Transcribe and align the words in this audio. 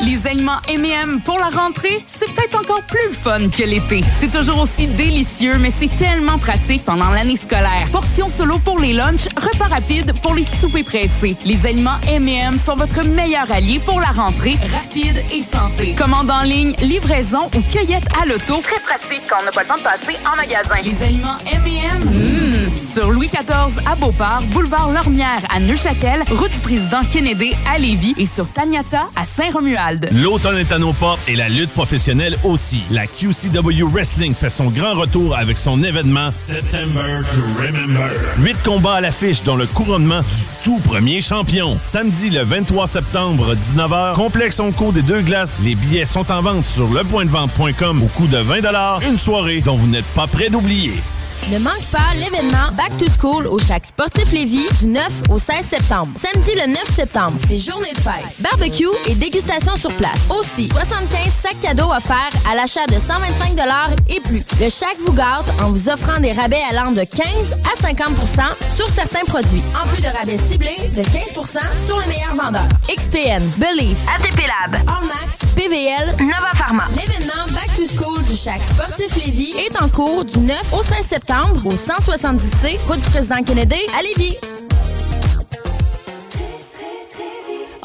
Les 0.00 0.26
aliments 0.26 0.58
M&M 0.68 1.20
pour 1.24 1.38
la 1.38 1.50
rentrée, 1.50 2.02
c'est 2.04 2.26
peut-être 2.26 2.58
encore 2.58 2.82
plus 2.82 3.12
fun 3.12 3.48
que 3.48 3.62
l'été. 3.62 4.02
C'est 4.18 4.32
toujours 4.32 4.62
aussi 4.62 4.86
délicieux, 4.86 5.56
mais 5.58 5.70
c'est 5.70 5.94
tellement 5.96 6.36
pratique 6.38 6.84
pendant 6.84 7.10
l'année 7.10 7.36
scolaire. 7.36 7.86
Portions 7.92 8.28
solo 8.28 8.58
pour 8.58 8.80
les 8.80 8.92
lunchs, 8.92 9.28
repas 9.36 9.68
rapides 9.68 10.12
pour 10.20 10.34
les 10.34 10.44
soupers 10.44 10.84
pressés. 10.84 11.36
Les 11.44 11.64
aliments 11.64 11.98
M&M 12.08 12.58
sont 12.58 12.74
votre 12.74 13.04
meilleur 13.04 13.50
allié 13.52 13.78
pour 13.78 14.00
la 14.00 14.08
rentrée, 14.08 14.56
rapide 14.72 15.22
et 15.32 15.40
santé. 15.40 15.94
Commande 15.96 16.30
en 16.30 16.42
ligne, 16.42 16.74
livraison 16.82 17.48
ou 17.54 17.60
cueillette 17.72 18.08
à 18.20 18.26
l'auto. 18.26 18.60
Très 18.62 18.80
pratique 18.80 19.22
quand 19.28 19.36
on 19.42 19.44
n'a 19.44 19.52
pas 19.52 19.62
le 19.62 19.68
temps 19.68 19.78
de 19.78 19.82
passer 19.82 20.16
en 20.26 20.36
magasin. 20.36 20.76
Les 20.82 21.02
aliments 21.02 21.38
M&M, 21.46 22.10
mmh. 22.10 22.84
sur 22.84 23.10
Louis 23.10 23.28
XIV 23.28 23.80
à 23.90 23.94
Beauport, 23.94 24.42
boulevard 24.50 24.90
Lormière 24.90 25.44
à 25.54 25.60
Neuchâtel, 25.60 26.24
route 26.30 26.52
du 26.52 26.60
président 26.60 27.02
Kennedy 27.10 27.54
à 27.72 27.78
Lévis 27.78 28.14
et 28.18 28.26
sur 28.26 28.50
Taniata 28.52 29.04
à 29.14 29.24
Saint-Romuald. 29.24 29.83
L'automne 30.12 30.58
est 30.58 30.72
à 30.72 30.78
nos 30.78 30.92
portes 30.92 31.28
et 31.28 31.36
la 31.36 31.48
lutte 31.48 31.70
professionnelle 31.70 32.36
aussi. 32.44 32.82
La 32.90 33.06
QCW 33.06 33.82
Wrestling 33.92 34.34
fait 34.34 34.50
son 34.50 34.66
grand 34.66 34.94
retour 34.94 35.36
avec 35.36 35.58
son 35.58 35.82
événement 35.82 36.30
September 36.30 37.20
to 37.34 37.62
Remember. 37.62 38.10
Huit 38.38 38.56
combats 38.62 38.94
à 38.94 39.00
l'affiche 39.00 39.42
dont 39.42 39.56
le 39.56 39.66
couronnement 39.66 40.20
du 40.20 40.44
tout 40.64 40.78
premier 40.80 41.20
champion. 41.20 41.76
Samedi 41.78 42.30
le 42.30 42.42
23 42.42 42.86
septembre, 42.86 43.54
19h, 43.54 44.14
complexe 44.14 44.60
Onco 44.60 44.92
des 44.92 45.02
deux 45.02 45.20
glaces. 45.20 45.52
Les 45.62 45.74
billets 45.74 46.06
sont 46.06 46.30
en 46.30 46.40
vente 46.40 46.64
sur 46.64 46.88
lepointdevente.com 46.92 48.02
au 48.02 48.06
coût 48.06 48.26
de 48.26 48.38
20 48.38 49.08
Une 49.08 49.18
soirée 49.18 49.60
dont 49.60 49.74
vous 49.74 49.88
n'êtes 49.88 50.04
pas 50.14 50.26
prêt 50.26 50.48
d'oublier. 50.48 50.94
Ne 51.50 51.58
manque 51.58 51.84
pas 51.92 52.14
l'événement 52.14 52.72
Back 52.72 52.96
to 52.98 53.04
School 53.20 53.46
au 53.46 53.58
Chac 53.58 53.84
Sportif 53.84 54.32
Lévis 54.32 54.66
du 54.80 54.86
9 54.86 55.06
au 55.30 55.38
16 55.38 55.56
septembre. 55.68 56.12
Samedi 56.18 56.52
le 56.54 56.68
9 56.68 56.84
septembre, 56.86 57.36
c'est 57.48 57.58
journée 57.58 57.92
de 57.92 57.98
fête. 57.98 58.24
Barbecue 58.38 58.88
et 59.06 59.14
dégustation 59.14 59.76
sur 59.76 59.92
place. 59.92 60.30
Aussi, 60.30 60.70
75 60.70 61.32
sacs 61.42 61.60
cadeaux 61.60 61.90
offerts 61.90 62.32
à 62.50 62.54
l'achat 62.54 62.86
de 62.86 62.94
125 62.94 63.58
et 64.08 64.20
plus. 64.20 64.44
Le 64.58 64.70
Chac 64.70 64.96
vous 65.04 65.12
gâte 65.12 65.44
en 65.62 65.70
vous 65.70 65.88
offrant 65.90 66.18
des 66.18 66.32
rabais 66.32 66.62
allant 66.70 66.92
de 66.92 67.04
15 67.04 67.26
à 67.64 67.82
50% 67.82 68.76
sur 68.76 68.88
certains 68.88 69.24
produits. 69.26 69.62
En 69.80 69.86
plus 69.88 70.02
de 70.02 70.08
rabais 70.08 70.38
ciblés 70.50 70.88
de 70.96 71.02
15% 71.02 71.58
sur 71.86 72.00
les 72.00 72.06
meilleurs 72.06 72.34
vendeurs. 72.34 72.68
XPN, 72.88 73.42
Believe, 73.58 73.98
ATP 74.16 74.46
Lab, 74.46 74.80
Allmax, 74.88 75.54
PVL, 75.54 76.16
Nova 76.20 76.54
Pharma. 76.54 76.84
L'événement 76.96 77.44
Back 77.48 77.68
to 77.76 77.86
School 77.96 78.22
du 78.22 78.36
Chac 78.36 78.60
Sportif 78.72 79.14
Lévis 79.16 79.54
est 79.58 79.82
en 79.82 79.88
cours 79.90 80.24
du 80.24 80.38
9 80.38 80.58
au 80.72 80.82
16 80.82 81.06
septembre 81.10 81.23
au 81.64 81.70
170C, 81.70 82.78
route 82.86 83.00
du 83.00 83.10
président 83.10 83.42
Kennedy, 83.42 83.80
à 83.98 84.02
Lévis. 84.02 84.36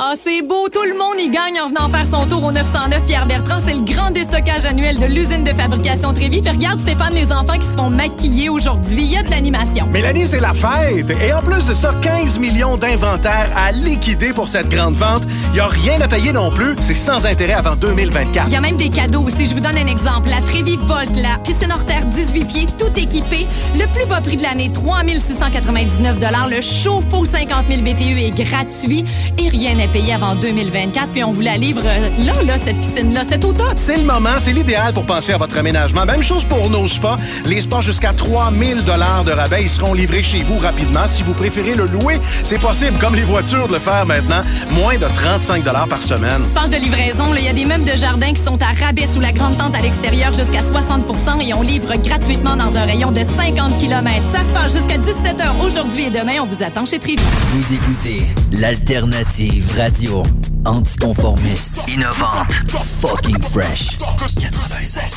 Ah, 0.01 0.13
c'est 0.15 0.41
beau, 0.41 0.69
tout 0.69 0.83
le 0.83 0.97
monde 0.97 1.19
y 1.19 1.27
gagne 1.27 1.59
en 1.59 1.67
venant 1.67 1.89
faire 1.89 2.05
son 2.09 2.25
tour 2.25 2.41
au 2.45 2.53
909 2.53 3.05
Pierre 3.05 3.25
Bertrand. 3.25 3.59
C'est 3.67 3.73
le 3.73 3.81
grand 3.81 4.11
déstockage 4.11 4.63
annuel 4.63 4.97
de 4.97 5.05
l'usine 5.05 5.43
de 5.43 5.49
fabrication 5.49 6.13
Trévis. 6.13 6.41
Puis 6.41 6.51
regarde 6.51 6.79
Stéphane, 6.79 7.13
les 7.13 7.29
enfants 7.33 7.59
qui 7.59 7.65
se 7.65 7.71
font 7.71 7.89
maquiller 7.89 8.47
aujourd'hui. 8.47 9.03
Il 9.03 9.11
y 9.11 9.17
a 9.17 9.23
de 9.23 9.29
l'animation. 9.29 9.87
Mélanie, 9.87 10.25
c'est 10.25 10.39
la 10.39 10.53
fête. 10.53 11.09
Et 11.21 11.33
en 11.33 11.41
plus 11.41 11.67
de 11.67 11.73
ça, 11.73 11.93
15 12.01 12.39
millions 12.39 12.77
d'inventaires 12.77 13.49
à 13.57 13.73
liquider 13.73 14.31
pour 14.31 14.47
cette 14.47 14.69
grande 14.69 14.93
vente. 14.93 15.23
Il 15.49 15.55
n'y 15.55 15.59
a 15.59 15.67
rien 15.67 15.99
à 15.99 16.07
payer 16.07 16.31
non 16.31 16.49
plus. 16.49 16.75
C'est 16.79 16.93
sans 16.93 17.25
intérêt 17.25 17.55
avant 17.55 17.75
2024. 17.75 18.47
Il 18.47 18.53
y 18.53 18.55
a 18.55 18.61
même 18.61 18.77
des 18.77 18.89
cadeaux 18.89 19.23
aussi. 19.23 19.47
Je 19.47 19.53
vous 19.53 19.59
donne 19.59 19.77
un 19.77 19.87
exemple. 19.87 20.29
La 20.29 20.39
Trévis 20.39 20.77
Volt, 20.77 21.13
la 21.17 21.39
piscine 21.43 21.73
hors 21.73 21.85
terre 21.85 22.05
18 22.05 22.45
pieds, 22.45 22.65
tout 22.77 22.97
équipé. 22.97 23.47
Le 23.77 23.85
plus 23.91 24.05
bas 24.05 24.21
prix 24.21 24.37
de 24.37 24.43
l'année, 24.43 24.71
3699 24.71 26.19
Le 26.49 26.61
chauffe-eau 26.61 27.25
50 27.25 27.67
000 27.67 27.81
BTU 27.81 28.17
est 28.17 28.31
gratuit 28.31 29.03
et 29.37 29.49
rien 29.49 29.75
n'est 29.75 29.88
payé 29.89 30.13
avant 30.13 30.35
2024. 30.35 31.09
Puis 31.09 31.23
on 31.23 31.31
vous 31.31 31.41
la 31.41 31.57
livre 31.57 31.81
euh, 31.85 32.09
là, 32.19 32.33
là, 32.43 32.55
cette 32.63 32.79
piscine-là, 32.79 33.23
cet 33.29 33.45
automne. 33.45 33.75
C'est 33.75 33.97
le 33.97 34.03
moment, 34.03 34.35
c'est 34.39 34.53
l'idéal 34.53 34.93
pour 34.93 35.05
penser 35.05 35.33
à 35.33 35.37
votre 35.37 35.57
aménagement. 35.57 36.05
Même 36.05 36.23
chose 36.23 36.45
pour 36.45 36.69
nos 36.69 36.87
spas. 36.87 37.17
Les 37.45 37.61
spas 37.61 37.81
jusqu'à 37.81 38.13
3000 38.13 38.83
dollars 38.83 39.23
de 39.23 39.31
rabais, 39.31 39.63
ils 39.63 39.69
seront 39.69 39.93
livrés 39.93 40.23
chez 40.23 40.43
vous 40.43 40.57
rapidement. 40.57 41.07
Si 41.07 41.23
vous 41.23 41.33
préférez 41.33 41.75
le 41.75 41.85
louer, 41.85 42.19
c'est 42.43 42.59
possible, 42.59 42.97
comme 42.97 43.15
les 43.15 43.23
voitures, 43.23 43.67
de 43.67 43.73
le 43.73 43.79
faire 43.79 44.05
maintenant. 44.05 44.41
Moins 44.71 44.97
de 44.97 45.07
35 45.07 45.63
dollars 45.63 45.87
par 45.87 46.01
semaine. 46.03 46.43
Tu 46.47 46.53
parles 46.53 46.69
de 46.69 46.77
livraison, 46.77 47.33
il 47.35 47.45
y 47.45 47.47
a 47.47 47.53
des 47.53 47.65
meubles 47.65 47.85
de 47.85 47.97
jardin 47.97 48.33
qui 48.33 48.43
sont 48.43 48.59
à 48.61 48.73
rabais 48.85 49.07
sous 49.13 49.19
la 49.19 49.31
grande 49.31 49.57
tente 49.57 49.75
à 49.75 49.79
l'extérieur 49.79 50.33
jusqu'à 50.33 50.59
60% 50.59 51.41
et 51.41 51.53
on 51.53 51.61
livre 51.61 51.95
gratuitement 51.95 52.55
dans 52.55 52.75
un 52.75 52.85
rayon 52.85 53.11
de 53.11 53.21
50 53.37 53.77
km. 53.77 54.23
Ça 54.33 54.41
se 54.41 54.53
passe 54.53 54.73
jusqu'à 54.73 54.97
17h 54.97 55.65
aujourd'hui 55.65 56.05
et 56.05 56.09
demain. 56.09 56.39
On 56.41 56.45
vous 56.45 56.63
attend 56.63 56.85
chez 56.85 56.99
Trivi. 56.99 57.23
Vous 57.51 57.73
écoutez 57.73 58.25
l'alternative 58.51 59.78
radio 59.79 60.23
anticonformiste, 60.65 61.83
innovante, 61.87 62.51
fucking 62.99 63.41
fresh. 63.41 63.97
96.9. 64.27 65.09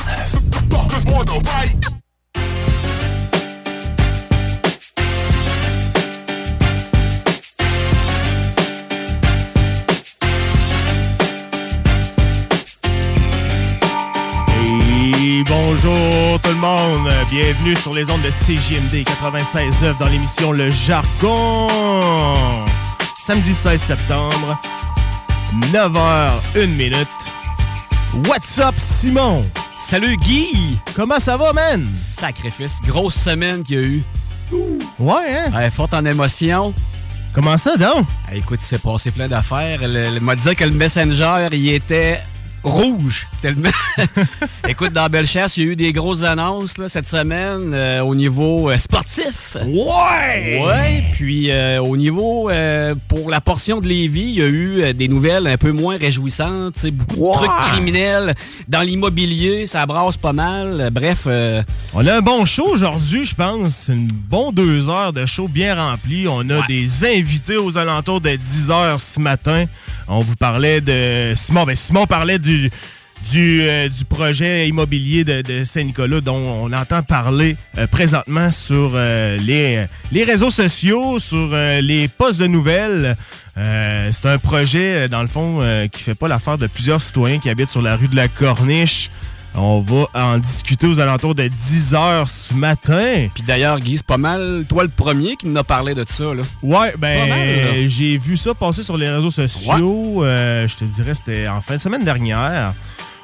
Et 15.25 15.43
bonjour 15.43 16.39
tout 16.41 16.49
le 16.49 16.55
monde. 16.55 17.11
Bienvenue 17.29 17.75
sur 17.75 17.93
les 17.93 18.09
ondes 18.09 18.21
de 18.21 18.29
CJMD 18.29 19.03
96.9 19.03 19.97
dans 19.99 20.07
l'émission 20.07 20.53
Le 20.53 20.69
Jargon. 20.69 21.67
Samedi 23.25 23.53
16 23.53 23.81
septembre, 23.81 24.59
9h, 25.71 26.29
1 26.57 26.67
minute. 26.75 27.07
What's 28.27 28.59
up, 28.59 28.75
Simon? 28.77 29.45
Salut, 29.77 30.17
Guy! 30.17 30.77
Comment 30.93 31.21
ça 31.21 31.37
va, 31.37 31.53
man? 31.53 31.87
Sacrifice. 31.95 32.81
Grosse 32.85 33.15
semaine 33.15 33.63
qu'il 33.63 33.75
y 33.75 33.79
a 33.79 33.81
eu. 33.81 34.03
Ouais, 34.99 35.37
hein? 35.37 35.51
Ouais, 35.55 35.69
forte 35.71 35.93
en 35.93 36.03
émotion. 36.03 36.73
Comment 37.33 37.57
ça, 37.57 37.77
donc? 37.77 38.05
Écoute, 38.33 38.59
il 38.61 38.65
s'est 38.65 38.77
passé 38.77 39.09
plein 39.09 39.29
d'affaires. 39.29 39.81
Il 39.81 40.19
m'a 40.19 40.35
dit 40.35 40.53
que 40.53 40.65
le 40.65 40.71
Messenger, 40.71 41.47
il 41.53 41.69
était 41.69 42.19
rouge, 42.63 43.27
tellement. 43.41 43.69
Écoute, 44.67 44.93
dans 44.93 45.07
Bellechasse, 45.09 45.57
il 45.57 45.63
y 45.65 45.67
a 45.67 45.71
eu 45.71 45.75
des 45.75 45.91
grosses 45.91 46.23
annonces 46.23 46.77
là, 46.77 46.87
cette 46.87 47.07
semaine 47.07 47.71
euh, 47.73 48.01
au 48.01 48.15
niveau 48.15 48.69
euh, 48.69 48.77
sportif. 48.77 49.57
Ouais! 49.65 50.61
Ouais, 50.65 51.03
puis 51.13 51.51
euh, 51.51 51.81
au 51.81 51.97
niveau, 51.97 52.49
pour 53.07 53.29
la 53.29 53.41
portion 53.41 53.79
de 53.79 53.87
Lévis, 53.87 54.21
il 54.21 54.35
y 54.35 54.41
a 54.41 54.47
eu 54.47 54.93
des 54.93 55.07
nouvelles 55.07 55.47
un 55.47 55.57
peu 55.57 55.71
moins 55.71 55.97
réjouissantes, 55.97 56.85
beaucoup 56.91 57.23
Ouais. 57.23 57.31
de 57.33 57.37
trucs 57.45 57.71
criminels. 57.71 58.35
Dans 58.67 58.81
l'immobilier, 58.81 59.65
ça 59.65 59.85
brasse 59.85 60.17
pas 60.17 60.33
mal. 60.33 60.89
Bref, 60.91 61.27
On 61.93 62.05
a 62.07 62.17
un 62.17 62.21
bon 62.21 62.45
show 62.45 62.67
aujourd'hui, 62.67 63.25
je 63.25 63.35
pense. 63.35 63.89
Une 63.89 64.07
bonne 64.07 64.43
deux 64.53 64.89
heures 64.89 65.13
de 65.13 65.25
show 65.25 65.47
bien 65.47 65.75
rempli. 65.75 66.27
On 66.27 66.49
a 66.49 66.65
des 66.67 67.05
invités 67.05 67.57
aux 67.57 67.77
alentours 67.77 68.21
de 68.21 68.35
10 68.35 68.71
heures 68.71 68.99
ce 68.99 69.19
matin. 69.19 69.65
On 70.07 70.19
vous 70.19 70.35
parlait 70.35 70.81
de 70.81 71.33
Simon. 71.35 71.65
Ben, 71.65 71.75
Simon 71.75 72.05
parlait 72.05 72.39
du, 72.39 72.52
du, 73.31 73.61
euh, 73.61 73.89
du 73.89 74.05
projet 74.05 74.67
immobilier 74.67 75.23
de, 75.23 75.63
Saint-Nicolas 75.63 76.21
dont 76.21 76.37
on 76.37 76.73
entend 76.73 77.03
parler 77.03 77.55
euh, 77.77 77.87
présentement 77.87 78.51
sur 78.51 78.91
euh, 78.95 79.37
les, 79.37 80.23
réseaux 80.23 80.51
sociaux, 80.51 81.19
sur 81.19 81.55
les 81.55 82.07
postes 82.07 82.39
de 82.39 82.47
nouvelles. 82.47 83.15
C'est 83.55 84.25
un 84.25 84.39
projet, 84.39 85.07
dans 85.09 85.21
le 85.21 85.27
fond, 85.27 85.61
qui 85.91 86.01
fait 86.01 86.15
pas 86.15 86.27
l'affaire 86.27 86.57
de 86.57 86.65
plusieurs 86.65 87.01
citoyens 87.01 87.39
qui 87.39 87.49
habitent 87.49 87.69
sur 87.69 87.83
la 87.83 87.95
rue 87.95 88.07
de 88.07 88.15
la 88.15 88.27
Corniche. 88.27 89.11
On 89.55 89.81
va 89.81 90.07
en 90.15 90.37
discuter 90.39 90.87
aux 90.87 90.99
alentours 90.99 91.35
de 91.35 91.47
10 91.47 91.93
heures 91.93 92.27
ce 92.27 92.53
matin. 92.55 93.27
Puis 93.33 93.43
d'ailleurs, 93.43 93.79
Guy, 93.79 93.97
c'est 93.97 94.05
pas 94.05 94.17
mal 94.17 94.65
toi 94.67 94.83
le 94.83 94.89
premier 94.89 95.35
qui 95.35 95.47
nous 95.47 95.57
a 95.59 95.63
parlé 95.63 95.93
de 95.93 96.03
ça. 96.07 96.23
Là. 96.33 96.41
Ouais, 96.63 96.93
ben 96.97 97.87
j'ai 97.87 98.17
vu 98.17 98.35
ça 98.35 98.53
passer 98.55 98.81
sur 98.81 98.97
les 98.97 99.09
réseaux 99.09 99.29
sociaux. 99.31 100.23
Euh, 100.23 100.67
je 100.67 100.75
te 100.77 100.85
dirais, 100.85 101.13
c'était 101.13 101.47
en 101.47 101.61
fin 101.61 101.75
de 101.75 101.81
semaine 101.81 102.03
dernière. 102.03 102.73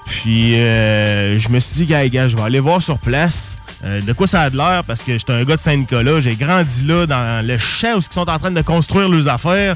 Puis 0.06 0.56
euh, 0.56 1.38
je 1.40 1.50
me 1.50 1.60
suis 1.60 1.78
dit, 1.78 1.86
gars, 1.86 2.08
gars, 2.08 2.28
je 2.28 2.36
vais 2.36 2.44
aller 2.44 2.60
voir 2.60 2.82
sur 2.82 2.98
place. 3.00 3.58
euh, 3.84 4.02
de 4.02 4.14
quoi 4.14 4.28
ça 4.28 4.42
a 4.42 4.50
de 4.50 4.58
l'air? 4.58 4.84
Parce 4.86 5.02
que 5.02 5.18
j'étais 5.18 5.34
un 5.34 5.44
gars 5.44 5.56
de 5.56 5.62
Saint-Nicolas. 5.62 6.20
J'ai 6.20 6.36
grandi 6.36 6.84
là, 6.84 7.06
dans 7.06 7.46
le 7.46 7.58
champ 7.58 7.96
où 7.96 8.00
ils 8.00 8.14
sont 8.14 8.30
en 8.30 8.38
train 8.40 8.52
de 8.52 8.62
construire 8.62 9.10
leurs 9.10 9.28
affaires. 9.28 9.76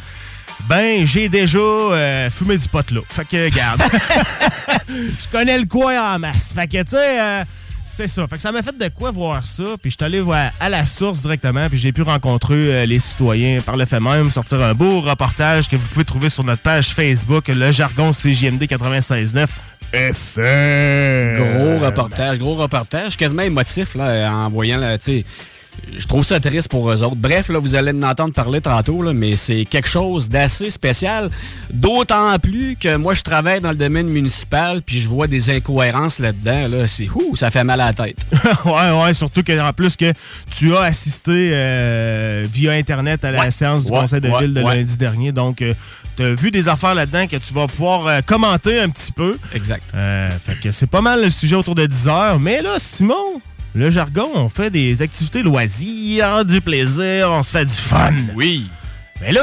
Ben, 0.68 1.06
j'ai 1.06 1.30
déjà 1.30 1.60
euh, 1.60 2.30
fumé 2.30 2.58
du 2.58 2.68
pot 2.68 2.90
là. 2.92 3.02
Fait 3.08 3.26
que, 3.26 3.46
regarde. 3.46 3.82
je 4.88 5.28
connais 5.32 5.60
le 5.60 5.66
coin 5.66 6.16
en 6.16 6.20
masse. 6.20 6.54
Fait 6.54 6.68
que, 6.68 6.82
tu 6.84 6.92
sais, 6.92 7.22
euh, 7.22 7.44
c'est 7.86 8.08
ça. 8.08 8.28
Fait 8.28 8.38
que 8.38 8.42
ça 8.42 8.52
m'a 8.52 8.62
fait 8.62 8.78
de 8.78 8.88
quoi 8.90 9.12
voir 9.12 9.46
ça. 9.46 9.64
Puis 9.82 9.92
je 9.92 9.98
suis 9.98 10.06
allé 10.06 10.22
voir 10.22 10.52
à 10.60 10.70
la 10.70 10.86
source 10.86 11.22
directement. 11.22 11.70
Puis 11.70 11.78
j'ai 11.78 11.92
pu 11.92 12.02
rencontrer 12.02 12.56
euh, 12.56 12.86
les 12.86 13.00
citoyens 13.00 13.62
par 13.62 13.78
le 13.78 13.86
fait 13.86 14.00
même, 14.00 14.32
sortir 14.32 14.62
un 14.62 14.74
beau 14.74 15.02
reportage 15.02 15.70
que 15.70 15.76
vous 15.76 15.88
pouvez 15.88 16.06
trouver 16.06 16.30
sur 16.30 16.44
notre 16.44 16.62
page 16.62 16.94
Facebook, 16.94 17.50
le 17.50 17.72
jargon 17.72 18.12
CJMD 18.12 18.64
96.9 18.64 19.48
FM. 19.94 21.44
Gros 21.44 21.86
reportage, 21.86 22.40
gros 22.40 22.56
reportage, 22.56 23.16
quasiment 23.16 23.44
émotif 23.44 23.94
là, 23.94 24.32
en 24.34 24.50
voyant, 24.50 24.78
là, 24.78 24.98
tu 24.98 25.20
sais. 25.20 25.26
Je 25.98 26.08
trouve 26.08 26.24
ça 26.24 26.40
triste 26.40 26.70
pour 26.70 26.90
eux 26.92 27.04
autres. 27.04 27.16
Bref, 27.16 27.50
là, 27.50 27.60
vous 27.60 27.76
allez 27.76 27.92
en 27.92 28.02
entendre 28.04 28.34
parler 28.34 28.62
tantôt, 28.62 29.02
là, 29.04 29.14
mais 29.14 29.36
c'est 29.36 29.66
quelque 29.66 29.88
chose 29.88 30.28
d'assez 30.30 30.72
spécial. 30.72 31.30
D'autant 31.72 32.38
plus 32.40 32.76
que 32.80 32.96
moi, 32.96 33.14
je 33.14 33.22
travaille 33.22 33.62
dans 33.62 33.70
le 33.70 33.76
domaine 33.76 34.08
municipal, 34.08 34.82
puis 34.82 35.00
je 35.02 35.08
vois 35.08 35.28
des 35.28 35.50
incohérences 35.50 36.20
là-dedans. 36.20 36.68
Là. 36.68 36.88
C'est 36.88 37.08
ouh, 37.10 37.36
ça 37.36 37.52
fait 37.52 37.64
mal 37.64 37.80
à 37.82 37.88
la 37.88 37.94
tête. 37.94 38.18
ouais, 38.66 38.92
ouais, 39.04 39.14
surtout 39.14 39.44
qu'en 39.44 39.72
plus 39.74 39.96
que 39.96 40.12
tu 40.52 40.76
as 40.76 40.82
assisté 40.82 41.52
euh, 41.54 42.46
via 42.52 42.72
Internet 42.74 43.24
à 43.24 43.32
la 43.32 43.40
Ouais. 43.42 43.52
séance 43.52 43.86
du 43.86 43.92
Ouais, 43.92 44.00
Conseil 44.02 44.22
de 44.22 44.30
ouais, 44.30 44.42
ville 44.42 44.54
de 44.54 44.62
lundi 44.62 44.98
dernier. 44.98 45.32
Donc, 45.32 45.64
tu 46.18 46.24
as 46.24 46.34
vu 46.34 46.50
des 46.52 46.68
affaires 46.68 46.96
là-dedans 46.96 47.28
que 47.28 47.38
tu 47.38 47.54
vas 47.54 47.68
pouvoir 47.68 48.08
euh, 48.08 48.22
commenter 48.26 48.80
un 48.80 48.90
petit 48.90 49.12
peu. 49.12 49.38
Exact. 49.54 49.84
Euh, 49.96 50.30
fait 50.44 50.60
que 50.60 50.72
c'est 50.72 50.88
pas 50.90 51.02
mal 51.02 51.22
le 51.24 51.30
sujet 51.30 51.56
autour 51.56 51.76
de 51.76 51.86
10 51.86 52.08
heures. 52.08 52.40
Mais 52.40 52.62
là, 52.62 52.76
Simon, 52.78 53.42
le 53.76 53.90
jargon, 53.90 54.30
on 54.36 54.50
fait 54.50 54.70
des 54.70 55.02
activités 55.02 55.42
loisirs, 55.42 56.46
du 56.46 56.62
plaisir, 56.62 57.30
on 57.32 57.42
se 57.44 57.50
fait 57.52 57.66
du 57.66 57.74
fun. 57.74 58.12
Oui. 58.36 58.68
Mais 59.22 59.32
là, 59.32 59.42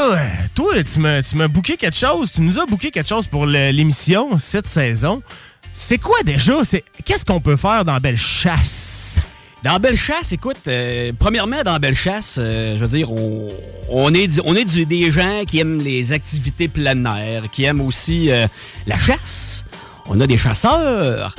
toi, 0.55 0.75
tu 0.85 0.99
m'as 0.99 1.23
tu 1.23 1.37
m'as 1.37 1.49
booké 1.49 1.77
quelque 1.77 1.97
chose. 1.97 2.31
Tu 2.33 2.41
nous 2.43 2.59
as 2.59 2.67
booké 2.67 2.91
quelque 2.91 3.09
chose 3.09 3.27
pour 3.27 3.47
le- 3.47 3.71
l'émission 3.71 4.39
cette 4.39 4.67
saison. 4.69 5.23
C'est 5.73 5.99
quoi 5.99 6.19
déjà? 6.25 6.65
C'est 6.65 6.85
Qu'est-ce 7.05 7.25
qu'on 7.25 7.41
peut 7.41 7.57
faire 7.57 7.85
dans 7.85 7.99
Belle 7.99 8.17
Chasse? 8.17 9.21
Dans 9.63 9.79
Bellechasse, 9.79 10.33
écoute, 10.33 10.57
euh, 10.69 11.13
premièrement, 11.19 11.63
dans 11.63 11.79
Bellechasse, 11.79 12.37
euh, 12.41 12.77
je 12.77 12.81
veux 12.85 12.97
dire, 12.97 13.13
on, 13.13 13.51
on 13.91 14.15
est, 14.15 14.41
on 14.47 14.57
est 14.57 14.65
du- 14.65 14.87
des 14.87 15.11
gens 15.11 15.43
qui 15.47 15.59
aiment 15.59 15.83
les 15.83 16.13
activités 16.13 16.67
plein 16.67 17.05
air, 17.17 17.43
qui 17.53 17.65
aiment 17.65 17.83
aussi 17.83 18.31
euh, 18.31 18.47
la 18.87 18.99
chasse. 18.99 19.67
On 20.07 20.19
a 20.21 20.27
des 20.27 20.39
chasseurs. 20.39 21.35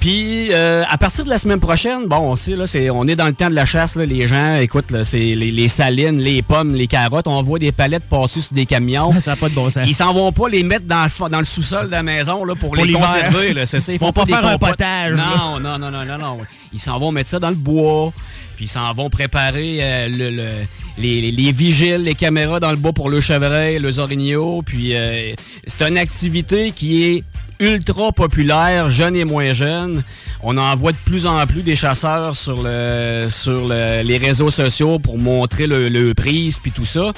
Puis, 0.00 0.52
euh, 0.52 0.82
à 0.90 0.98
partir 0.98 1.24
de 1.24 1.30
la 1.30 1.38
semaine 1.38 1.60
prochaine, 1.60 2.06
bon, 2.06 2.18
on 2.18 2.36
sait, 2.36 2.56
là, 2.56 2.66
c'est, 2.66 2.90
on 2.90 3.06
est 3.08 3.16
dans 3.16 3.24
le 3.26 3.32
temps 3.32 3.48
de 3.48 3.54
la 3.54 3.64
chasse, 3.64 3.96
là, 3.96 4.04
les 4.04 4.28
gens, 4.28 4.56
écoute, 4.56 4.90
là, 4.90 5.02
c'est 5.02 5.16
les, 5.18 5.50
les 5.50 5.68
salines, 5.68 6.18
les 6.20 6.42
pommes, 6.42 6.74
les 6.74 6.86
carottes, 6.86 7.26
on 7.26 7.42
voit 7.42 7.58
des 7.58 7.72
palettes 7.72 8.04
passer 8.10 8.42
sur 8.42 8.52
des 8.52 8.66
camions. 8.66 9.12
Ça 9.20 9.30
n'a 9.30 9.36
pas 9.36 9.48
de 9.48 9.54
bon 9.54 9.70
sens. 9.70 9.84
Ils 9.88 9.94
s'en 9.94 10.12
vont 10.12 10.30
pas 10.30 10.48
les 10.50 10.62
mettre 10.62 10.84
dans 10.84 11.04
le, 11.04 11.28
dans 11.30 11.38
le 11.38 11.44
sous-sol 11.46 11.86
de 11.86 11.90
la 11.92 12.02
maison 12.02 12.44
là, 12.44 12.54
pour, 12.54 12.72
Pour 12.74 12.84
les 12.84 12.92
conserver. 12.92 13.54
Là, 13.54 13.64
c'est 13.64 13.80
ça. 13.80 13.94
Ils 13.94 13.98
font 13.98 14.06
vont 14.06 14.12
pas 14.12 14.24
des 14.26 14.32
faire 14.32 14.46
un 14.46 14.58
potage, 14.58 15.12
Non, 15.16 15.58
non, 15.58 15.78
non, 15.78 15.90
non, 15.90 16.04
non, 16.04 16.18
non. 16.18 16.38
Ils 16.74 16.80
s'en 16.80 16.98
vont 16.98 17.10
mettre 17.10 17.30
ça 17.30 17.38
dans 17.38 17.48
le 17.50 17.54
bois. 17.56 18.12
Puis 18.56 18.66
ils 18.66 18.68
s'en 18.68 18.92
vont 18.92 19.08
préparer 19.10 19.78
euh, 19.80 20.08
le- 20.08 20.30
le- 20.30 20.66
les, 20.98 21.20
les- 21.22 21.32
les 21.32 21.50
vigiles, 21.50 22.02
les 22.04 22.14
caméras 22.14 22.60
dans 22.60 22.70
le 22.70 22.76
bois 22.76 22.92
pour 22.92 23.08
le 23.08 23.20
chevreuil, 23.20 23.78
le 23.80 23.98
orignaux. 23.98 24.62
Puis 24.64 24.94
euh, 24.94 25.32
c'est 25.66 25.82
une 25.88 25.96
activité 25.98 26.70
qui 26.76 27.02
est 27.04 27.24
ultra 27.60 28.12
populaire, 28.12 28.90
jeunes 28.90 29.16
et 29.16 29.24
moins 29.24 29.52
jeunes. 29.54 30.02
On 30.42 30.56
en 30.58 30.76
voit 30.76 30.92
de 30.92 30.98
plus 31.04 31.26
en 31.26 31.46
plus 31.46 31.62
des 31.62 31.76
chasseurs 31.76 32.36
sur, 32.36 32.62
le, 32.62 33.28
sur 33.30 33.66
le- 33.68 34.02
les 34.02 34.18
réseaux 34.18 34.50
sociaux 34.50 34.98
pour 34.98 35.16
montrer 35.18 35.66
le, 35.66 35.88
le 35.88 36.12
prise 36.14 36.58
puis 36.58 36.70
tout 36.70 36.84
ça. 36.84 37.12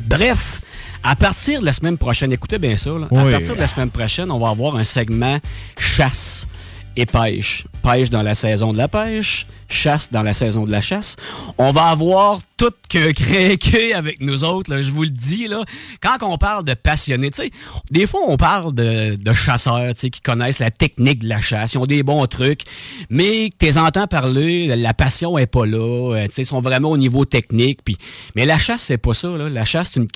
Bref, 0.00 0.60
à 1.02 1.14
partir 1.16 1.60
de 1.60 1.66
la 1.66 1.72
semaine 1.72 1.98
prochaine, 1.98 2.32
écoutez 2.32 2.58
bien 2.58 2.76
ça, 2.76 2.90
là, 2.90 3.06
Oui. 3.10 3.18
à 3.28 3.30
partir 3.38 3.54
de 3.54 3.60
la 3.60 3.66
semaine 3.66 3.90
prochaine, 3.90 4.30
on 4.30 4.38
va 4.38 4.48
avoir 4.50 4.76
un 4.76 4.84
segment 4.84 5.38
chasse 5.78 6.46
et 6.96 7.06
pêche. 7.06 7.64
Pêche 7.82 8.10
dans 8.10 8.22
la 8.22 8.34
saison 8.34 8.72
de 8.72 8.78
la 8.78 8.88
pêche, 8.88 9.46
chasse 9.72 10.10
dans 10.10 10.22
la 10.22 10.32
saison 10.32 10.64
de 10.64 10.70
la 10.70 10.80
chasse. 10.80 11.16
On 11.58 11.72
va 11.72 11.84
avoir 11.84 12.40
tout 12.56 12.72
que 12.88 13.12
craqué 13.12 13.94
avec 13.94 14.20
nous 14.20 14.44
autres, 14.44 14.70
là, 14.70 14.82
je 14.82 14.90
vous 14.90 15.04
le 15.04 15.10
dis. 15.10 15.48
Là. 15.48 15.64
Quand 16.02 16.22
on 16.22 16.36
parle 16.36 16.64
de 16.64 16.74
passionnés, 16.74 17.30
tu 17.30 17.42
sais, 17.42 17.50
des 17.90 18.06
fois 18.06 18.20
on 18.26 18.36
parle 18.36 18.74
de, 18.74 19.14
de 19.14 19.32
chasseurs 19.32 19.94
tu 19.94 20.00
sais, 20.00 20.10
qui 20.10 20.20
connaissent 20.20 20.58
la 20.58 20.70
technique 20.70 21.20
de 21.20 21.28
la 21.28 21.40
chasse, 21.40 21.74
ils 21.74 21.78
ont 21.78 21.86
des 21.86 22.02
bons 22.02 22.26
trucs, 22.26 22.62
mais 23.08 23.50
que 23.50 23.56
tu 23.58 23.66
les 23.66 23.78
entends 23.78 24.06
parler, 24.06 24.66
la 24.76 24.94
passion 24.94 25.38
est 25.38 25.46
pas 25.46 25.66
là, 25.66 26.14
euh, 26.14 26.24
tu 26.26 26.32
sais, 26.32 26.42
ils 26.42 26.46
sont 26.46 26.60
vraiment 26.60 26.90
au 26.90 26.98
niveau 26.98 27.24
technique. 27.24 27.80
Mais 28.36 28.44
la 28.44 28.58
chasse, 28.58 28.82
c'est 28.82 28.98
pas 28.98 29.14
ça. 29.14 29.28
Là. 29.28 29.48
La 29.48 29.64
chasse, 29.64 29.92
c'est 29.92 30.00
une 30.00 30.08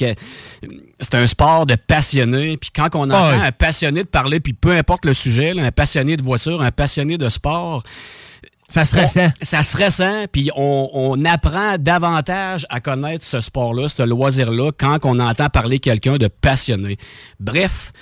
c'est 1.01 1.15
un 1.15 1.27
sport 1.27 1.67
de 1.67 1.77
passionnés. 1.77 2.57
Puis 2.57 2.71
quand 2.75 2.89
on 2.95 3.05
entend 3.05 3.41
un 3.41 3.53
passionné 3.53 4.03
de 4.03 4.09
parler, 4.09 4.41
puis 4.41 4.53
peu 4.53 4.73
importe 4.73 5.05
le 5.05 5.15
sujet, 5.15 5.55
là, 5.55 5.65
un 5.65 5.73
passionné 5.73 6.17
de 6.17 6.23
voiture, 6.23 6.63
un 6.63 6.71
passionné 6.71 7.19
de 7.19 7.29
sport, 7.29 7.83
Ça 8.69 8.85
se 8.85 8.97
ressent. 8.97 9.27
on- 9.41 9.45
ça 9.45 9.63
se 9.63 9.77
ressent, 9.77 10.25
puis 10.33 10.51
on, 10.57 10.91
on 10.95 11.25
apprend 11.25 11.77
davantage 11.79 12.67
à 12.71 12.81
connaître 12.81 13.25
ce 13.25 13.41
sport-là, 13.41 13.89
ce 13.89 14.03
loisir-là, 14.03 14.71
quand 14.79 14.99
on 15.05 15.19
entend 15.21 15.49
parler 15.49 15.79
quelqu'un 15.79 16.17
de 16.17 16.29
passionné. 16.29 16.97
Bref, 17.41 17.93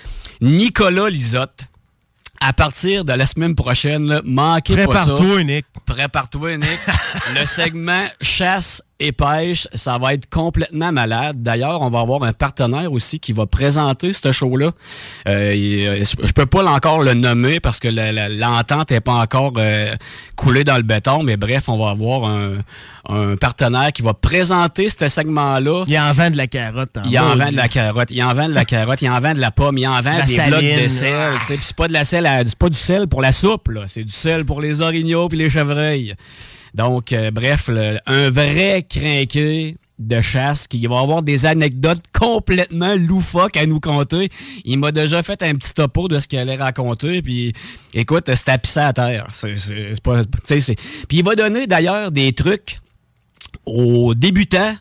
Nicolas 0.40 1.08
Lisotte, 1.10 1.62
à 2.40 2.52
partir 2.52 3.04
de 3.04 3.12
la 3.12 3.26
semaine 3.26 3.54
prochaine, 3.54 4.06
là, 4.06 4.20
manquez 4.24 4.74
pas 4.74 4.82
ça. 5.04 5.12
Prépare-toi, 5.12 5.44
Nick. 5.44 5.66
Prépare-toi, 5.86 6.56
Nick. 6.58 6.80
le 7.38 7.46
segment 7.46 8.06
chasse 8.20 8.82
et 9.00 9.12
pêche, 9.12 9.66
ça 9.74 9.98
va 9.98 10.14
être 10.14 10.28
complètement 10.30 10.92
malade. 10.92 11.42
D'ailleurs, 11.42 11.82
on 11.82 11.90
va 11.90 12.00
avoir 12.00 12.22
un 12.22 12.32
partenaire 12.32 12.92
aussi 12.92 13.18
qui 13.18 13.32
va 13.32 13.46
présenter 13.46 14.12
ce 14.12 14.30
show-là. 14.30 14.70
Euh, 15.28 15.52
euh, 15.54 16.04
je 16.22 16.32
peux 16.32 16.46
pas 16.46 16.64
encore 16.64 17.02
le 17.02 17.14
nommer 17.14 17.58
parce 17.58 17.80
que 17.80 17.88
l'entente 17.88 18.90
n'est 18.90 19.00
pas 19.00 19.14
encore 19.14 19.54
euh, 19.56 19.96
coulée 20.36 20.62
dans 20.62 20.76
le 20.76 20.82
béton, 20.82 21.24
mais 21.24 21.36
bref, 21.36 21.68
on 21.68 21.78
va 21.78 21.90
avoir 21.90 22.24
un, 22.26 22.52
un 23.08 23.36
partenaire 23.36 23.92
qui 23.92 24.02
va 24.02 24.14
présenter 24.14 24.88
ce 24.88 25.08
segment-là. 25.08 25.84
Il 25.88 25.98
en 25.98 26.12
vend 26.12 26.30
de 26.30 26.36
la 26.36 26.46
carotte. 26.46 26.96
en 26.96 27.02
Il 27.02 27.18
en 27.18 27.36
vend 27.36 27.50
de 27.50 27.56
la 27.56 27.68
carotte, 27.68 28.10
il 28.10 28.22
en 28.22 28.34
vend 28.34 28.48
de 28.48 28.54
la 28.54 28.64
carotte, 28.64 29.02
il 29.02 29.10
en 29.10 29.20
vend 29.20 29.34
de 29.34 29.40
la 29.40 29.50
pomme, 29.50 29.78
il 29.78 29.88
en 29.88 30.00
vend 30.00 30.16
La 30.18 30.22
des 30.22 30.36
saline, 30.36 30.50
blocs 30.50 30.82
de 30.84 30.88
sel. 30.88 31.32
c'est 31.42 31.74
pas 31.74 31.88
de 31.88 31.92
la 31.92 32.04
sel, 32.04 32.28
c'est 32.46 32.58
pas 32.58 32.68
du 32.68 32.78
sel 32.78 33.08
pour 33.08 33.20
la 33.20 33.32
soupe. 33.32 33.68
C'est 33.86 34.04
du 34.04 34.12
sel 34.12 34.44
pour 34.44 34.60
les 34.60 34.80
orignaux 34.80 35.28
puis 35.28 35.38
les 35.38 35.50
chevreuils. 35.50 36.14
Donc, 36.74 37.12
euh, 37.12 37.30
bref, 37.30 37.68
un 38.06 38.30
vrai 38.30 38.86
crinqué 38.88 39.76
de 39.98 40.20
chasse 40.20 40.66
qui 40.66 40.84
va 40.86 40.98
avoir 41.00 41.22
des 41.22 41.46
anecdotes 41.46 42.02
complètement 42.18 42.94
loufoques 42.96 43.56
à 43.56 43.66
nous 43.66 43.78
conter. 43.78 44.30
Il 44.64 44.78
m'a 44.78 44.90
déjà 44.90 45.22
fait 45.22 45.42
un 45.42 45.54
petit 45.54 45.72
topo 45.74 46.08
de 46.08 46.18
ce 46.18 46.26
qu'il 46.26 46.38
allait 46.38 46.56
raconter, 46.56 47.22
puis 47.22 47.52
écoute, 47.94 48.28
c'est 48.34 48.58
pisser 48.58 48.80
à 48.80 48.92
terre. 48.92 49.28
C'est 49.32 49.54
c'est- 49.56 49.94
c'est 49.94 50.02
pas, 50.02 50.22
Puis 51.08 51.18
il 51.18 51.24
va 51.24 51.34
donner 51.36 51.66
d'ailleurs 51.66 52.10
des 52.10 52.32
trucs 52.32 52.80
aux 53.66 54.14
débutants, 54.14 54.74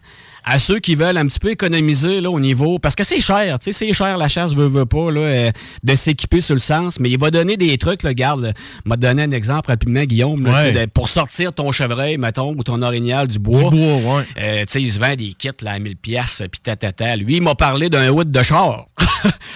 à 0.44 0.60
ceux 0.60 0.80
qui 0.80 0.96
veulent 0.96 1.18
un 1.18 1.28
petit 1.28 1.40
peu 1.40 1.52
économiser 1.52 2.22
là, 2.22 2.30
au 2.32 2.40
niveau. 2.40 2.80
Parce 2.80 2.96
que 2.96 3.04
c'est 3.04 3.22
cher, 3.22 3.60
tu 3.60 3.72
sais, 3.72 3.86
c'est 3.88 3.94
cher 3.94 4.18
la 4.18 4.28
chasse, 4.28 4.54
veut, 4.56 4.68
veut 4.68 4.86
pas, 4.86 5.12
là, 5.12 5.22
euh, 5.22 5.52
de 5.84 5.96
s'équiper 5.96 6.42
sur 6.42 6.56
le 6.56 6.60
sens. 6.60 7.00
Mais 7.00 7.10
il 7.10 7.20
va 7.20 7.32
donner 7.32 7.58
des 7.58 7.78
trucs, 7.78 8.04
là, 8.04 8.10
regarde, 8.10 8.42
là, 8.42 8.54
m'a 8.86 8.98
donné 8.98 9.24
un 9.24 9.32
exemple 9.32 9.70
rapidement, 9.70 10.04
Guillaume, 10.04 10.46
là, 10.46 10.54
Ouais. 10.54 10.72
tu 10.72 10.78
sais, 10.78 10.86
de- 10.86 10.92
pour 10.92 11.10
sortir 11.10 11.54
ton 11.54 11.72
chevreuil, 11.72 12.18
mettons, 12.18 12.52
ou 12.58 12.64
ton 12.64 12.82
orignal 12.82 13.28
du 13.28 13.40
bois. 13.40 13.70
Du 13.70 13.78
bois, 13.78 14.18
ouais. 14.18 14.24
Euh, 14.38 14.60
tu 14.62 14.66
sais, 14.70 14.82
il 14.82 14.92
se 14.92 15.00
vend 15.00 15.16
des 15.16 15.34
kits 15.38 15.50
là, 15.62 15.74
à 15.74 15.80
1000 15.80 15.96
pièces 15.98 16.44
puis 16.52 16.60
tatata. 16.62 17.16
Lui, 17.16 17.36
il 17.38 17.42
m'a 17.42 17.56
parlé 17.56 17.90
d'un 17.90 18.10
hood 18.10 18.32
de 18.32 18.42
char. 18.44 18.88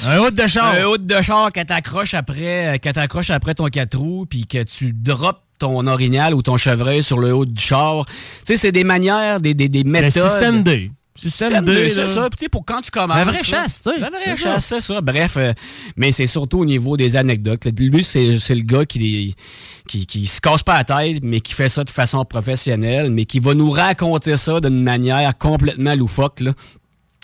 Un 0.06 0.20
hood 0.20 0.36
de 0.36 0.48
char. 0.48 0.74
Un 0.76 0.84
hood 0.86 1.06
de 1.08 1.22
char 1.22 1.52
que 1.52 1.62
t'accroches 1.62 2.14
après, 2.14 2.80
que 2.82 2.90
t'accroches 2.90 3.32
après 3.32 3.56
ton 3.56 3.66
4 3.68 3.98
roues 3.98 4.26
puis 4.30 4.46
que 4.46 4.62
tu 4.64 4.94
drops 4.94 5.40
ton 5.60 5.88
orignal 5.88 6.34
ou 6.34 6.42
ton 6.42 6.58
chevreuil 6.58 7.04
sur 7.04 7.18
le 7.20 7.34
haut 7.34 7.46
du 7.46 7.62
char. 7.62 8.06
Tu 8.06 8.14
sais, 8.46 8.58
c'est 8.58 8.72
des 8.72 8.84
manières, 8.84 9.40
des, 9.40 9.54
des, 9.54 9.70
des 9.70 9.84
Le 9.84 9.90
méthodes. 9.90 10.12
système 10.30 10.64
D. 10.64 10.92
Système 11.18 11.64
2, 11.64 11.88
c'est 11.88 12.10
ça. 12.10 12.28
Puis, 12.30 12.50
pour 12.50 12.66
quand 12.66 12.82
tu 12.82 12.92
commences. 12.92 13.16
La 13.16 13.24
vraie 13.24 13.42
chasse, 13.42 13.82
tu 13.84 13.90
sais. 13.90 14.00
La 14.02 14.10
vraie 14.10 14.36
chasse, 14.36 14.66
c'est 14.66 14.82
ça. 14.82 15.00
Bref, 15.00 15.36
euh, 15.38 15.54
mais 15.96 16.12
c'est 16.12 16.28
surtout 16.28 16.60
au 16.60 16.66
niveau 16.66 16.98
des 16.98 17.16
anecdotes. 17.16 17.66
Lui, 17.80 18.04
c'est 18.04 18.38
c'est 18.38 18.54
le 18.54 18.64
gars 18.64 18.86
qui, 18.86 19.34
qui, 19.88 20.06
qui 20.06 20.28
se 20.28 20.42
casse 20.42 20.62
pas 20.62 20.74
la 20.80 20.84
tête, 20.84 21.24
mais 21.24 21.40
qui 21.40 21.54
fait 21.54 21.70
ça 21.70 21.86
de 21.86 21.90
façon 21.90 22.26
professionnelle, 22.26 23.12
mais 23.12 23.24
qui 23.24 23.40
va 23.40 23.54
nous 23.54 23.72
raconter 23.72 24.36
ça 24.36 24.60
d'une 24.60 24.84
manière 24.84 25.38
complètement 25.38 25.96
loufoque, 25.96 26.42
là. 26.42 26.52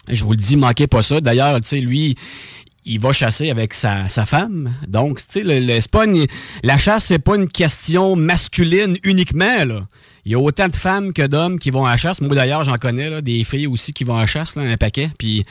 Je 0.07 0.23
vous 0.23 0.31
le 0.31 0.37
dis, 0.37 0.55
manquez 0.55 0.87
pas 0.87 1.03
ça. 1.03 1.19
D'ailleurs, 1.19 1.59
tu 1.59 1.67
sais, 1.67 1.79
lui, 1.81 2.15
il 2.85 2.99
va 2.99 3.13
chasser 3.13 3.49
avec 3.49 3.73
sa, 3.73 4.09
sa 4.09 4.25
femme. 4.25 4.73
Donc, 4.87 5.19
tu 5.19 5.25
sais, 5.29 5.41
le- 5.43 5.59
le- 5.59 5.81
c'est 5.81 5.91
pas 5.91 6.05
une- 6.05 6.27
la 6.63 6.77
chasse, 6.77 7.05
c'est 7.05 7.19
pas 7.19 7.35
une 7.35 7.49
question 7.49 8.15
masculine 8.15 8.97
uniquement, 9.03 9.65
là. 9.65 9.87
Il 10.25 10.31
y 10.31 10.35
a 10.35 10.39
autant 10.39 10.67
de 10.67 10.75
femmes 10.75 11.13
que 11.13 11.25
d'hommes 11.25 11.59
qui 11.59 11.71
vont 11.71 11.85
à 11.85 11.91
la 11.91 11.97
chasse. 11.97 12.21
Moi, 12.21 12.35
d'ailleurs, 12.35 12.63
j'en 12.63 12.75
connais, 12.75 13.09
là, 13.09 13.21
des 13.21 13.43
filles 13.43 13.67
aussi 13.67 13.93
qui 13.93 14.03
vont 14.03 14.15
à 14.15 14.21
la 14.21 14.27
chasse, 14.27 14.55
là, 14.55 14.63
un 14.63 14.77
paquet. 14.77 15.09
Puis, 15.17 15.45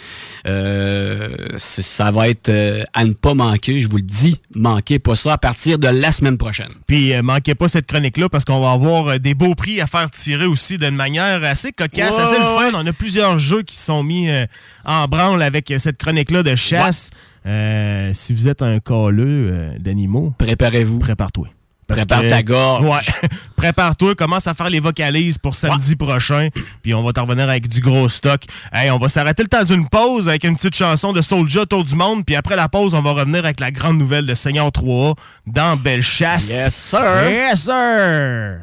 euh, 0.47 1.31
ça 1.59 2.11
va 2.11 2.29
être 2.29 2.49
euh, 2.49 2.85
à 2.93 3.05
ne 3.05 3.13
pas 3.13 3.35
manquer. 3.35 3.81
Je 3.81 3.89
vous 3.89 3.97
le 3.97 4.03
dis, 4.03 4.41
manquez 4.55 4.99
pas 4.99 5.17
ça 5.17 5.33
à 5.35 5.39
partir 5.39 5.79
de 5.79 5.89
la 5.89 6.13
semaine 6.13 6.39
prochaine. 6.39 6.73
Puis 6.87 7.13
euh, 7.13 7.23
manquez 7.23 7.55
pas 7.55 7.69
cette 7.69 7.87
chronique-là 7.87 8.29
parce 8.29 8.45
qu'on 8.45 8.61
va 8.61 8.73
avoir 8.73 9.09
euh, 9.09 9.19
des 9.19 9.35
beaux 9.35 9.55
prix 9.55 9.81
à 9.81 9.87
faire 9.87 10.11
tirer 10.11 10.47
aussi 10.47 10.79
d'une 10.79 10.95
manière 10.95 11.43
assez 11.45 11.73
cocasse, 11.73 12.19
assez 12.19 12.39
le 12.39 12.45
fun. 12.45 12.71
On 12.75 12.87
a 12.87 12.93
plusieurs 12.93 13.39
jeux 13.39 13.63
qui 13.63 13.77
sont 13.77 14.03
mis 14.03 14.31
euh, 14.31 14.47
en 14.85 15.07
branle 15.07 15.43
avec 15.43 15.73
cette 15.79 15.99
chronique-là 15.99 16.43
de 16.43 16.55
chasse. 16.57 17.11
Euh, 17.47 18.11
si 18.13 18.35
vous 18.35 18.49
êtes 18.49 18.63
un 18.63 18.81
calleux 18.81 19.75
d'animaux, 19.79 20.35
préparez-vous. 20.39 20.99
Prépare-toi. 20.99 21.49
Prépare 21.97 22.21
que- 22.23 22.31
ta 22.31 22.43
gorge. 22.43 22.85
Ouais. 22.87 23.29
Prépare-toi, 23.57 24.15
commence 24.15 24.47
à 24.47 24.55
faire 24.55 24.71
les 24.71 24.81
vocalises 24.81 25.37
pour 25.37 25.55
samedi 25.55 25.95
prochain, 25.95 26.49
puis 26.83 26.95
on 26.95 27.03
va 27.05 27.13
t'en 27.13 27.25
revenir 27.27 27.49
avec 27.49 27.69
du 27.69 27.81
gros 27.81 28.09
stock. 28.09 28.43
Hey, 28.73 28.91
on 28.91 28.97
va 28.99 29.09
s'arrêter 29.09 29.43
le 29.43 29.49
temps 29.51 29.65
d'une 29.65 29.87
pause 29.89 30.29
avec 30.29 30.45
une 30.45 30.57
petite 30.57 30.75
chanson 30.75 31.13
de 31.13 31.21
Soulja 31.21 31.61
autour 31.61 31.85
du 31.85 31.95
monde, 31.95 32.25
puis 32.25 32.37
après 32.37 32.57
la 32.57 32.69
pause, 32.71 32.95
on 32.95 33.03
va 33.03 33.11
revenir 33.13 33.45
avec 33.45 33.61
la 33.61 33.71
grande 33.71 33.99
nouvelle 33.99 34.25
de 34.25 34.33
Seigneur 34.35 34.69
3A 34.69 35.15
dans 35.47 35.77
Belle 35.77 36.01
Chasse. 36.03 36.49
Yes, 36.49 36.75
sir. 36.75 37.29
Yes, 37.31 37.61
sir. 37.65 38.61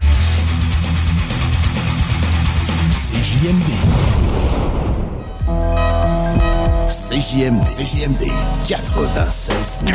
CJMD. 2.91 3.63
CJMD. 6.89 7.63
CJMD 7.65 8.31
96 8.67 9.85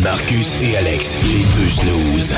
Marcus 0.00 0.58
et 0.60 0.76
Alex, 0.76 1.16
les 1.22 1.44
deux 1.56 1.68
snooze. 1.68 2.34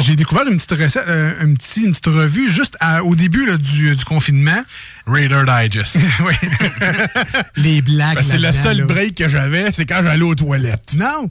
J'ai 0.00 0.16
découvert 0.16 0.46
une 0.46 0.56
petite 0.56 0.72
recette, 0.72 1.04
euh, 1.08 1.32
un 1.40 1.54
petit, 1.54 1.82
une 1.82 1.92
petite 1.92 2.06
revue 2.06 2.48
juste 2.48 2.76
au 3.04 3.14
début 3.14 3.46
du, 3.58 3.94
du 3.94 4.04
confinement. 4.04 4.62
Raider 5.10 5.42
Digest. 5.46 5.96
oui. 6.24 6.34
Les 7.56 7.82
blagues. 7.82 8.16
Ben, 8.16 8.22
c'est 8.22 8.38
le 8.38 8.52
seul 8.52 8.84
break 8.84 9.14
que 9.16 9.28
j'avais, 9.28 9.72
c'est 9.72 9.84
quand 9.86 10.00
j'allais 10.02 10.22
aux 10.22 10.34
toilettes. 10.34 10.94
Non! 10.96 11.28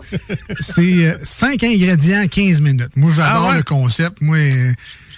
C'est 0.60 1.18
5 1.24 1.64
ingrédients, 1.64 2.28
15 2.28 2.62
minutes. 2.62 2.92
Moi, 2.96 3.12
j'adore 3.16 3.46
Ah 3.48 3.50
ouais? 3.52 3.58
le 3.58 3.64
concept. 3.64 4.18
Moi, 4.22 4.38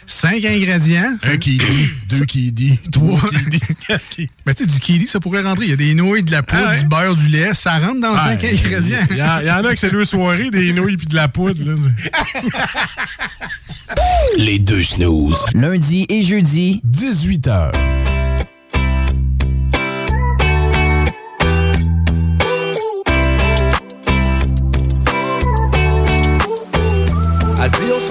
5 0.06 0.44
ingrédients. 0.46 1.16
Un 1.24 1.38
qui 1.38 1.58
dit, 1.58 1.90
deux 2.10 2.26
qui 2.26 2.52
dit, 2.52 2.80
Trois. 2.92 3.20
dit, 3.50 3.60
quatre 3.88 4.08
qui 4.10 4.30
Ben, 4.46 4.54
tu 4.54 4.64
sais, 4.64 4.70
du 4.70 4.80
kiwi, 4.80 5.08
ça 5.08 5.20
pourrait 5.20 5.42
rentrer. 5.42 5.66
Il 5.66 5.70
y 5.70 5.74
a 5.74 5.78
des 5.78 5.94
nouilles, 5.94 6.24
de 6.24 6.32
la 6.32 6.44
poudre, 6.44 6.64
Ah 6.68 6.72
ouais? 6.72 6.80
du 6.82 6.88
beurre, 6.88 7.16
du 7.16 7.28
lait. 7.28 7.54
Ça 7.54 7.78
rentre 7.80 8.02
dans 8.02 8.16
5 8.16 8.42
Ouais, 8.42 8.60
ingrédients. 8.60 9.00
Il 9.12 9.18
y, 9.18 9.24
en- 9.24 9.40
il 9.40 9.48
y 9.48 9.52
en 9.52 9.64
a 9.66 9.74
que 9.74 9.80
c'est 9.80 9.92
deux 9.92 10.06
soirées, 10.06 10.50
des 10.52 10.74
nouilles 10.74 10.98
puis 10.98 11.08
de 11.08 11.16
la 11.16 11.28
poudre. 11.28 11.64
là. 11.64 11.76
Les 14.38 14.60
deux 14.60 14.84
snooze. 14.84 15.46
Lundi 15.54 16.06
et 16.10 16.22
jeudi, 16.22 16.82
18h. 16.86 17.72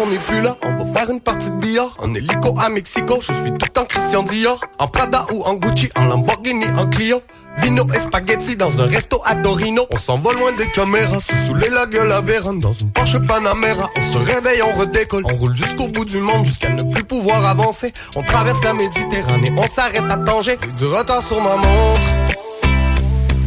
On 0.01 0.07
n'est 0.09 0.17
plus 0.17 0.41
là, 0.41 0.57
on 0.63 0.85
va 0.85 1.01
faire 1.01 1.11
une 1.11 1.21
partie 1.21 1.51
de 1.51 1.57
billard. 1.57 1.95
En 1.99 2.15
hélico 2.15 2.55
à 2.59 2.69
Mexico, 2.69 3.19
je 3.21 3.33
suis 3.33 3.53
tout 3.53 3.79
en 3.79 3.85
Christian 3.85 4.23
Dior. 4.23 4.61
En 4.79 4.89
Prada 4.89 5.27
ou 5.33 5.43
en 5.43 5.55
Gucci, 5.55 5.91
en 5.97 6.07
Lamborghini, 6.07 6.65
en 6.79 6.87
Clio. 6.87 7.21
Vino 7.59 7.85
et 7.95 7.99
spaghetti 7.99 8.57
dans 8.57 8.81
un 8.81 8.87
resto 8.87 9.21
à 9.25 9.35
Torino. 9.35 9.85
On 9.91 9.99
s'en 9.99 10.19
va 10.19 10.33
loin 10.33 10.53
des 10.53 10.69
caméras, 10.71 11.21
se 11.21 11.35
saouler 11.47 11.69
la 11.69 11.85
gueule 11.87 12.13
à 12.13 12.21
Vérone 12.21 12.61
Dans 12.61 12.73
une 12.73 12.91
Porsche 12.91 13.19
Panamera, 13.27 13.91
on 13.97 14.13
se 14.13 14.19
réveille, 14.19 14.63
on 14.63 14.79
redécolle. 14.79 15.25
On 15.27 15.35
roule 15.35 15.57
jusqu'au 15.57 15.89
bout 15.89 16.05
du 16.05 16.19
monde, 16.19 16.47
jusqu'à 16.47 16.71
ne 16.71 16.83
plus 16.83 17.05
pouvoir 17.05 17.45
avancer. 17.45 17.93
On 18.17 18.23
traverse 18.23 18.63
la 18.65 18.73
Méditerranée, 18.73 19.53
on 19.57 19.67
s'arrête 19.67 20.05
à 20.09 20.17
Tanger. 20.17 20.59
Du 20.79 20.87
retard 20.87 21.23
sur 21.27 21.43
ma 21.43 21.57
montre. 21.57 22.03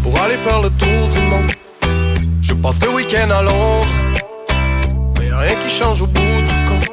Pour 0.04 0.20
aller 0.20 0.38
faire 0.38 0.62
le 0.62 0.70
tour 0.70 1.08
du 1.08 1.20
monde 1.20 1.52
Je 2.42 2.54
passe 2.54 2.80
le 2.82 2.90
week-end 2.90 3.30
à 3.32 3.42
Londres 3.42 4.23
rien 5.44 5.56
qui 5.56 5.70
change 5.70 6.02
au 6.02 6.08
bout 6.08 6.20
du 6.20 6.66
compte. 6.66 6.90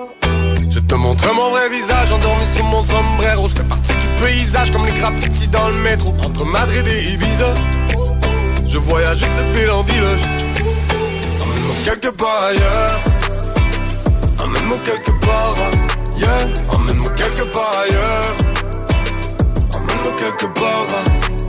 Je 0.69 0.79
te 0.79 0.95
montre 0.95 1.25
mon 1.35 1.51
vrai 1.51 1.69
visage 1.71 2.13
endormi 2.13 2.45
sous 2.55 2.65
mon 2.65 2.83
sombrero. 2.83 3.49
Je 3.49 3.55
fais 3.55 3.65
partie 3.65 3.93
du 3.93 4.23
paysage 4.23 4.71
comme 4.71 4.87
les 4.87 4.93
graffitis 4.93 5.49
dans 5.49 5.69
le 5.69 5.77
métro. 5.77 6.15
Entre 6.25 6.45
Madrid 6.45 6.87
et 6.87 7.13
Ibiza, 7.13 7.55
je 8.67 8.79
voyage 8.79 9.21
de 9.21 9.59
ville 9.59 9.71
en 9.71 9.83
village. 9.83 10.25
Emmène-moi 11.43 11.75
quelque 11.85 12.09
part 12.09 12.45
ailleurs. 12.51 13.01
Emmène-moi 14.45 14.79
quelque 14.85 15.13
part 15.25 15.55
ailleurs. 16.17 16.49
Emmène-moi 16.75 17.11
quelque 17.11 17.45
part 17.53 17.77
ailleurs. 17.85 18.35
Emmène-moi 19.75 20.13
quelque 20.19 20.47
part 20.47 20.87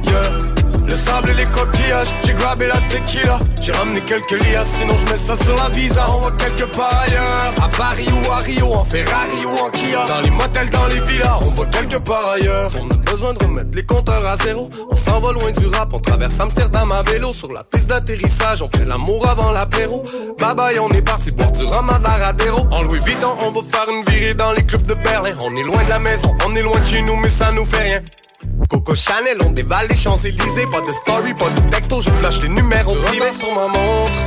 ailleurs. 0.05 0.50
Le 0.91 0.97
sable 0.97 1.31
les 1.37 1.45
coquillages, 1.45 2.13
j'ai 2.21 2.33
grabé 2.33 2.67
la 2.67 2.81
tequila. 2.89 3.39
J'ai 3.61 3.71
ramené 3.71 4.01
quelques 4.01 4.31
lias, 4.31 4.65
sinon 4.77 4.93
je 4.97 5.09
mets 5.09 5.17
ça 5.17 5.37
sur 5.37 5.55
la 5.55 5.69
visa. 5.69 6.05
On 6.09 6.19
va 6.19 6.31
quelque 6.31 6.65
part 6.75 7.03
ailleurs. 7.07 7.53
À 7.63 7.69
Paris 7.69 8.09
ou 8.11 8.29
à 8.29 8.39
Rio, 8.39 8.73
en 8.73 8.83
Ferrari 8.83 9.45
ou 9.45 9.65
en 9.65 9.69
Kia. 9.69 10.05
Dans 10.09 10.19
les 10.19 10.29
motels, 10.29 10.69
dans 10.69 10.87
les 10.87 10.99
villas, 10.99 11.37
on 11.45 11.49
va 11.51 11.65
quelque 11.67 11.95
part 11.95 12.31
ailleurs. 12.31 12.71
On 12.77 12.91
a 12.91 12.97
besoin 13.09 13.33
de 13.33 13.39
remettre 13.39 13.69
les 13.73 13.85
compteurs 13.85 14.25
à 14.25 14.35
zéro. 14.43 14.69
On 14.89 14.97
s'en 14.97 15.21
va 15.21 15.31
loin 15.31 15.51
du 15.51 15.67
rap, 15.67 15.93
on 15.93 15.99
traverse 16.01 16.37
Amsterdam 16.37 16.91
à 16.91 17.03
vélo. 17.03 17.31
Sur 17.31 17.53
la 17.53 17.63
piste 17.63 17.87
d'atterrissage, 17.87 18.61
on 18.61 18.67
fait 18.67 18.83
l'amour 18.83 19.25
avant 19.25 19.51
l'apéro. 19.51 20.03
Bye 20.39 20.55
bye, 20.55 20.79
on 20.79 20.89
est 20.89 21.01
parti 21.01 21.31
boire 21.31 21.53
du 21.53 21.63
rhum 21.63 21.89
Varadero. 22.01 22.67
En 22.69 22.81
Louis 22.81 22.99
Vuitton, 22.99 23.33
on 23.45 23.51
va 23.51 23.61
faire 23.61 23.87
une 23.89 24.03
virée 24.11 24.33
dans 24.33 24.51
les 24.51 24.65
clubs 24.65 24.85
de 24.85 24.95
Berlin. 24.95 25.35
On 25.39 25.55
est 25.55 25.63
loin 25.63 25.81
de 25.85 25.89
la 25.89 25.99
maison, 25.99 26.35
on 26.45 26.53
est 26.53 26.61
loin 26.61 26.81
de 26.81 26.85
chez 26.85 27.01
nous, 27.01 27.15
mais 27.15 27.29
ça 27.29 27.53
nous 27.53 27.63
fait 27.63 27.81
rien 27.81 28.01
Coco 28.69 28.95
Chanel, 28.95 29.37
on 29.45 29.51
dévale 29.51 29.87
les 29.89 29.95
Champs-Élysées. 29.95 30.67
Pas 30.67 30.81
de 30.81 30.91
story, 30.91 31.33
pas 31.33 31.49
de 31.49 31.69
texto, 31.69 32.01
je 32.01 32.09
flash 32.11 32.41
les 32.41 32.49
numéros 32.49 32.95
privés. 32.95 33.33
sur 33.37 33.53
ma 33.53 33.67
montre 33.67 34.19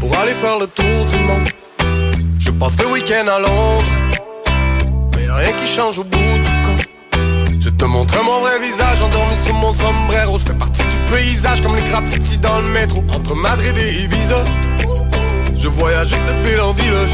Pour 0.00 0.16
aller 0.18 0.34
faire 0.34 0.58
le 0.58 0.66
tour 0.66 1.04
du 1.06 1.16
monde. 1.18 1.48
Je 2.38 2.50
passe 2.50 2.76
le 2.78 2.86
week-end 2.86 3.26
à 3.28 3.38
Londres 3.38 3.84
Mais 5.14 5.24
y'a 5.24 5.34
rien 5.34 5.52
qui 5.52 5.66
change 5.66 5.98
au 5.98 6.04
bout 6.04 6.16
du 6.16 6.62
compte. 6.64 7.60
Je 7.60 7.68
te 7.70 7.84
montre 7.84 8.22
mon 8.22 8.40
vrai 8.40 8.58
visage 8.60 9.02
endormi 9.02 9.34
sous 9.46 9.54
mon 9.54 9.72
sombrero. 9.72 10.38
Je 10.38 10.44
fais 10.44 10.54
partie 10.54 10.82
du 10.82 11.12
paysage 11.12 11.60
comme 11.60 11.76
les 11.76 11.82
graffitis 11.82 12.38
dans 12.38 12.60
le 12.60 12.66
métro. 12.68 13.02
Entre 13.14 13.34
Madrid 13.34 13.76
et 13.76 14.02
Ibiza 14.02 14.44
Je 15.58 15.68
voyage 15.68 16.10
de 16.10 16.48
ville 16.48 16.60
en 16.60 16.72
village. 16.72 17.10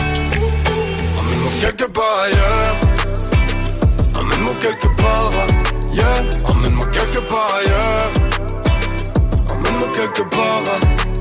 Emmène-moi 1.18 1.50
quelque 1.60 1.90
part 1.90 2.20
ailleurs. 2.24 2.76
Emmène-moi 4.20 4.54
quelque 4.60 4.88
part 4.96 5.32
Emmène-moi 6.44 6.86
quelque 6.86 7.20
part 7.20 7.54
ailleurs. 7.58 8.10
Emmène-moi 9.50 9.88
quelque 9.96 10.22
part 10.28 10.62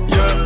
ailleurs 0.06 0.42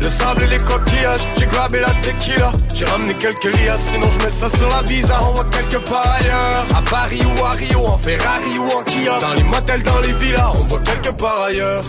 Le 0.00 0.08
sable 0.08 0.42
et 0.44 0.46
les 0.46 0.58
coquillages 0.58 1.28
J'ai 1.36 1.46
grabé 1.46 1.80
la 1.80 1.92
tequila. 2.00 2.50
J'ai 2.72 2.86
ramené 2.86 3.14
quelques 3.14 3.44
lias 3.44 3.78
Sinon 3.92 4.06
je 4.10 4.24
mets 4.24 4.30
ça 4.30 4.48
sur 4.48 4.68
la 4.68 4.82
visa. 4.82 5.18
On 5.22 5.34
va 5.34 5.44
quelque 5.44 5.76
part 5.88 6.06
ailleurs. 6.18 6.64
À 6.74 6.82
Paris 6.82 7.22
ou 7.24 7.44
à 7.44 7.50
Rio 7.50 7.86
En 7.86 7.98
Ferrari 7.98 8.58
ou 8.58 8.78
en 8.78 8.82
Kia. 8.84 9.18
Dans 9.20 9.34
les 9.34 9.42
motels, 9.42 9.82
dans 9.82 10.00
les 10.00 10.12
villas 10.14 10.52
On 10.54 10.62
va 10.62 10.78
quelque 10.78 11.10
part 11.10 11.42
ailleurs. 11.48 11.84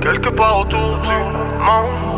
Quelque 0.00 0.30
part 0.30 0.60
autour 0.60 0.98
du 0.98 1.08
monde. 1.08 2.12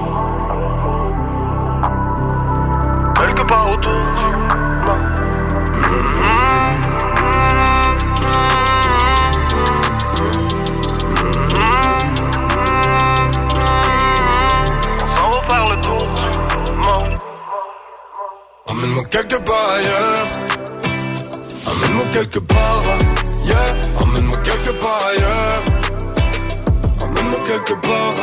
Quelque 3.16 3.42
part 3.42 3.72
autour 3.72 3.90
du 3.90 4.24
monde. 4.24 4.54
On 5.86 6.43
Emmène-moi 18.84 19.04
quelque 19.10 19.36
part 19.36 19.70
ailleurs. 19.76 20.28
Emmène-moi 21.66 22.04
quelque 22.12 22.38
part 22.38 22.82
ailleurs. 23.46 23.76
Emmène-moi 23.98 24.36
quelque 24.44 24.72
part 24.78 25.02
ailleurs. 25.08 25.62
Emmène-moi 27.00 27.40
quelque 27.46 27.72
part 27.80 28.14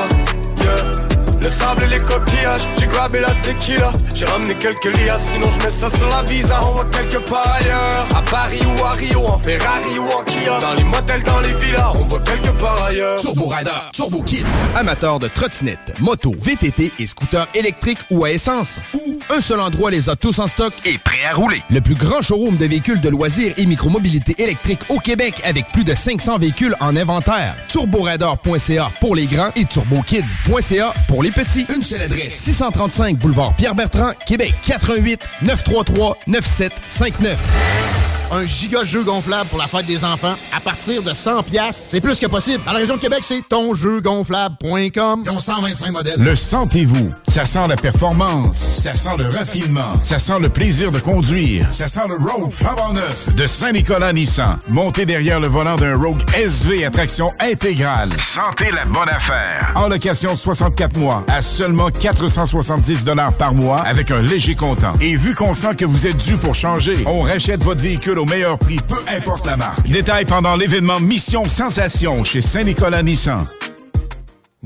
ailleurs. 0.59 1.10
Le 1.41 1.49
sable 1.49 1.83
et 1.85 1.87
les 1.87 1.97
coquillages, 1.97 2.67
j'ai 2.79 2.85
grabé 2.85 3.19
la 3.19 3.33
tequila. 3.41 3.91
J'ai 4.13 4.25
ramené 4.25 4.53
quelques 4.53 4.85
lias, 4.85 5.17
sinon 5.33 5.47
je 5.49 5.63
mets 5.63 5.71
ça 5.71 5.89
sur 5.89 6.07
la 6.07 6.21
visa. 6.21 6.59
On 6.63 6.75
va 6.75 6.85
quelque 6.85 7.17
part 7.27 7.57
ailleurs. 7.59 8.05
À 8.15 8.21
Paris 8.21 8.59
ou 8.63 8.83
à 8.83 8.91
Rio, 8.91 9.25
en 9.25 9.39
Ferrari 9.39 9.97
ou 9.97 10.03
en 10.03 10.23
Kia. 10.23 10.59
Dans 10.59 10.75
les 10.75 10.83
motels, 10.83 11.23
dans 11.23 11.39
les 11.39 11.53
villas, 11.55 11.93
on 11.95 12.03
va 12.03 12.19
quelque 12.19 12.51
part 12.61 12.83
ailleurs. 12.83 13.21
Turbo 13.21 13.47
Rider, 13.47 13.71
Turbo 13.91 14.21
Kids. 14.21 14.45
Amateurs 14.75 15.17
de 15.17 15.27
trottinettes, 15.29 15.99
motos, 15.99 16.35
VTT 16.37 16.91
et 16.99 17.07
scooters 17.07 17.47
électriques 17.55 18.01
ou 18.11 18.23
à 18.23 18.29
essence. 18.31 18.79
Ou 18.93 19.17
un 19.35 19.41
seul 19.41 19.61
endroit 19.61 19.89
les 19.89 20.11
a 20.11 20.15
tous 20.15 20.37
en 20.37 20.45
stock 20.45 20.73
et 20.85 20.99
prêt 20.99 21.25
à 21.27 21.33
rouler. 21.33 21.63
Le 21.71 21.81
plus 21.81 21.95
grand 21.95 22.21
showroom 22.21 22.57
de 22.57 22.65
véhicules 22.65 23.01
de 23.01 23.09
loisirs 23.09 23.53
et 23.57 23.65
micromobilité 23.65 24.35
électrique 24.37 24.81
au 24.89 24.99
Québec 24.99 25.41
avec 25.43 25.67
plus 25.69 25.85
de 25.85 25.95
500 25.95 26.37
véhicules 26.37 26.75
en 26.79 26.95
inventaire. 26.95 27.55
TurboRider.ca 27.67 28.91
pour 28.99 29.15
les 29.15 29.25
grands 29.25 29.49
et 29.55 29.65
TurboKids.ca 29.65 30.93
pour 31.07 31.23
les 31.23 31.30
petits. 31.31 31.65
Une 31.73 31.81
seule 31.81 32.01
adresse 32.01 32.33
635 32.33 33.17
boulevard 33.17 33.55
Pierre-Bertrand, 33.55 34.11
Québec 34.25 34.53
88 34.65 35.21
933 35.43 36.17
9759. 36.27 38.00
Un 38.33 38.45
giga 38.45 38.85
jeu 38.85 39.03
gonflable 39.03 39.49
pour 39.49 39.59
la 39.59 39.67
fête 39.67 39.85
des 39.85 40.05
enfants 40.05 40.35
à 40.55 40.61
partir 40.61 41.03
de 41.03 41.13
100 41.13 41.43
pièces, 41.43 41.87
c'est 41.89 41.99
plus 41.99 42.17
que 42.17 42.27
possible. 42.27 42.63
Dans 42.65 42.71
la 42.71 42.79
région 42.79 42.95
de 42.95 43.01
Québec, 43.01 43.19
c'est 43.23 43.41
tonjeugonflable.com. 43.49 45.23
Ils 45.25 45.29
ont 45.29 45.37
125 45.39 45.91
modèles. 45.91 46.15
Le 46.17 46.33
sentez-vous? 46.33 47.09
Ça 47.27 47.43
sent 47.43 47.67
la 47.67 47.75
performance, 47.75 48.57
ça 48.57 48.93
sent 48.93 49.17
le 49.17 49.25
raffinement, 49.25 49.93
ça 50.01 50.17
sent 50.17 50.39
le 50.41 50.47
plaisir 50.49 50.91
de 50.91 50.99
conduire, 50.99 51.67
ça 51.71 51.87
sent 51.87 52.07
le 52.07 52.15
Rogue 52.15 52.51
flambant 52.51 52.93
neuf 52.93 53.35
de 53.35 53.47
Saint-Nicolas 53.47 54.13
Nissan. 54.13 54.57
Montez 54.69 55.05
derrière 55.05 55.39
le 55.39 55.47
volant 55.47 55.75
d'un 55.75 55.97
Rogue 55.97 56.21
SV 56.33 56.85
à 56.85 56.89
traction 56.89 57.31
intégrale. 57.39 58.09
Sentez 58.17 58.71
la 58.71 58.85
bonne 58.85 59.09
affaire. 59.09 59.73
En 59.75 59.89
location 59.89 60.33
de 60.33 60.39
64 60.39 60.97
mois 60.97 61.25
à 61.27 61.41
seulement 61.41 61.89
470 61.89 63.05
par 63.37 63.53
mois 63.53 63.79
avec 63.81 64.11
un 64.11 64.21
léger 64.21 64.55
comptant. 64.55 64.93
Et 65.01 65.15
vu 65.15 65.35
qu'on 65.35 65.53
sent 65.53 65.75
que 65.75 65.85
vous 65.85 66.07
êtes 66.07 66.17
dû 66.17 66.37
pour 66.37 66.55
changer, 66.55 66.93
on 67.05 67.21
rachète 67.21 67.63
votre 67.63 67.81
véhicule 67.81 68.19
au 68.21 68.25
meilleur 68.25 68.59
prix, 68.59 68.77
peu 68.87 68.99
importe 69.07 69.45
la 69.47 69.57
marque. 69.57 69.89
Détail 69.89 70.25
pendant 70.25 70.55
l'événement 70.55 70.99
Mission 70.99 71.43
Sensation 71.45 72.23
chez 72.23 72.41
Saint-Nicolas 72.41 73.01
Nissan. 73.01 73.43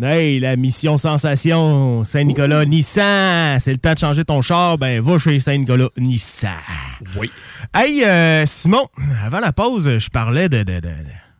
Hey, 0.01 0.41
la 0.41 0.57
mission 0.57 0.97
sensation, 0.97 2.03
Saint-Nicolas 2.03 2.65
Nissan. 2.65 3.57
C'est 3.61 3.71
le 3.71 3.77
temps 3.77 3.93
de 3.93 3.97
changer 3.97 4.25
ton 4.25 4.41
char, 4.41 4.77
ben 4.77 5.01
va 5.01 5.17
chez 5.17 5.39
Saint-Nicolas 5.39 5.87
Nissan. 5.95 6.51
Oui. 7.15 7.31
Hey, 7.73 8.03
euh, 8.03 8.45
Simon, 8.45 8.87
avant 9.23 9.39
la 9.39 9.53
pause, 9.53 9.99
je 9.99 10.09
parlais 10.09 10.49
de, 10.49 10.63
de, 10.63 10.73
de, 10.75 10.79
de 10.81 10.91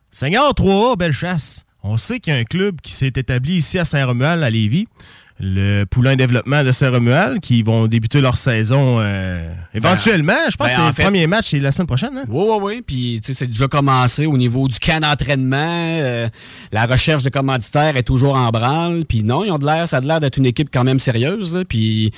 Seigneur 0.10 0.54
3A, 0.54 0.98
belle 0.98 1.12
chasse. 1.12 1.66
On 1.84 1.98
sait 1.98 2.20
qu'il 2.20 2.34
y 2.34 2.36
a 2.38 2.40
un 2.40 2.46
club 2.46 2.80
qui 2.82 2.94
s'est 2.94 3.08
établi 3.08 3.58
ici 3.58 3.78
à 3.78 3.84
Saint-Romuald, 3.84 4.42
à 4.42 4.50
Lévis. 4.50 4.88
Le 5.40 5.84
Poulain 5.84 6.16
Développement 6.16 6.64
de 6.64 6.72
Saint-Romuald, 6.72 7.42
qui 7.42 7.62
vont 7.62 7.88
débuter 7.88 8.22
leur 8.22 8.38
saison 8.38 9.00
euh, 9.00 9.54
éventuellement. 9.74 10.34
je 10.50 10.56
pense 10.56 10.68
ben, 10.68 10.74
que 10.74 10.76
c'est 10.76 10.82
en 10.82 10.88
le 10.88 10.94
premier 10.94 11.28
match, 11.28 11.50
c'est 11.50 11.60
la 11.60 11.74
semaine 11.74 11.88
prochaine. 11.88 12.18
Hein? 12.18 12.24
Oui, 12.30 12.46
oui, 12.48 12.58
oui. 12.62 12.82
Puis, 12.86 13.20
tu 13.22 13.28
sais, 13.28 13.34
c'est 13.34 13.48
déjà 13.48 13.68
commencé 13.68 14.26
au 14.26 14.38
niveau 14.38 14.68
du 14.70 14.80
camp 14.80 15.02
d'entraînement. 15.02 15.58
euh, 15.58 16.30
la 16.72 16.86
recherche 16.86 17.24
de 17.24 17.30
commanditaires 17.30 17.98
est 17.98 18.04
toujours 18.04 18.36
en 18.36 18.50
branle. 18.50 19.04
Puis 19.06 19.24
non, 19.24 19.44
ils 19.44 19.52
ont 19.52 19.58
de 19.58 19.66
l'air, 19.66 19.88
ça 19.90 19.98
a 19.98 20.02
de 20.02 20.08
l'air 20.08 20.22
d'être 20.22 20.38
une 20.38 20.46
équipe 20.46 20.70
quand 20.72 20.86
même 20.86 21.00
sérieuse. 21.00 21.54
là. 21.54 21.66
Puis 21.66 22.12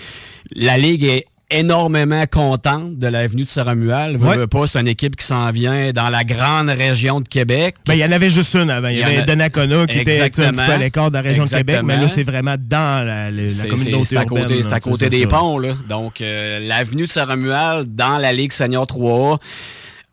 la 0.55 0.77
Ligue 0.77 1.03
est 1.03 1.25
énormément 1.49 2.25
contente 2.29 2.97
de 2.97 3.07
l'avenue 3.07 3.45
de. 3.45 4.17
Veux, 4.17 4.27
Ouais. 4.27 4.47
pas, 4.47 4.67
c'est 4.67 4.79
une 4.79 4.87
équipe 4.87 5.15
qui 5.15 5.25
s'en 5.25 5.49
vient 5.51 5.91
dans 5.91 6.09
la 6.09 6.23
grande 6.23 6.69
région 6.69 7.21
de 7.21 7.27
Québec. 7.27 7.75
Ben, 7.85 7.93
il 7.93 7.99
y 7.99 8.05
en 8.05 8.11
avait 8.11 8.29
juste 8.29 8.53
une 8.55 8.69
avant. 8.69 8.89
Il 8.89 8.97
y, 8.99 9.03
avait 9.03 9.17
a- 9.19 9.21
Donnacona 9.23 9.85
qui 9.87 9.99
était 9.99 10.21
un 10.21 10.29
petit 10.29 10.41
peu 10.51 10.61
à 10.61 10.77
l'écart 10.77 11.09
de 11.09 11.15
la 11.15 11.21
région 11.21 11.45
de 11.45 11.49
Québec, 11.49 11.79
mais 11.83 11.97
là, 11.97 12.07
c'est 12.07 12.23
vraiment 12.23 12.55
dans 12.59 13.05
la, 13.05 13.31
la- 13.31 13.47
communauté 13.69 14.05
c'est- 14.05 14.17
à 14.17 14.25
côté, 14.25 14.61
à 14.73 14.79
côté 14.79 15.09
des 15.09 15.21
ça. 15.21 15.27
ponts. 15.27 15.57
Là. 15.57 15.75
Donc, 15.87 16.21
euh, 16.21 16.59
l'avenue 16.59 17.03
de 17.05 17.09
Saint-Romuald 17.11 17.95
dans 17.95 18.17
la 18.17 18.33
Ligue 18.33 18.51
Senior 18.51 18.85
3A, 18.85 19.37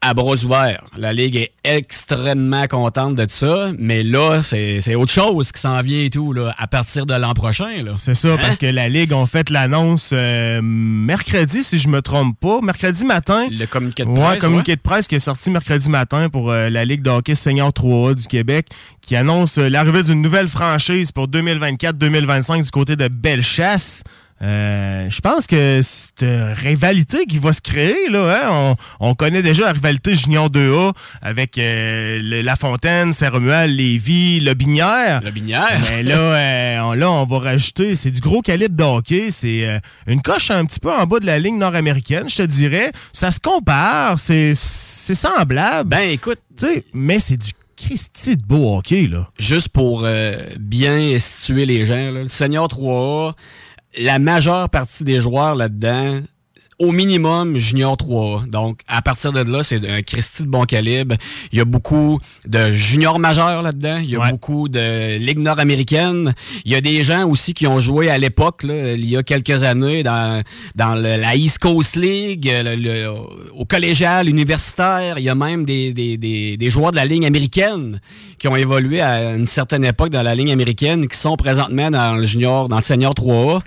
à 0.07 0.15
bras 0.15 0.35
ouverts. 0.45 0.85
La 0.97 1.13
Ligue 1.13 1.37
est 1.37 1.53
extrêmement 1.65 2.67
contente 2.67 3.15
de 3.15 3.27
ça, 3.29 3.71
mais 3.79 4.03
là, 4.03 4.41
c'est 4.43 4.95
autre 4.95 5.13
chose 5.13 5.51
qui 5.51 5.61
s'en 5.61 5.81
vient 5.83 6.01
et 6.05 6.11
tout, 6.11 6.33
là, 6.33 6.55
à 6.59 6.67
partir 6.67 7.07
de 7.07 7.15
l'an 7.15 7.33
prochain. 7.35 7.83
là. 7.83 7.93
C'est 7.99 8.15
ça, 8.15 8.35
Hein? 8.35 8.39
parce 8.41 8.59
que 8.59 8.67
la 8.67 8.89
Ligue 8.89 9.13
ont 9.13 9.27
fait 9.27 9.49
l'annonce 9.51 10.11
euh, 10.13 10.61
mercredi, 10.63 11.63
si 11.63 11.79
je 11.79 11.89
me 11.89 12.03
trompe 12.03 12.39
pas, 12.39 12.61
mercredi 12.61 13.05
matin. 13.05 13.47
Le 13.51 13.67
communiqué 13.67 14.05
de 14.05 14.09
Ouais, 14.11 14.21
presse, 14.21 14.45
communiqué 14.45 14.73
ouais. 14.73 14.77
de 14.77 14.83
presse 14.83 15.09
qui 15.09 15.15
est 15.15 15.19
sorti 15.21 15.51
mercredi 15.51 15.89
matin 15.89 16.29
pour 16.29 16.51
euh, 16.51 16.69
la 16.71 16.85
Ligue 16.85 17.03
de 17.03 17.11
hockey 17.11 17.35
senior 17.35 17.71
3A 17.71 18.15
du 18.15 18.27
Québec, 18.27 18.67
qui 19.01 19.17
annonce 19.17 19.59
euh, 19.59 19.69
l'arrivée 19.69 20.03
d'une 20.03 20.21
nouvelle 20.23 20.49
franchise 20.49 21.13
pour 21.13 21.29
2024-2025 21.29 22.65
du 22.65 22.71
côté 22.71 22.97
de 22.97 23.09
Bellechasse. 23.09 24.03
Euh, 24.43 25.09
je 25.09 25.21
pense 25.21 25.47
que 25.47 25.81
c'est 25.83 26.23
une 26.23 26.53
rivalité 26.55 27.25
qui 27.27 27.39
va 27.39 27.53
se 27.53 27.61
créer. 27.61 28.09
Là, 28.11 28.43
hein. 28.47 28.77
on, 29.01 29.11
on 29.11 29.15
connaît 29.15 29.43
déjà 29.43 29.65
la 29.65 29.73
rivalité 29.73 30.15
Junior 30.17 30.51
2A 30.51 30.93
avec 31.23 31.57
euh, 31.57 32.19
le- 32.23 32.43
La 32.43 32.57
Fontaine, 32.57 33.13
Saint-Romuald, 33.13 33.75
Lévis, 33.75 34.41
Le 34.41 34.55
Binière. 34.55 35.21
Le 35.25 35.31
Binière. 35.31 35.79
Mais 35.91 36.03
là, 36.03 36.17
euh, 36.19 36.79
on, 36.81 36.93
là, 36.95 37.11
on 37.11 37.25
va 37.25 37.39
rajouter, 37.39 37.97
c'est 37.97 38.11
du 38.11 38.21
gros 38.21 38.43
calibre 38.43 38.77
de 38.77 38.83
hockey. 38.83 39.31
C'est 39.31 39.67
euh, 39.69 39.79
une 40.07 40.21
coche 40.21 40.51
un 40.51 40.65
petit 40.67 40.81
peu 40.81 40.93
en 40.93 41.07
bas 41.07 41.21
de 41.21 41.27
la 41.27 41.39
ligne 41.39 41.59
nord-américaine, 41.59 42.29
je 42.29 42.37
te 42.37 42.43
dirais. 42.43 42.93
Ça 43.13 43.31
se 43.31 43.41
compare, 43.41 44.19
c'est 44.19 44.53
c'est 44.55 45.15
semblable. 45.15 45.89
Ben, 45.89 46.11
écoute. 46.11 46.39
Tu 46.59 46.67
sais, 46.67 46.85
mais 46.93 47.19
c'est 47.19 47.37
du 47.37 47.51
Christy 47.77 48.37
de 48.37 48.43
beau 48.43 48.77
hockey, 48.77 49.09
là. 49.09 49.29
Juste 49.39 49.69
pour 49.71 50.03
euh, 50.05 50.37
bien 50.61 51.19
situer 51.19 51.67
les 51.67 51.85
gens, 51.85 52.13
là, 52.13 52.23
le 52.23 52.29
Senior 52.29 52.69
3A, 52.69 53.33
la 53.99 54.19
majeure 54.19 54.69
partie 54.71 55.05
des 55.05 55.21
joueurs 55.21 55.55
là-dedans, 55.55 56.21
au 56.79 56.93
minimum 56.93 57.57
junior 57.57 57.97
3A. 57.97 58.49
Donc, 58.49 58.81
à 58.89 59.01
partir 59.03 59.33
de 59.33 59.41
là, 59.41 59.63
c'est 59.63 59.89
un 59.89 60.03
Christy 60.03 60.43
de 60.43 60.49
bon 60.49 60.65
calibre. 60.65 61.17
Il 61.53 61.59
y 61.59 61.61
a 61.61 61.65
beaucoup 61.65 62.19
de 62.47 62.73
juniors 62.73 63.19
majeurs 63.19 63.63
là-dedans. 63.63 63.99
Il 63.99 64.11
y 64.11 64.17
a 64.17 64.19
beaucoup 64.31 64.69
de 64.69 65.17
Ligue 65.19 65.39
nord-américaine. 65.39 66.35
Il 66.65 66.73
y 66.73 66.75
a 66.75 66.81
des 66.81 67.03
gens 67.05 67.29
aussi 67.29 67.55
qui 67.55 67.67
ont 67.67 67.81
joué 67.81 68.11
à 68.11 68.19
l'époque, 68.19 68.63
il 68.65 69.09
y 69.09 69.17
a 69.17 69.23
quelques 69.23 69.63
années, 69.63 70.03
dans, 70.03 70.43
dans 70.75 70.95
le- 70.95 71.17
la 71.21 71.37
East 71.37 71.59
Coast 71.59 71.97
League, 71.97 72.51
le- 72.53 72.75
le- 72.77 73.09
au 73.55 73.65
collégial, 73.65 74.29
universitaire. 74.29 75.19
Il 75.19 75.25
y 75.25 75.29
a 75.29 75.35
même 75.35 75.65
des, 75.65 75.93
des, 75.93 76.17
des, 76.17 76.57
des 76.57 76.71
joueurs 76.71 76.91
de 76.91 76.97
la 76.97 77.05
ligne 77.05 77.27
américaine 77.27 78.01
qui 78.39 78.49
ont 78.49 78.57
évolué 78.57 79.01
à 79.01 79.35
une 79.35 79.47
certaine 79.47 79.85
époque 79.85 80.11
dans 80.11 80.23
la 80.23 80.35
ligne 80.35 80.51
américaine, 80.51 81.07
qui 81.09 81.17
sont 81.17 81.37
présentement 81.37 81.91
dans 81.91 82.17
le 82.17 82.27
junior, 82.27 82.69
dans 82.69 82.77
le 82.77 82.83
senior 82.83 83.15
3A. 83.15 83.61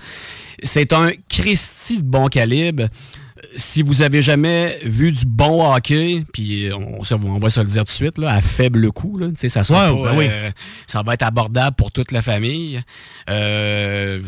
C'est 0.62 0.92
un 0.92 1.10
Christy 1.28 1.98
de 1.98 2.02
bon 2.02 2.28
calibre. 2.28 2.88
Si 3.54 3.82
vous 3.82 4.02
avez 4.02 4.20
jamais 4.20 4.78
vu 4.84 5.12
du 5.12 5.24
bon 5.24 5.64
hockey, 5.72 6.24
puis 6.32 6.68
on, 6.72 7.04
ça, 7.04 7.16
on 7.22 7.38
va 7.38 7.50
se 7.50 7.60
le 7.60 7.66
dire 7.66 7.82
tout 7.84 7.90
de 7.92 7.96
suite, 7.96 8.18
là, 8.18 8.32
à 8.34 8.40
faible 8.40 8.90
coût, 8.90 9.16
là, 9.16 9.28
ça, 9.36 9.62
sera 9.62 9.92
Ouais, 9.94 10.02
pas, 10.02 10.10
ben 10.10 10.18
oui. 10.18 10.26
euh, 10.28 10.50
ça 10.88 11.02
va 11.04 11.14
être 11.14 11.22
abordable 11.22 11.76
pour 11.76 11.92
toute 11.92 12.10
la 12.10 12.20
famille. 12.20 12.82
Euh, 13.30 14.20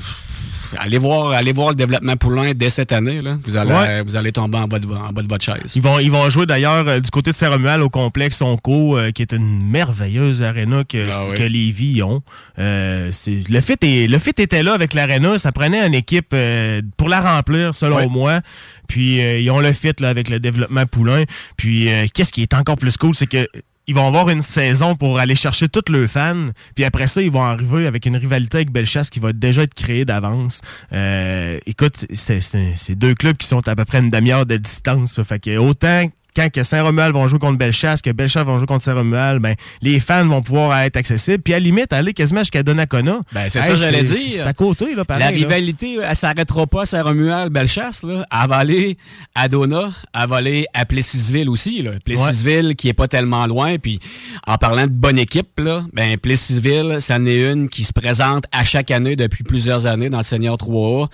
allez, 0.76 0.98
voir, 0.98 1.32
allez 1.32 1.52
voir 1.52 1.70
le 1.70 1.74
développement 1.74 2.16
poulain 2.16 2.52
dès 2.54 2.70
cette 2.70 2.92
année. 2.92 3.20
Là. 3.22 3.36
Vous, 3.44 3.56
allez, 3.56 3.72
Ouais. 3.72 4.02
vous 4.02 4.16
allez 4.16 4.32
tomber 4.32 4.58
en 4.58 4.68
bas 4.68 4.78
de, 4.78 4.86
en 4.86 5.12
bas 5.12 5.22
de 5.22 5.28
votre 5.28 5.44
chaise. 5.44 5.72
Ils 5.76 5.82
vont, 5.82 5.98
ils 5.98 6.10
vont 6.10 6.28
jouer 6.30 6.46
d'ailleurs 6.46 6.86
euh, 6.88 7.00
du 7.00 7.10
côté 7.10 7.30
de 7.30 7.36
Saint-Romuald 7.36 7.82
au 7.82 7.88
complexe 7.90 8.40
Onco, 8.42 8.96
euh, 8.96 9.10
qui 9.10 9.22
est 9.22 9.32
une 9.32 9.62
merveilleuse 9.70 10.42
aréna 10.42 10.84
que, 10.84 11.08
Ah 11.10 11.24
oui. 11.30 11.36
que 11.38 11.42
Lévis 11.42 12.02
ont. 12.02 12.22
Euh, 12.58 13.10
le, 13.26 13.60
fit 13.60 13.76
est, 13.82 14.08
le 14.08 14.18
fit 14.18 14.30
était 14.38 14.62
là 14.62 14.74
avec 14.74 14.94
l'aréna. 14.94 15.38
Ça 15.38 15.52
prenait 15.52 15.86
une 15.86 15.94
équipe 15.94 16.30
euh, 16.34 16.82
pour 16.96 17.08
la 17.08 17.20
remplir, 17.20 17.74
selon 17.74 17.96
Ouais. 17.96 18.06
moi. 18.08 18.40
Puis 18.88 19.20
euh, 19.20 19.38
ils 19.38 19.50
ont 19.50 19.60
le 19.60 19.72
fit 19.72 19.92
là, 20.00 20.08
avec 20.08 20.28
le 20.28 20.40
développement 20.40 20.86
poulain. 20.86 21.24
Puis 21.56 21.88
euh, 21.90 22.06
qu'est-ce 22.12 22.32
qui 22.32 22.42
est 22.42 22.54
encore 22.54 22.76
plus 22.76 22.96
cool, 22.96 23.14
c'est 23.14 23.26
que 23.26 23.46
ils 23.90 23.94
vont 23.96 24.06
avoir 24.06 24.30
une 24.30 24.42
saison 24.42 24.94
pour 24.94 25.18
aller 25.18 25.34
chercher 25.34 25.68
tous 25.68 25.90
leurs 25.90 26.08
fans. 26.08 26.50
Puis 26.76 26.84
après 26.84 27.08
ça, 27.08 27.20
ils 27.20 27.30
vont 27.30 27.42
arriver 27.42 27.88
avec 27.88 28.06
une 28.06 28.16
rivalité 28.16 28.58
avec 28.58 28.70
Bellechasse 28.70 29.10
qui 29.10 29.18
va 29.18 29.32
déjà 29.32 29.62
être 29.64 29.74
créée 29.74 30.04
d'avance. 30.04 30.60
Euh, 30.92 31.58
écoute, 31.66 32.06
c'est- 32.12 32.94
deux 32.94 33.14
clubs 33.16 33.36
qui 33.36 33.48
sont 33.48 33.66
à 33.66 33.74
peu 33.74 33.84
près 33.84 33.98
une 33.98 34.08
demi-heure 34.10 34.46
de 34.46 34.56
distance. 34.58 35.14
ça. 35.14 35.24
Fait 35.24 35.40
que 35.40 35.56
autant 35.56 36.04
quand 36.34 36.50
que 36.50 36.62
Saint-Romuald 36.62 37.14
vont 37.14 37.26
jouer 37.26 37.38
contre 37.38 37.58
Bellechasse, 37.58 38.02
que 38.02 38.10
Bellechasse 38.10 38.46
vont 38.46 38.58
jouer 38.58 38.66
contre 38.66 38.84
Saint-Romuald, 38.84 39.40
ben, 39.40 39.54
les 39.82 40.00
fans 40.00 40.26
vont 40.26 40.42
pouvoir 40.42 40.78
être 40.80 40.96
accessibles. 40.96 41.42
Puis 41.42 41.54
à 41.54 41.56
la 41.58 41.64
limite, 41.64 41.92
aller 41.92 42.12
quasiment 42.12 42.40
jusqu'à 42.40 42.62
Donnacona. 42.62 43.20
Ben, 43.32 43.48
c'est 43.48 43.60
Hey, 43.60 43.64
ça 43.64 43.70
que 43.72 43.76
j'allais 43.76 44.02
dire. 44.02 44.16
C'est 44.16 44.40
à 44.40 44.52
côté, 44.52 44.94
là, 44.94 45.04
pareil. 45.04 45.24
La 45.24 45.30
là. 45.30 45.36
rivalité, 45.36 45.98
elle 46.02 46.16
s'arrêtera 46.16 46.66
pas 46.66 46.82
à 46.82 46.86
Saint-Romuald, 46.86 47.52
Bellechasse. 47.52 48.02
Là. 48.02 48.24
Elle 48.30 48.48
va 48.48 48.56
aller 48.56 48.96
à 49.34 49.48
Donna, 49.48 49.90
elle 50.14 50.28
va 50.28 50.36
aller 50.36 50.66
à 50.74 50.84
Plessisville 50.84 51.48
aussi. 51.48 51.82
Là. 51.82 51.92
Plessisville 52.04 52.74
qui 52.76 52.88
est 52.88 52.94
pas 52.94 53.08
tellement 53.08 53.46
loin. 53.46 53.78
Puis 53.78 54.00
en 54.46 54.56
parlant 54.56 54.84
de 54.84 54.92
bonne 54.92 55.18
équipe, 55.18 55.58
là, 55.58 55.84
ben, 55.92 56.16
Plessisville, 56.16 56.98
ça 57.00 57.16
en 57.16 57.26
est 57.26 57.50
une 57.50 57.68
qui 57.68 57.84
se 57.84 57.92
présente 57.92 58.44
à 58.52 58.64
chaque 58.64 58.90
année 58.90 59.16
depuis 59.16 59.44
plusieurs 59.44 59.86
années 59.86 60.10
dans 60.10 60.18
le 60.18 60.24
Senior 60.24 60.56
3A. 60.56 61.08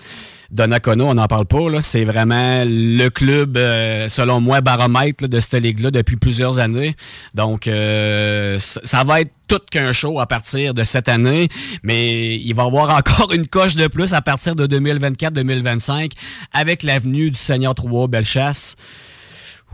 Donnacona, 0.51 1.03
on 1.05 1.13
n'en 1.15 1.27
parle 1.27 1.45
pas. 1.45 1.69
là. 1.69 1.81
C'est 1.81 2.03
vraiment 2.05 2.63
le 2.65 3.09
club, 3.09 3.57
euh, 3.57 4.07
selon 4.09 4.39
moi, 4.41 4.61
baromètre 4.61 5.23
là, 5.23 5.27
de 5.27 5.39
cette 5.39 5.53
ligue-là 5.61 5.91
depuis 5.91 6.15
plusieurs 6.15 6.59
années. 6.59 6.95
Donc, 7.35 7.67
euh, 7.67 8.57
ça 8.59 9.03
va 9.03 9.21
être 9.21 9.31
tout 9.47 9.59
qu'un 9.71 9.93
show 9.93 10.19
à 10.19 10.25
partir 10.27 10.73
de 10.73 10.83
cette 10.83 11.07
année, 11.09 11.47
mais 11.83 12.35
il 12.37 12.53
va 12.53 12.63
y 12.63 12.67
avoir 12.67 12.89
encore 12.97 13.31
une 13.33 13.47
coche 13.47 13.75
de 13.75 13.87
plus 13.87 14.13
à 14.13 14.21
partir 14.21 14.55
de 14.55 14.65
2024-2025 14.67 16.11
avec 16.53 16.83
l'avenue 16.83 17.31
du 17.31 17.37
Seigneur 17.37 17.75
Trois 17.75 18.07
Bellechasse. 18.07 18.75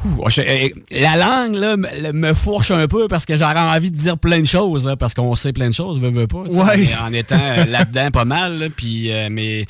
Ouh, 0.05 0.29
je- 0.29 0.41
eh, 0.41 0.73
la 0.91 1.15
langue 1.15 1.55
là, 1.55 1.77
me, 1.77 2.33
fourche 2.33 2.71
un 2.71 2.88
peu 2.88 3.07
parce 3.07 3.25
que 3.25 3.38
j'aurais 3.38 3.59
envie 3.59 3.89
de 3.91 3.95
dire 3.95 4.17
plein 4.17 4.41
de 4.41 4.45
choses, 4.47 4.88
hein, 4.88 4.95
parce 4.97 5.13
qu'on 5.13 5.36
sait 5.36 5.53
plein 5.53 5.69
de 5.69 5.73
choses, 5.73 5.99
veut, 6.01 6.09
veut 6.09 6.27
pas, 6.27 6.39
Ouais. 6.41 6.89
en 7.01 7.13
étant 7.13 7.39
euh, 7.39 7.65
là-dedans 7.65 8.09
pas 8.12 8.25
mal, 8.25 8.59
là, 8.59 8.67
puis 8.75 9.12
euh, 9.12 9.29
mais 9.31 9.65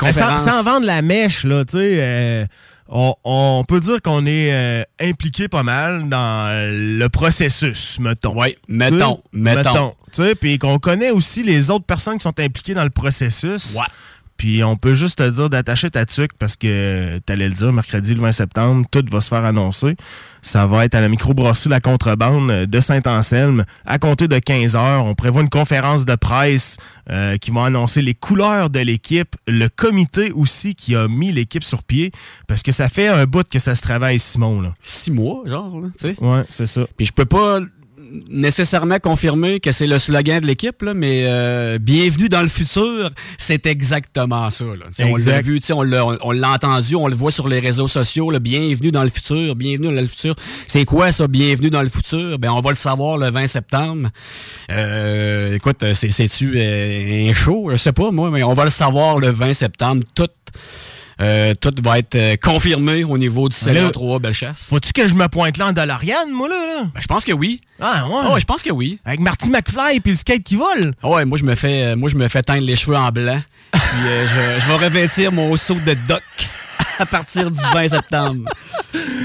Ben, 0.00 0.12
sans, 0.12 0.62
vendre 0.62 0.86
la 0.86 1.02
mèche, 1.02 1.44
là, 1.44 1.64
tu 1.64 1.76
sais, 1.76 1.96
euh, 2.00 2.46
on, 2.88 3.14
on 3.24 3.64
peut 3.66 3.80
dire 3.80 4.02
qu'on 4.02 4.26
est 4.26 4.52
euh, 4.52 4.82
impliqué 5.00 5.48
pas 5.48 5.62
mal 5.62 6.08
dans 6.08 6.50
le 6.52 7.08
processus, 7.08 7.98
mettons. 8.00 8.40
Oui, 8.40 8.56
mettons, 8.68 9.22
Tu 9.32 9.38
sais, 9.38 9.54
mettons. 9.54 9.94
Tu 10.12 10.22
sais, 10.22 10.34
puis 10.34 10.58
qu'on 10.58 10.78
connaît 10.78 11.10
aussi 11.10 11.42
les 11.42 11.70
autres 11.70 11.86
personnes 11.86 12.18
qui 12.18 12.22
sont 12.22 12.38
impliquées 12.38 12.74
dans 12.74 12.84
le 12.84 12.90
processus. 12.90 13.74
Ouais. 13.76 13.84
Puis 14.36 14.64
on 14.64 14.76
peut 14.76 14.94
juste 14.94 15.18
te 15.18 15.30
dire 15.30 15.48
d'attacher 15.48 15.90
ta 15.90 16.06
tuque 16.06 16.32
parce 16.38 16.56
que 16.56 17.18
t'allais 17.26 17.48
le 17.48 17.54
dire, 17.54 17.72
mercredi 17.72 18.14
le 18.14 18.20
20 18.20 18.32
septembre, 18.32 18.86
tout 18.90 19.04
va 19.10 19.20
se 19.20 19.28
faire 19.28 19.44
annoncer. 19.44 19.96
Ça 20.42 20.66
va 20.66 20.84
être 20.84 20.94
à 20.94 21.00
la 21.00 21.08
microbrasserie 21.08 21.70
La 21.70 21.80
Contrebande 21.80 22.66
de 22.66 22.80
Saint-Anselme. 22.80 23.64
À 23.86 23.98
compter 23.98 24.28
de 24.28 24.38
15 24.38 24.76
heures, 24.76 25.04
on 25.04 25.14
prévoit 25.14 25.40
une 25.40 25.48
conférence 25.48 26.04
de 26.04 26.14
presse 26.16 26.76
euh, 27.10 27.38
qui 27.38 27.50
va 27.50 27.64
annoncer 27.64 28.02
les 28.02 28.14
couleurs 28.14 28.68
de 28.68 28.80
l'équipe, 28.80 29.36
le 29.46 29.68
comité 29.68 30.32
aussi 30.32 30.74
qui 30.74 30.96
a 30.96 31.08
mis 31.08 31.32
l'équipe 31.32 31.64
sur 31.64 31.82
pied, 31.82 32.12
parce 32.46 32.62
que 32.62 32.72
ça 32.72 32.88
fait 32.88 33.08
un 33.08 33.24
bout 33.24 33.48
que 33.48 33.58
ça 33.58 33.74
se 33.74 33.82
travaille, 33.82 34.18
Simon. 34.18 34.60
Là. 34.60 34.74
Six 34.82 35.12
mois, 35.12 35.42
genre, 35.46 35.80
là, 35.80 35.88
tu 35.98 36.14
sais. 36.14 36.22
Ouais, 36.22 36.42
c'est 36.48 36.66
ça. 36.66 36.86
Puis 36.96 37.06
je 37.06 37.12
peux 37.12 37.24
pas 37.24 37.60
nécessairement 38.28 38.98
confirmer 38.98 39.60
que 39.60 39.72
c'est 39.72 39.86
le 39.86 39.98
slogan 39.98 40.40
de 40.40 40.46
l'équipe, 40.46 40.82
mais 40.94 41.22
euh, 41.24 41.78
bienvenue 41.80 42.28
dans 42.28 42.42
le 42.42 42.48
futur, 42.48 43.10
c'est 43.38 43.66
exactement 43.66 44.50
ça. 44.50 44.64
Là. 44.64 45.06
On 45.10 45.16
l'a 45.16 45.40
vu, 45.40 45.60
on 45.72 45.82
l'a 45.82 46.04
on 46.22 46.30
l'a 46.32 46.50
entendu, 46.52 46.94
on 46.96 47.08
le 47.08 47.14
voit 47.14 47.32
sur 47.32 47.48
les 47.48 47.60
réseaux 47.60 47.88
sociaux, 47.88 48.30
là, 48.30 48.38
bienvenue 48.38 48.90
dans 48.90 49.02
le 49.02 49.08
futur, 49.08 49.54
bienvenue 49.56 49.94
dans 49.94 50.00
le 50.00 50.06
futur. 50.06 50.34
C'est 50.66 50.84
quoi 50.84 51.12
ça, 51.12 51.26
bienvenue 51.28 51.70
dans 51.70 51.82
le 51.82 51.88
futur? 51.88 52.38
Ben, 52.38 52.50
on 52.50 52.60
va 52.60 52.70
le 52.70 52.76
savoir 52.76 53.16
le 53.16 53.30
20 53.30 53.46
septembre. 53.46 54.10
Euh, 54.70 55.54
écoute, 55.54 55.84
c'est- 55.94 56.10
c'est-tu 56.10 56.54
euh, 56.56 57.28
un 57.28 57.32
show? 57.32 57.68
Je 57.70 57.76
sais 57.76 57.92
pas, 57.92 58.10
moi, 58.10 58.30
mais 58.30 58.42
on 58.42 58.54
va 58.54 58.64
le 58.64 58.70
savoir 58.70 59.18
le 59.18 59.30
20 59.30 59.52
septembre. 59.54 60.02
Tout, 60.14 60.28
euh, 61.20 61.54
tout 61.60 61.74
va 61.82 61.98
être 61.98 62.14
euh, 62.14 62.36
confirmé 62.36 63.04
au 63.04 63.16
niveau 63.18 63.48
du 63.48 63.56
Seigneur 63.56 63.92
3 63.92 64.18
Bellechasse. 64.18 64.68
Faut-tu 64.68 64.92
que 64.92 65.06
je 65.08 65.14
me 65.14 65.28
pointe 65.28 65.56
là 65.58 65.68
en 65.68 65.72
Dolariane, 65.72 66.30
moi, 66.30 66.48
là? 66.48 66.54
là? 66.66 66.82
Ben, 66.94 67.00
je 67.00 67.06
pense 67.06 67.24
que 67.24 67.32
oui. 67.32 67.60
Ah, 67.80 68.06
ouais? 68.08 68.32
Ouais, 68.32 68.40
je 68.40 68.44
pense 68.46 68.62
que 68.62 68.70
oui. 68.70 68.98
Avec 69.04 69.20
Marty 69.20 69.50
McFly 69.50 70.00
puis 70.00 70.12
le 70.12 70.18
skate 70.18 70.42
qui 70.42 70.56
vole? 70.56 70.94
Ah 71.02 71.08
ouais, 71.10 71.24
moi 71.24 71.38
je 71.38 71.44
me 71.44 71.54
fais 71.54 71.84
euh, 71.86 71.96
moi 71.96 72.08
je 72.08 72.16
me 72.16 72.28
fais 72.28 72.42
teindre 72.42 72.64
les 72.66 72.76
cheveux 72.76 72.96
en 72.96 73.10
blanc. 73.10 73.40
Puis 73.72 73.82
euh, 74.06 74.26
je, 74.28 74.60
je 74.60 74.66
vais 74.66 74.84
revêtir 74.84 75.32
mon 75.32 75.54
saut 75.56 75.74
de 75.74 75.94
doc 76.08 76.22
à 76.98 77.06
partir 77.06 77.50
du 77.50 77.58
20 77.72 77.88
septembre. 77.88 78.50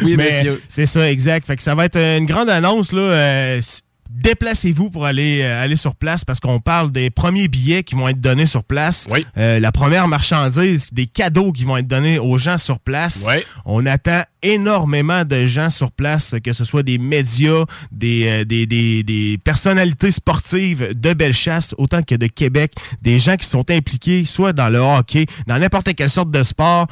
Oui, 0.03 0.15
Mais 0.17 0.25
monsieur. 0.25 0.61
C'est 0.69 0.85
ça, 0.85 1.09
exact. 1.09 1.45
Fait 1.47 1.55
que 1.55 1.63
ça 1.63 1.75
va 1.75 1.85
être 1.85 1.97
une 1.97 2.25
grande 2.25 2.49
annonce. 2.49 2.91
Là, 2.91 3.01
euh, 3.01 3.61
Déplacez-vous 4.09 4.89
pour 4.89 5.05
aller, 5.05 5.41
euh, 5.43 5.61
aller 5.61 5.75
sur 5.75 5.95
place 5.95 6.25
parce 6.25 6.39
qu'on 6.39 6.59
parle 6.59 6.91
des 6.91 7.11
premiers 7.11 7.47
billets 7.47 7.83
qui 7.83 7.93
vont 7.93 8.07
être 8.07 8.19
donnés 8.19 8.47
sur 8.47 8.63
place. 8.63 9.07
Euh, 9.37 9.59
la 9.59 9.71
première 9.71 10.07
marchandise, 10.07 10.91
des 10.91 11.05
cadeaux 11.05 11.51
qui 11.51 11.63
vont 11.63 11.77
être 11.77 11.87
donnés 11.87 12.17
aux 12.17 12.39
gens 12.39 12.57
sur 12.57 12.79
place. 12.79 13.25
On 13.65 13.85
attend 13.85 14.23
énormément 14.41 15.25
de 15.25 15.45
gens 15.45 15.69
sur 15.69 15.91
place, 15.91 16.33
que 16.43 16.53
ce 16.53 16.65
soit 16.65 16.81
des 16.81 16.97
médias, 16.97 17.65
des, 17.91 18.27
euh, 18.27 18.45
des, 18.45 18.65
des, 18.65 19.03
des 19.03 19.37
personnalités 19.43 20.09
sportives 20.11 20.89
de 20.95 21.13
Bellechasse, 21.13 21.75
autant 21.77 22.01
que 22.01 22.15
de 22.15 22.25
Québec, 22.27 22.73
des 23.03 23.19
gens 23.19 23.35
qui 23.35 23.45
sont 23.45 23.69
impliqués 23.69 24.25
soit 24.25 24.53
dans 24.53 24.69
le 24.69 24.79
hockey, 24.79 25.27
dans 25.45 25.59
n'importe 25.59 25.93
quelle 25.93 26.09
sorte 26.09 26.31
de 26.31 26.41
sport 26.41 26.87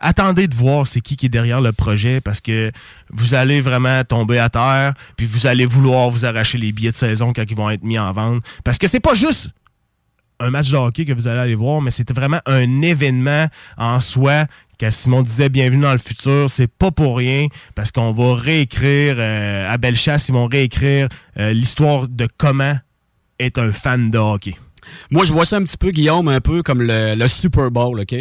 attendez 0.00 0.48
de 0.48 0.54
voir 0.54 0.86
c'est 0.86 1.00
qui 1.00 1.16
qui 1.16 1.26
est 1.26 1.30
derrière 1.30 1.60
le 1.60 1.72
projet 1.72 2.20
parce 2.20 2.40
que 2.40 2.72
vous 3.10 3.34
allez 3.34 3.60
vraiment 3.60 4.04
tomber 4.04 4.38
à 4.38 4.48
terre 4.48 4.94
puis 5.16 5.26
vous 5.26 5.46
allez 5.46 5.66
vouloir 5.66 6.10
vous 6.10 6.24
arracher 6.24 6.58
les 6.58 6.72
billets 6.72 6.92
de 6.92 6.96
saison 6.96 7.32
quand 7.32 7.44
ils 7.48 7.56
vont 7.56 7.70
être 7.70 7.84
mis 7.84 7.98
en 7.98 8.12
vente 8.12 8.42
parce 8.64 8.78
que 8.78 8.86
c'est 8.86 9.00
pas 9.00 9.14
juste 9.14 9.50
un 10.40 10.50
match 10.50 10.70
de 10.70 10.76
hockey 10.76 11.04
que 11.04 11.12
vous 11.12 11.28
allez 11.28 11.40
aller 11.40 11.54
voir 11.54 11.80
mais 11.80 11.90
c'est 11.90 12.10
vraiment 12.12 12.40
un 12.46 12.82
événement 12.82 13.48
en 13.76 14.00
soi 14.00 14.46
quand 14.80 14.90
Simon 14.90 15.22
disait 15.22 15.48
bienvenue 15.48 15.82
dans 15.82 15.92
le 15.92 15.98
futur, 15.98 16.50
c'est 16.50 16.66
pas 16.66 16.90
pour 16.90 17.16
rien 17.16 17.46
parce 17.74 17.92
qu'on 17.92 18.12
va 18.12 18.34
réécrire 18.34 19.16
euh, 19.18 19.72
à 19.72 19.78
Bellechasse, 19.78 20.28
ils 20.28 20.32
vont 20.32 20.46
réécrire 20.46 21.08
euh, 21.38 21.52
l'histoire 21.52 22.08
de 22.08 22.26
comment 22.36 22.74
être 23.38 23.58
un 23.58 23.72
fan 23.72 24.10
de 24.10 24.18
hockey. 24.18 24.56
Moi, 25.10 25.24
je 25.24 25.32
vois 25.32 25.44
ça 25.44 25.56
un 25.56 25.62
petit 25.62 25.76
peu, 25.76 25.90
Guillaume, 25.90 26.28
un 26.28 26.40
peu 26.40 26.62
comme 26.62 26.82
le, 26.82 27.14
le 27.14 27.28
Super 27.28 27.70
Bowl, 27.70 28.00
OK? 28.00 28.14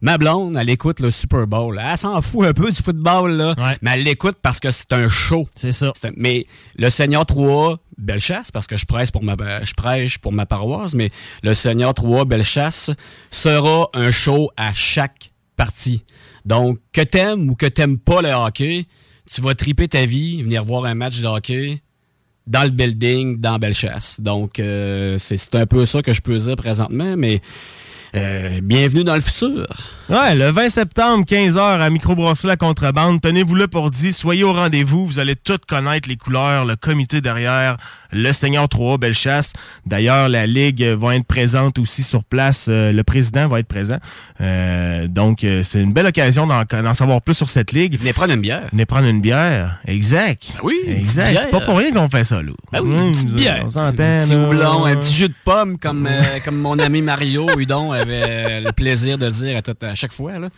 Ma 0.00 0.18
blonde, 0.18 0.56
elle 0.58 0.70
écoute 0.70 1.00
le 1.00 1.10
Super 1.10 1.46
Bowl. 1.46 1.80
Elle 1.82 1.98
s'en 1.98 2.20
fout 2.22 2.46
un 2.46 2.52
peu 2.52 2.70
du 2.70 2.82
football, 2.82 3.32
là. 3.32 3.54
Mais 3.82 3.92
elle 3.94 4.04
l'écoute 4.04 4.36
parce 4.40 4.60
que 4.60 4.70
c'est 4.70 4.92
un 4.92 5.08
show. 5.08 5.48
C'est 5.54 5.72
ça. 5.72 5.92
mais 6.16 6.46
le 6.76 6.90
Seigneur 6.90 7.26
3, 7.26 7.78
belle 7.96 8.20
chasse, 8.20 8.50
parce 8.50 8.66
que 8.66 8.76
je 8.76 8.86
prêche 8.86 9.10
pour 9.10 9.22
ma, 9.22 9.36
je 9.64 9.74
prêche 9.74 10.18
pour 10.18 10.32
ma 10.32 10.46
paroisse, 10.46 10.94
mais 10.94 11.10
le 11.42 11.54
Seigneur 11.54 11.94
3, 11.94 12.24
belle 12.24 12.44
chasse, 12.44 12.90
sera 13.30 13.88
un 13.94 14.10
show 14.10 14.50
à 14.56 14.72
chaque 14.74 15.32
partie. 15.56 16.04
Donc, 16.44 16.78
que 16.92 17.00
t'aimes 17.00 17.50
ou 17.50 17.54
que 17.54 17.66
t'aimes 17.66 17.98
pas 17.98 18.22
le 18.22 18.30
hockey, 18.30 18.86
tu 19.30 19.42
vas 19.42 19.54
triper 19.54 19.88
ta 19.88 20.06
vie, 20.06 20.42
venir 20.42 20.64
voir 20.64 20.84
un 20.84 20.94
match 20.94 21.20
de 21.20 21.26
hockey 21.26 21.82
dans 22.48 22.64
le 22.64 22.70
building, 22.70 23.38
dans 23.40 23.58
Bellechasse. 23.58 24.20
Donc, 24.20 24.58
euh, 24.58 25.16
c'est 25.18 25.54
un 25.54 25.66
peu 25.66 25.86
ça 25.86 26.02
que 26.02 26.12
je 26.12 26.20
peux 26.20 26.38
dire 26.38 26.56
présentement, 26.56 27.14
mais 27.16 27.40
euh, 28.14 28.60
bienvenue 28.62 29.04
dans 29.04 29.14
le 29.14 29.20
futur. 29.20 29.66
Ouais, 30.08 30.34
le 30.34 30.50
20 30.50 30.70
septembre, 30.70 31.24
15h 31.26 31.58
à 31.58 31.90
Microbrasserie 31.90 32.48
La 32.48 32.56
Contrebande. 32.56 33.20
Tenez-vous 33.20 33.54
là 33.54 33.68
pour 33.68 33.90
dire, 33.90 34.14
soyez 34.14 34.44
au 34.44 34.52
rendez-vous. 34.54 35.06
Vous 35.06 35.18
allez 35.18 35.36
toutes 35.36 35.66
connaître 35.66 36.08
les 36.08 36.16
couleurs, 36.16 36.64
le 36.64 36.76
comité 36.76 37.20
derrière, 37.20 37.76
le 38.12 38.32
Seigneur 38.32 38.68
3 38.68 38.98
Bellechasse. 38.98 39.52
D'ailleurs, 39.86 40.28
la 40.28 40.46
Ligue 40.46 40.82
va 40.82 41.16
être 41.16 41.24
présente 41.26 41.78
aussi 41.78 42.02
sur 42.02 42.24
place. 42.24 42.66
Euh, 42.68 42.92
le 42.92 43.02
président 43.02 43.48
va 43.48 43.60
être 43.60 43.66
présent. 43.68 43.98
Euh, 44.40 45.06
donc, 45.08 45.44
euh, 45.44 45.62
c'est 45.62 45.80
une 45.80 45.92
belle 45.92 46.06
occasion 46.06 46.46
d'en 46.46 46.94
savoir 46.94 47.22
plus 47.22 47.34
sur 47.34 47.48
cette 47.48 47.72
Ligue. 47.72 47.98
Venez 47.98 48.12
prendre 48.12 48.32
une 48.34 48.40
bière. 48.40 48.68
Venez 48.72 48.86
prendre 48.86 49.06
une 49.06 49.20
bière. 49.20 49.78
Exact. 49.86 50.54
oui, 50.62 50.74
une 50.86 50.92
petite 50.92 50.98
Exact. 51.00 51.38
C'est 51.42 51.50
pas 51.50 51.60
pour 51.60 51.78
rien 51.78 51.92
qu'on 51.92 52.08
fait 52.08 52.24
ça, 52.24 52.42
là. 52.42 52.52
Ah 52.72 52.82
oui, 52.82 52.90
une 52.94 53.12
petite 53.12 53.34
bière. 53.34 53.62
On 53.64 53.68
s'entend, 53.68 54.02
Un 54.02 54.24
petit 54.24 54.34
houblon, 54.34 54.84
un 54.84 54.96
petit 54.96 55.14
jus 55.14 55.28
de 55.28 55.34
pomme, 55.44 55.78
comme, 55.78 56.06
euh, 56.06 56.22
comme 56.44 56.56
mon 56.58 56.78
ami 56.78 57.02
Mario 57.02 57.46
Hudon 57.58 57.92
avait 57.92 58.60
le 58.60 58.72
plaisir 58.72 59.18
de 59.18 59.28
dire 59.28 59.56
à, 59.56 59.62
tout- 59.62 59.74
à 59.82 59.94
chaque 59.94 60.12
fois. 60.12 60.38
Là. 60.38 60.48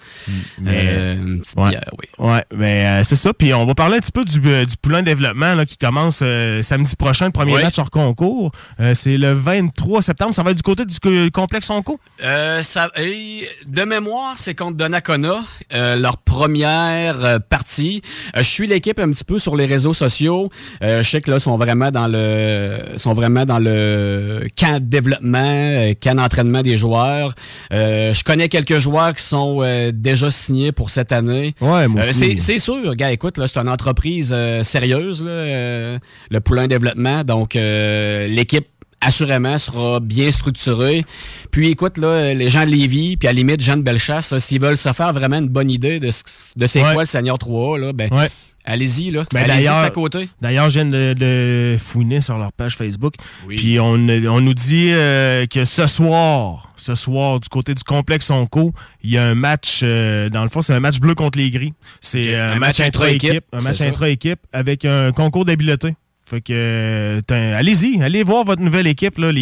Euh, 0.66 1.14
une 1.16 1.40
petite 1.40 1.56
ouais. 1.58 1.70
bière, 1.70 1.90
oui. 1.98 2.26
Ouais, 2.26 2.44
mais 2.54 2.86
euh, 2.86 3.04
c'est 3.04 3.16
ça. 3.16 3.32
Puis 3.32 3.52
on 3.54 3.66
va 3.66 3.74
parler 3.74 3.96
un 3.96 4.00
petit 4.00 4.12
peu 4.12 4.24
du, 4.24 4.38
du 4.40 4.76
poulain 4.80 5.02
développement 5.02 5.54
là, 5.54 5.64
qui 5.66 5.76
commence 5.76 6.20
euh, 6.22 6.62
samedi 6.62 6.94
prochain, 6.96 7.26
le 7.26 7.32
premier 7.40 7.57
Oui. 7.57 7.62
match 7.62 7.79
hors 7.79 7.90
concours. 7.90 8.50
Euh, 8.81 8.94
c'est 8.94 9.16
le 9.16 9.33
23 9.33 10.03
septembre. 10.03 10.35
Ça 10.35 10.42
va 10.42 10.50
être 10.50 10.57
du 10.59 10.62
côté 10.62 10.85
du 10.85 10.98
co- 11.00 11.11
complexe 11.33 11.70
Onco. 11.70 11.98
Euh, 12.22 12.62
ça, 12.62 12.90
et 12.96 13.48
de 13.66 13.83
mémoire, 13.83 14.35
c'est 14.37 14.55
contre 14.55 14.76
Donnacona, 14.76 15.40
euh, 15.74 15.96
leur 15.96 16.18
première 16.18 17.24
euh, 17.24 17.38
partie. 17.38 18.03
Je 18.37 18.42
suis 18.42 18.66
l'équipe 18.66 18.98
un 18.98 19.11
petit 19.11 19.24
peu 19.24 19.38
sur 19.38 19.57
les 19.57 19.66
réseaux 19.66 19.92
sociaux. 19.94 20.48
Je 20.81 21.03
sais 21.03 21.20
que 21.20 21.31
là, 21.31 21.40
sont 21.40 21.57
vraiment 21.57 21.90
dans 21.90 22.09
le, 22.09 22.79
sont 22.96 23.12
vraiment 23.12 23.44
dans 23.44 23.59
le 23.59 24.46
camp 24.59 24.74
de 24.74 24.85
développement, 24.85 25.92
camp 26.03 26.14
d'entraînement 26.16 26.62
des 26.62 26.76
joueurs. 26.79 27.35
Je 27.70 28.22
connais 28.24 28.48
quelques 28.48 28.79
joueurs 28.79 29.14
qui 29.14 29.22
sont 29.22 29.62
déjà 29.92 30.31
signés 30.31 30.72
pour 30.72 30.90
cette 30.90 31.12
année. 31.12 31.55
Ouais, 31.61 31.88
moi 31.88 32.03
aussi. 32.09 32.37
c'est, 32.40 32.59
sûr, 32.59 32.94
gars, 32.96 33.12
écoute, 33.12 33.38
là, 33.38 33.48
c'est 33.48 33.59
une 33.61 33.68
entreprise 33.68 34.35
sérieuse, 34.62 35.22
là, 35.24 35.98
le 36.31 36.40
Poulain 36.40 36.66
Développement. 36.66 37.24
Donc, 37.30 37.54
euh, 37.54 38.26
l'équipe 38.26 38.66
assurément 39.00 39.56
sera 39.56 40.00
bien 40.00 40.32
structurée. 40.32 41.04
Puis 41.52 41.68
écoute, 41.70 41.96
là, 41.96 42.34
les 42.34 42.50
gens 42.50 42.64
de 42.66 42.70
Lévis, 42.70 43.16
puis 43.16 43.28
à 43.28 43.30
la 43.32 43.36
limite, 43.36 43.60
gens 43.62 43.76
de 43.76 43.82
Bellechasse, 43.82 44.36
s'ils 44.38 44.60
veulent 44.60 44.76
se 44.76 44.92
faire 44.92 45.12
vraiment 45.12 45.38
une 45.38 45.48
bonne 45.48 45.70
idée 45.70 46.00
de, 46.00 46.10
ce- 46.10 46.24
de 46.56 46.66
c'est 46.66 46.82
Ouais. 46.82 46.92
quoi 46.92 47.02
le 47.04 47.06
Seigneur 47.06 47.38
3 47.38 47.78
là, 47.78 47.92
ben, 47.92 48.12
Ouais. 48.12 48.28
allez-y, 48.64 49.12
là. 49.12 49.24
Ben, 49.32 49.44
allez-y, 49.44 49.58
c'est 49.62 49.64
d'ailleurs- 49.68 49.78
à 49.84 49.90
côté. 49.90 50.28
D'ailleurs, 50.42 50.68
je 50.70 50.80
viens 50.80 50.84
de, 50.90 51.14
de 51.16 51.76
fouiner 51.78 52.20
sur 52.20 52.36
leur 52.36 52.52
page 52.52 52.76
Facebook. 52.76 53.14
Puis 53.48 53.78
on, 53.80 53.94
on 53.94 54.40
nous 54.40 54.54
dit 54.54 54.88
euh, 54.90 55.46
que 55.46 55.64
ce 55.64 55.86
soir, 55.86 56.68
ce 56.76 56.94
soir, 56.96 57.38
du 57.40 57.48
côté 57.48 57.74
du 57.74 57.84
complexe 57.84 58.28
Onco, 58.30 58.72
il 59.02 59.12
y 59.12 59.18
a 59.18 59.24
un 59.24 59.34
match, 59.36 59.80
euh, 59.82 60.28
dans 60.28 60.42
le 60.42 60.50
fond, 60.50 60.60
c'est 60.62 60.74
un 60.74 60.80
match 60.80 60.98
bleu 61.00 61.14
contre 61.14 61.38
les 61.38 61.48
gris. 61.50 61.72
C'est 62.02 62.34
un, 62.34 62.48
Un 62.52 62.58
match 62.58 62.78
match 62.78 62.88
intra-équipe. 62.88 63.44
Un 63.54 63.62
match 63.62 63.80
intra-équipe 63.80 64.40
avec 64.52 64.84
un 64.84 65.12
concours 65.12 65.44
d'habileté. 65.46 65.94
Fait 66.30 66.40
que, 66.40 66.52
euh, 66.52 67.20
allez-y, 67.56 68.00
allez 68.00 68.22
voir 68.22 68.44
votre 68.44 68.62
nouvelle 68.62 68.86
équipe, 68.86 69.18
là, 69.18 69.32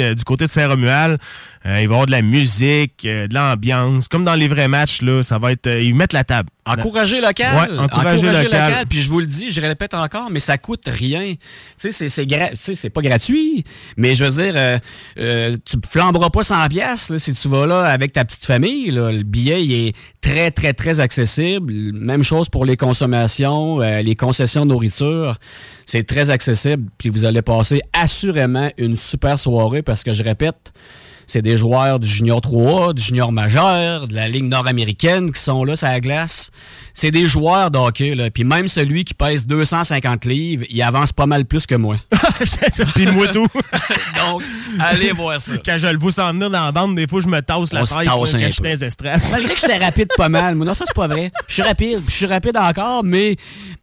euh, 0.00 0.14
du 0.14 0.24
côté 0.24 0.46
de 0.46 0.50
Saint-Romuald. 0.50 1.18
Euh, 1.68 1.82
il 1.82 1.88
va 1.88 1.92
y 1.92 1.94
avoir 1.96 2.06
de 2.06 2.10
la 2.12 2.22
musique, 2.22 3.04
euh, 3.04 3.28
de 3.28 3.34
l'ambiance. 3.34 4.08
Comme 4.08 4.24
dans 4.24 4.34
les 4.34 4.48
vrais 4.48 4.68
matchs, 4.68 5.02
là, 5.02 5.22
ça 5.22 5.36
va 5.38 5.52
être. 5.52 5.66
euh, 5.66 5.80
ils 5.82 5.94
mettent 5.94 6.14
la 6.14 6.24
table. 6.24 6.48
Encourager 6.64 7.20
local. 7.20 7.70
Ouais, 7.72 7.78
encourager 7.78 8.26
local. 8.44 8.72
Puis 8.88 9.00
je 9.02 9.08
vous 9.10 9.20
le 9.20 9.26
dis, 9.26 9.50
je 9.50 9.60
répète 9.60 9.94
encore, 9.94 10.30
mais 10.30 10.40
ça 10.40 10.56
coûte 10.58 10.84
rien. 10.86 11.34
Tu 11.80 11.92
sais, 11.92 12.08
c'est- 12.08 12.24
gra- 12.26 12.90
pas 12.90 13.00
gratuit, 13.02 13.64
mais 13.96 14.14
je 14.14 14.24
veux 14.24 14.42
dire, 14.42 14.52
euh, 14.56 14.78
euh, 15.18 15.56
tu 15.64 15.76
flamberas 15.88 16.30
pas 16.30 16.42
100 16.42 16.68
pièces 16.68 17.16
si 17.18 17.32
tu 17.34 17.48
vas 17.48 17.66
là 17.66 17.84
avec 17.84 18.12
ta 18.12 18.24
petite 18.24 18.44
famille. 18.46 18.90
là. 18.90 19.12
Le 19.12 19.22
billet, 19.22 19.62
il 19.64 19.72
est 19.88 19.94
très, 20.20 20.50
très, 20.50 20.72
très 20.74 21.00
accessible. 21.00 21.72
Même 21.72 22.22
chose 22.22 22.48
pour 22.48 22.64
les 22.64 22.76
consommations, 22.76 23.80
euh, 23.82 24.00
les 24.02 24.14
concessions 24.16 24.64
de 24.66 24.70
nourriture. 24.72 25.36
C'est 25.86 26.06
très 26.06 26.28
accessible. 26.30 26.88
Puis 26.98 27.08
vous 27.08 27.24
allez 27.24 27.42
passer 27.42 27.80
assurément 27.94 28.70
une 28.78 28.96
super 28.96 29.38
soirée 29.38 29.82
parce 29.82 30.02
que 30.04 30.12
je 30.12 30.22
répète, 30.22 30.72
c'est 31.28 31.42
des 31.42 31.58
joueurs 31.58 32.00
du 32.00 32.08
junior 32.08 32.40
3A, 32.40 32.94
du 32.94 33.02
junior 33.02 33.30
majeur, 33.30 34.08
de 34.08 34.14
la 34.14 34.28
ligue 34.28 34.44
nord-américaine 34.44 35.30
qui 35.30 35.40
sont 35.40 35.62
là 35.62 35.76
sur 35.76 35.86
la 35.86 36.00
glace. 36.00 36.50
C'est 36.94 37.10
des 37.10 37.26
joueurs 37.26 37.70
de 37.70 37.78
hockey, 37.78 38.14
là. 38.14 38.30
Puis 38.30 38.44
même 38.44 38.66
celui 38.66 39.04
qui 39.04 39.12
pèse 39.12 39.46
250 39.46 40.24
livres, 40.24 40.64
il 40.70 40.82
avance 40.82 41.12
pas 41.12 41.26
mal 41.26 41.44
plus 41.44 41.66
que 41.66 41.74
moi. 41.74 41.96
Puis 42.94 43.06
moi 43.08 43.28
tout. 43.28 43.46
Donc, 44.16 44.42
allez 44.80 45.12
voir 45.12 45.38
ça. 45.38 45.52
Quand 45.64 45.76
je 45.76 45.86
le 45.86 45.98
vois 45.98 46.12
s'en 46.12 46.32
venir 46.32 46.48
dans 46.48 46.64
la 46.64 46.72
bande, 46.72 46.96
des 46.96 47.06
fois, 47.06 47.20
je 47.20 47.28
me 47.28 47.40
tasse 47.42 47.74
la 47.74 47.84
taille 47.84 48.06
quand 48.06 48.22
un 48.22 48.24
je 48.24 48.50
suis. 48.50 48.62
Malgré 49.30 49.54
que 49.54 49.60
j'étais 49.60 49.76
rapide 49.76 50.08
pas 50.16 50.30
mal. 50.30 50.56
Non, 50.56 50.74
ça, 50.74 50.84
c'est 50.86 50.96
pas 50.96 51.08
vrai. 51.08 51.30
Je 51.46 51.52
suis 51.52 51.62
rapide. 51.62 52.00
Je 52.06 52.12
suis 52.12 52.26
rapide 52.26 52.56
encore, 52.56 53.04
mais 53.04 53.36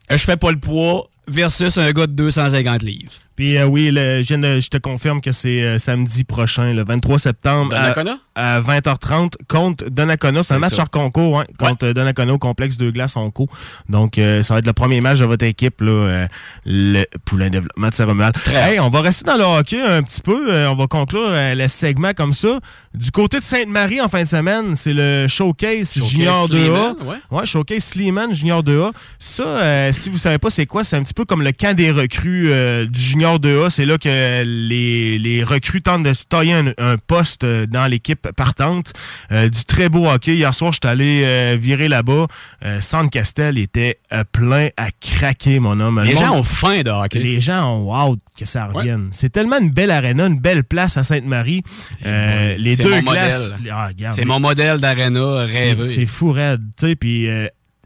je 0.09 0.17
fais 0.17 0.37
pas 0.37 0.51
le 0.51 0.59
poids 0.59 1.07
versus 1.27 1.77
un 1.77 1.91
gars 1.91 2.07
de 2.07 2.13
250 2.13 2.81
livres. 2.83 3.11
Puis 3.35 3.57
euh, 3.57 3.65
oui, 3.65 3.91
le- 3.91 4.21
je, 4.21 4.33
je 4.61 4.69
te 4.69 4.77
confirme 4.77 5.19
que 5.19 5.33
c'est 5.33 5.61
euh, 5.61 5.77
samedi 5.77 6.23
prochain, 6.23 6.71
le 6.71 6.85
23 6.85 7.19
septembre. 7.19 7.73
à- 7.75 7.81
Donnacona? 7.91 8.17
À, 8.37 8.61
20h30 8.61 9.33
contre 9.49 9.89
Donnacona. 9.89 10.41
C'est 10.41 10.53
un 10.53 10.59
match 10.59 10.75
ça. 10.75 10.83
hors 10.83 10.89
concours, 10.89 11.39
hein, 11.41 11.45
contre 11.59 11.91
Donnacona 11.91 12.33
au 12.33 12.37
complexe 12.37 12.77
de 12.77 12.91
glace 12.91 13.17
en 13.17 13.31
co. 13.31 13.49
Donc, 13.89 14.17
euh, 14.17 14.41
ça 14.41 14.53
va 14.53 14.59
être 14.59 14.65
le 14.65 14.73
premier 14.73 15.01
match 15.01 15.19
de 15.19 15.25
votre 15.25 15.43
équipe, 15.45 15.81
là, 15.81 15.91
euh, 15.91 16.27
le 16.65 17.03
Poulain 17.25 17.49
Développement 17.49 17.89
de 17.89 17.93
Saint-Romuald. 17.93 18.35
Hey, 18.47 18.79
on 18.79 18.89
va 18.89 19.01
rester 19.01 19.25
dans 19.29 19.37
le 19.37 19.43
hockey 19.43 19.81
un 19.81 20.01
petit 20.03 20.21
peu. 20.21 20.53
Euh, 20.53 20.69
on 20.69 20.75
va 20.75 20.87
conclure 20.87 21.27
euh, 21.29 21.55
le 21.55 21.67
segment 21.67 22.13
comme 22.13 22.33
ça. 22.33 22.59
Du 22.93 23.11
côté 23.11 23.39
de 23.39 23.43
Sainte-Marie, 23.45 23.99
en 23.99 24.07
fin 24.07 24.23
de 24.23 24.27
semaine, 24.27 24.75
c'est 24.77 24.93
le 24.93 25.27
Showcase, 25.27 25.99
Junior 26.05 26.47
2A. 26.47 26.47
Sleeman, 26.47 26.95
ouais. 27.05 27.15
Ouais, 27.31 27.45
Showcase 27.45 27.83
Sleeman 27.83 28.33
Junior 28.33 28.63
2A. 28.63 28.91
Ça, 29.19 29.43
euh, 29.43 29.91
si 29.91 30.09
vous 30.09 30.17
savez 30.17 30.37
pas 30.37 30.49
c'est 30.49 30.65
quoi, 30.65 30.85
c'est 30.85 30.95
un 30.95 31.03
petit 31.03 31.13
peu 31.15 31.25
comme 31.25 31.41
le 31.41 31.51
camp 31.51 31.75
des 31.75 31.91
recrues 31.91 32.51
euh, 32.51 32.85
du 32.85 32.99
Junior 33.01 33.39
2A. 33.39 33.69
C'est 33.69 33.85
là 33.85 33.97
que 33.97 34.43
les, 34.43 35.17
les 35.17 35.43
recrues 35.43 35.81
tentent 35.81 36.03
de 36.03 36.13
se 36.13 36.25
tailler 36.25 36.53
un, 36.53 36.73
un 36.77 36.97
poste 36.97 37.43
euh, 37.43 37.65
dans 37.65 37.87
l'équipe 37.87 38.27
partante. 38.35 38.93
Euh, 39.31 39.49
du 39.49 39.63
très 39.65 39.89
beau 39.89 40.07
hockey. 40.07 40.35
Hier 40.35 40.53
soir, 40.53 40.73
j'étais 40.73 40.87
allé 40.89 41.21
euh, 41.23 41.57
virer 41.59 41.87
là-bas. 41.87 42.27
Euh, 42.63 42.81
Centre 42.81 43.09
Castel 43.09 43.57
était 43.57 43.99
euh, 44.13 44.23
plein 44.31 44.69
à 44.77 44.89
craquer, 44.91 45.59
mon 45.59 45.79
homme. 45.79 46.01
Les 46.03 46.11
Le 46.11 46.19
gens 46.19 46.27
monde- 46.27 46.39
ont 46.39 46.43
faim 46.43 46.81
de 46.83 46.89
hockey. 46.89 47.19
Les 47.19 47.39
gens 47.39 47.65
ont 47.77 47.83
wow 48.09 48.17
que 48.37 48.45
ça 48.45 48.65
revienne. 48.67 49.07
C'est 49.11 49.31
tellement 49.31 49.57
une 49.59 49.71
belle 49.71 49.91
arena, 49.91 50.25
une 50.27 50.39
belle 50.39 50.63
place 50.65 50.97
à 50.97 51.03
Sainte-Marie. 51.03 51.63
Euh, 52.05 52.55
les 52.57 52.75
deux 52.75 53.01
modèle. 53.01 53.31
Ah. 53.71 53.89
C'est 54.11 54.25
mon 54.25 54.39
modèle 54.39 54.79
d'arena 54.79 55.45
C'est- 55.47 55.63
rêvé. 55.69 55.83
C'est 55.83 56.05
fou 56.05 56.31
raide, 56.33 56.61
puis 56.99 57.27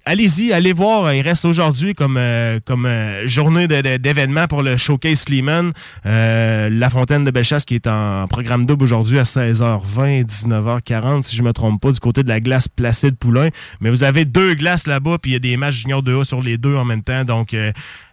allez-y, 0.09 0.51
allez 0.53 0.73
voir, 0.73 1.13
il 1.13 1.21
reste 1.21 1.45
aujourd'hui 1.45 1.93
comme, 1.93 2.17
euh, 2.17 2.59
comme 2.65 2.87
euh, 2.87 3.27
journée 3.27 3.67
de- 3.67 3.81
de- 3.81 3.97
d'événements 3.97 4.47
pour 4.47 4.63
le 4.63 4.75
Showcase 4.75 5.19
Sleeman. 5.19 5.71
Euh, 6.07 6.67
la 6.71 6.89
Fontaine 6.89 7.23
de 7.23 7.29
Bellechasse 7.31 7.63
qui 7.63 7.75
est 7.75 7.85
en 7.85 8.27
programme 8.27 8.65
double 8.65 8.83
aujourd'hui 8.85 9.19
à 9.19 9.23
16h20, 9.23 10.23
19h40, 10.25 11.21
si 11.23 11.35
je 11.35 11.43
me 11.43 11.53
trompe 11.53 11.79
pas, 11.79 11.91
du 11.91 11.99
côté 11.99 12.23
de 12.23 12.29
la 12.29 12.39
glace 12.39 12.67
Placide 12.67 13.17
Poulain. 13.17 13.49
Mais 13.81 13.91
vous 13.91 14.03
avez 14.03 14.25
deux 14.25 14.55
glaces 14.55 14.87
là-bas, 14.87 15.17
puis 15.21 15.31
il 15.31 15.33
y 15.33 15.37
a 15.37 15.39
des 15.39 15.57
matchs 15.57 15.75
junior 15.81 16.01
2A 16.01 16.23
sur 16.25 16.41
les 16.41 16.57
deux 16.57 16.75
en 16.75 16.85
même 16.85 17.03
temps, 17.03 17.23
donc... 17.23 17.55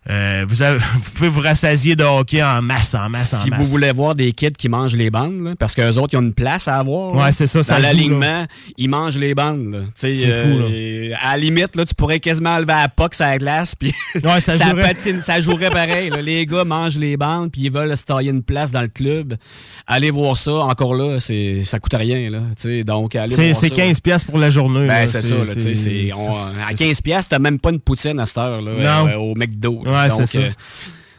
euh, 0.08 0.44
vous, 0.48 0.62
avez- 0.62 0.78
vous 1.02 1.10
pouvez 1.14 1.28
vous 1.28 1.40
rassasier 1.40 1.96
de 1.96 2.04
hockey 2.04 2.42
en 2.42 2.62
masse, 2.62 2.94
en 2.94 3.08
masse, 3.08 3.34
en 3.34 3.38
si 3.42 3.50
masse. 3.50 3.58
vous 3.60 3.64
voulez 3.72 3.90
voir 3.92 4.14
des 4.14 4.32
kids 4.32 4.52
qui 4.52 4.68
mangent 4.68 4.94
les 4.94 5.10
bandes, 5.10 5.42
là, 5.42 5.54
parce 5.58 5.74
qu'eux 5.74 5.96
autres, 5.98 6.14
ils 6.14 6.16
ont 6.18 6.22
une 6.22 6.32
place 6.34 6.68
à 6.68 6.78
avoir. 6.78 7.12
Ouais, 7.12 7.22
là. 7.24 7.32
c'est 7.32 7.46
ça, 7.48 7.62
ça 7.62 7.76
Dans 7.76 7.82
l'alignement, 7.82 8.46
ils 8.78 8.88
mangent 8.88 9.16
les 9.18 9.34
bandes. 9.34 9.72
là. 9.72 9.78
C'est 9.96 10.14
fou, 10.14 10.48
euh, 10.70 11.10
À 11.22 11.32
la 11.32 11.38
limite, 11.38 11.74
là, 11.74 11.84
tu 11.84 11.94
pourrais 11.94 12.20
quasiment 12.20 12.50
enlever 12.50 12.72
la 12.72 12.88
puck 12.88 13.14
sur 13.14 13.24
la 13.24 13.36
glace, 13.38 13.74
puis 13.74 13.92
Ouais, 14.22 14.40
ça 14.40 14.52
jouerait. 14.56 14.82
patine, 14.94 15.20
ça 15.22 15.40
jouerait 15.40 15.70
pareil. 15.70 16.10
là. 16.10 16.22
Les 16.22 16.46
gars 16.46 16.64
mangent 16.64 16.98
les 16.98 17.16
bandes, 17.16 17.50
puis 17.50 17.62
ils 17.62 17.72
veulent 17.72 17.96
se 17.96 18.04
tailler 18.04 18.30
une 18.30 18.42
place 18.42 18.70
dans 18.70 18.82
le 18.82 18.88
club. 18.88 19.34
Allez 19.88 20.10
voir 20.10 20.36
ça. 20.36 20.52
Encore 20.52 20.94
là, 20.94 21.18
c'est 21.20 21.64
ça 21.64 21.78
coûte 21.78 21.94
rien. 21.94 22.30
Là, 22.30 22.38
donc, 22.84 23.12
C'est 23.28 23.50
voir 23.50 23.56
c'est 23.60 23.68
ça. 23.68 23.74
15 23.74 24.00
pièces 24.00 24.24
pour 24.24 24.38
la 24.38 24.50
journée. 24.50 24.86
Ben, 24.86 25.00
là. 25.00 25.06
c'est 25.08 25.22
ça, 25.22 25.34
là, 25.34 25.42
on- 26.16 26.70
à 26.70 26.74
15 26.74 27.00
pièces, 27.00 27.28
t'as 27.28 27.38
même 27.38 27.58
pas 27.58 27.70
une 27.70 27.80
poutine 27.80 28.18
à 28.20 28.26
cette 28.26 28.38
heure 28.38 28.62
là, 28.62 28.70
euh, 28.70 29.16
au 29.16 29.34
McDo. 29.34 29.82
là. 29.84 29.95
Ouais, 29.96 30.08
c'est 30.10 30.26
ça. 30.26 30.38
euh, 30.38 30.50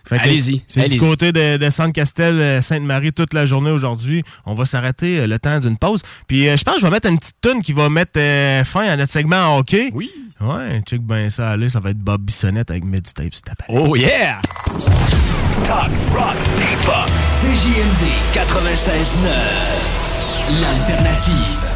Allez-y. 0.10 0.64
C'est 0.68 0.88
du 0.88 0.98
côté 0.98 1.34
de, 1.34 1.58
de 1.58 1.70
Sainte-Castel, 1.70 2.36
euh, 2.40 2.62
Sainte-Marie 2.62 3.12
toute 3.12 3.34
la 3.34 3.46
journée 3.46 3.72
aujourd'hui. 3.72 4.24
On 4.46 4.54
va 4.56 4.64
s'arrêter 4.66 5.20
euh, 5.20 5.28
le 5.28 5.38
temps 5.38 5.60
d'une 5.60 5.76
pause. 5.78 6.02
Puis 6.28 6.48
euh, 6.48 6.56
je 6.56 6.64
pense 6.64 6.76
que 6.76 6.80
je 6.82 6.86
vais 6.86 6.92
mettre 6.92 7.10
une 7.10 7.20
petite 7.20 7.36
tune 7.42 7.62
qui 7.62 7.74
va 7.74 7.90
mettre 7.90 8.18
euh, 8.18 8.64
fin 8.64 8.88
à 8.88 8.96
notre 8.96 9.12
segment 9.12 9.56
en 9.56 9.60
hockey. 9.60 9.90
Oui. 9.94 10.10
Ouais, 10.40 10.82
check 10.88 11.02
ben 11.02 11.30
ça 11.30 11.50
aller. 11.50 11.68
Ça 11.68 11.82
va 11.82 11.90
être 11.90 11.98
Bob 11.98 12.22
Bissonnette 12.22 12.72
avec 12.72 12.86
Mid 12.86 13.04
Tape. 13.14 13.34
Oh 13.68 13.98
yeah! 13.98 14.40
Talk, 15.66 15.90
rock, 16.14 16.36
hip-hop. 16.58 17.10
CJMD 17.42 18.08
96.9. 18.34 20.62
L'alternative. 20.62 21.67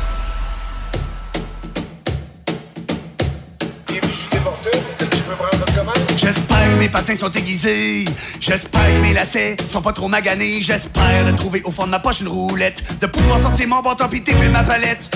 Mes 6.82 6.89
patins 6.89 7.15
sont 7.15 7.32
aiguisés. 7.34 8.06
J'espère 8.39 8.82
que 8.82 9.02
mes 9.04 9.13
lacets 9.13 9.56
sont 9.70 9.84
pas 9.84 9.94
trop 9.94 10.08
maganés. 10.08 10.62
J'espère 10.62 11.32
de 11.32 11.38
trouver 11.38 11.62
au 11.63 11.70
fond 11.70 11.86
de 11.86 11.91
ma 11.91 12.00
poche 12.00 12.22
une 12.22 12.28
roulette. 12.28 12.84
De 13.00 13.06
pouvoir 13.06 13.39
sortir 13.39 13.67
mon 13.67 13.84
bâton 13.84 14.08
pis 14.10 14.24
ma 14.52 14.63
palette. 14.63 15.15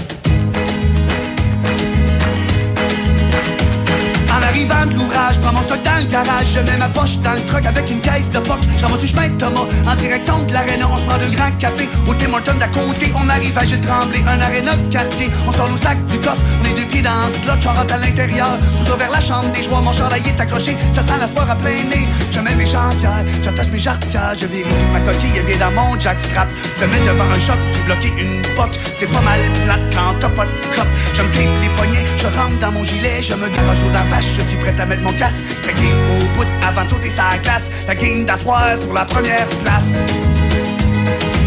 Arrivant 4.55 4.85
de 4.85 4.93
l'ouvrage, 4.95 5.37
prends 5.41 5.51
mon 5.51 5.61
stock 5.63 5.83
dans 5.83 5.99
le 5.99 6.05
garage, 6.05 6.47
je 6.55 6.59
mets 6.61 6.77
ma 6.77 6.87
poche 6.87 7.17
dans 7.17 7.33
le 7.33 7.41
truck 7.41 7.65
avec 7.65 7.91
une 7.91 7.99
caisse 7.99 8.31
de 8.31 8.39
poc. 8.39 8.59
J'en 8.79 8.95
du 8.95 9.05
chemin 9.05 9.27
de 9.27 9.35
Thomas, 9.37 9.67
en 9.85 9.95
direction 9.95 10.43
de 10.43 10.53
l'aréna, 10.53 10.87
on 10.89 10.97
se 10.97 11.01
prend 11.03 11.17
deux 11.17 11.35
grands 11.35 11.51
cafés. 11.59 11.89
Au 12.07 12.13
Tim 12.13 12.55
d'à 12.55 12.67
côté, 12.67 13.11
on 13.15 13.27
arrive 13.27 13.57
à 13.57 13.65
Gilles 13.65 13.81
Tremblay, 13.81 14.23
un 14.25 14.39
aréna 14.39 14.75
de 14.77 14.93
quartier. 14.93 15.29
On 15.47 15.51
sort 15.51 15.69
nos 15.69 15.77
sacs 15.77 16.05
du 16.05 16.17
coffre, 16.19 16.41
on 16.61 16.69
est 16.69 16.73
deux 16.73 16.87
pieds 16.87 17.01
dans 17.01 17.25
le 17.25 17.31
slot, 17.31 17.69
rentre 17.69 17.93
à 17.93 17.97
l'intérieur. 17.97 18.57
Tout 18.85 18.97
vers 18.97 19.11
la 19.11 19.19
chambre 19.19 19.51
des 19.51 19.63
joies, 19.63 19.81
mon 19.81 19.91
chandail 19.91 20.23
est 20.25 20.39
accroché, 20.39 20.77
ça 20.93 21.01
sent 21.01 21.19
la 21.19 21.27
sport 21.27 21.49
à 21.49 21.55
plein 21.55 21.83
nez. 21.91 22.07
Je 22.31 22.39
mets 22.39 22.55
mes 22.55 22.65
champières, 22.65 23.25
j'attache 23.43 23.67
mes 23.67 23.79
jarretières, 23.79 24.35
je 24.39 24.45
vérifie 24.45 24.87
ma 24.93 25.01
coquille 25.01 25.37
est 25.37 25.43
bien 25.43 25.57
dans 25.57 25.71
mon 25.71 25.99
jackstrap. 25.99 26.47
Je 26.79 26.85
mets 26.85 26.99
devant 27.05 27.29
un 27.29 27.39
choc 27.39 27.57
puis 27.73 27.83
bloquer 27.83 28.13
une 28.21 28.41
poque. 28.55 28.79
C'est 28.97 29.11
pas 29.11 29.21
mal 29.21 29.39
plate 29.65 29.93
quand 29.93 30.15
t'as 30.21 30.29
pas 30.29 30.45
de 30.45 30.75
cop. 30.75 30.87
Je 31.13 31.21
me 31.21 31.61
les 31.61 31.69
poignets, 31.69 32.05
je 32.17 32.27
rentre 32.27 32.57
dans 32.59 32.71
mon 32.71 32.83
gilet, 32.83 33.21
je 33.21 33.33
me 33.33 33.49
garage 33.49 33.83
au 33.83 33.89
la 33.91 34.03
vache, 34.03 34.44
suis 34.47 34.57
prêt 34.57 34.75
à 34.79 34.85
mettre 34.85 35.01
mon 35.01 35.13
casque. 35.13 35.43
Craquer 35.63 35.91
au 36.09 36.37
bout 36.37 36.47
avant 36.67 36.83
de 36.85 36.89
sauter 36.89 37.09
sa 37.09 37.37
glace. 37.43 37.69
La 37.87 37.95
game 37.95 38.25
d'Aspoise 38.25 38.79
pour 38.81 38.93
la 38.93 39.05
première 39.05 39.47
place. 39.63 39.91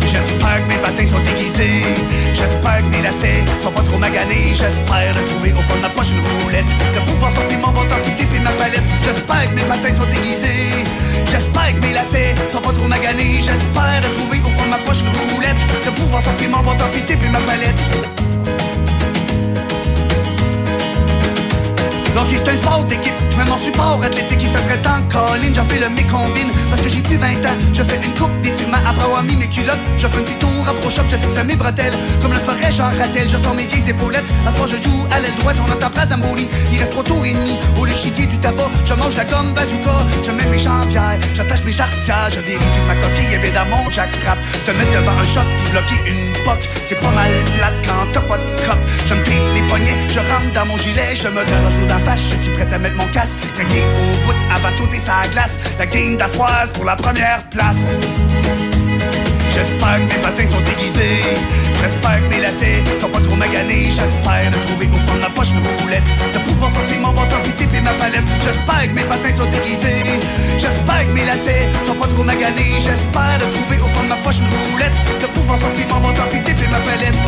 J'espère 0.06 0.62
que 0.62 0.68
mes 0.68 0.80
patins 0.80 1.06
sont 1.12 1.24
aiguisés. 1.32 1.84
J'espère 2.32 2.78
que 2.78 2.90
mes 2.90 3.02
lacets 3.02 3.44
sont 3.62 3.70
pas 3.70 3.82
trop 3.82 3.98
maganés. 3.98 4.52
J'espère 4.52 5.14
de 5.14 5.22
trouver 5.28 5.52
au 5.52 5.62
fond 5.68 5.76
de 5.76 5.82
ma 5.82 5.90
poche 5.90 6.10
une 6.10 6.24
roulette. 6.42 6.70
De 6.94 7.00
pouvoir 7.10 7.32
sortir 7.32 7.58
mon 7.58 7.72
bâton 7.72 7.98
qui 8.04 8.36
et 8.36 8.40
ma 8.40 8.50
palette. 8.52 8.88
J'espère 9.02 9.50
que 9.50 9.54
mes 9.54 9.68
patins 9.68 9.94
sont 9.94 10.10
aiguisés. 10.10 10.84
J'espère 11.26 11.74
que 11.74 11.80
mes 11.80 11.92
lacets 11.92 12.34
sont 12.52 12.60
pas 12.60 12.72
trop 12.72 12.88
maganés. 12.88 13.40
J'espère 13.40 14.00
de 14.02 14.08
trouver 14.16 14.38
au 14.40 14.50
fond 14.56 14.64
de 14.64 14.70
ma 14.70 14.78
poche 14.78 15.00
une 15.00 15.12
roulette. 15.34 15.60
De 15.84 15.90
pouvoir 15.90 16.22
sortir 16.22 16.48
mon 16.50 16.62
bâton 16.62 16.88
qui 16.94 17.12
et 17.12 17.28
ma 17.28 17.40
palette. 17.40 17.80
Donc 22.18 22.26
c'est 22.32 22.50
un 22.50 22.56
sport 22.56 22.82
d'équipe, 22.82 23.12
je 23.30 23.36
mets 23.36 23.44
mon 23.44 23.58
support 23.58 24.00
athlétique, 24.02 24.40
il 24.40 24.48
fait 24.48 24.64
très 24.66 24.78
temps 24.78 25.00
Colin, 25.08 25.54
j'en 25.54 25.64
fais 25.66 25.78
le 25.78 25.88
mécombine 25.88 26.48
Parce 26.68 26.82
que 26.82 26.88
j'ai 26.88 27.00
plus 27.00 27.16
20 27.16 27.46
ans, 27.46 27.56
je 27.72 27.82
fais 27.84 28.04
une 28.04 28.12
coupe 28.14 28.40
d'étirement 28.42 28.78
Après 28.84 29.04
avoir 29.04 29.22
mis 29.22 29.36
mes 29.36 29.46
culottes, 29.46 29.78
je 29.96 30.08
fais 30.08 30.18
un 30.18 30.22
petit 30.22 30.34
tour 30.34 30.48
shop 30.90 31.02
Je 31.10 31.16
fixe 31.16 31.44
mes 31.44 31.56
bretelles, 31.56 31.94
comme 32.22 32.32
le 32.32 32.38
ferait 32.38 32.72
Jean 32.72 32.88
Rattel 32.98 33.28
Je 33.28 33.36
sors 33.36 33.54
mes 33.54 33.66
vieilles 33.66 33.90
épaulettes, 33.90 34.24
à 34.46 34.50
ce 34.66 34.76
je 34.76 34.82
joue 34.82 35.06
à 35.10 35.20
l'aile 35.20 35.34
droite 35.40 35.56
On 35.66 35.72
entend 35.72 35.90
phrase 35.90 36.10
Zamboni, 36.10 36.48
il 36.72 36.78
reste 36.78 36.90
trois 36.90 37.04
tours 37.04 37.24
et 37.24 37.34
demi. 37.34 37.56
Au 37.78 37.86
chiquer 37.86 38.26
du 38.26 38.38
tabac, 38.38 38.70
je 38.84 38.94
mange 38.94 39.16
la 39.16 39.24
gomme 39.24 39.52
bazooka. 39.54 39.96
Je 40.24 40.30
mets 40.30 40.46
mes 40.46 40.58
champières, 40.58 41.18
j'attache 41.34 41.64
mes 41.64 41.72
jarretières. 41.72 42.30
Je 42.30 42.40
vérifie 42.40 42.82
ma 42.86 42.94
coquille 42.94 43.34
est 43.34 43.52
dans 43.52 43.66
mon 43.66 43.90
jackstrap. 43.90 44.38
Se 44.64 44.70
mettre 44.70 44.92
devant 44.92 45.18
un 45.18 45.26
shot 45.26 45.48
puis 45.58 45.72
bloquer 45.72 46.10
une 46.10 46.32
poque 46.44 46.68
C'est 46.86 47.00
pas 47.00 47.10
mal 47.10 47.32
plate 47.56 47.78
quand 47.86 48.06
t'as 48.12 48.20
pas 48.20 48.38
de 48.38 48.48
cop. 48.64 48.78
Je 49.06 49.14
me 49.14 49.54
les 49.54 49.62
poignets, 49.68 49.98
je 50.08 50.20
rentre 50.20 50.52
dans 50.54 50.66
mon 50.66 50.76
gilet 50.76 51.14
Je 51.14 51.28
me 51.28 51.42
garage 51.42 51.78
au 51.82 51.86
je 52.16 52.42
suis 52.42 52.52
prêt 52.54 52.72
à 52.72 52.78
mettre 52.78 52.96
mon 52.96 53.06
casque 53.08 53.38
Craquer 53.54 53.82
au 53.82 54.26
bout 54.26 54.36
avant 54.54 54.70
de 54.70 54.76
sauter 54.76 54.98
sa 54.98 55.28
glace 55.32 55.58
La 55.78 55.86
game 55.86 56.16
d'Aspoise 56.16 56.70
pour 56.72 56.84
la 56.84 56.96
première 56.96 57.42
place 57.50 57.82
J'espère 59.58 59.96
que 59.98 60.14
mes 60.14 60.22
patins 60.22 60.46
sont 60.46 60.62
aiguisés. 60.70 61.18
J'espère 61.82 62.22
que 62.22 62.28
mes 62.30 62.40
lacets 62.40 62.84
sont 63.00 63.08
pas 63.08 63.18
trop 63.18 63.34
maganés. 63.34 63.90
J'espère 63.90 64.50
de 64.52 64.58
trouver 64.66 64.86
au 64.86 65.00
fond 65.02 65.16
de 65.16 65.20
ma 65.20 65.30
poche 65.30 65.50
une 65.50 65.66
roulette. 65.82 66.06
De 66.32 66.38
pouvoir 66.46 66.70
sortir 66.70 66.98
mon 67.00 67.12
bâton 67.12 67.38
puis 67.42 67.52
taper 67.52 67.80
ma 67.80 67.90
palette. 67.98 68.22
J'espère 68.38 68.82
que 68.86 68.94
mes 68.94 69.02
patins 69.02 69.34
sont 69.36 69.50
aiguisés. 69.58 70.04
J'espère 70.58 71.02
que 71.06 71.12
mes 71.12 71.24
lacets 71.24 71.66
sont 71.88 71.94
pas 71.94 72.06
trop 72.06 72.22
maganés. 72.22 72.78
J'espère 72.78 73.38
de 73.42 73.46
trouver 73.50 73.78
au 73.82 73.88
fond 73.88 74.04
de 74.04 74.08
ma 74.10 74.16
poche 74.22 74.38
une 74.38 74.52
roulette. 74.70 74.94
De 75.20 75.26
pouvoir 75.26 75.58
sortir 75.58 75.86
mon 75.88 76.00
bâton 76.06 76.22
puis 76.30 76.40
taper 76.40 76.68
ma 76.70 76.78
palette. 76.86 77.18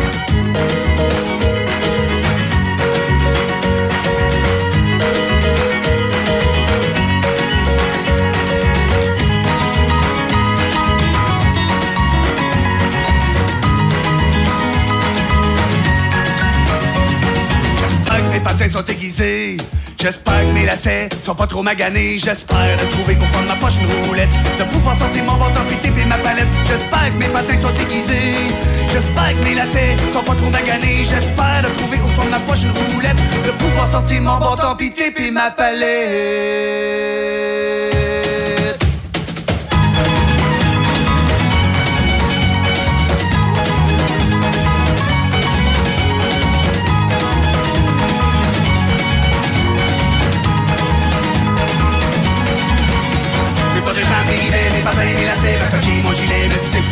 Mes 18.31 18.39
patins 18.39 18.71
sont 18.71 18.85
aiguisés. 18.85 19.57
J'espère 19.99 20.41
que 20.41 20.53
mes 20.53 20.65
lacets 20.65 21.09
sont 21.23 21.35
pas 21.35 21.47
trop 21.47 21.61
maganés. 21.61 22.17
J'espère 22.17 22.77
de 22.77 22.85
trouver 22.91 23.15
au 23.17 23.25
fond 23.33 23.43
de 23.43 23.47
ma 23.47 23.55
poche 23.55 23.77
une 23.79 24.07
roulette. 24.07 24.31
De 24.57 24.63
pouvoir 24.63 24.97
sortir 24.97 25.23
mon 25.25 25.33
bâton 25.33 25.61
puis 25.67 25.77
taper 25.77 26.05
ma 26.05 26.17
palette. 26.17 26.47
J'espère 26.65 27.13
que 27.13 27.17
mes 27.19 27.27
patins 27.27 27.61
sont 27.61 27.75
aiguisés. 27.83 28.51
J'espère 28.91 29.33
que 29.37 29.43
mes 29.43 29.55
lacets 29.55 29.97
sont 30.13 30.23
pas 30.23 30.35
trop 30.35 30.49
maganés. 30.49 31.03
J'espère 31.03 31.63
de 31.63 31.69
trouver 31.77 31.97
au 31.97 32.07
fond 32.15 32.25
de 32.25 32.31
ma 32.31 32.39
poche 32.39 32.63
une 32.63 32.71
roulette. 32.93 33.17
De 33.45 33.51
pouvoir 33.51 33.91
sortir 33.91 34.21
mon 34.21 34.37
bâton 34.37 34.75
puis 34.77 34.91
taper 34.91 35.31
ma 35.31 35.51
palette. 35.51 35.91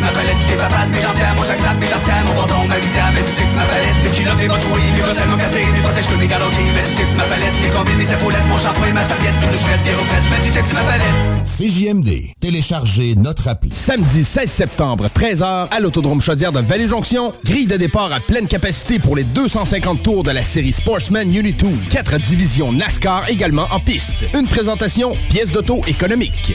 sur 0.00 0.06
ma 0.06 0.12
palette, 0.12 0.36
tu 0.48 0.56
papas, 0.56 0.86
mes 0.86 1.00
jambières, 1.00 1.34
mon 1.36 1.44
j'accepte, 1.44 1.80
mes 1.80 1.86
jarretières, 1.86 2.24
mon 2.24 2.34
bâton, 2.34 2.68
ma 2.68 2.78
visière, 2.78 3.12
mes 3.12 3.20
petits 3.20 3.48
sur 3.48 3.56
ma 3.56 3.64
palette, 3.64 3.98
mes 4.02 4.10
kilos, 4.10 4.34
mes 4.36 4.48
bottes 4.48 4.66
rouillées, 4.70 4.92
mes 4.94 5.02
bretelles, 5.02 5.28
mon 5.28 5.36
cassé, 5.36 5.60
mes 5.72 5.80
protèges 5.80 6.06
que 6.06 6.14
mes 6.14 6.26
galoperies, 6.26 6.72
mes 6.74 6.82
petits 6.82 7.08
sur 7.08 7.16
ma 7.16 7.24
palette, 7.24 7.56
mes 7.62 7.70
combines, 7.70 7.96
mes 7.96 8.10
épaulettes, 8.10 8.46
mon 8.48 8.58
shampoing, 8.58 8.92
ma 8.92 9.04
serviette, 9.04 9.34
une 9.42 9.50
douche 9.50 9.66
faite, 9.66 9.84
des 9.84 9.94
refaites, 9.94 10.26
mes 10.30 10.38
petits 10.40 10.68
sur 10.68 10.74
ma 10.74 10.84
palette. 10.84 11.16
CJMD. 11.44 12.08
Téléchargez 12.40 13.14
notre 13.16 13.48
appli. 13.48 13.70
Samedi 13.72 14.24
16 14.24 14.50
septembre, 14.50 15.08
13h, 15.14 15.68
à 15.70 15.80
l'Autodrome 15.80 16.20
Chaudière 16.20 16.52
de 16.52 16.60
Vallée-Jonction. 16.60 17.32
Grille 17.44 17.66
de 17.66 17.76
départ 17.76 18.12
à 18.12 18.20
pleine 18.20 18.46
capacité 18.46 18.98
pour 18.98 19.16
les 19.16 19.24
250 19.24 20.02
tours 20.02 20.22
de 20.22 20.30
la 20.30 20.42
série 20.42 20.72
Sportsman 20.72 21.28
Unity 21.34 21.64
2. 21.64 21.68
Quatre 21.90 22.18
divisions 22.18 22.72
NASCAR 22.72 23.28
également 23.28 23.66
en 23.72 23.80
piste. 23.80 24.24
Une 24.34 24.46
présentation, 24.46 25.16
pièces 25.28 25.52
d'auto 25.52 25.80
économique. 25.86 26.54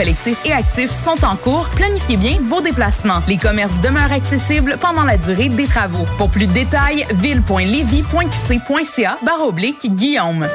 et 0.45 0.51
actif 0.51 0.91
sont 0.91 1.23
en 1.23 1.35
cours. 1.35 1.69
Planifiez 1.75 2.17
bien 2.17 2.37
vos 2.41 2.59
déplacements. 2.61 3.21
Les 3.27 3.37
commerces 3.37 3.79
demeurent 3.81 4.11
accessibles 4.11 4.77
pendant 4.79 5.03
la 5.03 5.17
durée 5.17 5.49
des 5.49 5.67
travaux. 5.67 6.05
Pour 6.17 6.31
plus 6.31 6.47
de 6.47 6.53
détails, 6.53 7.05
ville.levy.qc.ca 7.13 9.17
barre 9.23 9.45
oblique 9.45 9.93
Guillaume. 9.93 10.47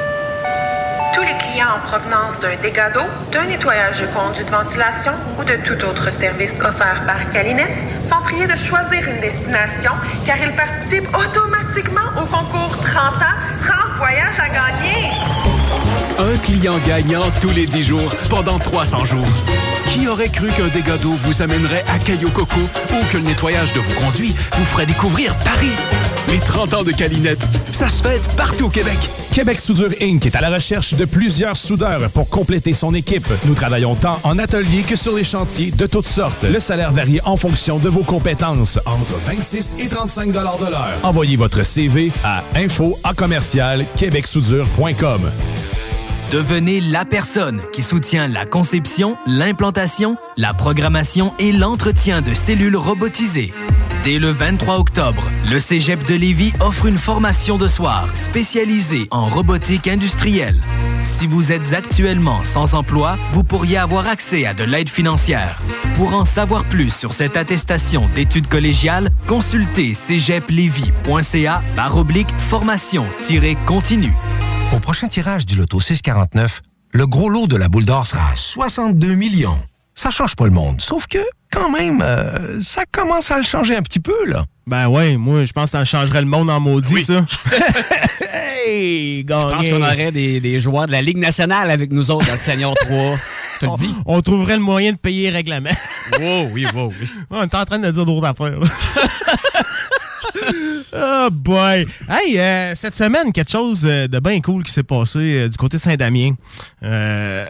Tous 1.13 1.21
les 1.21 1.37
clients 1.37 1.77
en 1.77 1.79
provenance 1.87 2.37
d'un 2.39 2.57
dégât 2.61 2.89
d'eau, 2.89 3.05
d'un 3.31 3.45
nettoyage 3.45 4.01
de 4.01 4.07
conduits 4.07 4.43
de 4.43 4.51
ventilation 4.51 5.13
ou 5.39 5.45
de 5.45 5.55
tout 5.63 5.81
autre 5.85 6.11
service 6.11 6.55
offert 6.59 7.03
par 7.05 7.29
Calinette 7.29 7.71
sont 8.03 8.19
priés 8.23 8.47
de 8.47 8.57
choisir 8.57 9.07
une 9.07 9.21
destination 9.21 9.93
car 10.25 10.35
ils 10.43 10.53
participent 10.55 11.07
automatiquement 11.15 12.09
au 12.21 12.25
concours 12.25 12.75
30 12.83 12.97
ans, 12.97 13.37
30 13.65 13.95
voyages 13.97 14.39
à 14.39 14.49
gagner. 14.49 15.46
Un 16.19 16.35
client 16.37 16.73
gagnant 16.87 17.21
tous 17.41 17.51
les 17.51 17.67
10 17.67 17.83
jours 17.83 18.15
pendant 18.29 18.57
300 18.57 19.05
jours. 19.05 19.27
Qui 19.91 20.07
aurait 20.07 20.29
cru 20.29 20.47
qu'un 20.47 20.67
dégât 20.67 20.97
d'eau 20.97 21.13
vous 21.13 21.43
amènerait 21.43 21.85
à 21.87 21.99
Caillou 21.99 22.31
Coco 22.31 22.59
ou 22.59 23.05
que 23.11 23.17
le 23.17 23.23
nettoyage 23.23 23.71
de 23.73 23.79
vos 23.79 24.01
conduits 24.01 24.33
vous 24.57 24.65
ferait 24.65 24.87
découvrir 24.87 25.35
Paris? 25.39 25.71
Les 26.29 26.39
30 26.39 26.73
ans 26.73 26.83
de 26.83 26.91
Calinette, 26.91 27.45
ça 27.71 27.87
se 27.87 28.01
fête 28.01 28.27
partout 28.35 28.65
au 28.65 28.69
Québec. 28.69 28.97
Québec 29.31 29.59
Soudure 29.59 29.91
Inc. 30.01 30.25
est 30.25 30.35
à 30.35 30.41
la 30.41 30.49
recherche 30.49 30.95
de 30.95 31.05
plusieurs 31.05 31.55
soudeurs 31.55 32.09
pour 32.09 32.29
compléter 32.29 32.73
son 32.73 32.95
équipe. 32.95 33.27
Nous 33.45 33.53
travaillons 33.53 33.93
tant 33.93 34.19
en 34.23 34.39
atelier 34.39 34.81
que 34.81 34.95
sur 34.95 35.15
les 35.15 35.23
chantiers 35.23 35.69
de 35.69 35.85
toutes 35.85 36.07
sortes. 36.07 36.43
Le 36.43 36.59
salaire 36.59 36.91
varie 36.91 37.19
en 37.25 37.37
fonction 37.37 37.77
de 37.77 37.89
vos 37.89 38.03
compétences, 38.03 38.79
entre 38.87 39.13
26 39.27 39.75
et 39.79 39.87
35 39.87 40.31
de 40.31 40.33
l'heure. 40.33 40.93
Envoyez 41.03 41.35
votre 41.35 41.63
CV 41.63 42.11
à 42.23 42.43
info 42.55 42.97
à 43.03 43.13
commercial 43.13 43.85
québecsoudure.com. 43.95 45.21
Devenez 46.31 46.81
la 46.81 47.05
personne 47.05 47.61
qui 47.71 47.81
soutient 47.81 48.27
la 48.27 48.45
conception, 48.45 49.15
l'implantation, 49.27 50.17
la 50.35 50.53
programmation 50.53 51.33
et 51.39 51.53
l'entretien 51.53 52.21
de 52.21 52.33
cellules 52.33 52.75
robotisées. 52.75 53.53
Dès 54.03 54.19
le 54.19 54.31
23 54.31 54.77
octobre, 54.77 55.23
le 55.49 55.61
Cégep 55.61 56.05
de 56.05 56.15
Lévis 56.15 56.51
offre 56.59 56.85
une 56.85 56.97
formation 56.97 57.57
de 57.57 57.65
soir 57.65 58.09
spécialisée 58.13 59.07
en 59.09 59.27
robotique 59.27 59.87
industrielle. 59.87 60.59
Si 61.03 61.27
vous 61.27 61.53
êtes 61.53 61.71
actuellement 61.71 62.43
sans 62.43 62.73
emploi, 62.73 63.15
vous 63.31 63.45
pourriez 63.45 63.77
avoir 63.77 64.05
accès 64.09 64.45
à 64.45 64.53
de 64.53 64.65
l'aide 64.65 64.89
financière. 64.89 65.61
Pour 65.95 66.13
en 66.13 66.25
savoir 66.25 66.65
plus 66.65 66.93
sur 66.93 67.13
cette 67.13 67.37
attestation 67.37 68.09
d'études 68.15 68.47
collégiales, 68.47 69.11
consultez 69.27 69.93
cégeplevy.ca 69.93 71.61
par 71.77 71.95
oblique 71.95 72.33
formation-continue. 72.37 74.13
Au 74.75 74.79
prochain 74.79 75.07
tirage 75.07 75.45
du 75.45 75.55
loto 75.55 75.79
649, 75.79 76.61
le 76.91 77.07
gros 77.07 77.29
lot 77.29 77.47
de 77.47 77.55
la 77.55 77.69
boule 77.69 77.85
d'or 77.85 78.05
sera 78.05 78.31
à 78.31 78.35
62 78.35 79.15
millions. 79.15 79.57
Ça 79.95 80.11
change 80.11 80.35
pas 80.35 80.45
le 80.45 80.51
monde, 80.51 80.81
sauf 80.81 81.07
que, 81.07 81.17
quand 81.51 81.69
même, 81.71 82.01
euh, 82.03 82.61
ça 82.61 82.83
commence 82.91 83.31
à 83.31 83.37
le 83.37 83.43
changer 83.43 83.75
un 83.75 83.81
petit 83.81 83.99
peu, 83.99 84.25
là. 84.27 84.45
Ben 84.67 84.87
ouais, 84.87 85.17
moi, 85.17 85.43
je 85.45 85.53
pense 85.53 85.65
que 85.65 85.77
ça 85.77 85.85
changerait 85.85 86.21
le 86.21 86.27
monde 86.27 86.49
en 86.49 86.59
maudit, 86.59 87.01
ça. 87.01 87.25
hey, 88.67 89.25
Je 89.27 89.33
pense 89.33 89.67
qu'on 89.69 89.81
aurait 89.81 90.11
des, 90.11 90.39
des 90.39 90.59
joueurs 90.59 90.87
de 90.87 90.91
la 90.91 91.01
Ligue 91.01 91.17
nationale 91.17 91.71
avec 91.71 91.91
nous 91.91 92.11
autres 92.11 92.25
dans 92.27 92.33
le 92.33 92.37
Seigneur 92.37 92.73
3. 92.73 93.17
Je 93.55 93.65
te 93.65 93.71
le 93.71 93.77
dis. 93.77 93.95
On 94.05 94.21
trouverait 94.21 94.57
le 94.57 94.61
moyen 94.61 94.91
de 94.91 94.97
payer 94.97 95.29
les 95.31 95.37
règlements. 95.37 95.69
Wow, 96.19 96.49
oui, 96.51 96.65
wow, 96.75 96.89
oui. 96.89 97.07
on 97.31 97.43
est 97.43 97.55
en 97.55 97.65
train 97.65 97.79
de 97.79 97.89
dire 97.89 98.05
d'autres 98.05 98.27
affaires. 98.27 98.59
Oh 100.93 101.27
boy! 101.31 101.85
Hey, 102.09 102.39
euh, 102.39 102.73
cette 102.75 102.95
semaine, 102.95 103.31
quelque 103.33 103.51
chose 103.51 103.83
euh, 103.85 104.07
de 104.07 104.19
bien 104.19 104.39
cool 104.41 104.63
qui 104.63 104.71
s'est 104.71 104.83
passé 104.83 105.19
euh, 105.19 105.49
du 105.49 105.57
côté 105.57 105.77
de 105.77 105.81
Saint-Damien. 105.81 106.31
Euh, 106.83 107.45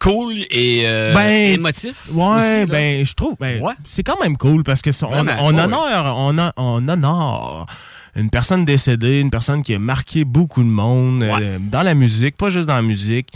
Cool 0.00 0.38
et 0.50 0.82
euh, 0.86 1.14
Ben, 1.14 1.54
émotif. 1.54 2.08
Ouais, 2.10 2.24
aussi, 2.38 2.66
ben 2.66 3.04
je 3.04 3.14
trouve 3.14 3.36
ben, 3.38 3.62
c'est 3.84 4.02
quand 4.02 4.20
même 4.20 4.36
cool 4.36 4.64
parce 4.64 4.82
que 4.82 4.90
on, 5.04 5.12
honore 5.56 6.16
on, 6.18 6.38
a- 6.38 6.52
on 6.56 6.88
honore 6.88 7.66
une 8.16 8.28
personne 8.28 8.64
décédée, 8.64 9.20
une 9.20 9.30
personne 9.30 9.62
qui 9.62 9.74
a 9.74 9.78
marqué 9.78 10.24
beaucoup 10.24 10.62
de 10.64 10.68
monde 10.68 11.22
euh, 11.22 11.58
dans 11.60 11.82
la 11.82 11.94
musique, 11.94 12.36
pas 12.36 12.50
juste 12.50 12.66
dans 12.66 12.74
la 12.74 12.82
musique, 12.82 13.28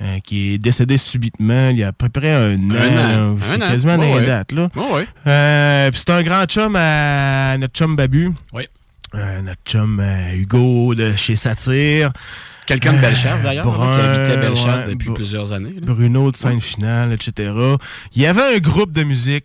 euh, 0.00 0.18
qui 0.24 0.54
est 0.54 0.58
décédée 0.58 0.96
subitement 0.96 1.68
il 1.68 1.76
y 1.78 1.84
a 1.84 1.88
à 1.88 1.92
peu 1.92 2.08
près 2.08 2.32
un, 2.32 2.54
an. 2.54 3.34
an. 3.34 3.36
C'est 3.42 3.62
Un 3.62 3.68
quasiment 3.68 3.96
les 3.96 4.14
ouais. 4.14 4.24
dates, 4.26 4.52
là. 4.52 4.70
Ouais, 4.74 5.04
ouais. 5.26 5.90
Puis 5.90 6.00
c'est 6.06 6.10
un 6.10 6.22
grand 6.22 6.46
chum 6.46 6.74
à 6.74 7.58
notre 7.58 7.74
chum 7.74 7.96
Babu. 7.96 8.30
Oui. 8.54 8.66
Euh, 9.14 9.42
notre 9.42 9.60
chum 9.64 10.00
euh, 10.00 10.34
Hugo 10.34 10.94
de 10.94 11.14
chez 11.16 11.36
Satire. 11.36 12.12
Quelqu'un 12.66 12.94
de 12.94 12.98
Bellechasse, 13.00 13.40
Euh, 13.40 13.44
d'ailleurs, 13.44 13.82
hein, 13.82 13.98
qui 13.98 14.00
habitait 14.06 14.36
Bellechasse 14.38 14.82
ouais, 14.84 14.94
depuis 14.94 15.10
plusieurs 15.12 15.52
années. 15.52 15.74
là. 15.74 15.80
Bruno 15.82 16.32
de 16.32 16.36
Sainte-Finale, 16.36 17.12
etc. 17.12 17.52
Il 18.14 18.22
y 18.22 18.26
avait 18.26 18.56
un 18.56 18.58
groupe 18.58 18.90
de 18.92 19.04
musique, 19.04 19.44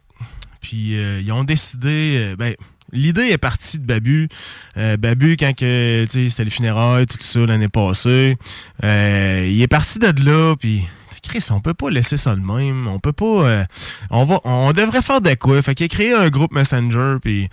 puis 0.62 0.98
euh, 0.98 1.22
ils 1.22 1.32
ont 1.32 1.44
décidé... 1.44 2.18
euh, 2.20 2.36
ben, 2.38 2.56
L'idée 2.92 3.28
est 3.30 3.38
partie 3.38 3.78
de 3.78 3.86
Babu. 3.86 4.30
Euh, 4.76 4.98
Babu, 4.98 5.38
quand 5.38 5.54
que, 5.56 6.06
tu 6.06 6.10
sais, 6.10 6.30
c'était 6.30 6.46
les 6.46 6.50
funérailles, 6.50 7.06
tout 7.06 7.18
ça, 7.20 7.42
l'année 7.42 7.68
passée, 7.68 8.36
euh, 8.84 9.48
il 9.48 9.62
est 9.62 9.68
parti 9.68 10.00
de 10.00 10.08
là, 10.26 10.56
puis... 10.60 10.84
Chris, 11.22 11.46
on 11.52 11.60
peut 11.60 11.74
pas 11.76 11.90
laisser 11.92 12.16
ça 12.18 12.34
de 12.34 12.40
même. 12.40 12.88
On 12.88 12.98
peut 12.98 13.12
pas... 13.12 13.26
euh, 13.26 13.64
on 14.10 14.24
va, 14.24 14.40
on 14.46 14.72
devrait 14.72 15.02
faire 15.04 15.20
de 15.22 15.34
quoi. 15.36 15.62
Fait 15.62 15.76
qu'il 15.76 15.84
a 15.84 15.88
créé 15.90 16.14
un 16.14 16.30
groupe 16.30 16.52
Messenger, 16.54 17.18
puis 17.22 17.50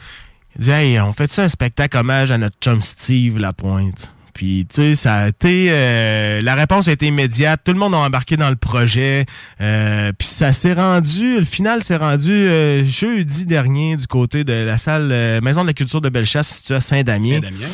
il 0.58 0.62
dit, 0.62 0.70
hey, 0.70 1.00
on 1.00 1.12
fait 1.12 1.30
ça 1.30 1.44
un 1.44 1.48
spectacle 1.48 1.96
hommage 1.96 2.30
à 2.30 2.38
notre 2.38 2.56
chum 2.60 2.82
Steve 2.82 3.38
Lapointe. 3.38 4.12
Puis, 4.32 4.66
tu 4.68 4.76
sais, 4.76 4.94
ça 4.96 5.14
a 5.14 5.28
été. 5.28 5.68
euh, 5.70 6.42
la 6.42 6.54
réponse 6.54 6.88
a 6.88 6.92
été 6.92 7.06
immédiate. 7.06 7.62
Tout 7.64 7.72
le 7.72 7.78
monde 7.78 7.94
a 7.94 7.98
embarqué 7.98 8.36
dans 8.36 8.50
le 8.50 8.56
projet. 8.56 9.24
Euh, 9.62 10.12
puis, 10.12 10.28
ça 10.28 10.52
s'est 10.52 10.74
rendu. 10.74 11.38
Le 11.38 11.44
final 11.44 11.82
s'est 11.82 11.96
rendu 11.96 12.30
euh, 12.30 12.84
jeudi 12.84 13.46
dernier 13.46 13.96
du 13.96 14.06
côté 14.06 14.44
de 14.44 14.52
la 14.52 14.76
salle 14.76 15.40
Maison 15.42 15.62
de 15.62 15.68
la 15.68 15.72
Culture 15.72 16.02
de 16.02 16.10
Bellechasse 16.10 16.48
située 16.48 16.74
à 16.74 16.82
Saint-Damien. 16.82 17.36
Saint-Damien. 17.36 17.66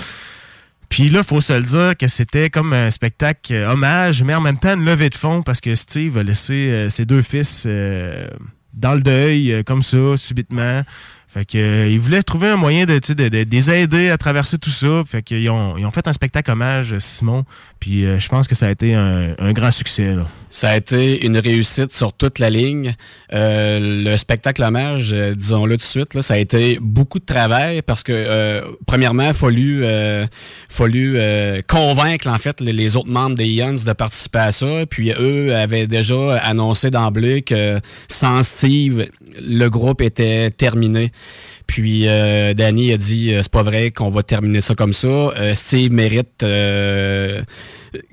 Puis 0.88 1.08
là, 1.08 1.24
faut 1.24 1.40
se 1.40 1.52
le 1.52 1.62
dire 1.62 1.96
que 1.98 2.06
c'était 2.06 2.48
comme 2.48 2.72
un 2.72 2.90
spectacle 2.90 3.54
hommage, 3.54 4.22
mais 4.22 4.34
en 4.34 4.40
même 4.40 4.58
temps 4.58 4.74
une 4.74 4.84
levée 4.84 5.10
de 5.10 5.16
fonds 5.16 5.42
parce 5.42 5.60
que 5.60 5.74
Steve 5.74 6.16
a 6.18 6.22
laissé 6.22 6.86
ses 6.90 7.06
deux 7.06 7.22
fils 7.22 7.66
dans 8.74 8.94
le 8.94 9.00
deuil, 9.00 9.64
comme 9.64 9.82
ça, 9.82 10.16
subitement. 10.16 10.82
Fait 11.32 11.46
que 11.46 11.56
euh, 11.56 11.88
ils 11.88 11.98
voulaient 11.98 12.22
trouver 12.22 12.48
un 12.48 12.56
moyen 12.56 12.84
de, 12.84 12.98
de, 12.98 13.14
de- 13.14 13.28
de 13.44 13.50
les 13.50 13.70
aider 13.70 14.10
à 14.10 14.18
traverser 14.18 14.58
tout 14.58 14.68
ça. 14.70 15.02
Fait 15.06 15.22
qu'ils 15.22 15.48
ont, 15.48 15.78
ils 15.78 15.86
ont 15.86 15.90
fait 15.90 16.06
un 16.06 16.12
spectacle 16.12 16.50
hommage 16.50 16.92
à 16.92 17.00
Simon. 17.00 17.44
Puis 17.80 18.04
euh, 18.04 18.18
je 18.20 18.28
pense 18.28 18.46
que 18.46 18.54
ça 18.54 18.66
a 18.66 18.70
été 18.70 18.94
un, 18.94 19.34
un 19.38 19.52
grand 19.52 19.70
succès. 19.70 20.14
Là. 20.14 20.26
Ça 20.52 20.68
a 20.68 20.76
été 20.76 21.24
une 21.24 21.38
réussite 21.38 21.94
sur 21.94 22.12
toute 22.12 22.38
la 22.38 22.50
ligne. 22.50 22.94
Euh, 23.32 23.78
le 23.80 24.16
spectacle 24.18 24.62
hommage, 24.62 25.14
euh, 25.14 25.34
disons-le 25.34 25.76
tout 25.76 25.78
de 25.78 25.82
suite, 25.82 26.12
là, 26.12 26.20
ça 26.20 26.34
a 26.34 26.36
été 26.36 26.78
beaucoup 26.78 27.18
de 27.18 27.24
travail 27.24 27.80
parce 27.80 28.02
que, 28.02 28.12
euh, 28.12 28.60
premièrement, 28.86 29.28
il 29.28 29.34
fallu, 29.34 29.80
euh, 29.82 30.26
fallu 30.68 31.14
euh, 31.16 31.62
convaincre 31.66 32.28
en 32.28 32.36
fait 32.36 32.60
les, 32.60 32.74
les 32.74 32.96
autres 32.96 33.08
membres 33.08 33.34
des 33.34 33.46
Ions 33.46 33.72
de 33.72 33.92
participer 33.94 34.40
à 34.40 34.52
ça. 34.52 34.84
Puis 34.90 35.10
eux 35.18 35.56
avaient 35.56 35.86
déjà 35.86 36.36
annoncé 36.36 36.90
d'emblée 36.90 37.40
que 37.40 37.80
sans 38.08 38.42
Steve, 38.42 39.06
le 39.40 39.68
groupe 39.68 40.02
était 40.02 40.50
terminé. 40.50 41.12
Puis 41.66 42.08
euh, 42.08 42.54
Danny 42.54 42.92
a 42.92 42.96
dit 42.96 43.32
euh, 43.32 43.40
c'est 43.42 43.52
pas 43.52 43.62
vrai 43.62 43.90
qu'on 43.90 44.08
va 44.08 44.22
terminer 44.22 44.60
ça 44.60 44.74
comme 44.74 44.92
ça. 44.92 45.08
Euh, 45.08 45.54
Steve 45.54 45.92
mérite 45.92 46.42
euh, 46.42 47.42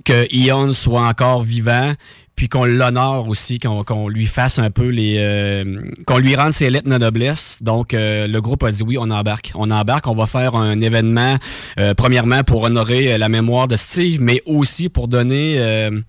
que 0.06 0.28
Ion 0.34 0.72
soit 0.74 1.08
encore 1.08 1.44
vivant, 1.44 1.94
puis 2.36 2.48
qu'on 2.48 2.64
l'honore 2.64 3.28
aussi, 3.28 3.60
qu'on 3.60 3.84
qu'on 3.84 4.08
lui 4.08 4.26
fasse 4.26 4.60
un 4.60 4.72
peu 4.72 4.88
les, 4.88 5.16
euh, 5.18 5.82
qu'on 6.06 6.20
lui 6.20 6.36
rende 6.36 6.54
ses 6.54 6.70
lettres 6.70 6.90
de 6.90 6.98
noblesse. 6.98 7.62
Donc 7.62 7.94
euh, 7.94 8.28
le 8.28 8.42
groupe 8.42 8.64
a 8.64 8.72
dit 8.72 8.82
oui, 8.82 8.98
on 8.98 9.12
embarque, 9.12 9.52
on 9.56 9.70
embarque, 9.72 10.08
on 10.08 10.16
va 10.16 10.26
faire 10.26 10.56
un 10.56 10.80
événement 10.80 11.38
euh, 11.80 11.94
premièrement 11.94 12.44
pour 12.44 12.64
honorer 12.64 13.14
euh, 13.14 13.18
la 13.18 13.28
mémoire 13.28 13.68
de 13.68 13.76
Steve, 13.76 14.22
mais 14.22 14.42
aussi 14.46 14.88
pour 14.90 15.10
donner 15.10 15.56
euh, 15.58 16.00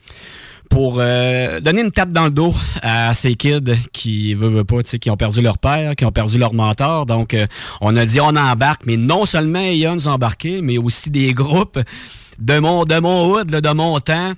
pour 0.70 0.96
euh, 0.98 1.60
donner 1.60 1.82
une 1.82 1.90
tape 1.90 2.12
dans 2.12 2.24
le 2.24 2.30
dos 2.30 2.54
à 2.82 3.12
ces 3.14 3.34
kids 3.34 3.74
qui 3.92 4.32
veulent, 4.32 4.54
veulent 4.54 4.64
pas, 4.64 4.82
qui 4.82 5.10
ont 5.10 5.16
perdu 5.16 5.42
leur 5.42 5.58
père, 5.58 5.94
qui 5.96 6.06
ont 6.06 6.12
perdu 6.12 6.38
leur 6.38 6.54
mentor. 6.54 7.04
Donc, 7.04 7.34
euh, 7.34 7.46
on 7.82 7.94
a 7.96 8.06
dit 8.06 8.20
on 8.20 8.28
embarque, 8.28 8.82
mais 8.86 8.96
non 8.96 9.26
seulement 9.26 9.60
ont 9.60 10.06
embarqué, 10.06 10.62
mais 10.62 10.78
aussi 10.78 11.10
des 11.10 11.34
groupes 11.34 11.78
de 12.38 12.58
mon, 12.58 12.84
de 12.84 12.98
mon 12.98 13.30
hood, 13.30 13.48
de 13.48 13.72
mon 13.72 13.98
temps. 14.00 14.32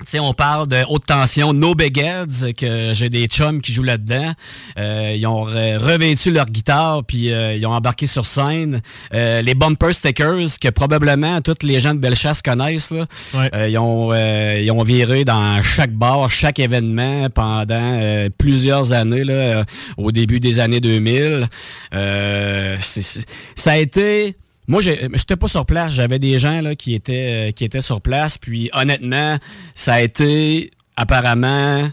Tu 0.00 0.04
sais, 0.10 0.18
on 0.20 0.34
parle 0.34 0.68
de 0.68 0.76
haute 0.90 1.06
tension, 1.06 1.54
No 1.54 1.74
Heads, 1.78 2.52
que 2.54 2.92
j'ai 2.92 3.08
des 3.08 3.26
chums 3.28 3.62
qui 3.62 3.72
jouent 3.72 3.82
là-dedans. 3.82 4.30
Euh, 4.78 5.14
ils 5.16 5.26
ont 5.26 5.46
re- 5.46 5.78
revêtu 5.78 6.30
leur 6.30 6.44
guitare, 6.46 7.02
puis 7.02 7.32
euh, 7.32 7.54
ils 7.54 7.66
ont 7.66 7.72
embarqué 7.72 8.06
sur 8.06 8.26
scène. 8.26 8.82
Euh, 9.14 9.40
les 9.40 9.54
Bumper 9.54 9.94
Stickers, 9.94 10.58
que 10.60 10.68
probablement 10.68 11.40
toutes 11.40 11.62
les 11.62 11.80
gens 11.80 11.94
de 11.94 11.98
Bellechasse 11.98 12.42
connaissent, 12.42 12.90
là. 12.90 13.06
Euh, 13.54 13.68
ils, 13.68 13.78
ont, 13.78 14.12
euh, 14.12 14.60
ils 14.62 14.70
ont 14.70 14.82
viré 14.82 15.24
dans 15.24 15.62
chaque 15.62 15.92
bar, 15.94 16.30
chaque 16.30 16.58
événement 16.58 17.30
pendant 17.30 18.28
plusieurs 18.36 18.92
années, 18.92 19.24
là, 19.24 19.64
au 19.96 20.12
début 20.12 20.40
des 20.40 20.60
années 20.60 20.80
2000. 20.80 21.48
Euh, 21.94 22.76
c'est- 22.82 23.00
c'est- 23.02 23.26
ça 23.54 23.72
a 23.72 23.76
été... 23.78 24.36
Moi, 24.68 24.80
j'étais 24.80 25.36
pas 25.36 25.48
sur 25.48 25.64
place. 25.66 25.92
J'avais 25.92 26.18
des 26.18 26.38
gens 26.38 26.60
là, 26.60 26.74
qui, 26.74 26.94
étaient, 26.94 27.48
euh, 27.48 27.52
qui 27.52 27.64
étaient 27.64 27.80
sur 27.80 28.00
place. 28.00 28.36
Puis, 28.38 28.68
honnêtement, 28.72 29.38
ça 29.74 29.94
a 29.94 30.00
été 30.00 30.70
apparemment 30.96 31.88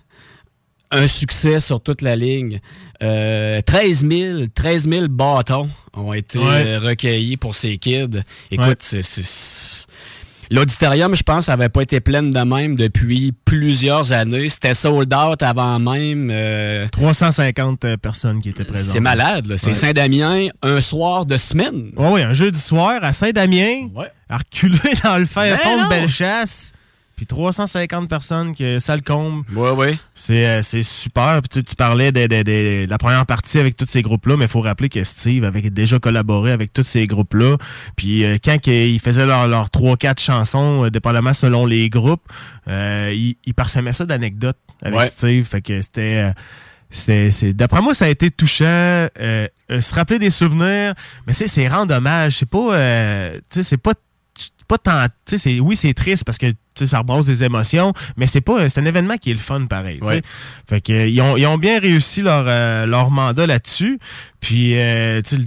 un 0.91 1.07
succès 1.07 1.59
sur 1.59 1.81
toute 1.81 2.01
la 2.01 2.15
ligne. 2.15 2.59
Euh, 3.01 3.61
13 3.61 4.07
000, 4.09 4.39
13 4.53 4.89
000 4.89 5.07
bâtons 5.09 5.69
ont 5.93 6.13
été 6.13 6.37
Ouais. 6.39 6.45
euh, 6.45 6.79
recueillis 6.79 7.37
pour 7.37 7.55
ces 7.55 7.77
kids. 7.77 8.21
Écoute, 8.51 8.67
Ouais. 8.67 8.75
c'est... 9.01 9.85
L'auditorium, 10.51 11.15
je 11.15 11.23
pense, 11.23 11.49
avait 11.49 11.69
pas 11.69 11.81
été 11.81 11.99
plein 11.99 12.23
de 12.23 12.39
même 12.39 12.75
depuis 12.75 13.33
plusieurs 13.45 14.11
années. 14.11 14.49
C'était 14.49 14.73
sold 14.73 15.13
out 15.13 15.41
avant 15.41 15.79
même. 15.79 16.29
euh, 16.31 16.87
350 16.89 17.85
euh, 17.85 17.97
personnes 17.97 18.41
qui 18.41 18.49
étaient 18.49 18.63
présentes. 18.63 18.93
c'est 18.93 18.99
malade, 18.99 19.47
là. 19.47 19.57
C'est 19.57 19.67
Ouais. 19.69 19.73
Saint-Damien, 19.73 20.47
un 20.61 20.81
soir 20.81 21.25
de 21.25 21.37
semaine. 21.37 21.91
Oui, 21.95 22.07
oui, 22.11 22.21
un 22.21 22.33
jeudi 22.33 22.59
soir 22.59 22.99
à 23.03 23.13
Saint-Damien, 23.13 23.89
à 24.29 24.37
reculer 24.37 24.77
dans 25.03 25.17
le 25.17 25.25
fer 25.25 25.57
Ben 25.57 25.57
fond 25.57 25.83
de 25.83 25.89
Bellechasse. 25.89 26.71
Puis 27.15 27.27
350 27.27 28.09
personnes 28.09 28.55
que 28.55 28.79
ça 28.79 28.95
le 28.95 29.01
comble. 29.03 29.45
Oui, 29.55 29.69
oui. 29.77 29.99
C'est 30.15 30.47
euh, 30.47 30.61
c'est 30.63 30.81
super. 30.81 31.39
Puis 31.41 31.49
tu, 31.49 31.63
tu 31.63 31.75
parlais 31.75 32.11
de, 32.11 32.25
de- 32.25 32.41
de 32.43 32.85
la 32.89 32.97
première 32.97 33.25
partie 33.27 33.59
avec 33.59 33.75
tous 33.75 33.85
ces 33.87 34.01
groupes-là, 34.01 34.35
mais 34.35 34.45
il 34.45 34.47
faut 34.49 34.61
rappeler 34.61 34.89
que 34.89 35.03
Steve 35.03 35.43
avait 35.43 35.61
déjà 35.69 35.99
collaboré 35.99 36.51
avec 36.51 36.73
tous 36.73 36.83
ces 36.83 37.05
groupes-là. 37.05 37.57
Puis 37.95 38.25
euh, 38.25 38.37
quand 38.43 38.57
ils 38.65 38.99
faisaient 38.99 39.25
leurs 39.27 39.47
leur 39.47 39.67
3-4 39.67 40.19
chansons, 40.21 40.85
euh, 40.85 40.89
dépendamment 40.89 41.33
selon 41.33 41.65
les 41.67 41.87
groupes, 41.89 42.23
euh, 42.67 43.11
ils, 43.13 43.35
ils 43.45 43.53
parsemaient 43.53 43.93
ça 43.93 44.05
d'anecdotes 44.05 44.57
avec 44.81 44.99
Ouais. 44.99 45.05
Steve. 45.05 45.45
Fait 45.45 45.61
que 45.61 45.81
c'était... 45.81 46.29
euh, 46.29 46.31
c'est, 46.89 47.31
c'est- 47.31 47.53
d'après 47.53 47.81
moi, 47.81 47.93
ça 47.93 48.05
a 48.05 48.07
été 48.09 48.29
touchant. 48.31 48.65
euh, 48.65 49.07
euh, 49.19 49.81
se 49.81 49.95
rappeler 49.95 50.19
des 50.19 50.29
souvenirs, 50.29 50.93
mais 51.25 51.33
c'est, 51.33 51.47
c'est 51.47 51.67
rendre 51.67 51.93
hommage. 51.95 52.37
C'est 52.37 52.49
pas, 52.49 52.73
euh, 52.75 53.33
tu 53.49 53.55
sais, 53.55 53.63
c'est 53.63 53.77
pas, 53.77 53.93
pas 54.67 54.77
tant, 54.77 55.05
c'est, 55.25 55.59
oui, 55.59 55.75
c'est 55.75 55.93
triste 55.93 56.23
parce 56.23 56.37
que 56.37 56.47
ça 56.75 56.99
rebrasse 56.99 57.25
des 57.25 57.43
émotions, 57.43 57.93
mais 58.17 58.27
c'est 58.27 58.41
pas, 58.41 58.69
c'est 58.69 58.81
un 58.81 58.85
événement 58.85 59.17
qui 59.17 59.31
est 59.31 59.33
le 59.33 59.39
fun 59.39 59.65
pareil. 59.65 59.99
Ouais. 60.01 60.21
Fait 60.67 60.81
que 60.81 61.07
ils 61.07 61.21
ont, 61.21 61.37
ils 61.37 61.45
ont 61.45 61.57
bien 61.57 61.79
réussi 61.79 62.21
leur, 62.21 62.45
euh, 62.47 62.85
leur 62.85 63.11
mandat 63.11 63.45
là-dessus. 63.45 63.99
Puis, 64.39 64.77
euh, 64.77 65.21
tu 65.21 65.37
le 65.37 65.45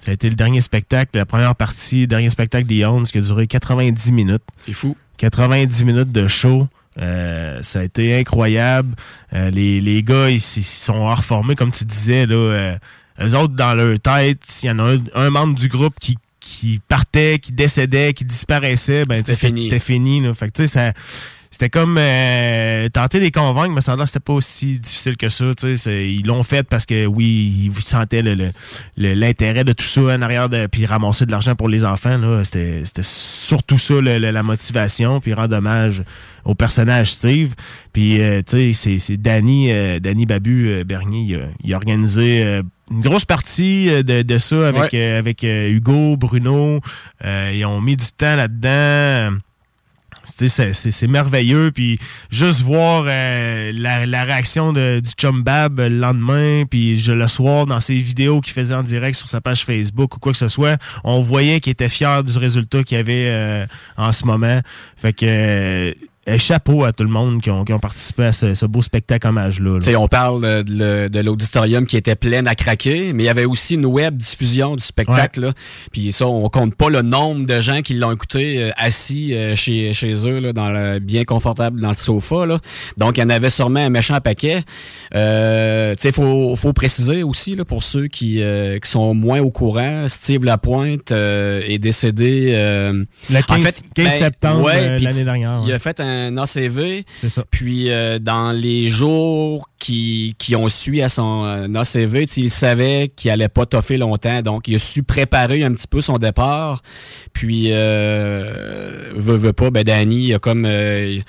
ça 0.00 0.12
a 0.12 0.14
été 0.14 0.28
le 0.28 0.36
dernier 0.36 0.60
spectacle, 0.60 1.18
la 1.18 1.26
première 1.26 1.56
partie, 1.56 2.02
le 2.02 2.06
dernier 2.06 2.30
spectacle 2.30 2.66
des 2.66 2.84
Hounds 2.84 3.10
qui 3.10 3.18
a 3.18 3.20
duré 3.20 3.46
90 3.46 4.12
minutes. 4.12 4.42
C'est 4.64 4.72
fou. 4.72 4.96
90 5.16 5.84
minutes 5.84 6.12
de 6.12 6.28
show. 6.28 6.68
Euh, 6.98 7.58
ça 7.62 7.80
a 7.80 7.82
été 7.82 8.18
incroyable. 8.18 8.94
Les, 9.32 9.80
les 9.80 10.02
gars, 10.02 10.30
ils 10.30 10.40
s'y 10.40 10.62
sont 10.62 11.06
reformés, 11.08 11.56
comme 11.56 11.72
tu 11.72 11.84
disais. 11.84 12.26
Là, 12.26 12.78
eux 13.20 13.34
autres, 13.34 13.54
dans 13.54 13.74
leur 13.74 13.98
tête, 13.98 14.38
s'il 14.46 14.68
y 14.68 14.72
en 14.72 14.78
a 14.78 14.94
un, 14.94 14.98
un 15.14 15.30
membre 15.30 15.54
du 15.54 15.68
groupe 15.68 15.94
qui, 16.00 16.16
qui 16.40 16.80
partait, 16.86 17.38
qui 17.40 17.52
décédait, 17.52 18.12
qui 18.14 18.24
disparaissait, 18.24 19.02
ben, 19.04 19.16
C'était 19.16 19.34
fini. 19.34 19.64
C'était 19.64 19.78
fini. 19.78 20.20
Là. 20.20 20.34
Fait 20.34 20.46
que, 20.46 20.52
tu 20.52 20.62
sais, 20.62 20.66
ça... 20.68 20.92
C'était 21.50 21.70
comme 21.70 21.96
euh, 21.98 22.88
tenter 22.90 23.18
de 23.20 23.24
les 23.24 23.30
convaincre, 23.30 23.72
mais 23.74 23.80
ça 23.80 23.96
que 23.96 24.04
c'était 24.06 24.20
pas 24.20 24.34
aussi 24.34 24.78
difficile 24.78 25.16
que 25.16 25.28
ça. 25.28 25.46
tu 25.56 25.66
sais. 25.68 25.76
C'est- 25.76 26.06
Ils 26.12 26.26
l'ont 26.26 26.42
fait 26.42 26.62
parce 26.68 26.84
que 26.84 27.06
oui, 27.06 27.70
ils 27.74 27.82
sentaient 27.82 28.22
le- 28.22 28.34
le- 28.96 29.14
l'intérêt 29.14 29.64
de 29.64 29.72
tout 29.72 29.84
ça 29.84 30.02
en 30.02 30.20
arrière 30.22 30.48
de 30.50 30.66
puis 30.66 30.84
ramasser 30.86 31.24
de 31.26 31.30
l'argent 31.30 31.54
pour 31.54 31.68
les 31.68 31.84
enfants. 31.84 32.18
là. 32.18 32.44
C'était 32.44 32.82
c'était 32.84 33.02
surtout 33.02 33.78
ça 33.78 33.94
le- 33.94 34.18
le- 34.18 34.30
la 34.30 34.42
motivation, 34.42 35.20
puis 35.20 35.32
rendre 35.32 35.56
hommage 35.56 36.02
au 36.44 36.54
personnage 36.54 37.12
Steve. 37.12 37.54
Puis 37.92 38.20
euh, 38.20 38.42
tu 38.46 38.56
sais, 38.56 38.72
c'est- 38.74 38.98
c'est 38.98 39.16
Danny, 39.16 39.72
euh, 39.72 40.00
Danny 40.00 40.26
Babu 40.26 40.68
euh, 40.68 40.84
Bernier, 40.84 41.24
il 41.28 41.34
a, 41.36 41.46
il 41.64 41.72
a 41.74 41.76
organisé 41.76 42.42
euh, 42.44 42.62
une 42.90 43.00
grosse 43.00 43.24
partie 43.24 43.88
euh, 43.90 44.02
de, 44.02 44.22
de 44.22 44.38
ça 44.38 44.68
avec, 44.68 44.92
avec 45.18 45.42
Hugo, 45.42 46.16
Bruno. 46.18 46.80
Euh, 47.24 47.52
ils 47.54 47.64
ont 47.64 47.80
mis 47.80 47.96
du 47.96 48.06
temps 48.16 48.36
là-dedans. 48.36 49.38
C'est- 50.36 51.06
merveilleux. 51.06 51.70
Puis 51.72 51.98
juste 52.30 52.60
voir 52.62 53.04
euh, 53.06 53.72
la, 53.74 54.06
la 54.06 54.24
réaction 54.24 54.72
de- 54.72 55.00
du 55.00 55.10
chum 55.10 55.42
Bab 55.42 55.78
le 55.80 55.88
lendemain, 55.88 56.64
puis 56.68 56.96
je, 56.96 57.12
le 57.12 57.28
soir 57.28 57.66
dans 57.66 57.80
ses 57.80 57.98
vidéos 57.98 58.40
qu'il 58.40 58.52
faisait 58.54 58.74
en 58.74 58.82
direct 58.82 59.16
sur 59.16 59.26
sa 59.28 59.40
page 59.40 59.64
Facebook 59.64 60.16
ou 60.16 60.18
quoi 60.18 60.32
que 60.32 60.38
ce 60.38 60.48
soit, 60.48 60.76
on 61.04 61.20
voyait 61.20 61.60
qu'il 61.60 61.72
était 61.72 61.88
fier 61.88 62.22
du 62.24 62.36
résultat 62.38 62.82
qu'il 62.84 62.98
avait 62.98 63.26
euh, 63.28 63.66
en 63.96 64.12
ce 64.12 64.24
moment. 64.24 64.60
Fait 64.96 65.12
que 65.12 65.94
chapeau 66.36 66.84
à 66.84 66.92
tout 66.92 67.04
le 67.04 67.10
monde 67.10 67.40
qui 67.40 67.50
ont, 67.50 67.64
qui 67.64 67.72
ont 67.72 67.78
participé 67.78 68.24
à 68.24 68.32
ce, 68.32 68.52
ce 68.54 68.66
beau 68.66 68.82
spectacle 68.82 69.26
hommage-là. 69.26 69.72
là. 69.74 69.78
Tu 69.78 69.84
sais, 69.86 69.96
on 69.96 70.08
parle 70.08 70.64
de, 70.64 71.08
de 71.08 71.20
l'auditorium 71.20 71.86
qui 71.86 71.96
était 71.96 72.16
plein 72.16 72.44
à 72.46 72.54
craquer, 72.54 73.12
mais 73.14 73.22
il 73.22 73.26
y 73.26 73.30
avait 73.30 73.46
aussi 73.46 73.74
une 73.74 73.86
web 73.86 74.16
diffusion 74.16 74.76
du 74.76 74.84
spectacle. 74.84 75.40
là. 75.40 75.52
Puis 75.92 76.12
ça, 76.12 76.26
on 76.26 76.48
compte 76.50 76.74
pas 76.74 76.90
le 76.90 77.02
nombre 77.02 77.46
de 77.46 77.60
gens 77.60 77.80
qui 77.80 77.94
l'ont 77.94 78.12
écouté 78.12 78.62
euh, 78.64 78.70
assis 78.76 79.32
euh, 79.34 79.54
chez, 79.54 79.94
chez 79.94 80.14
eux, 80.28 80.40
là, 80.40 80.52
dans 80.52 80.68
le, 80.68 80.98
bien 80.98 81.24
confortable 81.24 81.80
dans 81.80 81.90
le 81.90 81.94
sofa. 81.94 82.44
Là. 82.46 82.58
Donc, 82.98 83.16
il 83.16 83.20
y 83.20 83.24
en 83.24 83.30
avait 83.30 83.50
sûrement 83.50 83.80
un 83.80 83.90
méchant 83.90 84.20
paquet. 84.20 84.62
Euh, 85.14 85.94
tu 85.94 86.02
sais, 86.02 86.12
faut, 86.12 86.56
faut 86.56 86.72
préciser 86.72 87.22
aussi, 87.22 87.54
là, 87.56 87.64
pour 87.64 87.82
ceux 87.82 88.08
qui, 88.08 88.42
euh, 88.42 88.78
qui 88.78 88.90
sont 88.90 89.14
moins 89.14 89.40
au 89.40 89.50
courant, 89.50 90.06
Steve 90.08 90.44
Lapointe 90.44 91.12
euh, 91.12 91.62
est 91.66 91.78
décédé... 91.78 92.52
euh, 92.54 93.04
Le 93.30 93.42
15 93.42 93.82
15 93.94 94.12
septembre, 94.12 94.64
ouais, 94.64 94.72
euh, 94.76 94.96
puis 94.96 95.04
l'année 95.04 95.24
dernière, 95.24 95.62
Il 95.66 95.72
a 95.72 95.78
fait 95.78 96.00
un 96.00 96.17
ACV. 96.36 97.04
C'est 97.20 97.28
ça. 97.28 97.44
Puis 97.50 97.90
euh, 97.90 98.18
dans 98.18 98.52
les 98.52 98.88
jours 98.88 99.68
qui, 99.78 100.34
qui 100.38 100.56
ont 100.56 100.68
suivi 100.68 101.02
à 101.02 101.08
son 101.08 101.44
euh, 101.44 101.80
ACV, 101.80 102.26
il 102.36 102.50
savait 102.50 103.12
qu'il 103.14 103.30
allait 103.30 103.48
pas 103.48 103.66
toffer 103.66 103.96
longtemps. 103.96 104.42
Donc, 104.42 104.68
il 104.68 104.76
a 104.76 104.78
su 104.78 105.02
préparer 105.02 105.64
un 105.64 105.72
petit 105.72 105.86
peu 105.86 106.00
son 106.00 106.18
départ. 106.18 106.82
Puis, 107.32 107.68
euh, 107.70 109.12
veut, 109.14 109.36
veut 109.36 109.52
pas, 109.52 109.70
ben 109.70 109.84
Danny, 109.84 110.26
il 110.28 110.34
a 110.34 110.38
comme... 110.38 110.64
euh, 110.66 111.20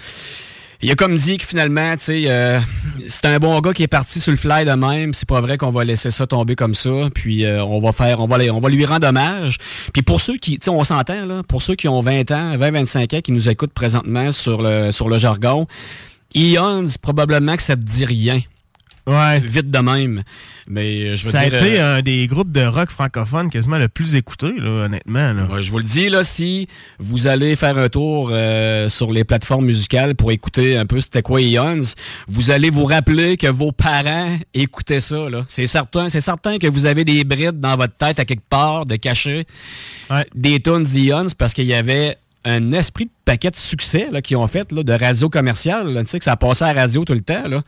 il 0.82 0.92
a 0.92 0.96
comme 0.96 1.16
dit 1.16 1.38
que 1.38 1.46
finalement, 1.46 1.94
tu 1.98 2.04
sais, 2.04 2.24
euh, 2.28 2.60
c'est 3.08 3.26
un 3.26 3.38
bon 3.38 3.60
gars 3.60 3.74
qui 3.74 3.84
est 3.84 3.88
parti 3.88 4.20
sur 4.20 4.32
le 4.32 4.38
fly 4.38 4.64
de 4.64 4.72
même. 4.72 5.14
C'est 5.14 5.28
pas 5.28 5.42
vrai 5.42 5.58
qu'on 5.58 5.72
va 5.72 5.84
laisser 5.84 6.10
ça 6.10 6.26
tomber 6.26 6.56
comme 6.56 6.74
ça. 6.74 7.10
Puis 7.14 7.44
euh, 7.44 7.64
on 7.64 7.80
va 7.80 7.92
faire, 7.92 8.22
on 8.22 8.28
va, 8.28 8.38
on 8.54 8.60
va 8.60 8.70
lui 8.70 8.86
rendre 8.86 9.08
hommage. 9.08 9.58
Puis 9.92 10.04
pour 10.04 10.22
ceux 10.22 10.38
qui, 10.38 10.58
tu 10.58 10.66
sais, 10.66 10.70
on 10.70 10.84
s'entend 10.84 11.26
là, 11.26 11.44
pour 11.44 11.62
ceux 11.62 11.76
qui 11.76 11.88
ont 11.90 12.00
20 12.00 12.32
ans, 12.32 12.58
20, 12.58 12.72
25 12.72 13.14
ans, 13.14 13.22
qui 13.22 13.32
nous 13.32 13.50
écoutent 13.50 13.74
présentement 13.74 14.32
sur 14.32 14.62
le 14.62 14.92
sur 14.92 15.10
le 15.10 15.18
jargon, 15.18 15.68
Eons, 16.36 16.86
probablement 17.02 17.56
que 17.56 17.64
ça 17.64 17.76
te 17.76 17.82
dit 17.82 18.06
rien. 18.06 18.40
Ouais. 19.10 19.40
Vite 19.40 19.70
de 19.72 19.80
même. 19.80 20.24
Mais 20.68 21.16
je 21.16 21.26
veux 21.26 21.32
Ça 21.32 21.40
a 21.40 21.46
été 21.48 21.80
euh, 21.80 21.98
un 21.98 22.02
des 22.04 22.28
groupes 22.28 22.52
de 22.52 22.64
rock 22.64 22.92
francophones 22.92 23.50
quasiment 23.50 23.78
le 23.80 23.88
plus 23.88 24.14
écouté, 24.16 24.52
là, 24.58 24.86
honnêtement. 24.86 25.34
là. 25.34 25.46
Ouais, 25.46 25.64
je 25.64 25.72
vous 25.72 25.80
le 25.80 25.84
dis, 25.84 26.10
là, 26.10 26.24
si 26.24 26.68
vous 27.00 27.26
allez 27.26 27.56
faire 27.56 27.78
un 27.78 27.90
tour 27.90 28.30
euh, 28.32 28.88
sur 28.88 29.12
les 29.12 29.24
plateformes 29.24 29.66
musicales 29.66 30.16
pour 30.16 30.32
écouter 30.32 30.78
un 30.78 30.86
peu 30.86 31.02
c'était 31.02 31.24
quoi 31.24 31.42
Eons, 31.42 31.80
vous 32.28 32.52
allez 32.52 32.70
vous 32.70 32.86
rappeler 32.86 33.36
que 33.36 33.48
vos 33.48 33.72
parents 33.72 34.38
écoutaient 34.54 35.00
ça. 35.00 35.28
là. 35.30 35.44
C'est 35.48 35.66
certain, 35.68 36.10
c'est 36.10 36.22
certain 36.22 36.60
que 36.60 36.68
vous 36.68 36.86
avez 36.86 37.04
des 37.04 37.24
brides 37.24 37.60
dans 37.60 37.76
votre 37.76 37.96
tête 37.96 38.20
à 38.20 38.26
quelque 38.26 38.48
part 38.48 38.86
de 38.86 38.96
cacher 38.96 39.46
des 40.36 40.60
tunes 40.60 40.84
d'Eons 40.84 41.28
parce 41.38 41.54
qu'il 41.54 41.66
y 41.66 41.74
avait 41.74 42.18
un 42.46 42.72
esprit 42.72 43.06
de 43.06 43.12
paquet 43.26 43.52
de 43.52 43.56
succès 43.56 44.10
qu'ils 44.24 44.38
ont 44.38 44.48
fait 44.48 44.72
là, 44.72 44.84
de 44.84 44.94
radio 44.94 45.30
commerciale. 45.30 45.94
là. 45.94 46.04
Tu 46.04 46.10
sais 46.10 46.20
que 46.20 46.26
ça 46.26 46.38
passait 46.38 46.66
à 46.66 46.74
la 46.74 46.82
radio 46.82 47.04
tout 47.04 47.14
le 47.14 47.22
temps. 47.22 47.48
Là. 47.48 47.62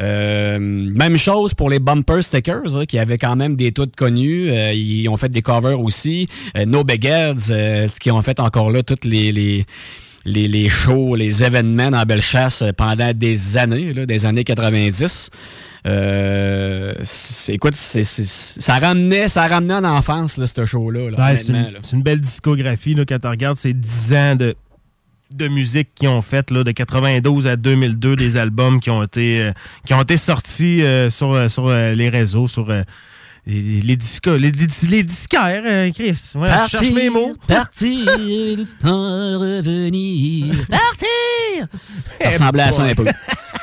Euh, 0.00 0.58
même 0.58 1.16
chose 1.16 1.54
pour 1.54 1.70
les 1.70 1.78
bumper 1.78 2.22
stickers, 2.22 2.76
là, 2.76 2.86
qui 2.86 2.98
avaient 2.98 3.18
quand 3.18 3.36
même 3.36 3.56
des 3.56 3.72
toutes 3.72 3.96
connus. 3.96 4.50
Euh, 4.50 4.72
ils 4.72 5.08
ont 5.08 5.16
fait 5.16 5.28
des 5.28 5.42
covers 5.42 5.80
aussi. 5.80 6.28
Euh, 6.56 6.64
no 6.64 6.82
euh, 6.84 7.88
qui 8.00 8.10
ont 8.10 8.22
fait 8.22 8.40
encore 8.40 8.70
là 8.70 8.82
toutes 8.82 9.04
les, 9.04 9.32
les, 9.32 9.66
les, 10.24 10.48
les 10.48 10.68
shows, 10.68 11.14
les 11.14 11.42
événements 11.44 11.90
dans 11.90 12.02
Bellechasse 12.04 12.62
euh, 12.62 12.72
pendant 12.72 13.12
des 13.12 13.56
années, 13.56 13.92
là, 13.92 14.06
des 14.06 14.26
années 14.26 14.44
90. 14.44 15.30
Euh, 15.86 16.94
c'est- 17.02 17.54
écoute, 17.54 17.74
c'est- 17.76 18.04
ça 18.04 18.78
ramenait, 18.78 19.28
ça 19.28 19.46
ramenait 19.46 19.74
en 19.74 19.84
enfance, 19.84 20.36
là, 20.36 20.46
ce 20.46 20.64
show-là. 20.66 21.10
là, 21.10 21.18
Ouais, 21.30 21.36
c'est 21.36 21.52
une, 21.52 21.62
là. 21.72 21.78
c'est 21.82 21.96
une 21.96 22.02
belle 22.02 22.20
discographie 22.20 22.94
là, 22.94 23.04
quand 23.08 23.18
tu 23.20 23.28
regardes 23.28 23.56
ces 23.56 23.72
10 23.72 24.12
ans 24.14 24.34
de, 24.34 24.56
de 25.34 25.48
musique 25.48 25.88
qu'ils 25.94 26.08
ont 26.08 26.22
fait 26.22 26.50
là, 26.50 26.64
de 26.64 26.70
92 26.72 27.46
à 27.46 27.56
2002, 27.56 28.16
des 28.16 28.36
albums 28.36 28.80
qui 28.80 28.90
ont 28.90 29.02
été, 29.02 29.42
euh, 29.42 29.52
qui 29.86 29.94
ont 29.94 30.02
été 30.02 30.16
sortis 30.16 30.82
euh, 30.82 31.08
sur, 31.10 31.32
euh, 31.32 31.48
sur 31.48 31.68
euh, 31.68 31.92
les 31.94 32.08
réseaux, 32.08 32.46
sur 32.46 32.70
euh, 32.70 32.82
les, 33.46 33.80
les, 33.82 33.96
disco- 33.96 34.36
les, 34.36 34.50
les, 34.50 34.66
les 34.88 35.02
disquaires, 35.04 35.62
euh, 35.64 35.90
Chris. 35.92 36.18
Ouais, 36.34 36.48
je 36.64 36.70
cherche 36.70 36.90
mes 36.92 37.10
mots. 37.10 37.36
Partir, 37.46 38.06
temps 38.80 39.38
revenir. 39.38 40.54
Partir! 40.68 41.66
Ça 42.20 42.30
ressemblait 42.30 42.62
à 42.62 42.72
ça 42.72 42.82
un 42.82 42.94
peu. 42.94 43.04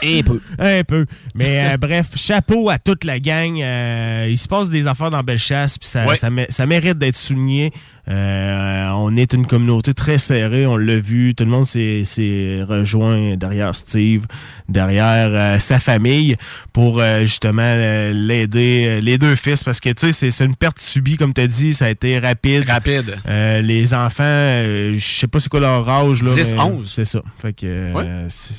Un 0.03 0.21
peu. 0.23 0.41
Un 0.59 0.83
peu. 0.83 1.05
Mais 1.35 1.73
euh, 1.73 1.77
bref, 1.77 2.07
chapeau 2.15 2.69
à 2.69 2.77
toute 2.79 3.03
la 3.03 3.19
gang. 3.19 3.59
Euh, 3.61 4.27
il 4.29 4.37
se 4.37 4.47
passe 4.47 4.69
des 4.69 4.87
affaires 4.87 5.09
dans 5.09 5.21
Bellechasse, 5.21 5.77
puis 5.77 5.87
ça, 5.87 6.05
Ouais. 6.05 6.15
ça, 6.15 6.29
mé- 6.29 6.47
ça 6.49 6.65
mérite 6.65 6.97
d'être 6.97 7.15
souligné. 7.15 7.71
Euh, 8.09 8.89
on 8.95 9.15
est 9.15 9.31
une 9.33 9.47
communauté 9.47 9.93
très 9.93 10.17
serrée, 10.17 10.65
on 10.67 10.75
l'a 10.75 10.97
vu. 10.97 11.33
Tout 11.35 11.45
le 11.45 11.49
monde 11.51 11.65
s'est 11.65 12.63
rejoint 12.67 13.35
derrière 13.37 13.73
Steve, 13.73 14.25
derrière 14.67 15.29
euh, 15.31 15.59
sa 15.59 15.79
famille 15.79 16.35
pour 16.73 16.99
euh, 16.99 17.21
justement 17.21 17.61
euh, 17.63 18.11
l'aider, 18.13 18.85
euh, 18.87 18.99
les 18.99 19.17
deux 19.17 19.35
fils, 19.35 19.63
parce 19.63 19.79
que 19.79 19.89
tu 19.89 20.11
sais, 20.11 20.29
c'est- 20.29 20.43
une 20.43 20.55
perte 20.55 20.79
subie, 20.79 21.15
comme 21.15 21.33
tu 21.33 21.39
as 21.41 21.47
dit, 21.47 21.73
ça 21.73 21.85
a 21.85 21.89
été 21.89 22.19
rapide. 22.19 22.67
Rapide. 22.69 23.15
Euh, 23.27 23.61
les 23.61 23.93
enfants, 23.93 24.23
je 24.23 24.97
sais 24.99 25.27
pas 25.27 25.39
c'est 25.39 25.47
quoi 25.49 25.61
leur 25.61 25.87
âge. 25.87 26.21
Là, 26.21 26.33
10, 26.33 26.55
mais 26.55 26.61
11. 26.61 26.89
C'est 26.91 27.05
ça. 27.05 27.21
Fait 27.39 27.53
que, 27.53 27.93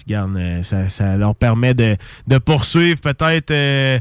regarde, 0.06 0.62
ça, 0.62 0.88
ça 0.88 1.16
leur 1.16 1.34
permet 1.34 1.74
de, 1.74 1.96
de 2.26 2.38
poursuivre 2.38 3.00
peut-être 3.00 3.50
euh, 3.50 3.98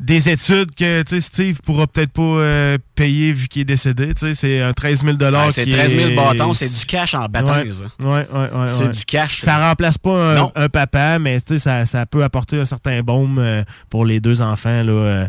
des 0.00 0.30
études 0.30 0.74
que 0.74 1.02
tu 1.02 1.16
sais, 1.16 1.20
Steve 1.20 1.60
pourra 1.62 1.86
peut-être 1.86 2.10
pas 2.12 2.22
euh, 2.22 2.78
payer 2.94 3.32
vu 3.32 3.48
qu'il 3.48 3.62
est 3.62 3.66
décédé. 3.66 4.08
Tu 4.14 4.20
sais, 4.20 4.34
C'est 4.34 4.60
un 4.60 4.72
13 4.72 5.04
000 5.04 5.16
Ouais, 5.18 5.50
c'est 5.50 5.64
qui 5.64 5.70
13 5.72 5.94
000 5.94 6.08
est- 6.10 6.14
bâtons, 6.14 6.54
c'est 6.54 6.74
du 6.74 6.86
cash 6.86 7.14
en 7.14 7.26
baptême. 7.26 7.70
Ouais, 8.00 8.06
ouais, 8.06 8.26
ouais, 8.32 8.40
ouais, 8.60 8.66
C'est 8.66 8.84
ouais. 8.84 8.90
du 8.90 9.04
cash. 9.04 9.40
Ça 9.40 9.68
remplace 9.68 9.98
pas 9.98 10.50
un, 10.54 10.68
papa, 10.70 11.18
mais 11.18 11.38
tu 11.40 11.54
sais, 11.54 11.58
ça, 11.58 11.84
ça 11.84 12.06
peut 12.06 12.24
apporter 12.24 12.58
un 12.58 12.64
certain 12.64 13.02
baume 13.02 13.38
euh, 13.38 13.62
pour 13.90 14.06
les 14.06 14.20
deux 14.20 14.40
enfants 14.40 14.82
là, 14.82 14.92
euh, 14.92 15.28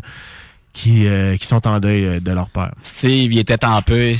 qui, 0.72 1.04
qui 1.38 1.46
sont 1.46 1.66
en 1.68 1.78
deuil 1.78 2.20
de 2.22 2.32
leur 2.32 2.48
père. 2.48 2.72
Steve, 2.80 3.30
il 3.32 3.38
était 3.38 3.58
tempé 3.58 4.18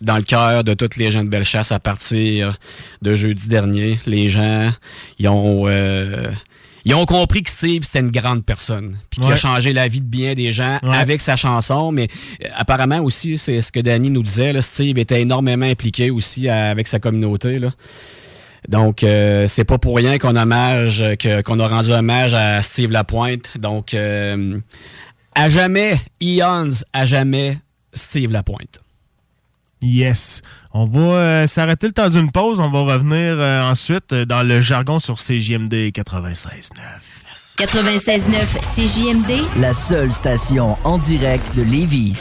dans 0.00 0.16
le 0.16 0.22
cœur 0.22 0.64
de 0.64 0.74
toutes 0.74 0.96
les 0.96 1.12
gens 1.12 1.22
de 1.22 1.28
Bellechasse 1.28 1.70
à 1.70 1.78
partir 1.78 2.58
de 3.02 3.14
jeudi 3.14 3.46
dernier. 3.46 4.00
Les 4.04 4.28
gens, 4.28 4.70
ils 5.18 5.28
ont, 5.28 5.64
euh, 5.68 6.30
ils 6.84 6.94
ont 6.94 7.04
compris 7.06 7.42
que 7.42 7.50
Steve, 7.50 7.84
c'était 7.84 8.00
une 8.00 8.10
grande 8.10 8.44
personne. 8.44 8.98
Puis 9.10 9.20
qu'il 9.20 9.32
a 9.32 9.36
changé 9.36 9.72
la 9.72 9.88
vie 9.88 10.00
de 10.00 10.06
bien 10.06 10.34
des 10.34 10.52
gens 10.52 10.78
Ouais. 10.82 10.96
avec 10.96 11.20
sa 11.20 11.36
chanson. 11.36 11.92
Mais 11.92 12.08
euh, 12.44 12.48
apparemment 12.56 12.98
aussi, 13.00 13.38
c'est 13.38 13.60
ce 13.62 13.70
que 13.72 13.80
Danny 13.80 14.10
nous 14.10 14.22
disait, 14.22 14.52
là, 14.52 14.60
Steve 14.62 14.98
était 14.98 15.20
énormément 15.22 15.66
impliqué 15.66 16.10
aussi 16.10 16.48
à- 16.48 16.70
avec 16.70 16.88
sa 16.88 16.98
communauté. 16.98 17.58
Là. 17.58 17.70
Donc, 18.68 19.02
euh, 19.02 19.48
c'est 19.48 19.64
pas 19.64 19.78
pour 19.78 19.96
rien 19.96 20.18
qu'on 20.18 20.36
hommage, 20.36 21.02
qu'on 21.44 21.58
a 21.60 21.68
rendu 21.68 21.90
hommage 21.92 22.34
à 22.34 22.60
Steve 22.62 22.90
Lapointe. 22.92 23.58
Donc, 23.58 23.94
euh, 23.94 24.60
à 25.34 25.48
jamais, 25.48 25.96
Eons, 26.20 26.70
à 26.92 27.06
jamais, 27.06 27.58
Steve 27.94 28.30
Lapointe. 28.32 28.81
Yes. 29.82 30.42
On 30.72 30.86
va 30.86 31.00
euh, 31.00 31.46
s'arrêter 31.46 31.88
le 31.88 31.92
temps 31.92 32.08
d'une 32.08 32.30
pause. 32.30 32.60
On 32.60 32.70
va 32.70 32.94
revenir 32.94 33.36
euh, 33.38 33.62
ensuite 33.62 34.12
euh, 34.12 34.24
dans 34.24 34.42
le 34.42 34.60
jargon 34.60 34.98
sur 34.98 35.16
CJMD 35.16 35.90
96.9. 35.92 36.70
96.9 37.58 38.22
CJMD, 38.74 39.60
La 39.60 39.72
seule 39.72 40.12
station 40.12 40.76
en 40.84 40.98
direct 40.98 41.54
de 41.54 41.62
Lévis. 41.62 42.14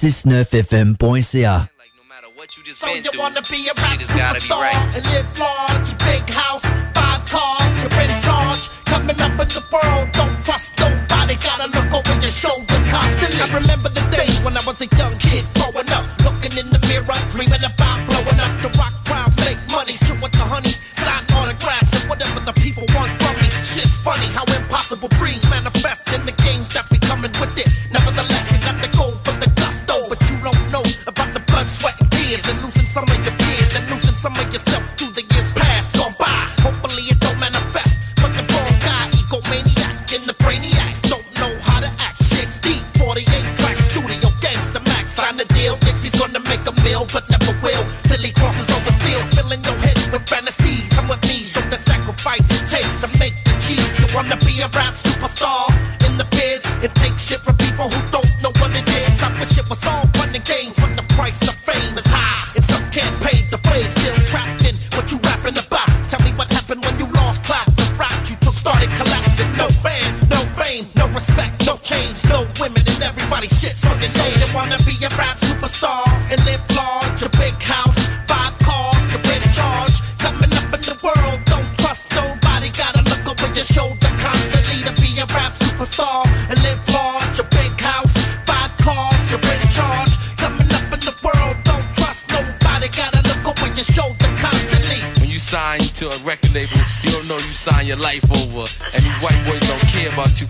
969fm.ca. 0.00 1.68
So 2.72 2.88
you 2.88 3.10
wanna 3.20 3.42
be 3.52 3.68
a 3.68 3.76
rap 3.76 4.00
superstar 4.00 4.72
and 4.96 5.04
live 5.12 5.28
large, 5.36 5.92
big 6.00 6.24
house, 6.32 6.64
five 6.96 7.20
cars, 7.28 7.76
you're 7.76 7.92
in 8.00 8.08
charge. 8.24 8.72
Coming 8.88 9.20
up 9.20 9.36
in 9.36 9.48
the 9.52 9.60
world, 9.68 10.08
don't 10.16 10.40
trust 10.40 10.72
nobody. 10.80 11.36
Gotta 11.36 11.68
look 11.76 11.92
over 11.92 12.16
your 12.16 12.32
shoulder 12.32 12.80
constantly. 12.88 13.44
I 13.44 13.48
remember 13.52 13.92
the 13.92 14.00
days 14.08 14.40
when 14.40 14.56
I 14.56 14.64
was 14.64 14.80
a 14.80 14.88
young 14.96 15.20
kid 15.20 15.44
growing 15.52 15.92
up, 15.92 16.08
looking 16.24 16.56
in 16.56 16.72
the 16.72 16.80
mirror, 16.88 17.20
dreaming 17.28 17.60
about 17.60 18.00
blowing 18.08 18.40
up 18.40 18.52
the 18.64 18.72
rock 18.80 18.96
crowd, 19.04 19.36
make 19.44 19.60
money, 19.68 20.00
chill 20.08 20.16
with 20.24 20.32
the 20.32 20.46
honeys, 20.48 20.80
sign 20.80 21.28
autographs 21.36 21.92
and 21.92 22.08
whatever 22.08 22.40
the 22.40 22.56
people 22.64 22.88
want 22.96 23.12
from 23.20 23.36
me. 23.36 23.52
Shit's 23.60 24.00
funny 24.00 24.32
how 24.32 24.48
impossible 24.48 25.12
dreams 25.20 25.44
manifest 25.52 26.08
in 26.16 26.24
the 26.24 26.32
games 26.40 26.72
that 26.72 26.88
be 26.88 26.96
coming 27.04 27.32
with 27.36 27.52
it. 27.60 27.69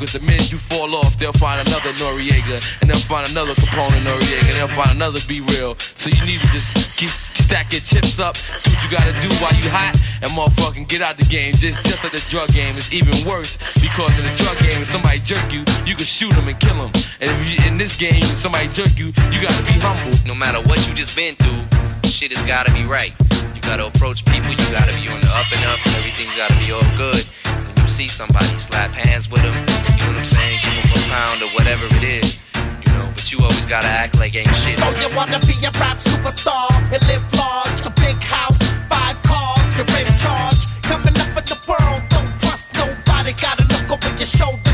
Cause 0.00 0.16
the 0.16 0.24
minute 0.24 0.48
you 0.48 0.56
fall 0.56 0.96
off, 0.96 1.20
they'll 1.20 1.36
find 1.36 1.60
another 1.60 1.92
Noriega, 2.00 2.56
and 2.80 2.88
they'll 2.88 3.04
find 3.04 3.28
another 3.28 3.52
component 3.52 4.00
Noriega, 4.08 4.48
and 4.48 4.56
they'll 4.56 4.72
find 4.72 4.96
another 4.96 5.20
Be 5.28 5.44
Real. 5.44 5.76
So 5.76 6.08
you 6.08 6.24
need 6.24 6.40
to 6.40 6.48
just 6.56 6.72
keep 6.96 7.12
stack 7.36 7.68
your 7.76 7.84
chips 7.84 8.16
up, 8.16 8.32
do 8.64 8.72
what 8.72 8.80
you 8.80 8.88
gotta 8.88 9.12
do 9.20 9.28
while 9.44 9.52
you 9.52 9.68
hot, 9.68 9.92
and 10.24 10.32
motherfucking 10.32 10.88
get 10.88 11.04
out 11.04 11.20
the 11.20 11.28
game. 11.28 11.52
Just 11.52 11.84
just 11.84 12.00
like 12.00 12.16
the 12.16 12.24
drug 12.32 12.48
game, 12.56 12.72
it's 12.80 12.88
even 12.96 13.12
worse, 13.28 13.60
because 13.76 14.16
in 14.16 14.24
the 14.24 14.34
drug 14.40 14.56
game, 14.64 14.80
if 14.80 14.88
somebody 14.88 15.20
jerk 15.20 15.44
you, 15.52 15.68
you 15.84 15.92
can 15.92 16.08
shoot 16.08 16.32
them 16.32 16.48
and 16.48 16.56
kill 16.56 16.80
them. 16.80 16.90
And 17.20 17.28
if 17.28 17.38
you, 17.44 17.60
in 17.68 17.76
this 17.76 17.92
game, 18.00 18.24
if 18.24 18.40
somebody 18.40 18.72
jerk 18.72 18.96
you, 18.96 19.12
you 19.28 19.38
gotta 19.44 19.64
be 19.68 19.76
humble. 19.84 20.16
No 20.24 20.34
matter 20.34 20.64
what 20.64 20.80
you 20.88 20.96
just 20.96 21.12
been 21.12 21.36
through, 21.36 21.60
shit 22.08 22.32
has 22.32 22.40
gotta 22.48 22.72
be 22.72 22.88
right. 22.88 23.12
You 23.52 23.60
gotta 23.60 23.84
approach 23.92 24.24
people, 24.24 24.48
you 24.48 24.68
gotta 24.72 24.96
be 24.96 25.12
on 25.12 25.20
the 25.20 25.28
up 25.36 25.44
and 25.52 25.60
up, 25.68 25.78
and 25.84 25.92
everything's 26.00 26.36
gotta 26.40 26.56
be 26.56 26.72
all 26.72 26.88
good. 26.96 27.20
See 28.00 28.08
somebody, 28.08 28.56
slap 28.56 28.92
hands 28.92 29.30
with 29.30 29.42
them, 29.42 29.52
you 29.52 29.60
know 29.60 30.16
what 30.16 30.20
I'm 30.20 30.24
saying? 30.24 30.58
Give 30.64 30.72
them 30.88 31.04
a 31.04 31.12
pound 31.12 31.42
or 31.42 31.50
whatever 31.52 31.84
it 31.84 32.24
is, 32.24 32.46
you 32.80 32.90
know, 32.96 33.04
but 33.12 33.30
you 33.30 33.36
always 33.44 33.66
gotta 33.66 33.88
act 33.88 34.18
like 34.18 34.34
ain't 34.34 34.48
shit. 34.56 34.80
So 34.80 34.88
you 35.04 35.14
wanna 35.14 35.38
be 35.40 35.52
a 35.60 35.70
rap 35.76 35.98
superstar 35.98 36.72
and 36.94 37.02
live 37.06 37.20
large, 37.36 37.84
a 37.84 37.90
big 38.00 38.16
house, 38.24 38.56
five 38.88 39.20
cars, 39.20 39.60
you're 39.76 39.84
in 39.84 40.16
charge. 40.16 40.64
Coming 40.80 41.12
up 41.20 41.28
in 41.28 41.44
the 41.44 41.60
world, 41.68 42.00
don't 42.08 42.32
trust 42.40 42.72
nobody. 42.72 43.34
Gotta 43.36 43.68
look 43.68 43.92
over 43.92 44.16
your 44.16 44.24
shoulder 44.24 44.69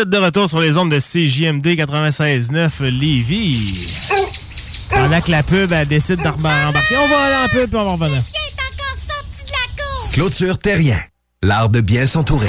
êtes 0.00 0.08
de 0.08 0.16
retour 0.16 0.48
sur 0.48 0.60
les 0.60 0.78
ondes 0.78 0.90
de 0.90 0.98
CJMD 0.98 1.66
96.9 1.66 2.84
Lévis. 2.84 4.08
Pendant 4.88 5.20
que 5.20 5.30
la 5.30 5.42
pub 5.42 5.72
elle 5.72 5.88
décide 5.88 6.22
d'embarquer, 6.22 6.96
on 6.96 7.08
va 7.08 7.24
aller 7.24 7.44
en 7.44 7.48
pub 7.48 7.70
puis 7.70 7.78
on 7.78 7.84
va 7.84 7.92
revenir. 7.92 8.22
Clôture 10.12 10.58
Terrien, 10.58 11.00
l'art 11.42 11.68
de 11.68 11.80
bien 11.80 12.06
s'entourer. 12.06 12.48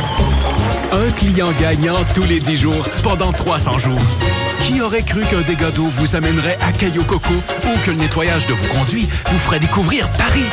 Un 0.93 1.09
client 1.11 1.47
gagnant 1.61 1.95
tous 2.13 2.23
les 2.23 2.41
10 2.41 2.57
jours 2.57 2.85
pendant 3.01 3.31
300 3.31 3.79
jours. 3.79 3.99
Qui 4.67 4.81
aurait 4.81 5.03
cru 5.03 5.21
qu'un 5.21 5.39
dégât 5.41 5.71
d'eau 5.71 5.85
vous 5.85 6.17
amènerait 6.17 6.57
à 6.61 6.73
Caillou 6.73 7.05
Coco 7.05 7.33
ou 7.33 7.85
que 7.85 7.91
le 7.91 7.97
nettoyage 7.97 8.45
de 8.47 8.53
vos 8.53 8.73
conduits 8.73 9.07
vous 9.25 9.39
ferait 9.39 9.61
découvrir 9.61 10.09
Paris? 10.17 10.43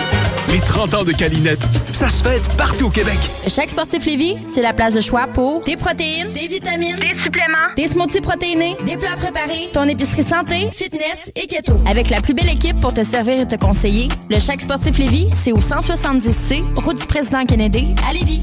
Les 0.53 0.61
30 0.61 0.95
ans 0.95 1.03
de 1.03 1.11
Calinette, 1.11 1.61
ça 1.93 2.09
se 2.09 2.23
fête 2.23 2.49
partout 2.57 2.87
au 2.87 2.91
Québec. 2.91 3.19
Chaque 3.49 3.71
sportif 3.71 4.07
Lévis, 4.07 4.37
c'est 4.55 4.63
la 4.63 4.73
place 4.73 4.95
de 4.95 5.01
choix 5.01 5.27
pour 5.27 5.65
des 5.65 5.77
protéines, 5.77 6.33
des 6.33 6.47
vitamines, 6.47 6.99
des 7.01 7.19
suppléments, 7.19 7.75
des 7.77 7.89
smoothies 7.89 8.21
protéinés, 8.21 8.77
des 8.87 8.97
plats 8.97 9.17
préparés, 9.17 9.71
ton 9.73 9.89
épicerie 9.89 10.23
santé, 10.23 10.71
fitness 10.73 11.33
et 11.35 11.49
keto. 11.49 11.79
Avec 11.85 12.11
la 12.11 12.21
plus 12.21 12.35
belle 12.35 12.51
équipe 12.51 12.81
pour 12.81 12.95
te 12.95 13.03
servir 13.03 13.41
et 13.41 13.49
te 13.49 13.57
conseiller, 13.57 14.09
le 14.31 14.39
Chaque 14.39 14.61
sportif 14.61 14.99
Lévis, 14.99 15.31
c'est 15.43 15.53
au 15.53 15.59
170C, 15.59 16.63
route 16.77 16.99
du 16.99 17.07
président 17.07 17.45
Kennedy, 17.45 17.95
à 18.09 18.13
Lévis. 18.13 18.43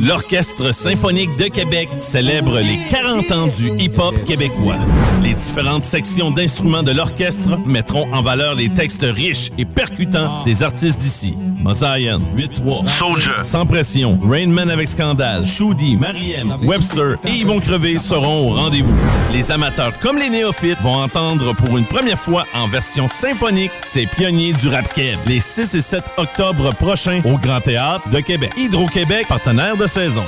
L'Orchestre 0.00 0.72
symphonique 0.74 1.36
de 1.36 1.44
Québec 1.44 1.88
célèbre 1.96 2.58
les 2.58 2.78
40 2.90 3.32
ans 3.32 3.46
du 3.46 3.70
hip-hop 3.82 4.14
québécois. 4.24 4.76
Les 5.22 5.34
différentes 5.34 5.82
sections 5.82 6.30
d'instruments 6.30 6.82
de 6.82 6.92
l'orchestre 6.92 7.58
mettront 7.66 8.12
en 8.12 8.22
valeur 8.22 8.54
les 8.54 8.68
textes 8.68 9.04
riches 9.04 9.50
et 9.58 9.64
percutants 9.64 10.42
des 10.44 10.62
artistes 10.62 10.98
d'ici. 10.98 11.36
Mosaïen, 11.62 12.20
8-3, 12.36 12.88
Soldier, 12.88 13.42
Sans 13.42 13.66
Pression, 13.66 14.18
Rainman 14.20 14.68
avec 14.68 14.88
Scandale, 14.88 15.44
Shoudi, 15.44 15.96
Mariem, 15.96 16.56
Webster 16.64 17.16
et 17.24 17.30
Yvon 17.30 17.60
Crevé 17.60 17.98
seront 17.98 18.50
au 18.50 18.54
rendez-vous. 18.54 18.96
Les 19.32 19.52
amateurs 19.52 19.96
comme 20.00 20.18
les 20.18 20.28
néophytes 20.28 20.80
vont 20.82 20.96
entendre 20.96 21.54
pour 21.54 21.78
une 21.78 21.86
première 21.86 22.18
fois 22.18 22.46
en 22.52 22.66
version 22.66 23.06
symphonique 23.06 23.70
ces 23.82 24.06
pionniers 24.06 24.52
du 24.52 24.68
rap 24.68 24.92
keb 24.92 25.20
les 25.26 25.38
6 25.38 25.76
et 25.76 25.80
7 25.80 26.02
octobre 26.16 26.70
prochains 26.74 27.22
au 27.24 27.38
Grand 27.38 27.60
Théâtre 27.60 28.08
de 28.10 28.18
Québec. 28.18 28.52
Hydro-Québec, 28.56 29.28
partenaire 29.28 29.76
de 29.76 29.81
saison. 29.86 30.24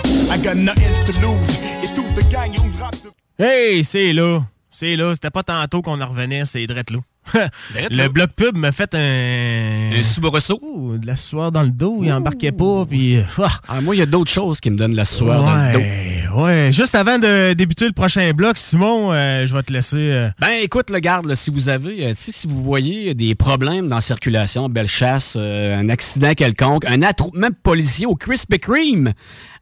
Hey, 3.39 3.85
c'est 3.85 4.13
là. 4.13 4.41
C'est 4.71 4.97
là. 4.97 5.15
C'était 5.15 5.31
pas 5.31 5.43
tantôt 5.43 5.83
qu'on 5.83 6.01
en 6.01 6.07
revenait, 6.07 6.45
c'est 6.45 6.67
drette 6.67 6.91
là. 6.91 6.99
le 7.91 8.09
bloc 8.09 8.31
pub 8.37 8.57
m'a 8.57 8.71
fait 8.73 8.95
un. 8.95 9.91
Un 9.99 10.03
soubresaut. 10.03 10.99
De 10.99 11.07
la 11.07 11.17
sueur 11.17 11.53
dans 11.53 11.63
le 11.63 11.71
dos, 11.71 12.01
il 12.03 12.13
embarquait 12.13 12.53
pas, 12.53 12.85
puis. 12.87 13.19
Ah, 13.69 13.81
moi, 13.81 13.95
il 13.95 13.99
y 13.99 14.03
a 14.03 14.07
d'autres 14.07 14.31
choses 14.31 14.61
qui 14.61 14.71
me 14.71 14.77
donnent 14.77 14.95
la 14.95 15.05
sueur 15.05 15.43
dans 15.43 15.55
le 15.55 15.73
dos. 15.73 16.24
Ouais, 16.35 16.71
juste 16.73 16.95
avant 16.97 17.19
de 17.19 17.53
débuter 17.53 17.87
le 17.87 17.93
prochain 17.93 18.33
bloc, 18.33 18.59
Simon, 18.59 19.13
euh, 19.13 19.47
je 19.47 19.55
vais 19.55 19.63
te 19.63 19.73
laisser. 19.73 19.97
euh, 19.97 20.31
Ben 20.41 20.59
écoute, 20.63 20.91
le 20.91 20.99
garde, 20.99 21.27
là, 21.27 21.37
si 21.37 21.51
vous 21.51 21.69
avez, 21.69 22.07
euh, 22.07 22.11
tu 22.11 22.17
sais, 22.17 22.33
si 22.33 22.47
vous 22.49 22.61
voyez 22.63 23.15
des 23.15 23.37
problèmes 23.37 23.87
dans 23.89 23.97
la 23.97 24.01
circulation, 24.01 24.69
belle 24.69 24.89
chasse, 24.89 25.37
euh, 25.39 25.79
un 25.79 25.89
accident 25.89 26.35
quelconque, 26.35 26.87
un 26.87 27.03
attroupement 27.03 27.51
policier 27.63 28.07
au 28.07 28.17
Krispy 28.17 28.59
Kreme, 28.59 29.13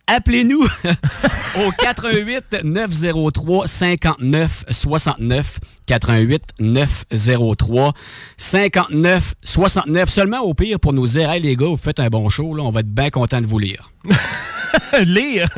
appelez-nous 0.06 0.62
au 1.66 1.70
88 1.78 2.62
903 2.64 3.68
59 3.68 4.64
69 4.70 5.58
88 5.86 6.42
903 6.58 7.92
59 8.38 9.34
69 9.44 10.08
seulement 10.08 10.40
au 10.40 10.54
pire 10.54 10.80
pour 10.80 10.92
nous 10.94 11.06
dire 11.06 11.30
hey 11.30 11.40
les 11.42 11.54
gars 11.54 11.66
vous 11.66 11.76
faites 11.76 12.00
un 12.00 12.08
bon 12.08 12.28
show 12.28 12.54
là 12.54 12.62
on 12.64 12.70
va 12.70 12.80
être 12.80 12.92
bien 12.92 13.10
content 13.10 13.40
de 13.40 13.46
vous 13.46 13.58
lire 13.60 13.92
lire 15.04 15.48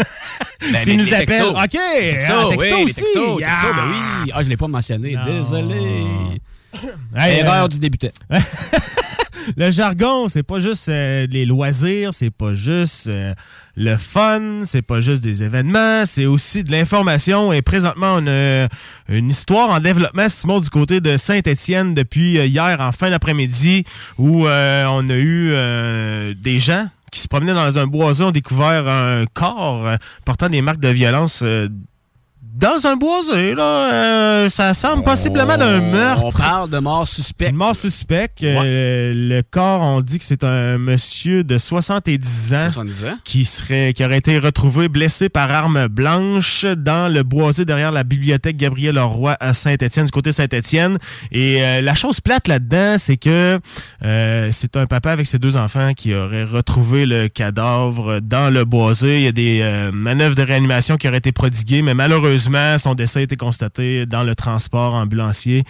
Ben, 0.73 0.79
S'ils 0.79 0.97
nous 0.97 1.13
appellent. 1.13 1.27
textos. 1.27 1.51
OK. 1.51 1.71
Textos, 1.71 2.31
ah, 2.31 2.49
oui, 2.59 2.85
aussi. 2.85 2.95
textos, 2.95 3.43
Ah. 3.47 3.73
ben 3.77 3.85
oui. 4.25 4.31
Ah, 4.35 4.43
je 4.43 4.49
l'ai 4.49 4.57
pas 4.57 4.69
mentionné. 4.69 5.17
Désolé. 5.27 6.05
Hey, 7.17 7.39
Erreur 7.41 7.65
euh, 7.65 7.69
du 7.69 7.79
débutant. 7.79 8.09
Le 9.57 9.71
jargon, 9.71 10.29
c'est 10.29 10.43
pas 10.43 10.59
juste 10.59 10.89
euh, 10.89 11.27
les 11.31 11.45
loisirs, 11.45 12.11
c'est 12.15 12.31
pas 12.31 12.55
juste 12.55 13.09
euh, 13.09 13.35
le 13.77 13.97
fun, 13.97 14.63
c'est 14.65 14.81
pas 14.83 15.01
juste 15.01 15.23
des 15.23 15.45
événements, 15.45 16.07
c'est 16.07 16.25
aussi 16.27 16.65
de 16.65 16.73
l'information. 16.73 17.53
Et 17.53 17.61
présentement, 17.61 18.17
on 18.21 18.27
a 18.27 18.69
une 19.09 19.29
histoire 19.31 19.69
en 19.71 19.81
développement, 19.81 20.29
Simon, 20.29 20.61
du 20.61 20.71
côté 20.71 21.01
de 21.01 21.17
Saint-Étienne 21.19 21.95
depuis 21.95 22.39
hier 22.47 22.79
en 22.81 22.91
fin 22.93 23.11
d'après-midi, 23.11 23.85
où 24.17 24.47
euh, 24.47 24.87
on 24.89 25.07
a 25.09 25.15
eu 25.15 26.35
des 26.35 26.59
gens 26.59 26.89
qui 27.15 27.21
se 27.21 27.29
promenaient 27.29 27.55
dans 27.55 27.79
un 27.79 27.87
boisé, 27.87 28.25
ont 28.25 28.33
découvert 28.33 28.89
un 28.89 29.25
corps 29.33 29.87
euh, 29.87 29.97
portant 30.25 30.49
des 30.49 30.61
marques 30.61 30.81
de 30.81 30.89
violence. 30.89 31.43
Dans 32.55 32.87
un 32.87 32.95
boisé, 32.95 33.55
là, 33.55 33.93
euh, 33.93 34.49
ça 34.49 34.75
semble 34.75 35.03
possiblement 35.03 35.57
d'un 35.57 35.81
meurtre. 35.81 36.23
On 36.25 36.31
parle 36.31 36.71
de 36.71 36.79
mort 36.79 37.07
suspecte. 37.09 37.51
Une 37.51 37.57
mort 37.57 37.75
suspecte. 37.75 38.43
Euh, 38.45 39.13
le 39.13 39.43
corps, 39.43 39.81
on 39.81 40.01
dit 40.01 40.19
que 40.21 40.25
c'est 40.25 40.45
un 40.45 40.79
monsieur 40.79 41.43
de 41.43 41.59
70 41.59 42.55
ans, 42.55 42.71
70 42.71 43.05
ans? 43.07 43.19
qui 43.25 43.45
serait 43.45 43.93
qui 43.93 44.05
aurait 44.05 44.19
été 44.19 44.39
retrouvé 44.39 44.89
blessé 44.89 45.29
par 45.29 45.51
arme 45.51 45.89
blanche 45.89 46.65
dans 46.65 47.13
le 47.13 47.25
boisé 47.25 47.65
derrière 47.65 47.91
la 47.91 48.05
bibliothèque 48.05 48.57
Gabriel 48.57 48.95
Leroy 48.95 49.37
à 49.41 49.53
Saint-Étienne, 49.53 50.07
du 50.07 50.13
côté 50.13 50.31
de 50.31 50.35
Saint-Étienne. 50.37 50.99
Et 51.33 51.61
euh, 51.61 51.81
la 51.81 51.95
chose 51.95 52.21
plate 52.21 52.47
là-dedans, 52.47 52.97
c'est 52.99 53.17
que 53.17 53.59
euh, 54.05 54.49
c'est 54.53 54.77
un 54.77 54.87
papa 54.87 55.11
avec 55.11 55.27
ses 55.27 55.41
deux 55.41 55.57
enfants 55.57 55.93
qui 55.95 56.15
aurait 56.15 56.45
retrouvé 56.45 57.05
le 57.05 57.29
cadavre 57.29 58.21
dans 58.21 58.53
le 58.53 58.65
boisé. 58.65 59.19
Il 59.19 59.25
y 59.25 59.29
a 59.29 59.33
des 59.33 59.61
euh, 59.63 59.91
manœuvres 59.93 60.37
de 60.37 60.43
réanimation 60.43 60.97
qui 60.97 61.09
auraient 61.09 61.19
été 61.19 61.33
prodiguées, 61.33 61.83
mais 61.83 61.95
malheureusement, 61.95 62.44
son 62.79 62.95
décès 62.95 63.21
a 63.21 63.23
été 63.23 63.37
constaté 63.37 64.07
dans 64.07 64.23
le 64.23 64.35
transport 64.35 64.95
ambulancier. 64.95 65.65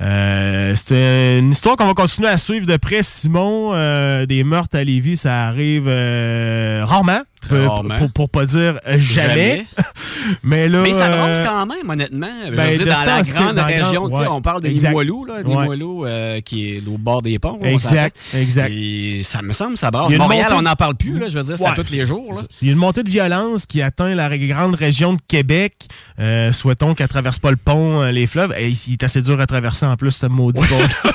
Euh, 0.00 0.74
c'est 0.76 1.38
une 1.38 1.50
histoire 1.50 1.76
qu'on 1.76 1.86
va 1.86 1.94
continuer 1.94 2.28
à 2.28 2.36
suivre 2.36 2.66
de 2.66 2.76
près, 2.76 3.02
Simon. 3.02 3.72
Euh, 3.74 4.26
des 4.26 4.44
meurtres 4.44 4.76
à 4.76 4.84
Lévis, 4.84 5.18
ça 5.18 5.46
arrive 5.46 5.86
euh, 5.86 6.82
rarement. 6.84 7.20
Pour, 7.48 7.86
pour, 7.98 8.12
pour 8.12 8.30
pas 8.30 8.46
dire 8.46 8.78
euh, 8.86 8.98
jamais. 8.98 9.26
Jamais. 9.26 9.66
Mais 10.42 10.68
là. 10.68 10.82
Mais 10.82 10.92
ça 10.92 11.06
euh, 11.06 11.26
brosse 11.26 11.40
quand 11.40 11.66
même, 11.66 11.88
honnêtement. 11.88 12.30
Je 12.44 12.50
veux 12.50 12.56
ben, 12.56 12.76
dire, 12.76 12.86
dans 12.86 13.04
la 13.04 13.22
grande 13.22 13.58
région, 13.58 14.04
ouais. 14.06 14.26
on 14.28 14.40
parle 14.42 14.62
de. 14.62 14.68
Limoilou, 14.68 15.24
là, 15.24 15.34
Ouais. 15.36 15.42
Limoilou, 15.44 16.06
euh, 16.06 16.40
qui 16.40 16.70
est 16.70 16.82
au 16.88 16.98
bord 16.98 17.22
des 17.22 17.38
ponts. 17.38 17.58
Exact, 17.62 18.16
exact. 18.34 18.70
Et 18.70 19.22
ça 19.22 19.42
me 19.42 19.52
semble, 19.52 19.76
ça 19.76 19.90
brasse. 19.90 20.06
Il 20.08 20.12
y 20.12 20.14
a 20.14 20.16
une 20.16 20.22
Montréal, 20.22 20.44
montée- 20.50 20.56
on 20.58 20.62
n'en 20.62 20.74
parle 20.76 20.94
plus, 20.96 21.18
là, 21.18 21.28
je 21.28 21.38
veux 21.38 21.44
dire, 21.44 21.56
c'est 21.56 21.64
Ouais, 21.64 21.74
tous 21.74 21.90
les 21.90 22.06
jours. 22.06 22.32
là. 22.32 22.40
Il 22.62 22.68
y 22.68 22.70
a 22.70 22.72
une 22.72 22.78
montée 22.78 23.02
de 23.02 23.10
violence 23.10 23.66
qui 23.66 23.82
atteint 23.82 24.14
la 24.14 24.36
grande 24.38 24.74
région 24.74 25.14
de 25.14 25.20
Québec. 25.28 25.74
Euh, 26.18 26.52
souhaitons 26.52 26.94
qu'elle 26.94 27.08
traverse 27.08 27.38
pas 27.38 27.50
le 27.50 27.56
pont, 27.56 28.02
euh, 28.02 28.10
les 28.10 28.26
fleuves. 28.26 28.54
Et 28.58 28.70
il 28.70 28.92
est 28.94 29.02
assez 29.02 29.22
dur 29.22 29.40
à 29.40 29.46
traverser 29.46 29.86
en 29.86 29.96
plus, 29.96 30.12
ce 30.12 30.26
maudit 30.26 30.62
pont. 30.62 31.10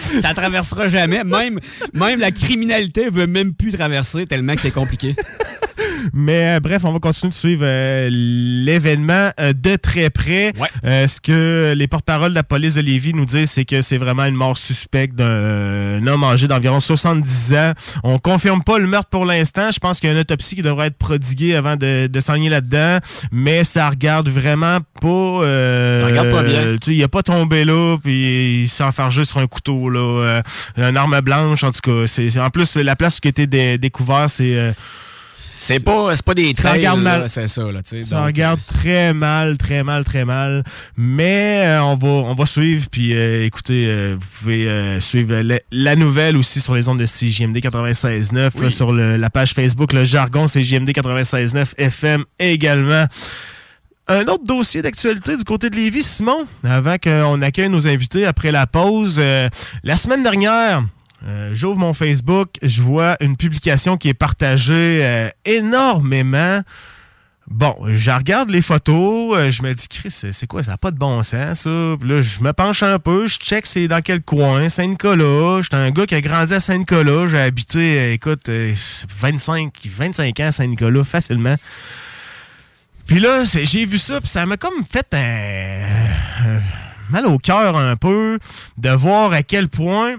ça 0.20 0.34
traversera 0.34 0.88
jamais. 0.88 1.24
Même, 1.24 1.60
même 1.92 2.20
la 2.20 2.30
criminalité 2.30 3.08
veut 3.10 3.26
même 3.26 3.54
plus 3.54 3.72
traverser 3.72 4.26
tellement 4.26 4.54
que 4.54 4.60
c'est 4.60 4.70
compliqué. 4.70 5.14
Mais 6.12 6.56
euh, 6.56 6.60
bref, 6.60 6.84
on 6.84 6.92
va 6.92 6.98
continuer 6.98 7.30
de 7.30 7.34
suivre 7.34 7.62
euh, 7.64 8.08
l'événement 8.10 9.30
euh, 9.40 9.52
de 9.52 9.76
très 9.76 10.10
près. 10.10 10.52
Euh, 10.84 11.06
ce 11.06 11.20
que 11.20 11.74
les 11.76 11.86
porte-paroles 11.88 12.30
de 12.30 12.34
la 12.34 12.42
police 12.42 12.74
de 12.74 12.80
Lévis 12.80 13.14
nous 13.14 13.24
disent, 13.24 13.50
c'est 13.50 13.64
que 13.64 13.80
c'est 13.82 13.98
vraiment 13.98 14.24
une 14.24 14.34
mort 14.34 14.56
suspecte 14.58 15.14
d'un 15.14 16.06
homme 16.06 16.24
âgé 16.24 16.46
d'environ 16.48 16.80
70 16.80 17.54
ans. 17.54 17.72
On 18.04 18.18
confirme 18.18 18.62
pas 18.62 18.78
le 18.78 18.86
meurtre 18.86 19.08
pour 19.10 19.24
l'instant. 19.24 19.70
Je 19.70 19.78
pense 19.78 20.00
qu'il 20.00 20.08
y 20.08 20.10
a 20.10 20.14
une 20.14 20.20
autopsie 20.20 20.56
qui 20.56 20.62
devrait 20.62 20.88
être 20.88 20.98
prodiguée 20.98 21.54
avant 21.54 21.76
de, 21.76 22.06
de 22.06 22.20
s'enligner 22.20 22.50
là-dedans. 22.50 22.98
Mais 23.32 23.64
ça 23.64 23.88
regarde 23.88 24.28
vraiment 24.28 24.78
pas... 25.00 25.08
euh, 25.08 26.00
Ça 26.00 26.06
regarde 26.06 26.30
pas 26.30 26.42
bien. 26.42 26.62
tu 26.80 26.90
sais, 26.92 26.94
il 26.96 27.02
a 27.02 27.08
pas 27.08 27.22
tombé 27.22 27.64
là, 27.64 27.96
puis 28.02 28.62
il 28.62 28.68
s'est 28.68 28.84
enfargé 28.84 29.24
sur 29.24 29.38
un 29.38 29.46
couteau, 29.46 29.90
là. 29.90 30.00
euh, 30.00 30.42
une 30.90 30.96
arme 30.96 31.20
blanche, 31.20 31.64
en 31.64 31.70
tout 31.72 31.80
cas. 31.82 32.06
C'est, 32.06 32.30
c'est- 32.30 32.40
en 32.40 32.50
plus, 32.50 32.76
la 32.76 32.96
place 32.96 33.20
qui 33.20 33.28
a 33.28 33.30
été 33.30 33.46
dé- 33.46 33.78
découverte, 33.78 34.30
c'est... 34.30 34.74
euh, 35.58 35.60
C'est 35.60 35.80
pas, 35.84 36.14
c'est 36.16 36.24
pas 36.24 36.34
des 36.34 36.54
Ça 36.54 36.62
trails, 36.62 36.78
regarde 36.78 37.02
là, 37.02 37.18
mal. 37.18 37.28
c'est 37.30 37.46
ça. 37.48 37.62
Là, 37.72 37.80
Ça 38.04 38.24
regarde 38.24 38.60
très 38.68 39.12
mal, 39.12 39.56
très 39.58 39.82
mal, 39.82 40.04
très 40.04 40.24
mal. 40.24 40.62
Mais 40.96 41.62
euh, 41.66 41.82
on 41.82 41.96
va 41.96 42.08
on 42.08 42.34
va 42.34 42.46
suivre. 42.46 42.86
Puis 42.90 43.14
euh, 43.14 43.44
écoutez, 43.44 43.86
euh, 43.88 44.16
vous 44.18 44.26
pouvez 44.40 44.68
euh, 44.68 45.00
suivre 45.00 45.34
la, 45.34 45.58
la 45.70 45.96
nouvelle 45.96 46.36
aussi 46.36 46.60
sur 46.60 46.74
les 46.74 46.88
ondes 46.88 46.98
de 47.00 47.06
CJMD 47.06 47.56
96.9, 47.58 48.50
Oui. 48.56 48.70
sur 48.70 48.92
le- 48.92 49.16
la 49.16 49.30
page 49.30 49.52
Facebook, 49.52 49.92
le 49.92 50.04
jargon 50.04 50.46
CJMD 50.46 50.90
96.9 50.92 51.74
FM 51.76 52.24
également. 52.38 53.06
Un 54.10 54.22
autre 54.22 54.44
dossier 54.44 54.80
d'actualité 54.80 55.36
du 55.36 55.44
côté 55.44 55.68
de 55.68 55.76
Lévis, 55.76 56.02
Simon, 56.02 56.46
avant 56.64 56.96
qu'on 56.96 57.42
accueille 57.42 57.68
nos 57.68 57.86
invités 57.86 58.24
après 58.24 58.50
la 58.52 58.66
pause. 58.66 59.16
euh, 59.18 59.50
la 59.82 59.96
semaine 59.96 60.22
dernière, 60.22 60.82
euh, 61.26 61.50
j'ouvre 61.54 61.78
mon 61.78 61.92
Facebook, 61.92 62.50
je 62.62 62.80
vois 62.80 63.16
une 63.20 63.36
publication 63.36 63.96
qui 63.96 64.08
est 64.08 64.14
partagée 64.14 65.00
euh, 65.02 65.28
énormément. 65.44 66.62
Bon, 67.50 67.74
je 67.86 68.10
regarde 68.10 68.50
les 68.50 68.60
photos, 68.60 69.36
euh, 69.36 69.50
je 69.50 69.62
me 69.62 69.72
dis, 69.72 69.88
Chris, 69.88 70.10
c'est 70.10 70.46
quoi, 70.46 70.62
ça 70.62 70.72
n'a 70.72 70.76
pas 70.76 70.90
de 70.90 70.98
bon 70.98 71.22
sens, 71.22 71.60
ça. 71.60 71.70
Là, 71.70 72.20
je 72.20 72.40
me 72.40 72.52
penche 72.52 72.82
un 72.82 72.98
peu, 72.98 73.26
je 73.26 73.38
check 73.38 73.66
c'est 73.66 73.88
dans 73.88 74.02
quel 74.02 74.20
coin, 74.20 74.68
Saint-Nicolas. 74.68 75.60
J'étais 75.62 75.76
un 75.76 75.90
gars 75.90 76.04
qui 76.04 76.14
a 76.14 76.20
grandi 76.20 76.52
à 76.52 76.60
Saint-Nicolas. 76.60 77.26
J'ai 77.26 77.40
habité, 77.40 78.12
écoute, 78.12 78.50
euh, 78.50 78.74
25, 79.18 79.72
25 79.86 80.40
ans 80.40 80.46
à 80.46 80.52
Saint-Nicolas, 80.52 81.04
facilement. 81.04 81.56
Puis 83.06 83.18
là, 83.18 83.44
j'ai 83.44 83.86
vu 83.86 83.96
ça, 83.96 84.20
puis 84.20 84.28
ça 84.28 84.44
m'a 84.44 84.58
comme 84.58 84.84
fait 84.84 85.06
un 85.14 86.60
mal 87.08 87.26
au 87.26 87.38
cœur 87.38 87.76
un 87.76 87.96
peu 87.96 88.38
de 88.76 88.90
voir 88.90 89.32
à 89.32 89.42
quel 89.42 89.68
point 89.68 90.16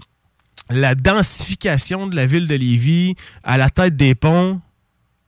la 0.69 0.95
densification 0.95 2.07
de 2.07 2.15
la 2.15 2.25
ville 2.25 2.47
de 2.47 2.55
Lévis 2.55 3.15
à 3.43 3.57
la 3.57 3.69
tête 3.69 3.95
des 3.95 4.15
ponts, 4.15 4.61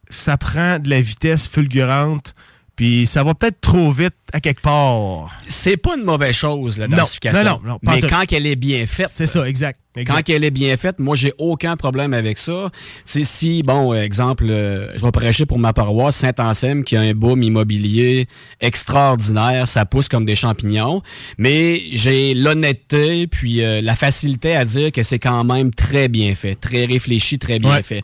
ça 0.10 0.38
prend 0.38 0.80
de 0.80 0.90
la 0.90 1.02
vitesse 1.02 1.48
fulgurante, 1.48 2.36
puis 2.82 3.06
ça 3.06 3.24
va 3.24 3.36
peut-être 3.36 3.62
trop 3.62 3.92
vite 3.92 4.16
à 4.34 4.40
quelque 4.40 4.62
part. 4.62 5.30
C'est 5.48 5.78
pas 5.78 5.96
une 5.96 6.04
mauvaise 6.04 6.34
chose, 6.34 6.80
la 6.80 6.88
densification. 6.88 7.44
non, 7.44 7.62
non, 7.64 7.74
non, 7.74 7.80
mais 7.84 8.02
quand 8.02 8.24
elle 8.32 8.48
est 8.48 8.56
bien 8.56 8.88
faite. 8.88 9.10
C'est 9.12 9.28
ça, 9.28 9.48
exact. 9.48 9.80
exact. 9.96 10.16
Quand 10.26 10.34
elle 10.34 10.44
est 10.44 10.50
bien 10.50 10.76
faite, 10.78 10.98
moi, 10.98 11.16
j'ai 11.16 11.32
aucun 11.38 11.78
problème 11.78 12.12
avec 12.16 12.40
ça. 12.40 12.72
C'est 13.06 13.24
si, 13.24 13.62
bon, 13.62 13.94
exemple, 13.94 14.46
euh, 14.50 14.98
je 14.98 15.06
vais 15.06 15.12
prêcher 15.12 15.46
pour 15.46 15.60
ma 15.60 15.74
paroisse 15.74 16.16
Saint-Anselme 16.16 16.84
qui 16.84 16.96
a 16.96 17.02
un 17.02 17.12
boom 17.12 17.44
immobilier 17.44 18.28
extraordinaire, 18.62 19.68
ça 19.68 19.86
pousse 19.86 20.10
comme 20.10 20.26
des 20.26 20.36
champignons, 20.36 21.04
mais 21.38 21.84
j'ai 21.94 22.34
l'honnêteté 22.34 23.28
puis 23.28 23.64
euh, 23.64 23.82
la 23.82 23.96
facilité 23.96 24.56
à 24.56 24.66
dire 24.66 24.92
que 24.92 25.04
c'est 25.04 25.20
quand 25.20 25.44
même 25.44 25.72
très 25.72 26.08
bien 26.08 26.34
fait, 26.34 26.56
très 26.56 26.86
réfléchi, 26.86 27.38
très 27.38 27.60
bien 27.60 27.76
Ouais. 27.76 27.84
fait. 27.84 28.02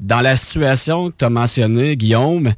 Dans 0.00 0.20
la 0.20 0.36
situation 0.36 1.10
que 1.10 1.16
tu 1.18 1.24
as 1.24 1.30
mentionnée, 1.30 1.96
Guillaume, 1.96 2.52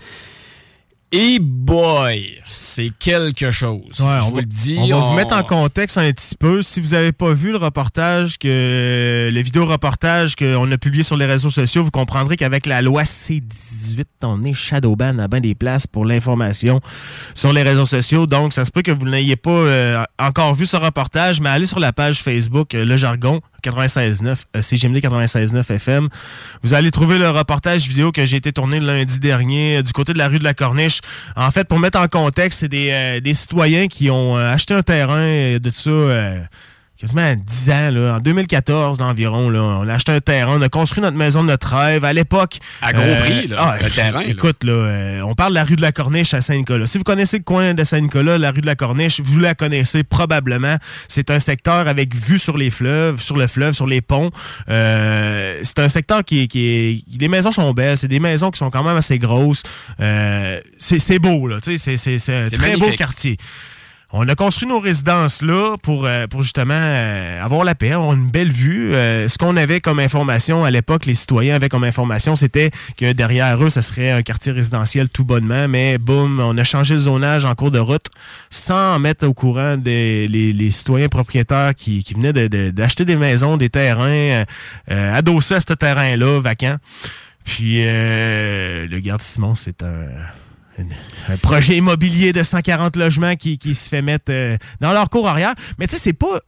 et 1.12 1.38
boy, 1.40 2.38
c'est 2.58 2.90
quelque 2.98 3.50
chose. 3.50 3.80
Ouais, 4.00 4.18
je 4.20 4.24
on 4.24 4.28
vous 4.28 4.34
va, 4.36 4.40
le 4.42 4.46
dis. 4.46 4.76
on 4.78 4.86
va 4.86 4.98
vous 5.08 5.14
mettre 5.14 5.34
en 5.34 5.42
contexte 5.42 5.98
un 5.98 6.10
petit 6.12 6.36
peu. 6.36 6.62
Si 6.62 6.80
vous 6.80 6.90
n'avez 6.90 7.10
pas 7.10 7.32
vu 7.32 7.50
le 7.50 7.56
reportage, 7.56 8.38
que 8.38 9.28
le 9.32 9.40
vidéo 9.40 9.66
reportage 9.66 10.36
qu'on 10.36 10.70
a 10.70 10.78
publié 10.78 11.02
sur 11.02 11.16
les 11.16 11.26
réseaux 11.26 11.50
sociaux, 11.50 11.82
vous 11.82 11.90
comprendrez 11.90 12.36
qu'avec 12.36 12.66
la 12.66 12.80
loi 12.80 13.02
C18, 13.02 14.04
on 14.22 14.44
est 14.44 14.54
shadowban 14.54 15.18
à 15.18 15.26
bien 15.26 15.40
des 15.40 15.56
places 15.56 15.88
pour 15.88 16.04
l'information 16.04 16.80
sur 17.34 17.52
les 17.52 17.62
réseaux 17.62 17.86
sociaux. 17.86 18.26
Donc, 18.26 18.52
ça 18.52 18.64
se 18.64 18.70
peut 18.70 18.82
que 18.82 18.92
vous 18.92 19.08
n'ayez 19.08 19.36
pas 19.36 19.50
euh, 19.50 20.04
encore 20.18 20.54
vu 20.54 20.66
ce 20.66 20.76
reportage, 20.76 21.40
mais 21.40 21.48
allez 21.48 21.66
sur 21.66 21.80
la 21.80 21.92
page 21.92 22.22
Facebook 22.22 22.74
euh, 22.74 22.84
Le 22.84 22.96
Jargon 22.96 23.40
96.9, 23.62 24.36
euh, 24.56 24.62
CGMD 24.62 24.96
96.9 24.98 25.72
FM. 25.72 26.08
Vous 26.62 26.74
allez 26.74 26.90
trouver 26.90 27.18
le 27.18 27.30
reportage 27.30 27.88
vidéo 27.88 28.12
que 28.12 28.26
j'ai 28.26 28.36
été 28.36 28.52
tourné 28.52 28.80
le 28.80 28.86
lundi 28.86 29.18
dernier 29.18 29.78
euh, 29.78 29.82
du 29.82 29.92
côté 29.92 30.12
de 30.12 30.18
la 30.18 30.28
rue 30.28 30.38
de 30.38 30.44
la 30.44 30.54
Corniche. 30.54 31.00
En 31.36 31.50
fait, 31.50 31.66
pour 31.68 31.78
mettre 31.78 31.98
en 31.98 32.08
contexte, 32.08 32.60
c'est 32.60 32.68
des, 32.68 32.90
euh, 32.90 33.34
citoyens 33.34 33.86
qui 33.86 34.10
ont 34.10 34.36
euh, 34.36 34.52
acheté 34.52 34.74
un 34.74 34.82
terrain 34.82 35.58
de 35.58 35.70
ça 35.70 35.90
quasiment 37.00 37.22
à 37.22 37.34
10 37.34 37.70
ans, 37.70 37.90
là, 37.90 38.14
en 38.16 38.18
2014 38.20 39.00
là, 39.00 39.06
environ. 39.06 39.48
Là, 39.48 39.62
on 39.62 39.88
a 39.88 39.94
acheté 39.94 40.12
un 40.12 40.20
terrain, 40.20 40.58
on 40.58 40.62
a 40.62 40.68
construit 40.68 41.02
notre 41.02 41.16
maison 41.16 41.42
de 41.42 41.48
notre 41.48 41.74
rêve. 41.74 42.04
À 42.04 42.12
l'époque... 42.12 42.58
À 42.82 42.92
gros 42.92 43.14
prix, 43.20 43.48
là, 43.48 43.56
ah, 43.58 43.76
le 43.82 43.88
terrain. 43.88 44.20
Écoute, 44.20 44.62
là, 44.64 44.72
euh, 44.72 45.20
on 45.22 45.34
parle 45.34 45.52
de 45.52 45.54
la 45.54 45.64
rue 45.64 45.76
de 45.76 45.80
la 45.82 45.92
Corniche 45.92 46.34
à 46.34 46.42
Saint-Nicolas. 46.42 46.84
Si 46.86 46.98
vous 46.98 47.04
connaissez 47.04 47.38
le 47.38 47.44
coin 47.44 47.72
de 47.72 47.84
Saint-Nicolas, 47.84 48.36
la 48.36 48.50
rue 48.50 48.60
de 48.60 48.66
la 48.66 48.74
Corniche, 48.76 49.20
vous 49.20 49.38
la 49.40 49.54
connaissez 49.54 50.04
probablement. 50.04 50.76
C'est 51.08 51.30
un 51.30 51.38
secteur 51.38 51.88
avec 51.88 52.14
vue 52.14 52.38
sur 52.38 52.58
les 52.58 52.68
fleuves, 52.70 53.20
sur 53.22 53.36
le 53.38 53.46
fleuve, 53.46 53.72
sur 53.72 53.86
les 53.86 54.02
ponts. 54.02 54.30
Euh, 54.68 55.60
c'est 55.62 55.78
un 55.78 55.88
secteur 55.88 56.22
qui 56.24 56.42
est, 56.42 56.46
qui 56.48 56.66
est- 56.66 57.04
Les 57.20 57.28
maisons 57.28 57.52
sont 57.52 57.72
belles, 57.72 57.96
c'est 57.96 58.08
des 58.08 58.20
maisons 58.20 58.50
qui 58.50 58.58
sont 58.58 58.70
quand 58.70 58.84
même 58.84 58.96
assez 58.96 59.18
grosses. 59.18 59.62
Euh, 60.00 60.60
c'est 60.78 60.98
c'est 60.98 61.18
beau, 61.18 61.46
là. 61.48 61.60
tu 61.62 61.78
sais, 61.78 61.78
C'est 61.78 61.96
c'est- 61.96 62.18
c'est 62.18 62.36
un 62.36 62.48
très 62.48 62.76
beau 62.76 62.90
quartier. 62.90 63.36
On 64.12 64.28
a 64.28 64.34
construit 64.34 64.66
nos 64.66 64.80
résidences 64.80 65.40
là 65.40 65.76
pour, 65.80 66.04
euh, 66.04 66.26
pour 66.26 66.42
justement 66.42 66.74
euh, 66.74 67.44
avoir 67.44 67.62
la 67.62 67.76
paix, 67.76 67.92
avoir 67.92 68.12
une 68.12 68.28
belle 68.28 68.50
vue. 68.50 68.92
Euh, 68.92 69.28
ce 69.28 69.38
qu'on 69.38 69.56
avait 69.56 69.80
comme 69.80 70.00
information 70.00 70.64
à 70.64 70.70
l'époque, 70.72 71.06
les 71.06 71.14
citoyens 71.14 71.54
avaient 71.54 71.68
comme 71.68 71.84
information, 71.84 72.34
c'était 72.34 72.72
que 72.96 73.12
derrière 73.12 73.62
eux, 73.62 73.70
ça 73.70 73.82
serait 73.82 74.10
un 74.10 74.22
quartier 74.22 74.50
résidentiel 74.50 75.08
tout 75.08 75.24
bonnement. 75.24 75.68
Mais 75.68 75.96
boum, 75.96 76.40
on 76.40 76.58
a 76.58 76.64
changé 76.64 76.94
le 76.94 77.00
zonage 77.00 77.44
en 77.44 77.54
cours 77.54 77.70
de 77.70 77.78
route 77.78 78.06
sans 78.50 78.98
mettre 78.98 79.28
au 79.28 79.32
courant 79.32 79.76
des, 79.76 80.26
les, 80.26 80.70
citoyens 80.72 81.08
propriétaires 81.08 81.76
qui, 81.76 82.04
venaient 82.12 82.32
d'acheter 82.72 83.04
des 83.04 83.16
maisons, 83.16 83.56
des 83.56 83.70
terrains, 83.70 84.44
adossés 84.88 85.54
à 85.54 85.60
ce 85.60 85.72
terrain-là, 85.72 86.40
vacant. 86.40 86.76
Puis 87.44 87.84
le 87.84 88.98
garde 88.98 89.22
Simon, 89.22 89.54
c'est 89.54 89.82
un 89.82 90.06
un 91.28 91.36
projet 91.36 91.76
immobilier 91.76 92.32
de 92.32 92.42
140 92.42 92.96
logements 92.96 93.36
qui, 93.36 93.58
qui 93.58 93.74
se 93.74 93.88
fait 93.88 94.02
mettre 94.02 94.30
euh, 94.30 94.56
dans 94.80 94.92
leur 94.92 95.08
cour 95.10 95.28
arrière. 95.28 95.54
Mais 95.78 95.86
tu 95.86 95.92
sais, 95.92 95.98
c'est 95.98 96.12
pas. 96.12 96.40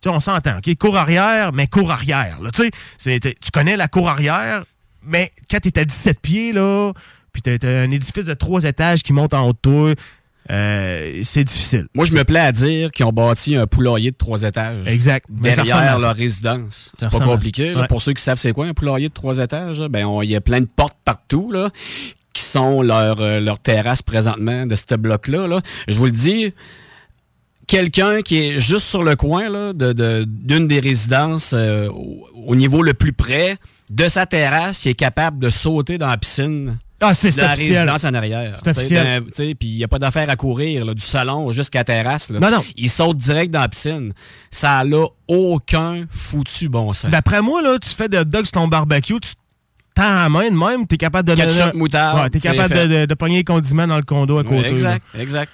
Tu 0.00 0.08
sais, 0.08 0.10
on 0.10 0.20
s'entend, 0.20 0.58
OK? 0.58 0.74
Cour 0.76 0.96
arrière, 0.96 1.52
mais 1.52 1.66
cour 1.66 1.90
arrière. 1.90 2.38
là. 2.40 2.50
Tu 2.50 2.70
sais, 2.98 3.20
tu 3.20 3.50
connais 3.52 3.76
la 3.76 3.88
cour 3.88 4.08
arrière, 4.08 4.64
mais 5.04 5.30
quand 5.50 5.60
t'es 5.60 5.78
à 5.78 5.84
17 5.84 6.20
pieds, 6.20 6.52
là, 6.52 6.92
puis 7.32 7.42
t'as 7.42 7.58
t'as 7.58 7.82
un 7.82 7.90
édifice 7.90 8.24
de 8.26 8.34
trois 8.34 8.64
étages 8.64 9.02
qui 9.02 9.12
monte 9.12 9.34
en 9.34 9.46
haut 9.48 9.52
de 9.52 9.58
toi, 9.58 9.94
euh, 10.50 11.20
c'est 11.22 11.44
difficile. 11.44 11.86
Moi, 11.94 12.06
je 12.06 12.12
me 12.12 12.24
plais 12.24 12.40
à 12.40 12.50
dire 12.50 12.90
qu'ils 12.90 13.04
ont 13.04 13.12
bâti 13.12 13.56
un 13.56 13.66
poulailler 13.66 14.10
de 14.10 14.16
trois 14.16 14.42
étages. 14.42 14.82
Exact. 14.86 15.26
Mais 15.30 15.54
Derrière 15.54 15.98
leur 15.98 16.16
résidence. 16.16 16.92
C'est 16.98 17.10
pas 17.10 17.20
compliqué. 17.20 17.74
là. 17.74 17.86
Pour 17.86 18.00
ceux 18.02 18.14
qui 18.14 18.22
savent 18.22 18.38
c'est 18.38 18.52
quoi 18.52 18.66
un 18.66 18.72
poulailler 18.74 19.08
de 19.08 19.14
trois 19.14 19.38
étages, 19.38 19.80
ben 19.90 20.08
il 20.22 20.30
y 20.30 20.34
a 20.36 20.40
plein 20.40 20.60
de 20.60 20.66
portes 20.74 20.96
partout 21.04 21.52
là, 21.52 21.70
qui 22.32 22.42
sont 22.42 22.82
leur, 22.82 23.20
euh, 23.20 23.40
leur 23.40 23.58
terrasse 23.58 24.02
présentement 24.02 24.66
de 24.66 24.74
ce 24.76 24.94
bloc-là. 24.94 25.48
Là. 25.48 25.60
Je 25.88 25.94
vous 25.98 26.04
le 26.06 26.12
dis, 26.12 26.52
quelqu'un 27.66 28.22
qui 28.22 28.36
est 28.38 28.58
juste 28.58 28.86
sur 28.86 29.02
le 29.02 29.16
coin 29.16 29.48
là, 29.48 29.72
de, 29.72 29.92
de- 29.92 30.24
d'une 30.28 30.68
des 30.68 30.80
résidences 30.80 31.52
euh, 31.54 31.88
au, 31.88 32.26
au 32.46 32.56
niveau 32.56 32.82
le 32.82 32.94
plus 32.94 33.12
près 33.12 33.56
de 33.90 34.08
sa 34.08 34.26
terrasse, 34.26 34.78
qui 34.78 34.88
est 34.88 34.94
capable 34.94 35.38
de 35.40 35.50
sauter 35.50 35.98
dans 35.98 36.06
la 36.08 36.16
piscine. 36.16 36.78
Ah, 37.02 37.14
c'est 37.14 37.34
de 37.34 37.40
la 37.40 37.54
officiel. 37.54 37.76
résidence 37.78 38.04
en 38.04 38.12
arrière. 38.14 38.52
C'est 38.56 38.68
officiel. 38.68 39.22
Puis 39.34 39.56
il 39.62 39.76
n'y 39.78 39.84
a 39.84 39.88
pas 39.88 39.98
d'affaire 39.98 40.28
à 40.28 40.36
courir 40.36 40.84
là, 40.84 40.92
du 40.94 41.00
salon 41.00 41.50
jusqu'à 41.50 41.80
la 41.80 41.84
terrasse. 41.84 42.28
là. 42.30 42.38
Non, 42.40 42.50
non. 42.50 42.62
Il 42.76 42.90
saute 42.90 43.16
direct 43.16 43.50
dans 43.50 43.60
la 43.62 43.68
piscine. 43.70 44.12
Ça 44.50 44.84
n'a 44.84 45.06
aucun 45.26 46.04
foutu 46.10 46.68
bon 46.68 46.92
sens. 46.92 47.10
D'après 47.10 47.40
moi, 47.40 47.62
là, 47.62 47.78
tu 47.80 47.88
fais 47.88 48.08
de 48.10 48.22
dogs 48.22 48.50
ton 48.52 48.68
barbecue, 48.68 49.18
tu 49.18 49.30
tends 49.94 50.14
la 50.14 50.28
main 50.28 50.50
de 50.50 50.56
même, 50.56 50.86
t'es 50.86 50.96
capable 50.96 51.28
de... 51.28 51.34
Ketchup, 51.34 51.74
moutarde, 51.74 52.20
Ouais, 52.22 52.30
t'es 52.30 52.40
capable 52.40 52.74
de, 52.74 52.86
de, 53.00 53.06
de 53.06 53.14
pogner 53.14 53.36
les 53.38 53.44
condiments 53.44 53.86
dans 53.86 53.96
le 53.96 54.02
condo 54.02 54.38
à 54.38 54.44
côté. 54.44 54.68
exact, 54.68 55.04
là. 55.14 55.20
exact. 55.22 55.52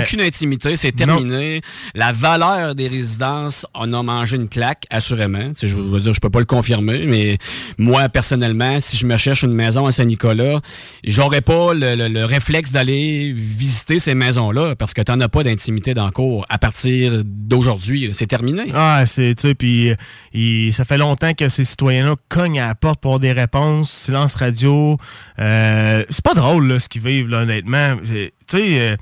Aucune 0.00 0.20
intimité, 0.20 0.76
c'est 0.76 0.92
terminé. 0.92 1.60
La 1.94 2.12
valeur 2.12 2.74
des 2.74 2.88
résidences, 2.88 3.66
on 3.74 3.92
a 3.92 4.02
mangé 4.02 4.36
une 4.36 4.48
claque, 4.48 4.84
assurément. 4.90 5.50
Je 5.60 5.74
veux 5.76 6.00
dire, 6.00 6.12
je 6.14 6.20
peux 6.20 6.30
pas 6.30 6.38
le 6.40 6.44
confirmer, 6.44 7.06
mais 7.06 7.38
moi, 7.78 8.08
personnellement, 8.08 8.80
si 8.80 8.96
je 8.96 9.06
me 9.06 9.16
cherche 9.16 9.42
une 9.42 9.52
maison 9.52 9.86
à 9.86 9.92
Saint-Nicolas, 9.92 10.60
j'aurais 11.04 11.40
pas 11.40 11.74
le, 11.74 11.94
le- 11.94 12.08
le 12.08 12.24
réflexe 12.24 12.72
d'aller 12.72 13.32
visiter 13.36 13.98
ces 13.98 14.14
maisons-là 14.14 14.74
parce 14.76 14.94
que 14.94 15.02
t'en 15.02 15.20
as 15.20 15.28
pas 15.28 15.42
d'intimité 15.42 15.94
dans 15.94 16.06
le 16.06 16.10
cours 16.12 16.46
à 16.48 16.58
partir 16.58 17.22
d'aujourd'hui. 17.24 18.10
C'est 18.12 18.26
terminé. 18.26 18.72
Ah, 18.74 19.04
c'est, 19.06 19.34
tu 19.34 19.48
sais, 19.48 19.54
puis 19.54 19.92
euh, 20.34 20.70
ça 20.72 20.84
fait 20.84 20.98
longtemps 20.98 21.34
que 21.34 21.48
ces 21.48 21.64
citoyens-là 21.64 22.14
cognent 22.28 22.60
à 22.60 22.68
la 22.68 22.74
porte 22.74 23.00
pour 23.00 23.20
des 23.20 23.32
réponses, 23.32 23.90
silence 23.90 24.34
radio. 24.36 24.98
Euh, 25.38 26.04
c'est 26.08 26.24
pas 26.24 26.34
drôle, 26.34 26.68
là, 26.68 26.78
ce 26.78 26.88
qu'ils 26.88 27.02
vivent, 27.02 27.28
là, 27.28 27.38
honnêtement. 27.42 27.96
Tu 28.04 28.30
sais, 28.48 28.80
euh, 28.80 28.96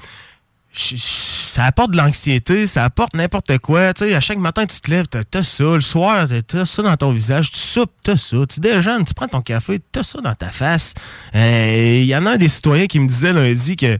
ça 0.77 1.65
apporte 1.67 1.93
de 1.93 1.97
l'anxiété, 1.97 2.67
ça 2.67 2.85
apporte 2.85 3.15
n'importe 3.15 3.59
quoi. 3.59 3.95
Tu 3.95 4.05
sais, 4.07 4.15
à 4.15 4.21
chaque 4.21 4.39
matin, 4.39 4.67
tu 4.67 4.81
te 4.81 4.91
lèves, 4.91 5.07
t'as, 5.09 5.23
t'as 5.23 5.43
ça. 5.45 5.63
Le 5.65 5.81
soir, 5.81 6.27
t'as- 6.29 6.43
t'as 6.43 6.67
ça 6.67 6.83
dans 6.83 6.97
ton 6.97 7.13
visage. 7.13 7.53
Tu 7.53 7.59
soupes, 7.61 7.93
t'as 8.03 8.17
ça. 8.17 8.37
Tu 8.49 8.59
déjeunes, 8.61 9.05
tu 9.05 9.15
prends 9.15 9.29
ton 9.29 9.41
café, 9.41 9.81
t'as 9.93 10.03
ça 10.03 10.21
dans 10.21 10.35
ta 10.35 10.49
face. 10.51 10.95
Euh, 11.35 11.99
Il 12.03 12.07
y 12.07 12.17
en 12.17 12.27
a 12.27 12.33
un 12.33 12.37
des 12.37 12.49
citoyens 12.49 12.87
qui 12.87 12.99
me 12.99 13.07
disait 13.09 13.33
lundi 13.33 13.77
que 13.77 13.99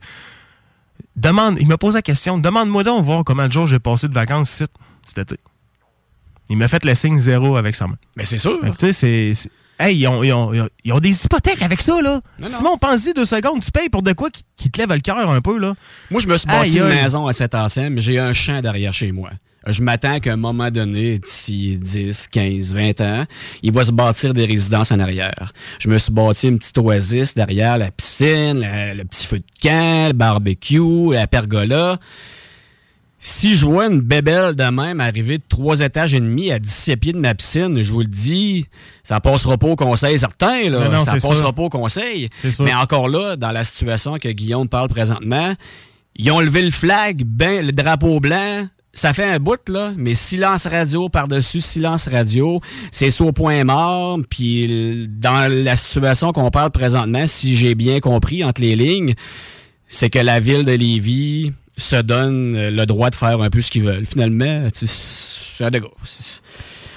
demande, 1.17 1.57
il 1.61 1.67
m'a 1.69 1.79
posé 1.79 1.99
la 1.99 2.03
question, 2.03 2.39
demande-moi 2.39 2.83
donc 2.83 3.05
voir 3.05 3.23
comment 3.25 3.47
de 3.47 3.53
jours 3.53 3.67
j'ai 3.67 3.79
passé 3.79 4.09
de 4.09 4.15
vacances 4.15 4.51
ici, 4.55 4.65
cet 5.05 5.19
été. 5.19 5.41
Il 6.51 6.57
m'a 6.59 6.69
fait 6.69 6.85
le 6.85 6.95
signe 6.95 7.19
zéro 7.19 7.57
avec 7.57 7.75
sa 7.75 7.87
main. 7.87 7.97
Mais 8.17 8.25
c'est 8.25 8.39
sûr. 8.39 8.59
Tu 8.79 8.93
sais, 8.93 9.33
c'est. 9.33 9.51
Hey, 9.79 9.97
ils 9.97 10.07
ont, 10.07 10.23
ils 10.23 10.33
ont- 10.33 10.53
ils 10.55 10.61
ont- 10.63 10.69
ils 10.85 10.93
ont 10.93 11.01
des 11.01 11.25
hypothèques 11.25 11.63
avec 11.63 11.81
ça, 11.81 12.01
là. 12.01 12.21
Non, 12.39 12.47
Simon, 12.47 12.79
pense-y 12.79 13.13
deux 13.13 13.25
secondes. 13.25 13.63
Tu 13.63 13.71
payes 13.73 13.89
pour 13.89 14.03
de 14.03 14.13
quoi 14.13 14.31
qui, 14.31 14.43
qui 14.57 14.71
te 14.71 14.79
lève 14.81 14.93
le 14.93 15.01
cœur 15.01 15.19
un 15.29 15.41
peu, 15.41 15.59
là? 15.59 15.75
Moi, 16.11 16.21
je 16.21 16.29
me 16.29 16.37
suis 16.37 16.47
bâti 16.47 16.79
Aïe, 16.79 16.87
une 16.87 16.93
aïe. 16.93 17.03
maison 17.03 17.27
à 17.27 17.33
cet 17.33 17.55
ancien, 17.55 17.91
mais 17.91 18.01
j'ai 18.01 18.19
un 18.19 18.33
champ 18.33 18.61
derrière 18.61 18.93
chez 18.93 19.11
moi. 19.11 19.31
Je 19.67 19.83
m'attends 19.83 20.21
qu'à 20.21 20.35
un 20.35 20.37
moment 20.37 20.71
donné, 20.71 21.19
d'ici 21.19 21.79
10, 21.81 22.29
15, 22.29 22.75
20 22.75 23.01
ans, 23.01 23.25
il 23.63 23.73
va 23.73 23.83
se 23.83 23.93
bâtir 23.93 24.35
des 24.35 24.45
résidences 24.45 24.93
en 24.93 25.01
arrière. 25.01 25.55
Je 25.79 25.89
me 25.89 25.97
suis 25.99 26.13
bâti 26.13 26.49
une 26.49 26.59
petite 26.59 26.77
oasis 26.77 27.35
derrière 27.35 27.79
la 27.79 27.91
piscine, 27.91 28.61
la- 28.61 28.93
le 28.95 29.05
petit 29.05 29.27
feu 29.27 29.39
de 29.39 29.45
camp, 29.63 30.09
le 30.09 30.13
barbecue, 30.13 31.13
la 31.15 31.27
pergola. 31.27 31.99
Si 33.27 33.55
je 33.55 33.65
vois 33.65 33.87
une 33.87 34.03
bébelle 34.03 34.55
de 34.55 34.65
même 34.65 35.01
arriver 35.01 35.39
de 35.39 35.43
trois 35.49 35.81
étages 35.81 36.13
et 36.13 36.21
demi 36.21 36.53
à 36.53 36.59
17 36.59 37.01
pieds 37.01 37.13
de 37.15 37.19
ma 37.19 37.35
piscine, 37.35 37.81
je 37.81 37.91
vous 37.91 38.01
le 38.01 38.07
dis, 38.07 38.67
ça 39.03 39.19
passera 39.19 39.57
pas 39.57 39.69
au 39.69 39.77
conseil 39.77 40.19
certain. 40.19 40.69
Là. 40.69 40.91
Non, 40.91 41.01
ça 41.01 41.13
passera 41.13 41.35
ça. 41.35 41.53
pas 41.55 41.63
au 41.63 41.71
conseil. 41.71 42.29
Mais 42.61 42.75
encore 42.75 43.09
là, 43.09 43.37
dans 43.37 43.51
la 43.51 43.65
situation 43.65 44.19
que 44.19 44.29
Guillaume 44.29 44.69
parle 44.69 44.89
présentement, 44.89 45.55
ils 46.17 46.31
ont 46.33 46.41
levé 46.41 46.61
le 46.61 46.71
flag, 46.71 47.23
ben, 47.25 47.65
le 47.65 47.73
drapeau 47.73 48.21
blanc. 48.21 48.69
Ça 48.93 49.15
fait 49.15 49.25
un 49.25 49.39
bout, 49.39 49.71
là, 49.71 49.95
mais 49.97 50.13
silence 50.13 50.67
radio 50.67 51.09
par-dessus 51.09 51.63
silence 51.63 52.09
radio, 52.09 52.61
c'est 52.93 53.11
ça 53.11 53.25
au 53.25 53.33
point 53.33 53.65
mort. 53.65 54.19
Puis 54.29 55.09
dans 55.09 55.51
la 55.51 55.77
situation 55.77 56.33
qu'on 56.33 56.51
parle 56.51 56.73
présentement, 56.73 57.27
si 57.27 57.57
j'ai 57.57 57.75
bien 57.75 58.01
compris 58.01 58.45
entre 58.45 58.61
les 58.61 58.77
lignes, 58.77 59.15
c'est 59.89 60.11
que 60.11 60.19
la 60.19 60.41
ville 60.41 60.67
de 60.67 60.73
Lévis 60.73 61.53
se 61.77 61.97
donne 61.97 62.55
euh, 62.57 62.71
le 62.71 62.87
droit 62.87 63.11
de 63.11 63.15
faire 63.15 63.41
un 63.41 63.51
peu 63.51 63.61
ce 63.61 63.71
qu'ils 63.71 63.85
veulent. 63.85 64.07
Finalement, 64.07 64.69
tu 64.71 64.87
sais, 64.87 66.41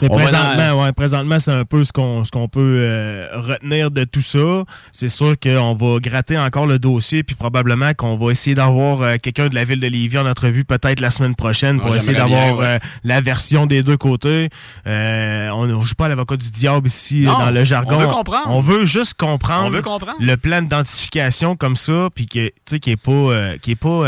Mais 0.02 0.10
présentement, 0.10 0.84
ouais, 0.84 0.92
présentement, 0.94 1.40
c'est 1.40 1.52
un 1.52 1.66
peu 1.66 1.84
ce 1.84 1.92
qu'on 1.92 2.24
ce 2.24 2.32
qu'on 2.32 2.48
peut 2.48 2.78
euh, 2.82 3.28
retenir 3.34 3.92
de 3.92 4.04
tout 4.04 4.22
ça. 4.22 4.64
C'est 4.92 5.08
sûr 5.08 5.36
qu'on 5.40 5.74
va 5.76 6.00
gratter 6.00 6.38
encore 6.38 6.66
le 6.68 6.80
dossier, 6.80 7.24
puis 7.24 7.36
probablement 7.36 7.94
qu'on 7.94 8.16
va 8.16 8.32
essayer 8.32 8.56
d'avoir 8.56 9.02
euh, 9.02 9.16
quelqu'un 9.22 9.48
de 9.48 9.56
la 9.56 9.64
ville 9.64 9.80
de 9.80 9.88
Lévis 9.88 10.18
en 10.18 10.26
entrevue 10.28 10.66
peut-être 10.66 11.00
la 11.00 11.10
semaine 11.10 11.36
prochaine 11.36 11.80
pour 11.82 11.92
Ah, 11.94 11.96
essayer 11.96 12.16
d'avoir 12.18 12.58
ouais. 12.58 12.66
euh, 12.66 12.80
la 13.04 13.22
version 13.22 13.66
des 13.66 13.84
deux 13.84 13.98
côtés. 13.98 14.50
Euh, 14.86 15.50
on 15.50 15.66
ne 15.66 15.84
joue 15.84 15.96
pas 15.96 16.08
l'avocat 16.08 16.38
du 16.38 16.50
diable 16.52 16.88
ici 16.88 17.22
Non, 17.22 17.34
euh, 17.42 17.46
dans 17.46 17.52
le 17.52 17.64
jargon. 17.64 17.96
on 17.96 18.00
veut 18.00 18.08
comprendre. 18.08 18.50
On 18.50 18.60
veut 18.60 18.86
juste 18.86 19.16
comprendre. 19.16 19.66
On 19.68 19.70
veut 19.70 19.82
comprendre. 19.82 20.18
Le 20.20 20.36
plan 20.38 20.62
d'identification 20.62 21.56
comme 21.56 21.76
ça, 21.76 22.10
puis 22.14 22.28
que, 22.28 22.48
tu 22.48 22.54
sais, 22.66 22.80
qui 22.80 22.92
est 22.92 22.96
pas, 22.96 23.12
euh, 23.12 23.58
qui 23.62 23.72
est 23.72 23.76
pas. 23.76 24.06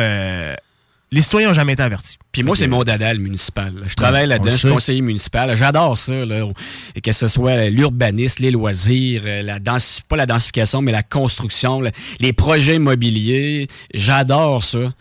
Les 1.11 1.21
citoyens 1.21 1.47
n'ont 1.49 1.53
jamais 1.53 1.73
été 1.73 1.81
avertis. 1.83 2.17
Puis 2.31 2.43
moi, 2.43 2.55
c'est 2.55 2.67
mon 2.67 2.83
dada, 2.83 3.11
le 3.13 3.19
municipal. 3.19 3.73
Je 3.87 3.95
travaille 3.95 4.27
là-dedans, 4.27 4.49
je 4.51 4.55
suis 4.57 4.67
conseiller 4.73 5.01
municipal. 5.01 5.55
J'adore 5.57 5.97
ça. 5.97 6.13
Là. 6.25 6.47
Et 6.95 7.01
que 7.01 7.11
ce 7.11 7.27
soit 7.27 7.69
l'urbanisme, 7.69 8.43
les 8.43 8.51
loisirs, 8.51 9.23
euh, 9.25 9.41
la 9.41 9.59
densi- 9.59 10.01
pas 10.07 10.15
la 10.17 10.25
densification, 10.27 10.81
mais 10.81 10.91
la 10.91 11.01
construction, 11.03 11.81
le- 11.81 11.91
les 12.19 12.31
projets 12.33 12.75
immobiliers. 12.75 13.67
J'adore 13.93 14.63
ça. 14.63 14.93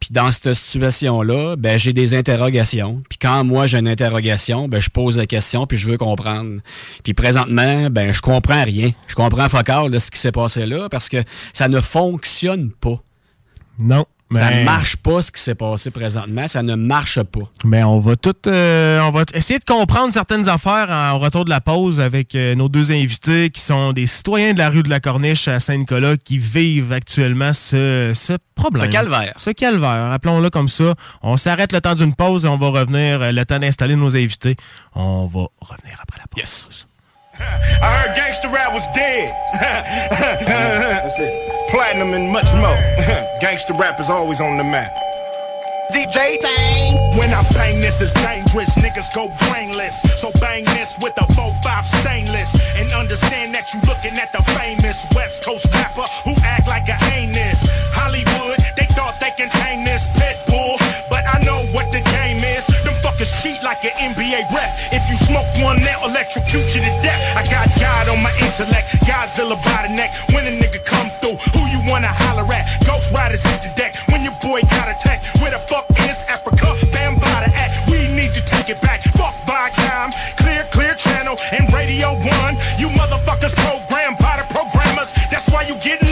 Puis 0.00 0.08
dans 0.12 0.30
cette 0.32 0.54
situation-là, 0.54 1.56
ben, 1.56 1.78
j'ai 1.78 1.92
des 1.92 2.14
interrogations. 2.14 3.02
Puis 3.10 3.18
quand 3.20 3.44
moi 3.44 3.66
j'ai 3.66 3.76
une 3.78 3.86
interrogation, 3.88 4.66
ben, 4.66 4.80
je 4.80 4.88
pose 4.88 5.18
la 5.18 5.26
question 5.26 5.66
puis 5.66 5.76
je 5.76 5.86
veux 5.90 5.98
comprendre. 5.98 6.60
Puis 7.04 7.12
présentement, 7.12 7.90
ben, 7.90 8.10
je 8.10 8.22
comprends 8.22 8.64
rien. 8.64 8.92
Je 9.08 9.14
comprends 9.14 9.46
all, 9.46 9.90
là, 9.92 10.00
ce 10.00 10.10
qui 10.10 10.18
s'est 10.18 10.32
passé 10.32 10.64
là 10.64 10.88
parce 10.88 11.10
que 11.10 11.18
ça 11.52 11.68
ne 11.68 11.80
fonctionne 11.82 12.70
pas. 12.70 13.02
Non. 13.78 14.06
Ça 14.32 14.50
ne 14.50 14.64
marche 14.64 14.96
pas 14.96 15.22
ce 15.22 15.32
qui 15.32 15.40
s'est 15.40 15.54
passé 15.54 15.90
présentement. 15.90 16.46
Ça 16.46 16.62
ne 16.62 16.74
marche 16.74 17.20
pas. 17.22 17.40
Mais 17.64 17.82
on 17.82 17.98
va 17.98 18.16
tout, 18.16 18.36
euh, 18.46 19.00
on 19.00 19.10
va 19.10 19.24
essayer 19.34 19.58
de 19.58 19.64
comprendre 19.64 20.12
certaines 20.12 20.48
affaires 20.48 20.88
en, 20.90 21.18
retour 21.18 21.44
de 21.44 21.50
la 21.50 21.60
pause 21.60 22.00
avec 22.00 22.34
euh, 22.34 22.54
nos 22.54 22.68
deux 22.68 22.92
invités 22.92 23.50
qui 23.50 23.60
sont 23.60 23.92
des 23.92 24.06
citoyens 24.06 24.52
de 24.52 24.58
la 24.58 24.70
rue 24.70 24.82
de 24.82 24.88
la 24.88 25.00
Corniche 25.00 25.48
à 25.48 25.58
Saint-Nicolas 25.58 26.16
qui 26.16 26.38
vivent 26.38 26.92
actuellement 26.92 27.52
ce, 27.52 28.12
ce 28.14 28.34
problème. 28.54 28.86
Ce 28.86 28.90
calvaire. 28.90 29.34
Ce 29.36 29.50
calvaire, 29.50 30.12
appelons-le 30.12 30.50
comme 30.50 30.68
ça. 30.68 30.94
On 31.22 31.36
s'arrête 31.36 31.72
le 31.72 31.80
temps 31.80 31.94
d'une 31.94 32.14
pause 32.14 32.44
et 32.44 32.48
on 32.48 32.58
va 32.58 32.68
revenir 32.68 33.20
euh, 33.20 33.32
le 33.32 33.44
temps 33.44 33.58
d'installer 33.58 33.96
nos 33.96 34.16
invités. 34.16 34.56
On 34.94 35.26
va 35.26 35.48
revenir 35.60 35.98
après 36.00 36.18
la 36.18 36.26
pause. 36.28 36.40
Yes. 36.40 36.86
I 37.82 38.04
heard 38.04 38.16
gangster 38.16 38.48
rap 38.48 38.72
was 38.72 38.86
dead. 38.92 39.32
That's 39.60 41.18
it. 41.18 41.32
Platinum 41.70 42.12
and 42.12 42.30
much 42.32 42.52
more. 42.52 42.76
gangster 43.40 43.74
rap 43.74 43.98
is 44.00 44.10
always 44.10 44.40
on 44.40 44.58
the 44.58 44.64
map. 44.64 44.92
DJ 45.90 46.38
Tang. 46.38 46.94
When 47.18 47.30
I 47.34 47.42
bang 47.50 47.80
this, 47.80 48.00
it's 48.00 48.14
dangerous. 48.14 48.76
Niggas 48.76 49.14
go 49.14 49.32
brainless. 49.48 50.02
So 50.20 50.30
bang 50.38 50.64
this 50.76 50.98
with 51.02 51.16
a 51.18 51.26
4-5 51.32 51.84
stainless. 51.84 52.54
And 52.78 52.92
understand 52.92 53.54
that 53.54 53.72
you 53.74 53.80
looking 53.88 54.14
at 54.20 54.30
the 54.30 54.42
famous 54.54 55.06
West 55.16 55.44
Coast 55.44 55.66
rapper 55.74 56.06
who 56.22 56.34
act 56.44 56.68
like 56.68 56.86
a 56.86 56.98
anus. 57.16 57.66
Hollywood, 57.96 58.60
they 58.76 58.86
thought 58.94 59.18
they 59.18 59.34
can 59.34 59.50
tame 59.50 59.84
this 59.84 60.06
pit 60.14 60.38
bull. 60.46 60.76
But 61.08 61.26
I 61.26 61.42
know 61.42 61.58
what 61.74 61.90
the 61.90 62.02
game 62.14 62.29
is. 63.20 63.30
Cheat 63.42 63.62
like 63.62 63.84
an 63.84 63.92
NBA 64.00 64.48
rep. 64.50 64.70
If 64.92 65.04
you 65.08 65.16
smoke 65.16 65.46
one, 65.60 65.76
they'll 65.84 66.08
electrocute 66.08 66.72
you 66.74 66.80
to 66.80 66.92
death. 67.04 67.20
I 67.36 67.44
got 67.46 67.68
God 67.76 68.08
on 68.08 68.20
my 68.24 68.32
intellect. 68.40 68.88
Godzilla 69.04 69.56
by 69.60 69.86
the 69.86 69.92
neck. 69.94 70.10
When 70.32 70.44
a 70.48 70.52
nigga 70.56 70.80
come 70.84 71.08
through, 71.20 71.36
who 71.52 71.62
you 71.68 71.80
wanna 71.86 72.08
holler 72.08 72.48
at? 72.52 72.64
Ghost 72.86 73.12
Riders 73.12 73.44
hit 73.44 73.62
the 73.62 73.72
deck. 73.76 73.96
When 74.08 74.24
your 74.24 74.36
boy 74.40 74.60
got 74.72 74.88
attacked, 74.88 75.24
where 75.40 75.52
the 75.52 75.60
fuck 75.68 75.86
is 76.08 76.24
Africa? 76.28 76.66
Bam 76.92 77.14
by 77.20 77.46
the 77.46 77.50
act. 77.54 77.72
We 77.90 78.08
need 78.16 78.32
to 78.34 78.42
take 78.44 78.68
it 78.68 78.80
back. 78.80 79.00
Fuck 79.20 79.34
Viacom, 79.46 80.12
clear, 80.36 80.64
clear 80.72 80.94
channel, 80.94 81.36
and 81.52 81.72
Radio 81.72 82.16
One. 82.16 82.56
You 82.80 82.88
motherfuckers 82.96 83.54
programmed 83.54 84.18
by 84.18 84.40
the 84.40 84.46
programmers. 84.48 85.12
That's 85.30 85.48
why 85.50 85.62
you 85.68 85.76
getting 85.80 86.09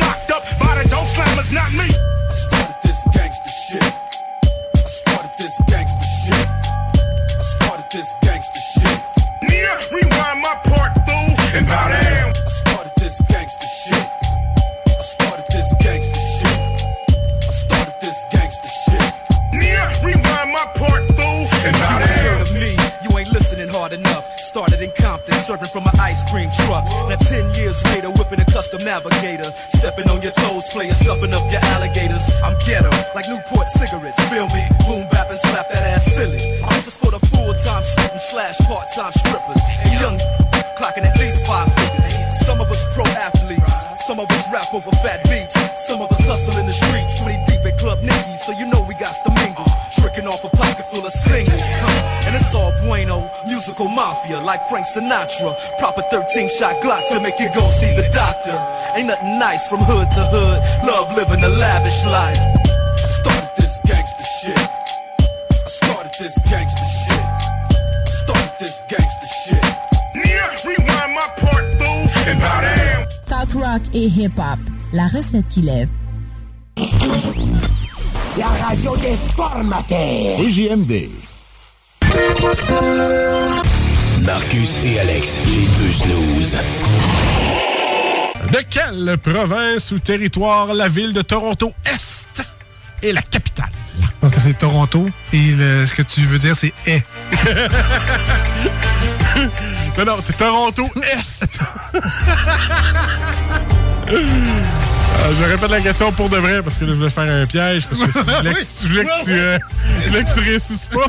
Started 24.49 24.81
in 24.81 24.91
Compton, 24.97 25.37
serving 25.45 25.69
from 25.69 25.85
an 25.85 25.93
ice 26.01 26.25
cream 26.33 26.49
truck. 26.65 26.81
Now 27.13 27.21
ten 27.21 27.45
years 27.53 27.85
later, 27.93 28.09
whipping 28.09 28.41
a 28.41 28.49
custom 28.49 28.81
navigator. 28.81 29.45
Stepping 29.77 30.09
on 30.09 30.25
your 30.25 30.33
toes, 30.33 30.65
player 30.73 30.97
stuffing 30.97 31.37
up 31.37 31.45
your 31.53 31.61
alligators. 31.77 32.25
I'm 32.41 32.57
ghetto, 32.65 32.89
like 33.13 33.29
Newport 33.29 33.69
cigarettes. 33.69 34.17
Feel 34.33 34.49
me? 34.49 34.65
Boom 34.89 35.05
bap 35.13 35.29
and 35.29 35.39
slap 35.39 35.69
that 35.69 35.85
ass 35.93 36.09
silly. 36.17 36.41
This 36.81 36.89
is 36.89 36.97
for 36.97 37.13
the 37.13 37.21
full-time 37.29 37.83
student 37.85 38.21
slash 38.25 38.57
part-time 38.65 39.13
strippers. 39.13 39.65
And 39.85 39.93
young 40.01 40.17
clocking 40.81 41.05
at 41.05 41.13
least 41.21 41.45
five 41.45 41.69
figures. 41.77 42.09
Some 42.49 42.65
of 42.65 42.71
us 42.73 42.83
pro 42.97 43.05
athletes, 43.05 44.01
some 44.09 44.19
of 44.19 44.31
us 44.31 44.49
rap 44.49 44.73
over 44.73 44.89
fat 45.05 45.29
beats. 45.29 45.58
Mafia 53.99 54.39
like 54.51 54.63
Frank 54.71 54.87
Sinatra. 54.87 55.51
Proper 55.81 56.03
13 56.11 56.49
shot 56.57 56.75
Glock 56.83 57.03
to 57.11 57.21
make 57.21 57.39
you 57.43 57.51
go 57.59 57.65
see 57.79 57.93
the 57.99 58.07
doctor. 58.15 58.57
Ain't 58.95 59.09
nothing 59.09 59.39
nice 59.39 59.67
from 59.67 59.81
hood 59.83 60.09
to 60.17 60.23
hood. 60.35 60.59
Love 60.87 61.09
living 61.19 61.43
a 61.43 61.53
lavish 61.63 62.01
life. 62.17 62.39
I 62.39 63.09
started 63.19 63.51
this 63.59 63.75
gangster 63.91 64.29
shit. 64.39 64.65
I 65.67 65.71
started 65.81 66.15
this 66.23 66.37
gangster 66.51 66.89
shit. 67.03 67.25
I 68.07 68.11
started 68.23 68.55
this 68.63 68.77
gangster 68.93 69.31
shit. 69.43 69.65
Nia, 70.21 70.47
rewind 70.69 71.13
my 71.19 71.29
part, 71.43 71.65
fool, 71.79 72.05
and 72.31 72.39
bow 72.45 72.61
down. 72.71 73.01
Talk 73.27 73.51
rock 73.63 73.83
et 73.95 74.09
hip-hop. 74.09 74.61
La 74.93 75.07
recette 75.07 75.49
qui 75.51 75.63
lève. 75.63 75.91
La 78.39 78.51
radio 78.65 78.97
des 78.97 79.17
formateurs. 79.35 80.37
CJMD. 80.39 81.11
Marcus 84.33 84.79
et 84.85 85.01
Alex, 85.01 85.39
les 85.47 85.67
deux 85.79 85.91
snooze. 85.91 86.59
De 88.53 88.59
quelle 88.69 89.17
province 89.17 89.91
ou 89.91 89.99
territoire 89.99 90.75
la 90.75 90.87
ville 90.87 91.15
de 91.15 91.23
Toronto 91.23 91.73
Est 91.87 92.45
est 93.03 93.13
la 93.13 93.23
capitale? 93.23 93.71
Donc 94.23 94.35
c'est 94.39 94.59
Toronto 94.59 95.07
et 95.33 95.53
le- 95.53 95.87
ce 95.87 95.95
que 95.95 96.03
tu 96.03 96.27
veux 96.27 96.39
dire 96.39 96.55
c'est 96.55 96.75
est. 96.85 97.03
non, 99.97 100.05
non, 100.05 100.17
c'est 100.21 100.37
Toronto 100.37 100.87
Est. 101.15 101.45
Euh, 104.11 104.11
je 105.41 105.45
répète 105.45 105.71
la 105.71 105.81
question 105.81 106.13
pour 106.13 106.29
de 106.29 106.37
vrai 106.37 106.63
parce 106.63 106.77
que 106.77 106.85
là, 106.85 106.93
je 106.93 106.99
voulais 106.99 107.11
faire 107.11 107.31
un 107.31 107.47
piège 107.47 107.87
parce 107.87 108.01
que 108.01 108.13
si 108.13 108.19
je 108.19 108.25
voulais, 108.37 108.53
que- 108.53 108.59
Oui, 108.59 108.67
je 108.83 108.89
voulais 108.89 109.05
que, 109.05 109.25
tu, 109.25 109.33
euh, 109.33 109.59
je 110.05 110.09
voulais 110.09 110.25
que 110.25 110.35
tu 110.35 110.41
réussisses 110.41 110.87
pas. 110.87 111.07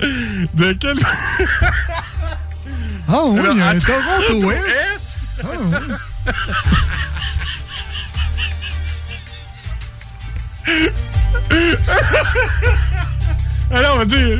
de 0.54 0.72
quelle. 0.74 0.98
Ah 3.14 3.24
oui, 3.26 3.40
il 3.52 3.58
y 3.58 3.60
a 3.60 3.66
un 3.66 3.68
Alors, 3.68 3.84
Toronto 3.84 4.52
Est. 4.52 4.56
Est. 4.56 5.00
Ah 5.42 5.46
oui. 5.60 5.68
Alors, 13.70 13.96
on 13.96 13.98
va 13.98 14.04
dire. 14.06 14.38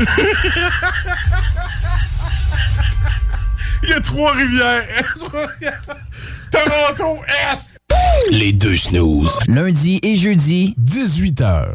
Il 3.82 3.90
y 3.90 3.92
a 3.92 4.00
trois 4.00 4.32
rivières. 4.32 4.84
Trois 5.18 5.46
rivières. 5.46 5.82
Toronto 6.50 7.18
Est. 7.52 7.76
Les 8.30 8.54
deux 8.54 8.78
snooze. 8.78 9.38
Lundi 9.48 10.00
et 10.02 10.16
jeudi, 10.16 10.74
18h. 10.80 11.74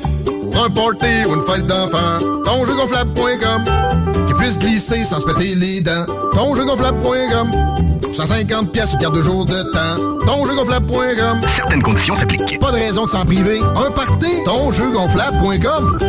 Pour 0.25 0.63
un 0.63 0.69
party 0.69 1.25
ou 1.27 1.35
une 1.35 1.43
fête 1.43 1.65
d'enfant, 1.65 2.19
tonjeugonflable.com 2.45 4.27
Qui 4.27 4.33
puisse 4.33 4.59
glisser 4.59 5.03
sans 5.05 5.19
se 5.19 5.25
péter 5.25 5.55
les 5.55 5.81
dents. 5.81 6.05
Tonjeugonflable.com 6.33 7.51
150 8.13 8.71
pièces 8.71 8.97
garde 8.97 9.15
de 9.15 9.21
jour 9.21 9.45
de 9.45 9.63
temps. 9.71 10.25
Tonjeugonflable.com 10.25 11.41
Certaines 11.55 11.81
conditions 11.81 12.15
s'appliquent. 12.15 12.59
Pas 12.59 12.71
de 12.71 12.77
raison 12.77 13.05
de 13.05 13.09
s'en 13.09 13.25
priver. 13.25 13.59
Un 13.61 13.91
party, 13.91 14.43
tonjeugonflable.com 14.45 15.99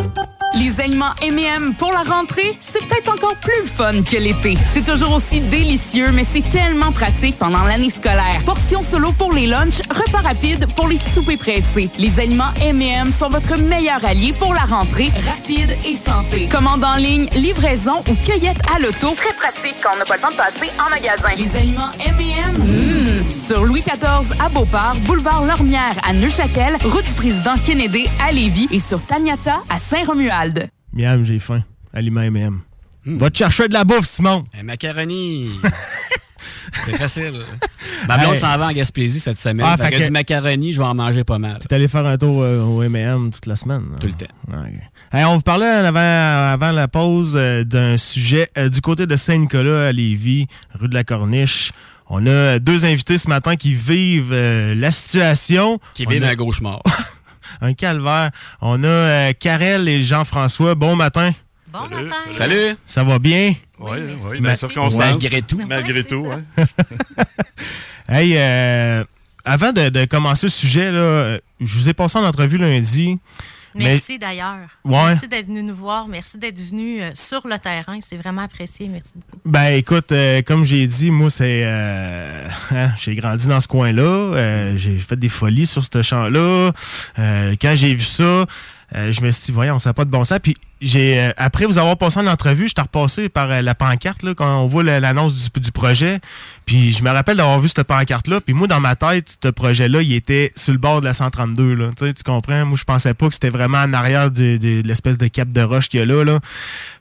Les 0.55 0.81
aliments 0.81 1.15
M&M 1.23 1.75
pour 1.79 1.93
la 1.93 2.03
rentrée, 2.03 2.57
c'est 2.59 2.87
peut-être 2.87 3.11
encore 3.11 3.37
plus 3.37 3.67
fun 3.67 4.03
que 4.03 4.19
l'été. 4.19 4.59
C'est 4.75 4.85
toujours 4.85 5.15
aussi 5.17 5.41
délicieux, 5.41 6.11
mais 6.13 6.25
c'est 6.25 6.47
tellement 6.51 6.93
pratique 6.93 7.39
pendant 7.39 7.63
l'année 7.65 7.89
scolaire. 7.89 8.43
Portions 8.45 8.83
solo 8.83 9.13
pour 9.13 9.33
les 9.33 9.47
lunchs, 9.47 9.81
repas 9.89 10.21
rapides 10.21 10.67
pour 10.75 10.89
les 10.89 10.99
soupers 10.99 11.39
pressés. 11.39 11.89
Les 11.99 12.21
aliments 12.21 12.53
M&M 12.61 13.11
sont 13.11 13.31
votre 13.31 13.59
meilleur 13.59 14.05
allié 14.05 14.35
pour 14.39 14.53
la 14.53 14.65
rentrée, 14.65 15.11
rapide 15.27 15.75
et 15.87 15.95
santé. 15.95 16.49
Commande 16.51 16.85
en 16.85 16.97
ligne, 16.97 17.29
livraison 17.35 18.03
ou 18.11 18.15
cueillette 18.15 18.61
à 18.75 18.79
l'auto. 18.79 19.15
Très 19.17 19.35
pratique 19.35 19.77
quand 19.83 19.91
on 19.95 19.99
n'a 19.99 20.05
pas 20.05 20.17
le 20.17 20.23
temps 20.23 20.31
de 20.33 20.37
passer 20.37 20.71
en 20.79 20.91
magasin. 20.91 21.31
Les 21.37 21.57
aliments 21.59 21.91
M&M. 22.05 22.92
Sur 23.47 23.65
Louis 23.65 23.81
XIV 23.81 24.33
à 24.41 24.49
Beauport, 24.49 24.95
boulevard 25.05 25.45
Lormière 25.45 25.97
à 26.09 26.13
Neuchâtel, 26.13 26.77
route 26.85 27.07
du 27.07 27.15
président 27.15 27.55
Kennedy 27.65 28.07
à 28.21 28.33
Lévis 28.33 28.69
et 28.71 28.79
sur 28.79 29.01
Taniata 29.05 29.63
à 29.69 29.79
Saint-Romuald. 29.79 30.69
Miam, 30.93 31.25
j'ai 31.25 31.39
faim. 31.39 31.63
Aliment 31.93 32.21
MM. 32.31 32.61
Hmm. 33.05 33.19
Va 33.19 33.31
te 33.31 33.39
chercher 33.39 33.69
de 33.69 33.73
la 33.73 33.85
bouffe, 33.85 34.07
Simon. 34.07 34.45
Un 34.59 34.63
macaroni. 34.63 35.51
C'est 36.85 36.97
facile. 36.97 37.35
Ma 38.09 38.19
blonde 38.19 38.35
Hey. 38.35 38.39
s'en 38.41 38.57
va 38.57 38.69
en 38.69 38.73
Gaspésie 38.73 39.21
cette 39.21 39.39
semaine. 39.39 39.67
Ah, 39.69 39.77
fait 39.77 39.91
que 39.91 39.99
que- 39.99 40.05
du 40.05 40.11
macaroni, 40.11 40.73
je 40.73 40.79
vais 40.79 40.87
en 40.87 40.95
manger 40.95 41.25
pas 41.25 41.39
mal. 41.39 41.59
T'es 41.59 41.75
allé 41.75 41.89
faire 41.89 42.07
un 42.07 42.17
tour 42.17 42.43
euh, 42.43 42.63
au 42.63 42.83
MM 42.89 43.31
toute 43.31 43.47
la 43.47 43.57
semaine? 43.57 43.83
Tout 44.01 44.07
le 44.07 44.15
temps. 44.15 44.27
on 45.13 45.37
vous 45.37 45.43
parlait 45.43 45.67
avant, 45.67 45.99
avant 46.53 46.73
la 46.73 46.89
pause 46.89 47.35
euh, 47.37 47.65
d'un 47.65 47.97
sujet 47.97 48.49
euh, 48.57 48.69
du 48.69 48.81
côté 48.81 49.07
de 49.07 49.17
Saint-Nicolas 49.17 49.89
à 49.89 49.93
Lévis, 49.93 50.47
rue 50.79 50.89
de 50.89 50.95
la 50.95 51.05
Corniche. 51.05 51.73
On 52.15 52.27
a 52.27 52.59
deux 52.59 52.85
invités 52.85 53.17
ce 53.17 53.27
matin 53.27 53.57
qui 53.57 53.73
vivent 53.73 54.33
euh, 54.35 54.75
la 54.75 54.91
situation. 54.91 55.81
Qui 55.95 56.05
vivent 56.05 56.23
a- 56.25 56.29
un 56.29 56.37
cauchemar. 56.37 56.83
un 57.63 57.73
calvaire. 57.73 58.31
On 58.61 58.85
a 58.85 58.87
euh, 58.87 59.33
Karel 59.33 59.89
et 59.89 60.03
Jean-François. 60.03 60.75
Bon 60.75 60.95
matin. 60.95 61.33
Bon 61.73 61.89
matin. 61.89 62.15
Salut. 62.31 62.77
Ça 62.85 63.03
va 63.03 63.19
bien? 63.19 63.55
Oui, 63.79 63.97
oui, 64.31 64.41
Ma- 64.41 64.51
dans 64.51 64.55
circonstances. 64.57 64.99
Malgré 65.23 65.41
tout. 65.41 65.61
Malgré 65.67 66.05
tout, 66.05 66.27
ouais. 66.27 66.65
Hey, 68.09 68.35
euh, 68.37 69.05
avant 69.45 69.73
de, 69.73 69.89
de 69.89 70.05
commencer 70.05 70.47
le 70.47 70.51
sujet, 70.51 70.91
là, 70.91 71.39
je 71.61 71.79
vous 71.79 71.89
ai 71.89 71.95
passé 71.95 72.19
en 72.19 72.25
entrevue 72.25 72.59
lundi. 72.59 73.17
Merci 73.75 74.19
d'ailleurs. 74.19 74.69
Ouais. 74.85 75.05
Merci 75.07 75.29
d'être 75.29 75.47
venu 75.47 75.63
nous 75.63 75.75
voir. 75.75 76.09
Merci 76.09 76.39
d'être 76.39 76.61
venu 76.61 77.03
euh, 77.03 77.11
sur 77.15 77.47
le 77.47 77.59
terrain. 77.59 77.99
C'est 78.01 78.17
vraiment 78.17 78.43
apprécié. 78.43 78.89
Merci 78.89 79.13
beaucoup. 79.15 79.41
Ben 79.45 79.75
écoute, 79.75 80.13
euh, 80.13 80.43
comme 80.43 80.65
j'ai 80.65 80.87
dit, 80.87 81.11
moi 81.11 81.31
c'est 81.31 81.63
euh, 81.65 82.49
hein, 82.71 82.91
j'ai 82.99 83.15
grandi 83.15 83.47
dans 83.47 83.61
ce 83.61 83.69
coin-là, 83.69 84.03
euh, 84.03 84.77
j'ai 84.77 84.99
fait 84.99 85.17
des 85.17 85.29
folies 85.29 85.67
sur 85.67 85.85
ce 85.85 86.03
champ-là. 86.03 86.73
Euh, 87.19 87.57
quand 87.61 87.75
j'ai 87.75 87.95
vu 87.95 88.05
ça, 88.05 88.47
je 88.95 89.21
me 89.23 89.31
suis 89.31 89.47
dit 89.47 89.53
voyons, 89.53 89.79
ça 89.79 89.91
n'a 89.91 89.95
pas 89.95 90.05
de 90.05 90.11
bon 90.11 90.23
sens. 90.25 90.39
Puis 90.43 90.57
j'ai 90.81 91.19
euh, 91.21 91.31
après 91.37 91.65
vous 91.67 91.79
avoir 91.79 91.97
passé 91.97 92.19
en 92.19 92.27
entrevue, 92.27 92.69
je 92.69 92.75
t'ai 92.75 92.83
repassé 92.83 93.29
par 93.29 93.51
euh, 93.51 93.63
la 93.63 93.75
pancarte 93.75 94.23
là, 94.25 94.35
quand 94.35 94.63
on 94.63 94.67
voit 94.67 94.83
la- 94.83 95.01
l'annonce 95.01 95.35
du, 95.51 95.61
du 95.61 95.71
projet. 95.73 96.19
Puis 96.67 96.93
je 96.93 97.03
me 97.05 97.11
rappelle 97.11 97.37
d'avoir 97.37 97.59
vu 97.61 97.69
cette 97.69 97.85
pancarte-là. 97.85 98.41
Puis 98.41 98.53
moi 98.55 98.67
dans 98.67 98.81
ma 98.81 98.95
tête, 98.97 99.39
ce 99.43 99.49
projet-là, 99.49 100.03
il 100.03 100.13
était 100.13 100.53
sur 100.57 100.73
le 100.73 100.79
bord 100.79 101.01
de 101.01 101.07
la 101.07 101.15
132. 101.15 101.75
Là. 101.75 101.91
Tu 101.97 102.07
sais, 102.07 102.13
tu 102.15 102.23
comprends? 102.25 102.67
Moi 102.67 102.77
je 102.79 102.85
pensais 102.85 103.15
pas 103.15 103.29
que 103.29 103.35
c'était 103.35 103.49
vraiment 103.51 103.79
en 103.79 103.93
arrière 103.93 104.31
de, 104.31 104.57
de 104.57 104.83
l'espèce 104.85 105.19
de 105.19 105.29
cap 105.29 105.49
de 105.49 105.63
roche 105.63 105.89
qu'il 105.89 106.01
y 106.01 106.03
a 106.03 106.07
là. 106.07 106.25
là. 106.25 106.41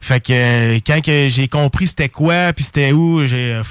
Fait 0.00 0.20
que 0.24 0.32
euh, 0.32 0.78
quand 0.86 1.00
que 1.04 1.28
j'ai 1.28 1.48
compris 1.48 1.88
c'était 1.88 2.08
quoi, 2.08 2.52
puis 2.52 2.64
c'était 2.64 2.92
où, 2.92 3.24
j'ai 3.26 3.52
euh, 3.54 3.62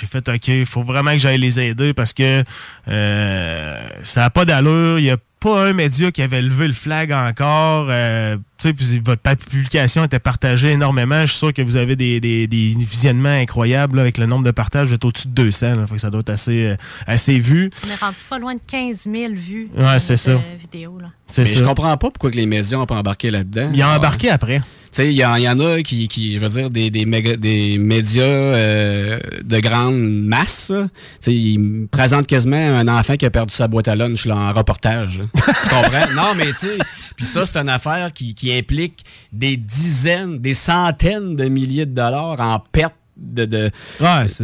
j'ai 0.00 0.06
fait 0.06 0.28
OK, 0.28 0.64
faut 0.66 0.82
vraiment 0.82 1.12
que 1.12 1.18
j'aille 1.18 1.38
les 1.38 1.58
aider 1.60 1.92
parce 1.94 2.12
que 2.12 2.44
euh, 2.88 3.78
ça 4.04 4.20
n'a 4.22 4.30
pas 4.30 4.44
d'allure. 4.44 4.98
Il 4.98 5.04
n'y 5.04 5.10
a 5.10 5.16
pas 5.40 5.66
un 5.66 5.72
média 5.72 6.10
qui 6.10 6.22
avait 6.22 6.42
levé 6.42 6.66
le 6.66 6.72
flag 6.72 7.12
encore. 7.12 7.88
Euh, 7.90 8.36
puis 8.58 9.00
votre 9.04 9.22
publication 9.36 10.04
était 10.04 10.18
partagée 10.18 10.72
énormément. 10.72 11.20
Je 11.22 11.26
suis 11.26 11.38
sûr 11.38 11.52
que 11.54 11.62
vous 11.62 11.76
avez 11.76 11.96
des, 11.96 12.20
des, 12.20 12.46
des 12.46 12.74
visionnements 12.78 13.28
incroyables 13.28 13.96
là, 13.96 14.02
avec 14.02 14.18
le 14.18 14.26
nombre 14.26 14.44
de 14.44 14.50
partages. 14.50 14.88
Vous 14.88 14.94
êtes 14.94 15.04
au-dessus 15.04 15.28
de 15.28 15.32
200. 15.34 15.74
Là, 15.76 15.86
fait 15.86 15.94
que 15.94 16.00
ça 16.00 16.10
doit 16.10 16.20
être 16.20 16.30
assez, 16.30 16.64
euh, 16.66 16.76
assez 17.06 17.38
vu. 17.38 17.70
On 17.86 17.90
est 17.90 17.94
rendu 18.00 18.18
pas 18.28 18.38
loin 18.38 18.54
de 18.54 18.60
15 18.66 19.06
000 19.12 19.32
vues 19.34 19.68
Ouais, 19.76 19.84
euh, 19.84 19.98
c'est 19.98 20.16
ça. 20.16 20.40
vidéos. 20.60 20.98
Là. 21.00 21.08
C'est 21.28 21.42
Mais 21.42 21.46
ça. 21.48 21.58
je 21.60 21.64
comprends 21.64 21.96
pas 21.96 22.10
pourquoi 22.10 22.30
que 22.30 22.36
les 22.36 22.46
médias 22.46 22.78
ont 22.78 22.86
pas 22.86 22.96
embarqué 22.96 23.30
là-dedans. 23.30 23.70
Il 23.74 23.80
a 23.82 23.96
embarqué 23.96 24.30
après. 24.30 24.60
Tu 24.90 25.02
sais, 25.02 25.12
il 25.12 25.16
y, 25.18 25.24
en 25.24 25.34
il 25.36 25.42
y 25.42 25.48
en 25.50 25.58
a 25.60 25.82
qui, 25.82 26.08
qui, 26.08 26.32
je 26.32 26.38
veux 26.38 26.48
dire, 26.48 26.70
des, 26.70 26.90
des, 26.90 27.04
méga- 27.04 27.36
des 27.36 27.76
médias 27.76 28.22
euh, 28.24 29.18
de 29.44 29.58
grande 29.60 29.98
masse. 30.24 30.70
là. 30.70 30.84
Tu 30.84 30.88
sais, 31.20 31.34
ils 31.34 31.86
présentent 31.90 32.26
quasiment 32.26 32.56
un 32.56 32.88
enfant 32.88 33.16
qui 33.16 33.26
a 33.26 33.30
perdu 33.30 33.54
sa 33.54 33.68
boîte 33.68 33.86
à 33.88 33.94
lunch 33.94 34.24
là, 34.24 34.34
en 34.36 34.52
reportage. 34.54 35.20
tu 35.34 35.68
comprends? 35.68 36.06
Non, 36.16 36.34
mais 36.34 36.46
tu 36.52 36.60
sais, 36.68 36.78
puis 37.16 37.26
ça, 37.26 37.44
c'est 37.44 37.58
une 37.58 37.68
affaire 37.68 38.12
qui, 38.14 38.34
qui 38.34 38.47
implique 38.52 39.04
des 39.32 39.56
dizaines, 39.56 40.38
des 40.38 40.54
centaines 40.54 41.36
de 41.36 41.48
milliers 41.48 41.86
de 41.86 41.94
dollars 41.94 42.40
en 42.40 42.60
perte 42.60 42.94
de... 43.16 43.44
de 43.44 43.70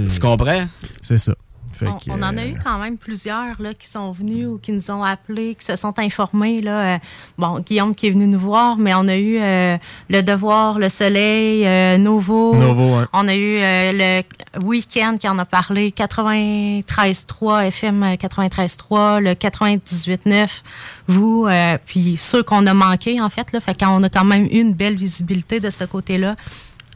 tu 0.08 0.20
comprends? 0.20 0.66
C'est 1.00 1.18
ça. 1.18 1.34
Fait 1.74 1.86
On, 1.88 1.96
que, 1.96 2.10
on 2.10 2.22
en 2.22 2.36
a 2.36 2.42
euh, 2.42 2.48
eu 2.48 2.58
quand 2.62 2.78
même 2.78 2.96
plusieurs 2.96 3.60
là, 3.60 3.74
qui 3.74 3.86
sont 3.86 4.12
venus 4.12 4.46
ou 4.46 4.58
qui 4.58 4.72
nous 4.72 4.90
ont 4.90 5.02
appelés, 5.02 5.54
qui 5.54 5.64
se 5.64 5.76
sont 5.76 5.98
informés. 5.98 6.60
Là. 6.60 6.94
Euh, 6.94 6.98
bon, 7.38 7.58
Guillaume 7.60 7.94
qui 7.94 8.06
est 8.06 8.10
venu 8.10 8.26
nous 8.26 8.38
voir, 8.38 8.76
mais 8.76 8.94
on 8.94 9.08
a 9.08 9.16
eu 9.16 9.38
euh, 9.40 9.76
Le 10.08 10.22
Devoir, 10.22 10.78
Le 10.78 10.88
Soleil, 10.88 11.66
euh, 11.66 11.98
Novo. 11.98 12.54
Novo, 12.54 12.98
ouais. 12.98 13.04
On 13.12 13.28
a 13.28 13.34
eu 13.34 13.58
euh, 13.58 14.22
le 14.54 14.60
Week-end 14.64 15.16
qui 15.18 15.28
en 15.28 15.38
a 15.38 15.44
parlé, 15.44 15.90
93.3, 15.90 17.64
FM 17.66 18.04
93.3, 18.14 19.20
le 19.20 19.32
98.9, 19.32 20.62
vous, 21.08 21.46
euh, 21.46 21.78
puis 21.84 22.16
ceux 22.16 22.42
qu'on 22.42 22.66
a 22.66 22.74
manqués, 22.74 23.20
en 23.20 23.28
fait. 23.28 23.52
Là, 23.52 23.60
fait 23.60 23.78
qu'on 23.78 24.02
a 24.02 24.08
quand 24.08 24.24
même 24.24 24.44
eu 24.44 24.60
une 24.60 24.74
belle 24.74 24.96
visibilité 24.96 25.60
de 25.60 25.70
ce 25.70 25.84
côté-là. 25.84 26.36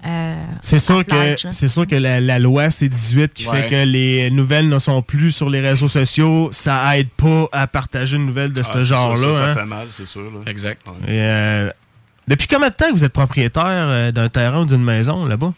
Euh, 0.06 0.40
C'est 0.60 0.78
sûr 0.78 1.02
hein. 1.10 1.34
c'est 1.50 1.66
sûr 1.68 1.86
que 1.86 1.96
la, 1.96 2.20
la 2.20 2.38
loi 2.38 2.68
C18 2.68 3.28
qui 3.30 3.48
Ouais. 3.48 3.62
fait 3.62 3.68
que 3.68 3.84
les 3.84 4.30
nouvelles 4.30 4.68
ne 4.68 4.78
sont 4.78 5.02
plus 5.02 5.30
sur 5.32 5.50
les 5.50 5.60
réseaux 5.60 5.88
sociaux, 5.88 6.48
ça 6.52 6.96
aide 6.98 7.08
pas 7.10 7.48
à 7.52 7.66
partager 7.66 8.16
une 8.16 8.26
nouvelle 8.26 8.52
de 8.52 8.60
Ah, 8.64 8.72
ce 8.72 8.82
genre-là. 8.82 9.32
Ça, 9.32 9.38
ça 9.38 9.44
hein. 9.50 9.54
fait 9.54 9.64
mal, 9.64 9.86
c'est 9.90 10.06
sûr. 10.06 10.22
là. 10.22 10.40
Exact. 10.46 10.82
Et, 11.06 11.10
euh, 11.10 11.70
depuis 12.28 12.46
combien 12.46 12.68
de 12.68 12.74
temps 12.74 12.86
que 12.88 12.92
vous 12.92 13.04
êtes 13.04 13.12
propriétaire 13.12 13.64
euh, 13.66 14.12
d'un 14.12 14.28
terrain 14.28 14.60
ou 14.62 14.66
d'une 14.66 14.84
maison 14.84 15.24
là-bas? 15.24 15.52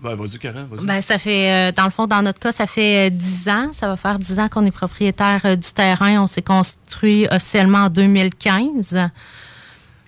Ben, 0.00 0.14
vas-y, 0.14 0.38
Karen, 0.38 0.68
vas-y. 0.70 0.86
Ben, 0.86 1.00
ça 1.02 1.18
fait, 1.18 1.50
euh, 1.50 1.72
dans 1.72 1.84
le 1.84 1.90
fond, 1.90 2.06
dans 2.06 2.22
notre 2.22 2.38
cas, 2.38 2.52
ça 2.52 2.68
fait 2.68 3.08
euh, 3.08 3.10
10 3.10 3.48
ans. 3.48 3.68
Ça 3.72 3.88
va 3.88 3.96
faire 3.96 4.18
10 4.20 4.38
ans 4.38 4.48
qu'on 4.48 4.64
est 4.64 4.70
propriétaire 4.70 5.40
euh, 5.44 5.56
du 5.56 5.72
terrain. 5.72 6.22
On 6.22 6.28
s'est 6.28 6.42
construit 6.42 7.26
officiellement 7.32 7.86
en 7.86 7.88
2015. 7.88 8.96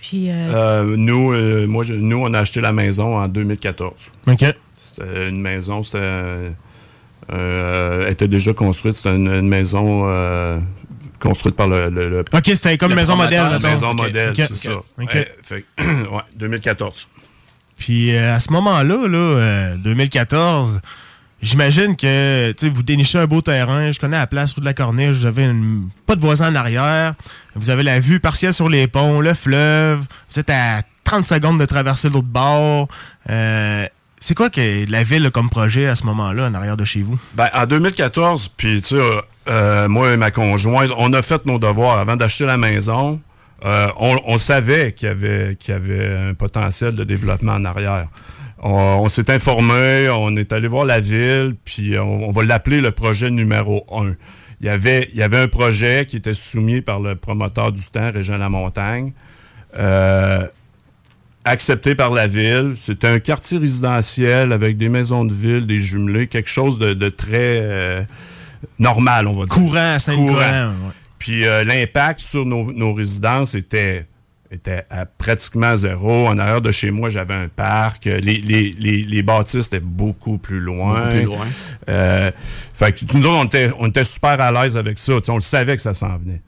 Puis, 0.01 0.31
euh, 0.31 0.35
Euh, 0.53 0.97
nous, 0.97 1.33
euh, 1.33 1.67
moi, 1.67 1.85
je- 1.85 1.95
nous, 1.95 2.17
on 2.19 2.33
a 2.35 2.39
acheté 2.41 2.61
la 2.61 2.73
maison 2.73 3.17
en 3.19 3.29
2014. 3.29 4.13
OK. 4.27 4.45
C'était 4.75 5.29
une 5.29 5.41
maison, 5.41 5.83
c'était. 5.83 5.99
euh, 6.01 6.51
euh, 7.33 8.05
elle 8.07 8.13
était 8.13 8.29
déjà 8.29 8.53
construite. 8.53 8.95
C'était 8.95 9.15
une, 9.15 9.29
une 9.29 9.49
maison 9.49 10.03
euh, 10.07 10.59
construite 11.19 11.55
par 11.55 11.69
le. 11.69 11.89
le- 11.91 12.09
le- 12.09 12.21
OK, 12.21 12.43
c'était 12.47 12.77
comme 12.79 12.91
le 12.91 12.97
maison 12.97 13.15
modèle. 13.17 13.43
Maison 13.63 13.95
modèle, 13.95 14.33
c'est 14.37 14.55
ça. 14.57 14.73
OK. 14.75 14.85
Ouais, 15.15 15.29
fait- 15.43 15.65
ouais, 15.79 16.23
2014. 16.37 17.07
Puis 17.79 18.15
euh, 18.15 18.35
à 18.35 18.41
ce 18.41 18.53
moment-là, 18.53 19.07
là, 19.09 19.19
euh, 19.19 19.77
2014, 19.77 20.81
j'imagine 21.43 21.97
que 21.97 22.55
vous 22.69 22.83
dénichez 22.83 23.19
un 23.19 23.27
beau 23.27 23.41
terrain. 23.41 23.91
Je 23.91 23.99
connais 23.99 24.19
la 24.19 24.27
place 24.27 24.53
rue 24.55 24.61
de 24.61 24.67
la 24.67 24.75
Corniche. 24.75 25.17
Vous 25.17 25.27
avez 25.27 25.45
une- 25.45 25.89
pas 26.07 26.17
de 26.17 26.21
voisins 26.21 26.51
en 26.53 26.55
arrière. 26.55 27.15
Vous 27.57 27.71
avez 27.71 27.83
la 27.83 28.01
vue 28.01 28.21
partielle 28.21 28.55
sur 28.55 28.69
les 28.69 28.87
ponts, 28.87 29.21
le 29.21 29.35
fleuve. 29.35 30.01
Vous 30.31 30.39
êtes 30.41 30.51
à 30.51 30.83
30 31.05 31.27
secondes 31.27 31.59
de 31.59 31.65
traverser 31.67 32.09
l'autre 32.09 32.27
bord. 32.29 32.89
Euh, 33.29 33.87
c'est 34.21 34.35
quoi 34.35 34.51
que 34.51 34.85
la 34.91 35.03
ville 35.03 35.27
a 35.27 35.31
comme 35.31 35.49
projet 35.51 35.87
à 35.87 35.95
ce 35.95 36.05
moment-là 36.05 36.47
en 36.47 36.55
arrière 36.55 36.77
de 36.77 36.85
chez 36.85 37.03
vous? 37.03 37.19
Ben, 37.35 37.49
en 37.55 37.67
2014, 37.67 38.49
puis 38.57 38.83
tu 38.83 38.97
sais, 38.97 39.03
euh, 39.49 39.89
moi 39.89 40.13
et 40.13 40.17
ma 40.17 40.31
conjointe, 40.31 40.91
on 40.99 41.13
a 41.15 41.23
fait 41.23 41.45
nos 41.47 41.59
devoirs 41.59 41.99
avant 41.99 42.17
d'acheter 42.17 42.45
la 42.47 42.57
maison. 42.59 43.21
euh, 43.65 43.89
on, 43.99 44.17
on 44.27 44.39
savait 44.39 44.93
qu'il 44.93 45.09
y, 45.09 45.11
avait, 45.11 45.55
qu'il 45.61 45.75
y 45.75 45.77
avait 45.77 46.17
un 46.31 46.33
potentiel 46.35 46.95
de 46.95 47.05
développement 47.05 47.53
en 47.53 47.65
arrière. 47.67 48.07
On, 48.63 48.73
on 48.73 49.09
s'est 49.09 49.31
informé, 49.31 50.09
on 50.13 50.37
est 50.37 50.53
allé 50.53 50.69
voir 50.69 50.85
la 50.85 51.01
ville, 51.01 51.57
puis 51.65 51.99
on, 51.99 52.29
on 52.29 52.31
va 52.31 52.43
l'appeler 52.45 52.81
le 52.81 52.91
projet 52.91 53.31
numéro 53.31 53.85
un. 53.91 54.15
Il 54.61 54.67
y, 54.67 54.69
avait, 54.69 55.09
il 55.15 55.19
y 55.19 55.23
avait 55.23 55.39
un 55.39 55.49
projet 55.49 56.05
qui 56.07 56.17
était 56.17 56.35
soumis 56.35 56.83
par 56.83 57.01
le 57.01 57.17
promoteur 57.17 57.73
du 57.73 57.83
temps, 57.83 58.13
Régent 58.13 58.37
La 58.37 58.51
Montagne, 58.51 59.13
euh, 59.79 60.47
accepté 61.47 61.95
par 61.95 62.11
la 62.11 62.27
ville. 62.27 62.75
C'était 62.77 63.07
un 63.09 63.21
quartier 63.21 63.57
résidentiel 63.57 64.53
avec 64.53 64.77
des 64.77 64.91
maisons 64.91 65.25
de 65.25 65.33
ville, 65.33 65.67
des 65.67 65.79
jumelés, 65.79 66.27
quelque 66.27 66.51
chose 66.51 66.79
de, 66.79 66.93
de 66.93 67.09
très 67.09 67.61
euh, 67.63 68.03
normal, 68.79 69.29
on 69.29 69.33
va 69.33 69.47
dire. 69.47 69.55
Courant 69.55 69.99
Saint-Nicolas, 69.99 70.69
ouais. 70.69 70.75
Puis 71.19 71.47
euh, 71.47 71.65
l'impact 71.65 72.21
sur 72.21 72.45
nos, 72.45 72.71
nos 72.71 72.93
résidences 72.93 73.55
était, 73.55 74.05
était 74.51 74.85
à 74.91 75.07
pratiquement 75.07 75.77
zéro. 75.77 76.27
En 76.27 76.39
arrière 76.39 76.61
de 76.61 76.73
chez 76.73 76.91
moi, 76.91 77.09
j'avais 77.09 77.35
un 77.35 77.49
parc. 77.49 78.07
Les, 78.07 78.21
les, 78.21 78.75
les, 78.79 79.03
les 79.03 79.23
bâtisses 79.23 79.67
étaient 79.67 79.81
beaucoup 79.81 80.39
plus 80.39 80.59
loin. 80.61 80.95
Beaucoup 80.95 81.11
plus 81.11 81.23
loin. 81.25 81.47
Euh, 81.89 82.31
fait 82.75 82.93
que 82.93 83.17
nous 83.17 83.27
autres, 83.27 83.39
on 83.39 83.45
était, 83.45 83.71
on 83.79 83.87
était 83.87 84.05
super 84.05 84.41
à 84.41 84.51
l'aise 84.51 84.77
avec 84.77 84.99
ça. 84.99 85.15
On 85.29 85.37
le 85.37 85.41
savait 85.41 85.77
que 85.77 85.83
ça 85.83 85.95
s'en 85.95 86.19
venait. 86.19 86.43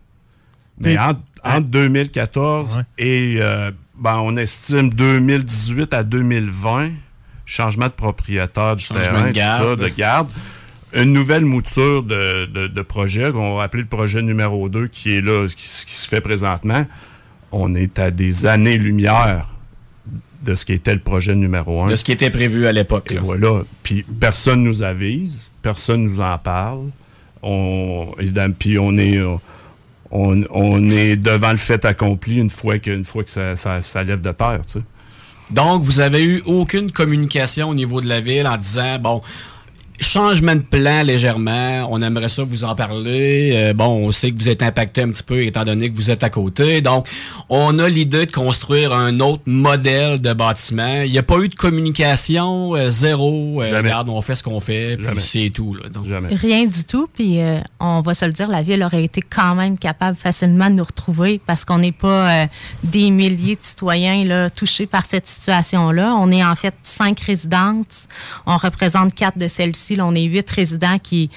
Mais 0.79 0.99
entre, 0.99 1.21
entre 1.45 1.67
2014 1.69 2.83
et 2.99 3.37
euh, 3.39 3.71
ben, 3.97 4.17
on 4.17 4.37
estime 4.37 4.91
2018 4.91 5.95
à 5.95 6.03
2020, 6.03 6.91
changement 7.47 7.87
de 7.87 7.93
propriétaire 7.93 8.75
du 8.75 8.85
Changement 8.85 9.05
terrain, 9.05 9.23
de 9.23 9.29
tout 9.29 9.35
garde. 9.35 9.81
ça, 9.81 9.89
de 9.89 9.95
garde. 9.95 10.29
Une 10.95 11.13
nouvelle 11.13 11.45
mouture 11.45 12.03
de, 12.03 12.47
de, 12.47 12.67
de 12.67 12.83
projet 12.83 13.31
qu'on 13.33 13.57
va 13.57 13.63
appeler 13.63 13.85
le 13.85 13.89
projet 13.89 14.23
numéro 14.23 14.69
2 14.69 14.89
qui 14.89 15.17
est 15.17 15.23
là, 15.23 15.47
qui, 15.47 15.55
qui 15.57 15.95
se 15.95 16.09
fait 16.09 16.21
présentement. 16.21 16.85
On 17.53 17.75
est 17.75 17.99
à 17.99 18.11
des 18.11 18.47
années-lumière 18.47 19.49
de 20.43 20.55
ce 20.55 20.65
qui 20.65 20.73
était 20.73 20.95
le 20.95 21.01
projet 21.01 21.35
numéro 21.35 21.83
1. 21.83 21.91
De 21.91 21.97
ce 21.97 22.05
qui 22.05 22.13
était 22.13 22.31
prévu 22.31 22.67
à 22.67 22.73
l'époque. 22.73 23.13
Et 23.13 23.19
voilà. 23.19 23.63
Puis 23.83 24.05
personne 24.21 24.63
nous 24.63 24.83
avise, 24.83 25.51
personne 25.63 26.03
nous 26.05 26.21
en 26.21 26.39
parle. 26.39 26.87
On, 27.43 28.13
évidemment, 28.19 28.55
puis 28.59 28.79
on 28.79 28.97
est, 28.97 29.21
on, 30.11 30.43
on 30.51 30.91
est 30.91 31.17
devant 31.17 31.51
le 31.51 31.57
fait 31.57 31.85
accompli 31.85 32.39
une 32.39 32.51
fois 32.51 32.79
que, 32.79 32.91
une 32.91 33.05
fois 33.05 33.25
que 33.25 33.31
ça, 33.31 33.57
ça, 33.57 33.83
ça 33.83 34.03
lève 34.03 34.21
de 34.21 34.33
terre. 34.33 34.61
Tu 34.67 34.79
sais. 34.79 34.85
Donc, 35.51 35.83
vous 35.83 36.01
avez 36.01 36.23
eu 36.23 36.43
aucune 36.47 36.91
communication 36.91 37.69
au 37.69 37.75
niveau 37.75 38.01
de 38.01 38.09
la 38.09 38.21
ville 38.21 38.47
en 38.47 38.57
disant, 38.57 38.99
bon, 38.99 39.23
changement 40.03 40.55
de 40.55 40.61
plan 40.61 41.03
légèrement, 41.03 41.87
on 41.91 42.03
aimerait 42.03 42.29
ça 42.29 42.45
vous 42.45 42.65
en 42.65 42.75
parler. 42.75 43.51
Euh, 43.55 43.73
bon, 43.73 44.07
on 44.07 44.13
sait 44.13 44.31
que 44.31 44.39
vous 44.39 44.49
êtes 44.49 44.63
impacté 44.63 45.03
un 45.03 45.09
petit 45.09 45.23
peu 45.23 45.43
étant 45.43 45.65
donné 45.65 45.91
que 45.91 45.97
vous 45.97 46.11
êtes 46.11 46.23
à 46.23 46.31
côté. 46.31 46.81
Donc, 46.81 47.09
on 47.49 47.79
a 47.79 47.89
l'idée 47.89 48.27
de 48.27 48.33
construire 48.33 48.93
un 48.93 49.21
autre 49.21 49.43
modèle 49.47 50.21
de 50.21 50.33
bâtiment. 50.33 51.03
Il 51.03 51.13
n'y 51.13 51.19
a 51.19 51.23
pas 51.23 51.39
eu 51.39 51.49
de 51.49 51.55
communication, 51.55 52.75
euh, 52.75 52.91
zéro. 52.91 53.63
Euh, 53.63 53.67
Jamais. 53.67 53.89
regarde, 53.89 54.09
on 54.09 54.23
fait 54.23 54.35
ce 54.35 54.43
qu'on 54.43 54.61
fait, 54.61 54.97
puis 54.97 55.21
c'est 55.21 55.51
tout. 55.51 55.75
Là. 55.75 55.89
Donc, 55.89 56.07
Jamais. 56.07 56.35
Rien 56.35 56.67
du 56.67 56.85
tout. 56.85 57.09
Puis 57.13 57.41
euh, 57.41 57.59
on 57.81 58.01
va 58.01 58.15
se 58.15 58.25
le 58.25 58.33
dire, 58.33 58.49
la 58.49 58.63
ville 58.63 58.83
aurait 58.83 59.05
été 59.05 59.23
quand 59.23 59.55
même 59.55 59.79
capable 59.79 60.17
facilement 60.17 60.71
de 60.71 60.77
nous 60.77 60.85
retrouver 60.85 61.41
parce 61.47 61.65
qu'on 61.65 61.79
n'est 61.79 61.93
pas 61.93 62.43
euh, 62.43 62.47
des 62.85 63.11
milliers 63.11 63.57
de 63.57 63.65
citoyens 63.65 64.25
là, 64.25 64.51
touchés 64.51 64.87
par 64.87 65.07
cette 65.07 65.29
situation-là. 65.29 66.15
On 66.19 66.31
est 66.31 66.45
en 66.45 66.55
fait 66.55 66.75
cinq 66.83 67.21
résidentes. 67.21 68.09
On 68.47 68.57
représente 68.57 69.15
quatre 69.15 69.39
de 69.39 69.49
celles-ci. 69.49 69.92
On 70.01 70.15
est 70.15 70.25
huit 70.25 70.51
résidents 70.51 70.99
qui, 70.99 71.31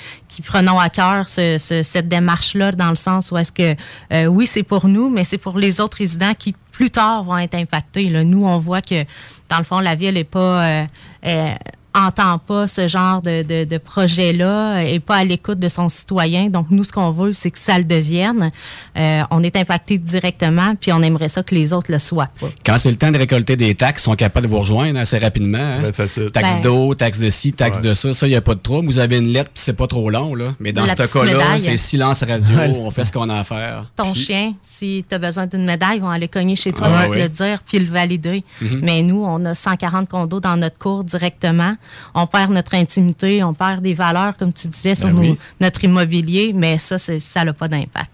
prenons 0.45 0.79
à 0.79 0.89
cœur 0.89 1.27
ce- 1.27 1.57
ce- 1.57 1.83
cette 1.83 2.07
démarche-là 2.07 2.71
dans 2.71 2.89
le 2.89 2.95
sens 2.95 3.31
où 3.31 3.37
est-ce 3.37 3.51
que 3.51 3.75
euh, 4.13 4.25
oui, 4.27 4.47
c'est 4.47 4.63
pour 4.63 4.87
nous, 4.87 5.09
mais 5.09 5.23
c'est 5.23 5.37
pour 5.37 5.57
les 5.57 5.81
autres 5.81 5.97
résidents 5.97 6.33
qui 6.37 6.55
plus 6.71 6.89
tard 6.91 7.23
vont 7.23 7.37
être 7.37 7.55
impactés. 7.55 8.09
Là. 8.09 8.23
Nous, 8.23 8.45
on 8.45 8.57
voit 8.57 8.81
que 8.81 9.03
dans 9.49 9.57
le 9.59 9.63
fond, 9.63 9.79
la 9.79 9.95
ville 9.95 10.13
n'est 10.15 10.23
pas 10.25 10.65
euh, 10.65 10.85
euh, 11.25 11.53
entend 11.95 12.37
pas 12.39 12.67
ce 12.67 12.87
genre 12.87 13.21
de, 13.21 13.43
de, 13.43 13.63
de 13.63 13.77
projet-là 13.77 14.81
et 14.83 14.99
pas 14.99 15.15
à 15.17 15.23
l'écoute 15.23 15.59
de 15.59 15.69
son 15.69 15.89
citoyen. 15.89 16.49
Donc, 16.49 16.67
nous, 16.69 16.83
ce 16.83 16.91
qu'on 16.91 17.11
veut, 17.11 17.31
c'est 17.31 17.51
que 17.51 17.57
ça 17.57 17.77
le 17.77 17.83
devienne. 17.85 18.51
Euh, 18.97 19.21
on 19.31 19.41
est 19.43 19.55
impacté 19.55 19.97
directement, 19.97 20.75
puis 20.79 20.91
on 20.91 21.01
aimerait 21.01 21.29
ça 21.29 21.43
que 21.43 21.55
les 21.55 21.73
autres 21.73 21.91
le 21.91 21.99
soient 21.99 22.29
pas. 22.39 22.47
Quand 22.65 22.77
c'est 22.77 22.91
le 22.91 22.97
temps 22.97 23.11
de 23.11 23.17
récolter 23.17 23.55
des 23.55 23.75
taxes, 23.75 24.03
ils 24.03 24.05
sont 24.05 24.15
capables 24.15 24.45
de 24.47 24.51
vous 24.51 24.59
rejoindre 24.59 24.99
assez 24.99 25.17
rapidement. 25.17 25.57
hein. 25.57 25.81
Très 25.83 25.93
facile. 25.93 26.31
Taxe 26.31 26.55
Ben- 26.55 26.61
d'eau, 26.61 26.95
taxe 26.95 27.19
de 27.19 27.29
ci, 27.29 27.53
taxe 27.53 27.81
de 27.81 27.93
ça, 27.93 28.13
ça, 28.13 28.27
il 28.27 28.31
n'y 28.31 28.35
a 28.35 28.41
pas 28.41 28.55
de 28.55 28.59
trouble. 28.59 28.87
Vous 28.87 28.99
avez 28.99 29.17
une 29.17 29.27
lettre, 29.29 29.51
puis 29.53 29.63
c'est 29.63 29.73
pas 29.75 29.87
trop 29.87 30.09
long. 30.09 30.35
Là. 30.35 30.53
Mais 30.59 30.71
dans 30.73 30.85
La 30.85 30.95
ce 30.95 31.13
cas-là, 31.13 31.59
c'est 31.59 31.77
silence 31.77 32.23
radio, 32.23 32.57
on 32.79 32.91
fait 32.91 33.05
ce 33.05 33.11
qu'on 33.11 33.29
a 33.29 33.37
à 33.39 33.43
faire. 33.43 33.85
Ton 33.95 34.13
chien, 34.13 34.53
si 34.63 35.05
tu 35.07 35.15
as 35.15 35.19
besoin 35.19 35.47
d'une 35.47 35.65
médaille, 35.65 35.97
ils 35.97 36.01
vont 36.01 36.09
aller 36.09 36.27
cogner 36.27 36.55
chez 36.55 36.73
toi, 36.73 36.87
Ah, 36.93 37.07
vont 37.07 37.13
te 37.13 37.19
le 37.19 37.29
dire, 37.29 37.59
puis 37.65 37.79
le 37.79 37.85
valider. 37.91 38.43
Mhm. 38.61 38.79
Mais 38.83 39.01
nous, 39.01 39.23
on 39.23 39.43
a 39.45 39.53
140 39.55 40.09
condos 40.09 40.39
dans 40.39 40.57
notre 40.57 40.77
cour 40.77 41.03
directement. 41.03 41.75
On 42.13 42.27
perd 42.27 42.51
notre 42.51 42.73
intimité, 42.75 43.43
on 43.43 43.53
perd 43.53 43.81
des 43.81 43.93
valeurs, 43.93 44.35
comme 44.37 44.53
tu 44.53 44.67
disais, 44.67 44.95
sur 44.95 45.07
Ben 45.07 45.13
nos- 45.15 45.21
oui. 45.21 45.37
notre 45.61 45.83
immobilier, 45.83 46.51
mais 46.53 46.77
ça, 46.77 46.97
c'est- 46.97 47.19
ça 47.19 47.43
n'a 47.45 47.53
pas 47.53 47.67
d'impact. 47.67 48.11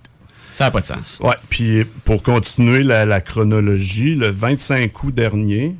Ça 0.54 0.66
n'a 0.66 0.72
pas 0.72 0.82
de 0.82 0.86
sens. 0.86 1.20
Ouais, 1.24 1.36
puis 1.50 1.86
pour 2.04 2.22
continuer 2.24 2.84
la, 2.84 3.06
la 3.06 3.22
chronologie, 3.22 4.16
le 4.16 4.30
25 4.30 5.04
août 5.04 5.14
dernier, 5.16 5.76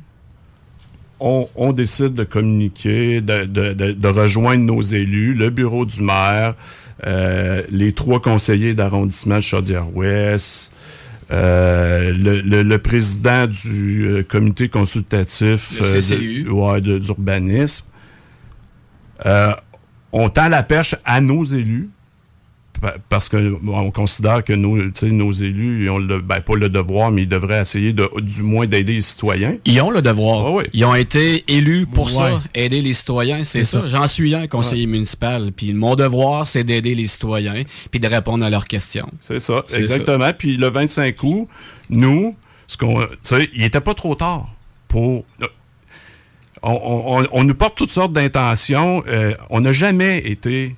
on, 1.20 1.48
on 1.54 1.72
décide 1.72 2.14
de 2.14 2.24
communiquer, 2.24 3.20
de, 3.20 3.44
de- 3.44 3.72
de- 3.74 3.92
de 3.92 4.08
rejoindre 4.08 4.64
nos 4.64 4.80
élus, 4.82 5.34
le 5.34 5.50
bureau 5.50 5.84
du 5.84 6.02
maire, 6.02 6.54
euh, 7.06 7.62
les 7.70 7.92
trois 7.92 8.20
conseillers 8.20 8.74
d'arrondissement 8.74 9.36
de 9.36 9.40
Chaudière-Ouest, 9.40 10.72
euh, 11.32 12.12
le, 12.12 12.40
le- 12.42 12.62
le 12.62 12.78
président 12.78 13.46
du 13.46 14.06
euh, 14.06 14.22
comité 14.22 14.68
consultatif 14.68 15.78
Le 15.80 15.86
euh, 15.86 16.00
de- 16.44 16.50
ouais, 16.50 16.80
de- 16.80 16.98
d'urbanisme. 16.98 17.86
On 20.14 20.28
tend 20.28 20.48
la 20.48 20.62
perche 20.62 20.94
à 21.04 21.20
nos 21.20 21.42
élus 21.44 21.88
parce 23.08 23.28
que 23.28 23.56
bon, 23.62 23.78
on 23.78 23.90
considère 23.90 24.42
que 24.42 24.52
nos, 24.52 24.76
nos 25.02 25.32
élus, 25.32 25.84
ils 25.84 25.90
ont 25.90 25.98
le, 25.98 26.18
ben, 26.20 26.40
pas 26.40 26.56
le 26.56 26.68
devoir, 26.68 27.10
mais 27.12 27.22
ils 27.22 27.28
devraient 27.28 27.60
essayer 27.60 27.92
de, 27.92 28.08
du 28.20 28.42
moins 28.42 28.66
d'aider 28.66 28.94
les 28.94 29.00
citoyens. 29.02 29.56
Ils 29.64 29.80
ont 29.80 29.90
le 29.90 30.02
devoir. 30.02 30.46
Ah 30.46 30.50
oui. 30.50 30.64
Ils 30.72 30.84
ont 30.84 30.94
été 30.94 31.44
élus 31.48 31.86
pour 31.86 32.06
Ouais. 32.06 32.12
ça, 32.32 32.42
aider 32.54 32.80
les 32.80 32.92
citoyens, 32.92 33.44
c'est 33.44 33.64
ça. 33.64 33.82
ça. 33.82 33.88
J'en 33.88 34.06
suis 34.08 34.34
un 34.34 34.46
conseiller 34.48 34.86
municipal. 34.86 35.52
Puis 35.56 35.72
mon 35.72 35.94
devoir, 35.94 36.46
c'est 36.46 36.64
d'aider 36.64 36.94
les 36.94 37.06
citoyens 37.06 37.62
puis 37.90 38.00
de 38.00 38.08
répondre 38.08 38.44
à 38.44 38.50
leurs 38.50 38.66
questions. 38.66 39.08
C'est 39.20 39.40
ça, 39.40 39.64
exactement. 39.76 40.32
Puis 40.36 40.56
le 40.56 40.68
25 40.68 41.22
août, 41.22 41.48
nous, 41.90 42.34
ce 42.66 42.76
qu'on, 42.76 43.00
tu 43.02 43.06
sais, 43.22 43.48
il 43.54 43.62
était 43.64 43.80
pas 43.80 43.94
trop 43.94 44.14
tard 44.14 44.48
pour. 44.88 45.24
On, 46.64 46.70
on- 46.70 47.18
on- 47.22 47.26
on 47.32 47.44
nous 47.44 47.54
porte 47.54 47.76
toutes 47.76 47.90
sortes 47.90 48.12
d'intentions. 48.12 49.02
Euh, 49.08 49.34
on 49.50 49.60
n'a 49.60 49.72
jamais 49.72 50.18
été 50.18 50.76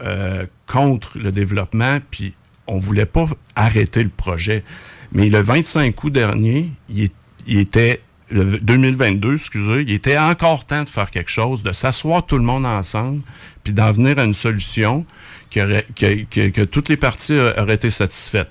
euh, 0.00 0.46
contre 0.66 1.18
le 1.18 1.32
développement, 1.32 1.98
puis 2.10 2.34
on 2.66 2.78
voulait 2.78 3.06
pas 3.06 3.26
arrêter 3.54 4.02
le 4.02 4.10
projet. 4.10 4.64
Mais 5.12 5.28
le 5.28 5.40
25 5.40 6.02
août 6.02 6.10
dernier, 6.10 6.70
il, 6.88 7.10
était 7.46 8.00
le 8.30 8.58
2022, 8.58 9.34
excusez, 9.34 9.82
il 9.82 9.92
était 9.92 10.18
encore 10.18 10.64
temps 10.64 10.82
de 10.82 10.88
faire 10.88 11.10
quelque 11.10 11.30
chose, 11.30 11.62
de 11.62 11.72
s'asseoir 11.72 12.26
tout 12.26 12.38
le 12.38 12.44
monde 12.44 12.66
ensemble, 12.66 13.22
puis 13.62 13.72
d'en 13.72 13.92
venir 13.92 14.18
à 14.18 14.24
une 14.24 14.34
solution 14.34 15.04
qui 15.50 15.60
que, 15.60 16.64
toutes 16.64 16.88
les 16.88 16.96
parties 16.96 17.38
auraient 17.56 17.74
été 17.74 17.90
satisfaites. 17.90 18.50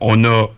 On 0.00 0.24
a 0.24 0.48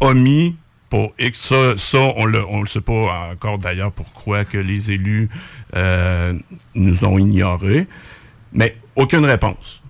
omis 0.00 0.56
pour 0.92 1.14
ça, 1.32 1.74
ça 1.78 1.98
on 2.16 2.26
le, 2.26 2.44
on 2.46 2.60
le 2.60 2.66
sait 2.66 2.82
pas 2.82 3.30
encore 3.32 3.58
d'ailleurs 3.58 3.92
pourquoi 3.92 4.44
que 4.44 4.58
les 4.58 4.90
élus 4.90 5.30
euh, 5.74 6.34
nous 6.74 7.06
ont 7.06 7.16
ignorés, 7.16 7.86
mais 8.52 8.76
aucune 8.96 9.24
réponse. 9.24 9.82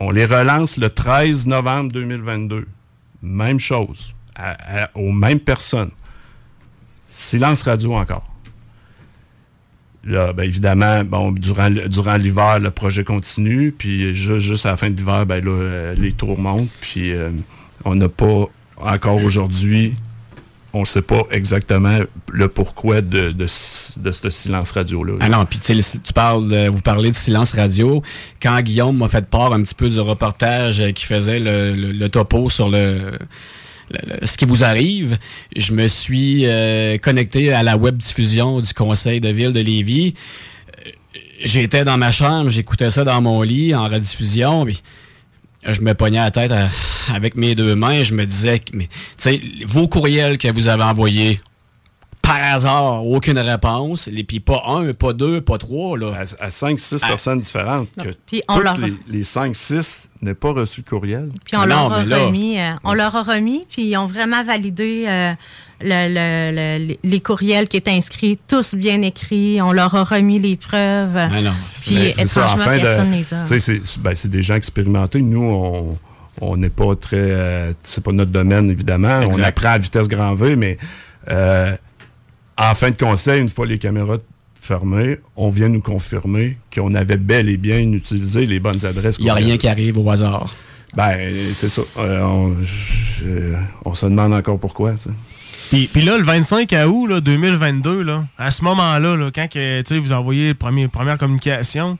On 0.00 0.10
les 0.10 0.24
relance 0.26 0.76
le 0.76 0.90
13 0.90 1.46
novembre 1.46 1.92
2022. 1.92 2.66
Même 3.22 3.58
chose, 3.58 4.14
aux 4.94 5.12
mêmes 5.12 5.40
personnes. 5.40 5.90
Silence 7.08 7.62
radio 7.64 7.94
encore. 7.94 8.28
Là, 10.04 10.32
ben, 10.32 10.44
évidemment, 10.44 11.04
bon, 11.04 11.32
durant, 11.32 11.68
durant 11.70 12.16
l'hiver, 12.16 12.60
le 12.60 12.70
projet 12.70 13.02
continue, 13.04 13.72
puis 13.72 14.14
ju- 14.14 14.38
juste 14.38 14.64
à 14.64 14.70
la 14.70 14.76
fin 14.76 14.88
de 14.90 14.96
l'hiver, 14.96 15.26
ben, 15.26 15.44
là, 15.44 15.50
euh, 15.50 15.94
les 15.96 16.12
tours 16.12 16.38
montent, 16.38 16.70
puis 16.80 17.12
euh, 17.12 17.30
on 17.84 17.94
n'a 17.96 18.08
pas 18.08 18.44
encore 18.76 19.22
aujourd'hui, 19.22 19.96
on 20.72 20.80
ne 20.80 20.84
sait 20.86 21.02
pas 21.02 21.22
exactement 21.30 21.98
le 22.30 22.48
pourquoi 22.48 23.00
de, 23.00 23.32
ce- 23.46 24.30
silence 24.30 24.72
radio-là. 24.72 25.14
Ah 25.20 25.28
non, 25.28 25.44
puis 25.46 25.58
tu 25.60 26.12
parles, 26.12 26.68
vous 26.68 26.82
parlez 26.82 27.10
de 27.10 27.16
silence 27.16 27.54
radio. 27.54 28.02
Quand 28.42 28.60
Guillaume 28.60 28.98
m'a 28.98 29.08
fait 29.08 29.24
part 29.26 29.52
un 29.52 29.62
petit 29.62 29.74
peu 29.74 29.88
du 29.88 30.00
reportage 30.00 30.82
qui 30.94 31.06
faisait 31.06 31.40
le, 31.40 32.06
topo 32.08 32.50
sur 32.50 32.68
ce 34.22 34.36
qui 34.36 34.44
vous 34.44 34.64
arrive, 34.64 35.18
je 35.56 35.72
me 35.72 35.88
suis 35.88 36.42
euh, 36.46 36.98
connecté 36.98 37.52
à 37.52 37.62
la 37.62 37.76
web 37.76 37.96
diffusion 37.96 38.60
du 38.60 38.72
conseil 38.74 39.20
de 39.20 39.28
ville 39.28 39.52
de 39.52 39.60
Lévis. 39.60 40.14
Euh, 40.86 40.90
J'étais 41.44 41.84
dans 41.84 41.96
ma 41.96 42.12
chambre, 42.12 42.50
j'écoutais 42.50 42.90
ça 42.90 43.04
dans 43.04 43.20
mon 43.22 43.40
lit 43.42 43.74
en 43.74 43.88
rediffusion. 43.88 44.66
Je 45.64 45.80
me 45.80 45.94
pognais 45.94 46.18
la 46.18 46.30
tête 46.30 46.52
avec 47.12 47.34
mes 47.36 47.54
deux 47.54 47.74
mains. 47.74 48.02
Je 48.02 48.14
me 48.14 48.24
disais, 48.26 48.60
mais, 48.72 48.88
vos 49.66 49.88
courriels 49.88 50.38
que 50.38 50.48
vous 50.48 50.68
avez 50.68 50.84
envoyés, 50.84 51.40
par 52.28 52.42
hasard, 52.54 53.04
aucune 53.06 53.38
réponse. 53.38 54.08
Et 54.08 54.22
puis 54.24 54.40
pas 54.40 54.62
un, 54.68 54.92
pas 54.92 55.12
deux, 55.12 55.40
pas 55.40 55.58
trois. 55.58 55.98
Là. 55.98 56.12
À, 56.40 56.48
5-6 56.48 57.00
personnes 57.00 57.40
différentes. 57.40 57.88
Que 58.02 58.10
Puis 58.26 58.42
on 58.48 58.54
toutes 58.54 58.64
leur- 58.64 58.78
les, 58.78 58.92
les 59.08 59.22
5-6 59.24 60.06
n'aient 60.22 60.34
pas 60.34 60.52
reçu 60.52 60.82
de 60.82 60.88
courriel. 60.88 61.30
Puis 61.44 61.56
on, 61.56 61.64
leur 61.64 61.92
a 61.92 62.02
remis, 62.02 62.58
euh, 62.60 62.72
on 62.84 62.92
leur 62.92 63.14
a 63.16 63.22
remis, 63.22 63.64
puis 63.68 63.82
ils 63.90 63.96
ont 63.96 64.06
vraiment 64.06 64.44
validé 64.44 65.04
euh, 65.08 65.32
le- 65.80 66.08
le- 66.08 66.86
le- 66.88 66.96
les 67.02 67.20
courriels 67.20 67.68
qui 67.68 67.76
étaient 67.76 67.90
inscrits, 67.92 68.38
tous 68.48 68.74
bien 68.74 69.02
écrits. 69.02 69.60
On 69.62 69.72
leur 69.72 69.94
a 69.94 70.04
remis 70.04 70.38
les 70.38 70.56
preuves. 70.56 71.18
Puis 71.82 71.94
c'est 72.16 72.26
ça, 72.26 72.40
étrangement, 72.42 72.62
en 72.62 72.64
fin 72.64 72.76
de- 72.76 72.82
personne 72.82 73.10
les 73.12 73.34
a. 73.34 73.42
tu 73.42 73.58
sais, 73.60 73.80
C'est 73.82 74.00
ben, 74.00 74.14
c'est 74.14 74.28
des 74.30 74.42
gens 74.42 74.54
expérimentés. 74.56 75.22
Nous, 75.22 75.42
on 75.42 75.98
on 76.40 76.56
n'est 76.56 76.70
pas 76.70 76.94
très. 76.94 77.16
euh, 77.18 77.72
c'est 77.82 78.02
pas 78.02 78.12
notre 78.12 78.30
domaine, 78.30 78.70
évidemment. 78.70 79.20
On 79.30 79.42
apprend 79.42 79.70
à 79.70 79.78
vitesse 79.78 80.06
grand 80.08 80.34
V, 80.36 80.54
mais 80.54 80.78
euh, 81.30 81.76
en 82.58 82.74
fin 82.74 82.90
de 82.90 82.96
conseil, 82.96 83.40
une 83.40 83.48
fois 83.48 83.66
les 83.66 83.78
caméras 83.78 84.18
fermées, 84.60 85.18
on 85.36 85.48
vient 85.48 85.68
nous 85.68 85.80
confirmer 85.80 86.58
qu'on 86.74 86.94
avait 86.94 87.16
bel 87.16 87.48
et 87.48 87.56
bien 87.56 87.78
utilisé 87.92 88.44
les 88.46 88.58
bonnes 88.60 88.84
adresses. 88.84 89.16
Il 89.18 89.24
n'y 89.24 89.30
a 89.30 89.34
rien 89.34 89.56
qui 89.56 89.68
arrive 89.68 89.98
au 89.98 90.10
hasard. 90.10 90.52
Ben, 90.96 91.52
c'est 91.54 91.68
ça. 91.68 91.82
Euh, 91.98 92.20
on, 92.22 92.56
je- 92.62 93.54
on 93.84 93.94
se 93.94 94.06
demande 94.06 94.32
encore 94.34 94.58
pourquoi. 94.58 94.94
Puis, 95.70 95.88
puis 95.92 96.02
là, 96.02 96.16
le 96.16 96.24
25 96.24 96.74
août 96.88 97.06
là, 97.06 97.20
2022, 97.20 98.02
là, 98.02 98.24
à 98.38 98.50
ce 98.50 98.64
moment-là, 98.64 99.14
là, 99.16 99.30
quand 99.32 99.48
que, 99.48 99.82
tu 99.82 99.94
sais, 99.94 99.98
vous 100.00 100.12
envoyez 100.12 100.48
la 100.48 100.54
première, 100.54 100.88
première 100.88 101.18
communication, 101.18 101.98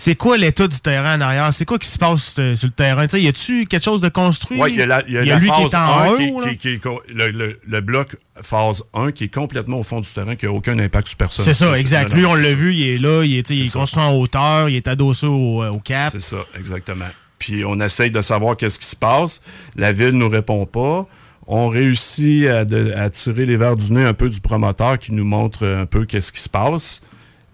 c'est 0.00 0.14
quoi 0.14 0.38
l'état 0.38 0.68
du 0.68 0.78
terrain 0.78 1.18
en 1.18 1.20
arrière? 1.20 1.52
C'est 1.52 1.64
quoi 1.64 1.76
qui 1.76 1.88
se 1.88 1.98
passe 1.98 2.32
euh, 2.38 2.54
sur 2.54 2.68
le 2.68 2.72
terrain? 2.72 3.06
Y 3.12 3.26
a-tu 3.26 3.66
quelque 3.66 3.82
chose 3.82 4.00
de 4.00 4.08
construit? 4.08 4.60
Oui, 4.62 4.70
il 4.72 4.78
y 4.78 4.82
a, 4.82 4.86
la, 4.86 5.02
il 5.08 5.14
y 5.14 5.18
a 5.18 5.24
la 5.24 5.38
lui 5.38 5.50
qui 5.50 5.62
phase 5.62 5.72
est 5.72 5.76
en 5.76 5.80
1 5.80 6.06
haut, 6.08 6.16
qui, 6.16 6.26
là. 6.30 6.48
qui- 6.50 6.56
qui 6.56 6.68
est 6.68 6.78
co- 6.78 7.02
le, 7.12 7.30
le- 7.30 7.58
le 7.66 7.80
bloc 7.80 8.14
phase 8.40 8.84
1 8.94 9.10
qui 9.10 9.24
est 9.24 9.34
complètement 9.34 9.80
au 9.80 9.82
fond 9.82 10.00
du 10.00 10.08
terrain, 10.08 10.36
qui 10.36 10.46
n'a 10.46 10.52
aucun 10.52 10.78
impact 10.78 11.08
sur 11.08 11.16
personne. 11.16 11.44
C'est 11.44 11.52
ça, 11.52 11.76
exact. 11.76 12.12
Lui, 12.14 12.24
on 12.26 12.34
l'a 12.34 12.54
vu, 12.54 12.74
il 12.74 12.88
est 12.88 12.98
là, 12.98 13.24
il 13.24 13.38
est, 13.38 13.50
il 13.50 13.70
construit 13.72 14.02
en 14.02 14.14
hauteur, 14.14 14.68
il 14.68 14.76
est 14.76 14.86
adossé 14.86 15.26
au, 15.26 15.64
euh, 15.64 15.70
au 15.72 15.78
cap. 15.80 16.10
C'est 16.12 16.20
ça, 16.20 16.38
exactement. 16.56 17.06
Puis 17.40 17.64
on 17.64 17.80
essaye 17.80 18.12
de 18.12 18.20
savoir 18.20 18.56
qu'est-ce 18.56 18.78
qui 18.78 18.86
se 18.86 18.96
passe. 18.96 19.40
La 19.76 19.92
ville 19.92 20.10
nous 20.10 20.28
répond 20.28 20.64
pas. 20.64 21.06
On 21.48 21.68
réussit 21.68 22.46
à, 22.46 22.64
de- 22.64 22.92
à 22.94 23.10
tirer 23.10 23.46
les 23.46 23.56
verres 23.56 23.76
du 23.76 23.90
nez 23.92 24.04
un 24.04 24.14
peu 24.14 24.28
du 24.28 24.40
promoteur 24.40 24.98
qui 24.98 25.12
nous 25.12 25.24
montre 25.24 25.66
un 25.66 25.86
peu 25.86 26.04
qu'est-ce 26.04 26.30
qui 26.30 26.40
se 26.40 26.48
passe. 26.48 27.00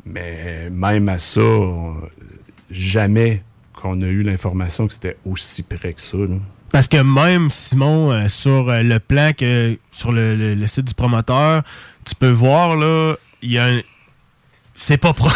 Mais 0.06 0.68
même 0.70 1.08
à 1.08 1.18
ça, 1.18 1.40
jamais 2.74 3.42
qu'on 3.72 4.00
a 4.02 4.06
eu 4.06 4.22
l'information 4.22 4.86
que 4.86 4.92
c'était 4.92 5.16
aussi 5.24 5.62
près 5.62 5.94
que 5.94 6.00
ça. 6.00 6.18
Parce 6.72 6.88
que 6.88 6.96
même, 6.96 7.50
Simon, 7.50 8.10
euh, 8.10 8.28
sur 8.28 8.68
euh, 8.68 8.82
le 8.82 8.98
plan 8.98 9.32
que 9.32 9.78
sur 9.92 10.10
le, 10.10 10.66
site 10.66 10.86
du 10.86 10.94
promoteur, 10.94 11.62
tu 12.04 12.14
peux 12.16 12.30
voir, 12.30 12.76
là, 12.76 13.14
il 13.42 13.52
y 13.52 13.58
a 13.58 13.66
un. 13.66 13.80
C'est 14.74 14.96
pas 14.96 15.12
proche. 15.14 15.30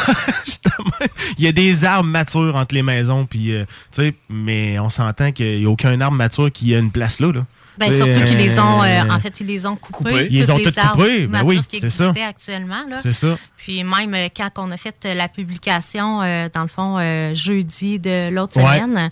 Il 1.39 1.44
y 1.44 1.47
a 1.47 1.52
des 1.52 1.85
arbres 1.85 2.09
matures 2.09 2.56
entre 2.56 2.74
les 2.74 2.82
maisons, 2.82 3.24
puis, 3.24 3.55
euh, 3.55 4.10
mais 4.28 4.81
on 4.81 4.89
s'entend 4.89 5.31
qu'il 5.31 5.60
n'y 5.60 5.66
a 5.66 5.70
aucun 5.70 6.01
arbre 6.01 6.16
mature 6.16 6.51
qui 6.51 6.74
a 6.74 6.78
une 6.78 6.90
place 6.90 7.20
là. 7.20 7.32
Ben, 7.78 7.92
surtout 7.92 8.24
qu'ils 8.24 8.36
les 8.36 8.59
ont, 8.59 8.82
euh, 8.82 8.86
euh, 8.86 9.10
en 9.10 9.18
fait, 9.20 9.40
ils 9.40 9.46
les 9.46 9.64
ont 9.66 9.76
coupés. 9.76 10.10
coupés. 10.10 10.28
Ils 10.30 10.38
les 10.40 10.50
ont 10.50 10.56
les 10.56 10.78
arbres 10.78 10.92
coupés, 10.96 11.26
ben 11.26 11.42
oui, 11.44 11.60
qui 11.68 11.78
c'est 11.80 11.90
ça. 11.90 12.06
existaient 12.09 12.26
actuellement. 12.26 12.84
C'est 12.98 13.12
ça. 13.12 13.38
Puis 13.56 13.84
même 13.84 14.14
euh, 14.14 14.28
quand 14.36 14.50
on 14.56 14.70
a 14.70 14.76
fait 14.76 14.96
la 15.14 15.28
publication, 15.28 16.20
euh, 16.22 16.48
dans 16.52 16.62
le 16.62 16.68
fond, 16.68 16.96
euh, 16.98 17.34
jeudi 17.34 17.98
de 17.98 18.30
l'autre 18.30 18.56
Ouais. 18.60 18.80
semaine, 18.80 19.10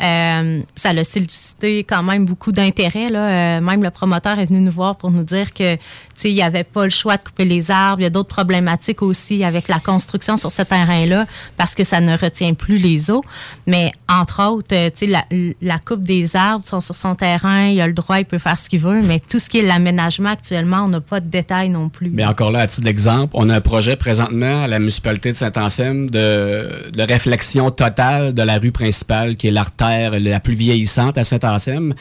euh, 0.00 0.60
ça 0.76 0.90
a 0.90 1.04
suscité 1.04 1.82
quand 1.84 2.02
même 2.04 2.24
beaucoup 2.24 2.52
d'intérêt. 2.52 3.08
là. 3.10 3.58
Euh, 3.58 3.60
même 3.60 3.82
le 3.82 3.90
promoteur 3.90 4.38
est 4.38 4.44
venu 4.46 4.60
nous 4.60 4.70
voir 4.70 4.96
pour 4.96 5.10
nous 5.10 5.24
dire 5.24 5.52
que 5.52 5.76
il 6.24 6.34
n'y 6.34 6.42
avait 6.42 6.64
pas 6.64 6.84
le 6.84 6.90
choix 6.90 7.16
de 7.16 7.22
couper 7.22 7.44
les 7.44 7.70
arbres. 7.70 8.00
Il 8.00 8.04
y 8.04 8.06
a 8.06 8.10
d'autres 8.10 8.28
problématiques 8.28 9.02
aussi 9.02 9.44
avec 9.44 9.68
la 9.68 9.78
construction 9.78 10.36
sur 10.36 10.52
ce 10.52 10.62
terrain-là 10.62 11.26
parce 11.56 11.74
que 11.74 11.84
ça 11.84 12.00
ne 12.00 12.16
retient 12.16 12.54
plus 12.54 12.78
les 12.78 13.10
eaux. 13.10 13.22
Mais 13.66 13.92
entre 14.08 14.42
autres, 14.48 14.74
euh, 14.74 14.90
la, 15.02 15.24
la 15.62 15.78
coupe 15.78 16.02
des 16.02 16.36
arbres 16.36 16.64
sont 16.64 16.80
sur 16.80 16.94
son 16.94 17.14
terrain. 17.14 17.66
Il 17.66 17.80
a 17.80 17.86
le 17.86 17.92
droit, 17.92 18.18
il 18.18 18.24
peut 18.24 18.38
faire 18.38 18.58
ce 18.58 18.68
qu'il 18.68 18.80
veut. 18.80 19.02
Mais 19.02 19.20
tout 19.20 19.38
ce 19.38 19.48
qui 19.48 19.58
est 19.58 19.62
l'aménagement 19.62 20.30
actuellement, 20.30 20.84
on 20.84 20.88
n'a 20.88 21.00
pas 21.00 21.20
de 21.20 21.28
détails 21.28 21.68
non 21.68 21.88
plus. 21.88 22.10
Mais 22.10 22.24
encore 22.24 22.52
là, 22.52 22.60
à 22.60 22.66
titre 22.66 22.84
d'exemple, 22.84 23.32
on 23.36 23.48
a 23.50 23.56
un 23.56 23.60
projet 23.60 23.96
présentement 23.96 24.62
à 24.62 24.66
la 24.66 24.78
municipalité 24.78 25.32
de 25.32 25.36
Saint-Anselme 25.36 26.10
de, 26.10 26.90
de 26.92 27.02
réflexion 27.02 27.70
totale 27.70 28.34
de 28.34 28.42
la 28.42 28.58
rue 28.58 28.72
principale, 28.72 29.36
qui 29.36 29.48
est 29.48 29.50
l'artère 29.50 30.18
la 30.18 30.40
plus 30.40 30.54
vieillissante 30.54 31.18
à 31.18 31.24
Saint-Anselme. 31.24 31.94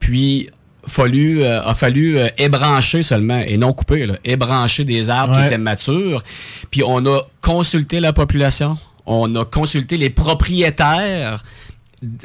Puis, 0.00 0.48
fallu, 0.88 1.42
euh, 1.42 1.62
a 1.62 1.74
fallu 1.74 2.18
euh, 2.18 2.28
ébrancher 2.38 3.02
seulement, 3.02 3.38
et 3.38 3.56
non 3.56 3.72
couper, 3.72 4.06
là, 4.06 4.14
ébrancher 4.24 4.84
des 4.84 5.10
arbres 5.10 5.38
qui 5.38 5.46
étaient 5.46 5.58
matures. 5.58 6.22
Puis, 6.70 6.82
on 6.84 7.04
a 7.06 7.20
consulté 7.40 8.00
la 8.00 8.12
population, 8.12 8.78
on 9.06 9.34
a 9.36 9.44
consulté 9.44 9.96
les 9.96 10.10
propriétaires 10.10 11.44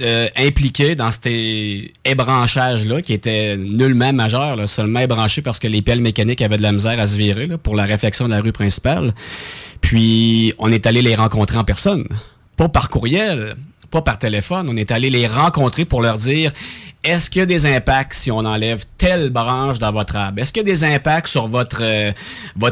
euh, 0.01 0.27
impliqués 0.37 0.95
dans 0.95 1.09
ces 1.09 1.93
ébranchages-là, 2.05 3.01
qui 3.01 3.13
étaient 3.13 3.57
nullement 3.57 4.13
majeurs, 4.13 4.55
là, 4.55 4.67
seulement 4.67 4.99
ébranchés 4.99 5.41
parce 5.41 5.59
que 5.59 5.67
les 5.67 5.81
pelles 5.81 6.01
mécaniques 6.01 6.41
avaient 6.41 6.57
de 6.57 6.61
la 6.61 6.71
misère 6.71 6.99
à 6.99 7.07
se 7.07 7.17
virer 7.17 7.47
là, 7.47 7.57
pour 7.57 7.75
la 7.75 7.85
réflexion 7.85 8.25
de 8.25 8.31
la 8.31 8.41
rue 8.41 8.51
principale. 8.51 9.13
Puis, 9.81 10.53
on 10.59 10.71
est 10.71 10.85
allé 10.85 11.01
les 11.01 11.15
rencontrer 11.15 11.57
en 11.57 11.63
personne, 11.63 12.07
pas 12.55 12.69
par 12.69 12.89
courriel, 12.89 13.55
pas 13.93 14.01
par 14.01 14.17
téléphone. 14.17 14.67
On 14.69 14.75
est 14.75 14.91
allé 14.91 15.11
les 15.11 15.27
rencontrer 15.27 15.85
pour 15.85 16.01
leur 16.01 16.17
dire 16.17 16.51
est-ce 17.03 17.29
qu'il 17.29 17.41
y 17.41 17.43
a 17.43 17.45
des 17.45 17.65
impacts 17.65 18.13
si 18.13 18.31
on 18.31 18.39
enlève 18.39 18.85
telle 18.97 19.29
branche 19.29 19.77
dans 19.77 19.91
votre 19.91 20.15
arbre? 20.15 20.39
Est-ce 20.39 20.51
qu'il 20.51 20.65
y 20.65 20.71
a 20.71 20.73
des 20.73 20.83
impacts 20.83 21.27
sur 21.27 21.47
votre, 21.47 21.81
euh, 21.81 22.11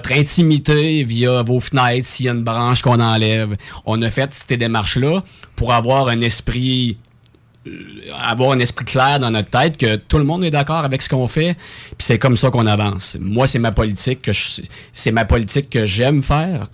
intimité 0.10 1.04
via 1.04 1.44
vos 1.44 1.60
fenêtres 1.60 2.08
s'il 2.08 2.26
y 2.26 2.30
a 2.30 2.32
une 2.32 2.44
branche 2.44 2.82
qu'on 2.82 3.00
enlève? 3.00 3.56
On 3.86 4.02
a 4.02 4.10
fait 4.10 4.34
ces 4.34 4.58
démarches-là 4.58 5.22
pour 5.56 5.74
avoir 5.74 6.08
un 6.08 6.22
esprit 6.22 6.98
euh, 7.68 7.72
avoir 8.24 8.54
un 8.54 8.60
esprit 8.60 8.86
clair 8.86 9.20
dans 9.20 9.30
notre 9.30 9.50
tête 9.52 9.78
que 9.78 9.98
tout 9.98 10.18
le 10.18 10.24
monde 10.24 10.44
est 10.44 10.50
d'accord 10.50 10.84
avec 10.84 11.04
ce 11.04 11.10
qu'on 11.10 11.28
fait 11.28 11.56
puis 11.90 12.00
c'est 12.08 12.18
comme 12.18 12.36
ça 12.36 12.50
qu'on 12.50 12.66
avance 12.66 13.18
moi 13.22 13.46
c'est 13.46 13.60
ma 13.60 13.72
politique 13.72 14.32
c'est 14.94 15.12
ma 15.12 15.26
politique 15.26 15.70
que 15.70 15.86
j'aime 15.86 16.24
faire 16.24 16.70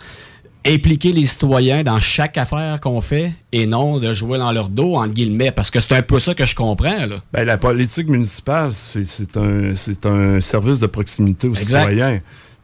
impliquer 0.66 1.12
les 1.14 1.26
citoyens 1.26 1.84
dans 1.84 2.00
chaque 2.00 2.38
affaire 2.38 2.80
qu'on 2.82 3.00
fait 3.02 3.34
et 3.52 3.66
non 3.66 4.00
de 4.00 4.14
jouer 4.14 4.38
dans 4.38 4.52
leur 4.52 4.70
dos, 4.70 4.96
entre 4.96 5.14
guillemets, 5.14 5.52
parce 5.52 5.72
que 5.72 5.80
c'est 5.80 5.94
un 5.96 6.02
peu 6.02 6.20
ça 6.20 6.34
que 6.34 6.46
je 6.46 6.56
comprends. 6.56 7.06
Là. 7.06 7.16
Ben, 7.32 7.46
la 7.46 7.58
politique 7.58 8.08
municipale, 8.10 8.72
c'est 8.74 9.04
c'est 9.06 9.38
un, 9.38 9.74
c'est 9.76 10.06
un 10.06 10.42
service 10.42 10.80
de 10.80 10.88
proximité 10.88 11.48
aux 11.48 11.54
Exact. 11.56 11.80
citoyens. 11.90 12.20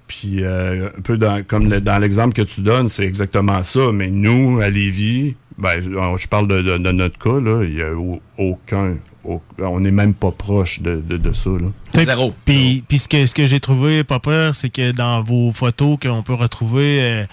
Puis, 0.07 0.43
euh, 0.43 0.89
un 0.97 1.01
peu 1.01 1.17
dans, 1.17 1.43
comme 1.43 1.69
le- 1.69 1.79
dans 1.81 1.97
l'exemple 1.97 2.33
que 2.33 2.41
tu 2.41 2.61
donnes, 2.61 2.87
c'est 2.89 3.05
exactement 3.05 3.63
ça. 3.63 3.91
Mais 3.93 4.09
nous, 4.09 4.59
à 4.61 4.69
Lévis, 4.69 5.35
ben, 5.57 5.79
je 5.81 6.27
parle 6.27 6.47
de, 6.49 6.61
de- 6.61 6.77
de 6.77 6.91
notre 6.91 7.17
cas, 7.17 7.39
là, 7.39 7.63
il 7.63 7.75
n'y 7.75 7.81
a 7.81 7.93
au- 7.93 8.21
aucun. 8.37 8.97
au- 9.23 9.41
on 9.59 9.79
n'est 9.79 9.91
même 9.91 10.13
pas 10.13 10.31
proche 10.31 10.81
de, 10.81 10.97
de- 10.97 11.15
de 11.15 11.31
ça. 11.31 11.49
Là. 11.51 12.03
Zéro. 12.03 12.33
Puis, 12.43 12.83
puis 12.85 12.99
ce 12.99 13.07
que, 13.07 13.25
ce 13.25 13.33
que 13.33 13.47
j'ai 13.47 13.61
trouvé 13.61 14.03
pas 14.03 14.19
peur, 14.19 14.53
c'est 14.53 14.69
que 14.69 14.91
dans 14.91 15.23
vos 15.23 15.51
photos 15.53 15.97
qu'on 16.03 16.21
peut 16.23 16.33
retrouver, 16.33 16.99
euh, 17.01 17.23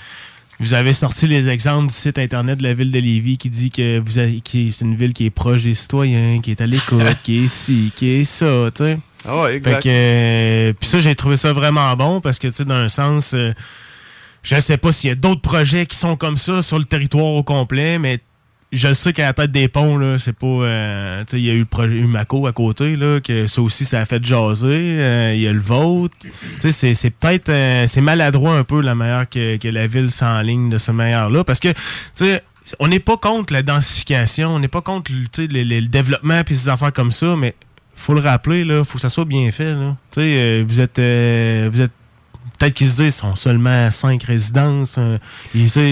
vous 0.60 0.74
avez 0.74 0.92
sorti 0.92 1.26
les 1.26 1.48
exemples 1.48 1.88
du 1.88 1.94
site 1.94 2.18
internet 2.18 2.58
de 2.58 2.62
la 2.62 2.74
ville 2.74 2.92
de 2.92 2.98
Lévis 2.98 3.38
qui 3.38 3.48
dit 3.48 3.70
que 3.70 3.98
vous 3.98 4.18
avez, 4.18 4.40
qui 4.42 4.70
c'est 4.70 4.84
une 4.84 4.94
ville 4.94 5.14
qui 5.14 5.24
est 5.24 5.30
proche 5.30 5.62
des 5.62 5.72
citoyens, 5.72 6.40
qui 6.40 6.50
est 6.50 6.60
à 6.60 6.66
l'écoute, 6.66 7.02
qui 7.22 7.44
est 7.44 7.48
ci, 7.48 7.92
qui 7.96 8.10
est 8.10 8.24
ça, 8.24 8.70
tu 8.74 8.84
sais. 8.84 8.98
Ah 9.26 9.38
ouais, 9.38 9.56
exact. 9.56 9.76
Fait 9.76 9.82
que, 9.82 9.88
euh, 9.88 10.72
puis 10.78 10.88
ça, 10.88 11.00
j'ai 11.00 11.14
trouvé 11.14 11.36
ça 11.36 11.52
vraiment 11.52 11.94
bon 11.96 12.20
parce 12.20 12.38
que, 12.38 12.48
tu 12.48 12.54
sais, 12.54 12.64
d'un 12.66 12.88
sens, 12.88 13.32
euh, 13.34 13.52
je 14.42 14.60
sais 14.60 14.76
pas 14.76 14.92
s'il 14.92 15.08
y 15.08 15.12
a 15.12 15.16
d'autres 15.16 15.42
projets 15.42 15.86
qui 15.86 15.96
sont 15.96 16.16
comme 16.16 16.36
ça 16.36 16.62
sur 16.62 16.78
le 16.78 16.84
territoire 16.84 17.32
au 17.32 17.42
complet, 17.42 17.98
mais 17.98 18.20
je 18.72 18.94
sais 18.94 19.12
qu'à 19.12 19.26
la 19.26 19.32
tête 19.32 19.50
des 19.52 19.68
ponts, 19.68 19.96
là, 19.98 20.18
c'est 20.18 20.32
pas. 20.32 20.46
euh, 20.46 21.24
il 21.32 21.40
y 21.40 21.50
a 21.50 21.54
eu 21.54 21.60
le 21.60 21.64
projet 21.64 21.96
Umaco 21.96 22.46
à 22.46 22.52
côté, 22.52 22.96
là, 22.96 23.20
que 23.20 23.46
ça 23.46 23.62
aussi, 23.62 23.84
ça 23.84 24.00
a 24.00 24.06
fait 24.06 24.24
jaser. 24.24 24.66
Euh, 25.00 25.34
Il 25.34 25.40
y 25.40 25.48
a 25.48 25.52
le 25.52 25.58
sais, 26.60 26.72
c'est- 26.72 26.94
c'est 26.94 27.10
peut-être. 27.10 27.48
euh, 27.48 27.86
c'est 27.88 28.00
maladroit 28.00 28.54
un 28.56 28.64
peu 28.64 28.80
la 28.80 28.94
manière 28.94 29.28
que, 29.28 29.56
que 29.56 29.68
la 29.68 29.86
ville 29.86 30.10
s'enligne 30.10 30.70
de 30.70 30.78
ce 30.78 30.92
manière-là. 30.92 31.42
Parce 31.44 31.58
que, 31.60 31.68
on 32.78 32.88
n'est 32.88 33.00
pas 33.00 33.16
contre 33.16 33.52
la 33.52 33.62
densification, 33.62 34.50
on 34.54 34.58
n'est 34.60 34.68
pas 34.68 34.82
contre 34.82 35.10
le, 35.12 35.62
le- 35.64 35.80
développement 35.88 36.42
puis 36.44 36.54
ces 36.54 36.68
affaires 36.68 36.92
comme 36.92 37.10
ça, 37.10 37.34
mais 37.36 37.54
faut 37.96 38.14
le 38.14 38.20
rappeler, 38.20 38.64
là, 38.64 38.84
faut 38.84 38.94
que 38.94 39.00
ça 39.00 39.08
soit 39.10 39.24
bien 39.24 39.50
fait. 39.50 39.74
Là. 39.74 39.96
Tu 40.12 40.20
sais, 40.20 40.34
euh, 40.36 40.64
vous 40.66 40.80
êtes. 40.80 40.98
euh, 40.98 41.68
vous 41.72 41.80
êtes 41.80 41.92
Peut-être 42.60 42.74
qu'ils 42.74 42.90
se 42.90 42.96
disent 43.02 43.14
sont 43.16 43.34
seulement 43.36 43.90
cinq 43.90 44.22
résidences. 44.24 44.98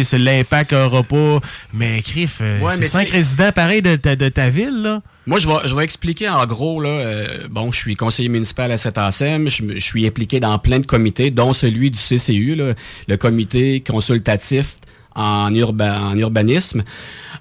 c'est 0.04 0.18
l'impact 0.18 0.68
qu'il 0.68 0.78
aura 0.78 1.02
pas. 1.02 1.40
Mais 1.72 2.02
Criff, 2.02 2.38
euh, 2.42 2.60
Ouais, 2.60 2.72
c'est 2.76 2.84
cinq 2.84 3.08
résidents 3.08 3.50
pareils 3.52 3.80
de 3.82 3.96
ta, 3.96 4.14
de 4.16 4.28
ta 4.28 4.50
ville, 4.50 4.82
là. 4.82 5.00
Moi, 5.26 5.38
je 5.38 5.48
vais, 5.48 5.54
je 5.66 5.74
vais 5.74 5.82
expliquer 5.84 6.28
en 6.28 6.44
gros. 6.46 6.80
Là, 6.80 6.88
euh, 6.90 7.48
bon, 7.50 7.72
je 7.72 7.78
suis 7.78 7.96
conseiller 7.96 8.28
municipal 8.28 8.70
à 8.70 8.78
Saint-Anselme. 8.78 9.48
Je, 9.48 9.62
me- 9.62 9.74
je 9.74 9.78
suis 9.84 10.06
impliqué 10.06 10.40
dans 10.40 10.58
plein 10.58 10.78
de 10.78 10.86
comités, 10.86 11.30
dont 11.30 11.52
celui 11.54 11.90
du 11.90 11.98
CCU, 11.98 12.54
là, 12.54 12.74
le 13.08 13.16
comité 13.16 13.80
consultatif 13.80 14.76
en, 15.14 15.52
urba- 15.54 16.00
en 16.00 16.16
urbanisme. 16.18 16.84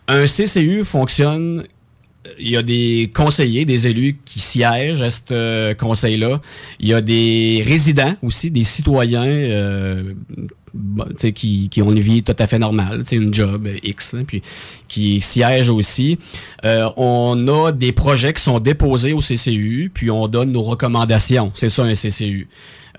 Un 0.08 0.26
CCU 0.26 0.84
fonctionne 0.86 1.66
il 2.40 2.49
y 2.49 2.58
a 2.58 2.64
des 2.64 3.12
conseillers, 3.14 3.66
des 3.66 3.88
élus 3.88 4.18
qui 4.26 4.40
siègent 4.40 5.02
à 5.02 5.10
ce 5.10 5.22
euh, 5.32 5.74
conseil-là. 5.74 6.41
Il 6.80 6.88
y 6.88 6.94
a 6.94 7.02
des 7.02 7.64
résidents 7.66 8.16
aussi, 8.22 8.52
des 8.52 8.64
citoyens 8.64 9.26
euh, 9.26 10.14
qui, 11.34 11.70
qui 11.70 11.82
ont 11.82 11.91
une 11.91 11.99
vie 11.99 12.24
tout 12.24 12.36
à 12.38 12.48
fait 12.48 12.60
normale, 12.60 13.04
une 13.12 13.34
job 13.34 13.68
X, 13.84 14.14
hein, 14.14 14.24
puis 14.26 14.41
qui 14.88 15.22
siègent 15.22 15.70
aussi. 15.70 16.18
Euh, 16.66 16.90
on 16.98 17.48
a 17.48 17.72
des 17.72 17.91
projets 17.91 18.34
qui 18.34 18.44
sont 18.44 18.60
déposés 18.60 19.14
au 19.14 19.20
CCU, 19.20 19.91
puis 19.94 20.12
on 20.12 20.28
donne 20.28 20.52
nos 20.52 20.64
recommandations. 20.64 21.52
C'est 21.56 21.70
ça 21.70 21.84
un 21.84 21.94
CCU. 21.94 22.48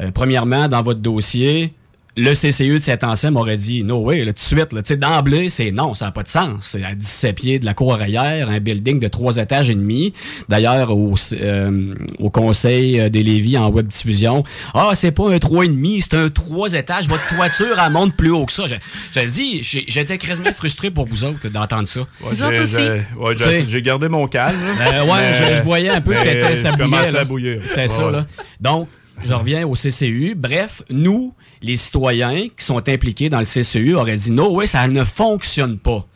Euh, 0.00 0.10
premièrement, 0.12 0.68
dans 0.68 0.82
votre 0.82 1.00
dossier, 1.00 1.72
le 2.18 2.34
CCU 2.34 2.78
de 2.78 2.82
cet 2.84 3.04
ancien 3.04 3.30
m'aurait 3.30 3.56
dit 3.56 3.84
no 3.84 3.98
way, 3.98 4.18
là, 4.24 4.32
tout 4.32 4.34
de 4.34 4.40
suite. 4.40 4.72
là. 4.72 4.82
D'emblée, 4.96 5.48
c'est 5.50 5.70
non, 5.70 5.94
ça 5.94 6.06
n'a 6.06 6.10
pas 6.12 6.22
de 6.22 6.28
sens. 6.28 6.56
C'est 6.62 6.82
à 6.84 6.94
17 6.94 7.34
pieds 7.36 7.58
de 7.58 7.64
la 7.64 7.74
cour 7.74 7.94
arrière, 7.94 8.48
un 8.50 8.58
building 8.60 8.98
de 9.00 9.08
trois 9.08 9.36
étages 9.36 9.70
et 9.70 9.74
demi. 9.74 10.12
D'ailleurs, 10.48 10.90
au, 10.96 11.14
euh, 11.32 11.94
au 12.18 12.30
Conseil 12.30 13.00
euh, 13.00 13.08
des 13.08 13.22
Lévis 13.22 13.56
en 13.58 13.68
web 13.70 13.86
diffusion, 13.86 14.42
ah, 14.74 14.92
c'est 14.94 15.12
pas 15.12 15.30
un 15.30 15.38
trois 15.38 15.64
et 15.64 15.68
demi, 15.68 16.00
c'est 16.02 16.14
un 16.14 16.28
trois 16.30 16.72
étages. 16.74 17.08
Votre 17.08 17.28
toiture, 17.34 17.76
elle 17.84 17.92
monte 17.92 18.14
plus 18.16 18.30
haut 18.30 18.46
que 18.46 18.52
ça. 18.52 18.66
Je, 18.66 18.74
je 19.14 19.20
te 19.20 19.26
dis, 19.26 19.62
j'ai- 19.62 19.84
j'étais 19.88 20.18
quasiment 20.18 20.52
frustré 20.52 20.90
pour 20.90 21.06
vous 21.06 21.24
autres 21.24 21.48
d'entendre 21.48 21.86
ça. 21.88 22.00
Ouais, 22.22 23.36
j'ai- 23.54 23.76
ouais, 23.76 23.82
gardé 23.82 24.08
mon 24.08 24.26
calme. 24.26 24.58
euh, 24.80 25.04
ouais, 25.04 25.10
Mais- 25.16 25.52
je, 25.54 25.58
je 25.58 25.62
voyais 25.62 25.90
un 25.90 26.00
peu 26.00 26.12
que 26.12 26.22
t'étais- 26.22 26.56
ça 26.56 27.24
bouillait. 27.24 27.60
C'est 27.64 27.82
Ouais, 27.82 27.88
ça, 27.88 28.10
là. 28.10 28.26
Donc, 28.60 28.88
je 29.22 29.32
reviens 29.32 29.66
au 29.66 29.74
CCU. 29.74 30.34
Bref, 30.36 30.82
nous, 30.90 31.34
les 31.62 31.76
citoyens 31.76 32.48
qui 32.56 32.64
sont 32.64 32.88
impliqués 32.88 33.28
dans 33.28 33.40
le 33.40 33.44
CCU, 33.44 33.94
auraient 33.94 34.16
dit 34.16 34.30
non, 34.30 34.52
ouais, 34.52 34.66
ça 34.66 34.86
ne 34.88 35.04
fonctionne 35.04 35.78
pas. 35.78 36.06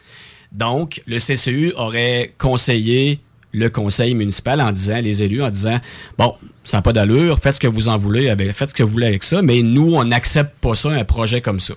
Donc, 0.53 1.03
le 1.07 1.19
CCU 1.19 1.73
aurait 1.77 2.35
conseillé 2.39 3.21
le 3.53 3.69
conseil 3.69 4.15
municipal 4.15 4.61
en 4.61 4.73
disant, 4.73 5.01
les 5.01 5.23
élus 5.23 5.43
en 5.43 5.51
disant, 5.51 5.79
bon, 6.19 6.35
ça 6.65 6.79
n'a 6.79 6.83
pas 6.83 6.93
d'allure, 6.93 7.39
faites 7.39 7.55
ce 7.55 7.61
que 7.61 7.67
vous 7.67 7.89
en 7.89 7.99
voulez, 7.99 8.29
avec, 8.29 8.53
faites 8.53 8.71
ce 8.71 8.75
que 8.75 8.83
vous 8.83 8.93
voulez 8.93 9.07
avec 9.07 9.25
ça, 9.25 9.43
mais 9.43 9.63
nous, 9.63 9.95
on 9.95 10.05
n'accepte 10.05 10.55
pas 10.61 10.75
ça, 10.75 10.91
un 10.91 11.05
projet 11.05 11.41
comme 11.41 11.61
ça. 11.61 11.75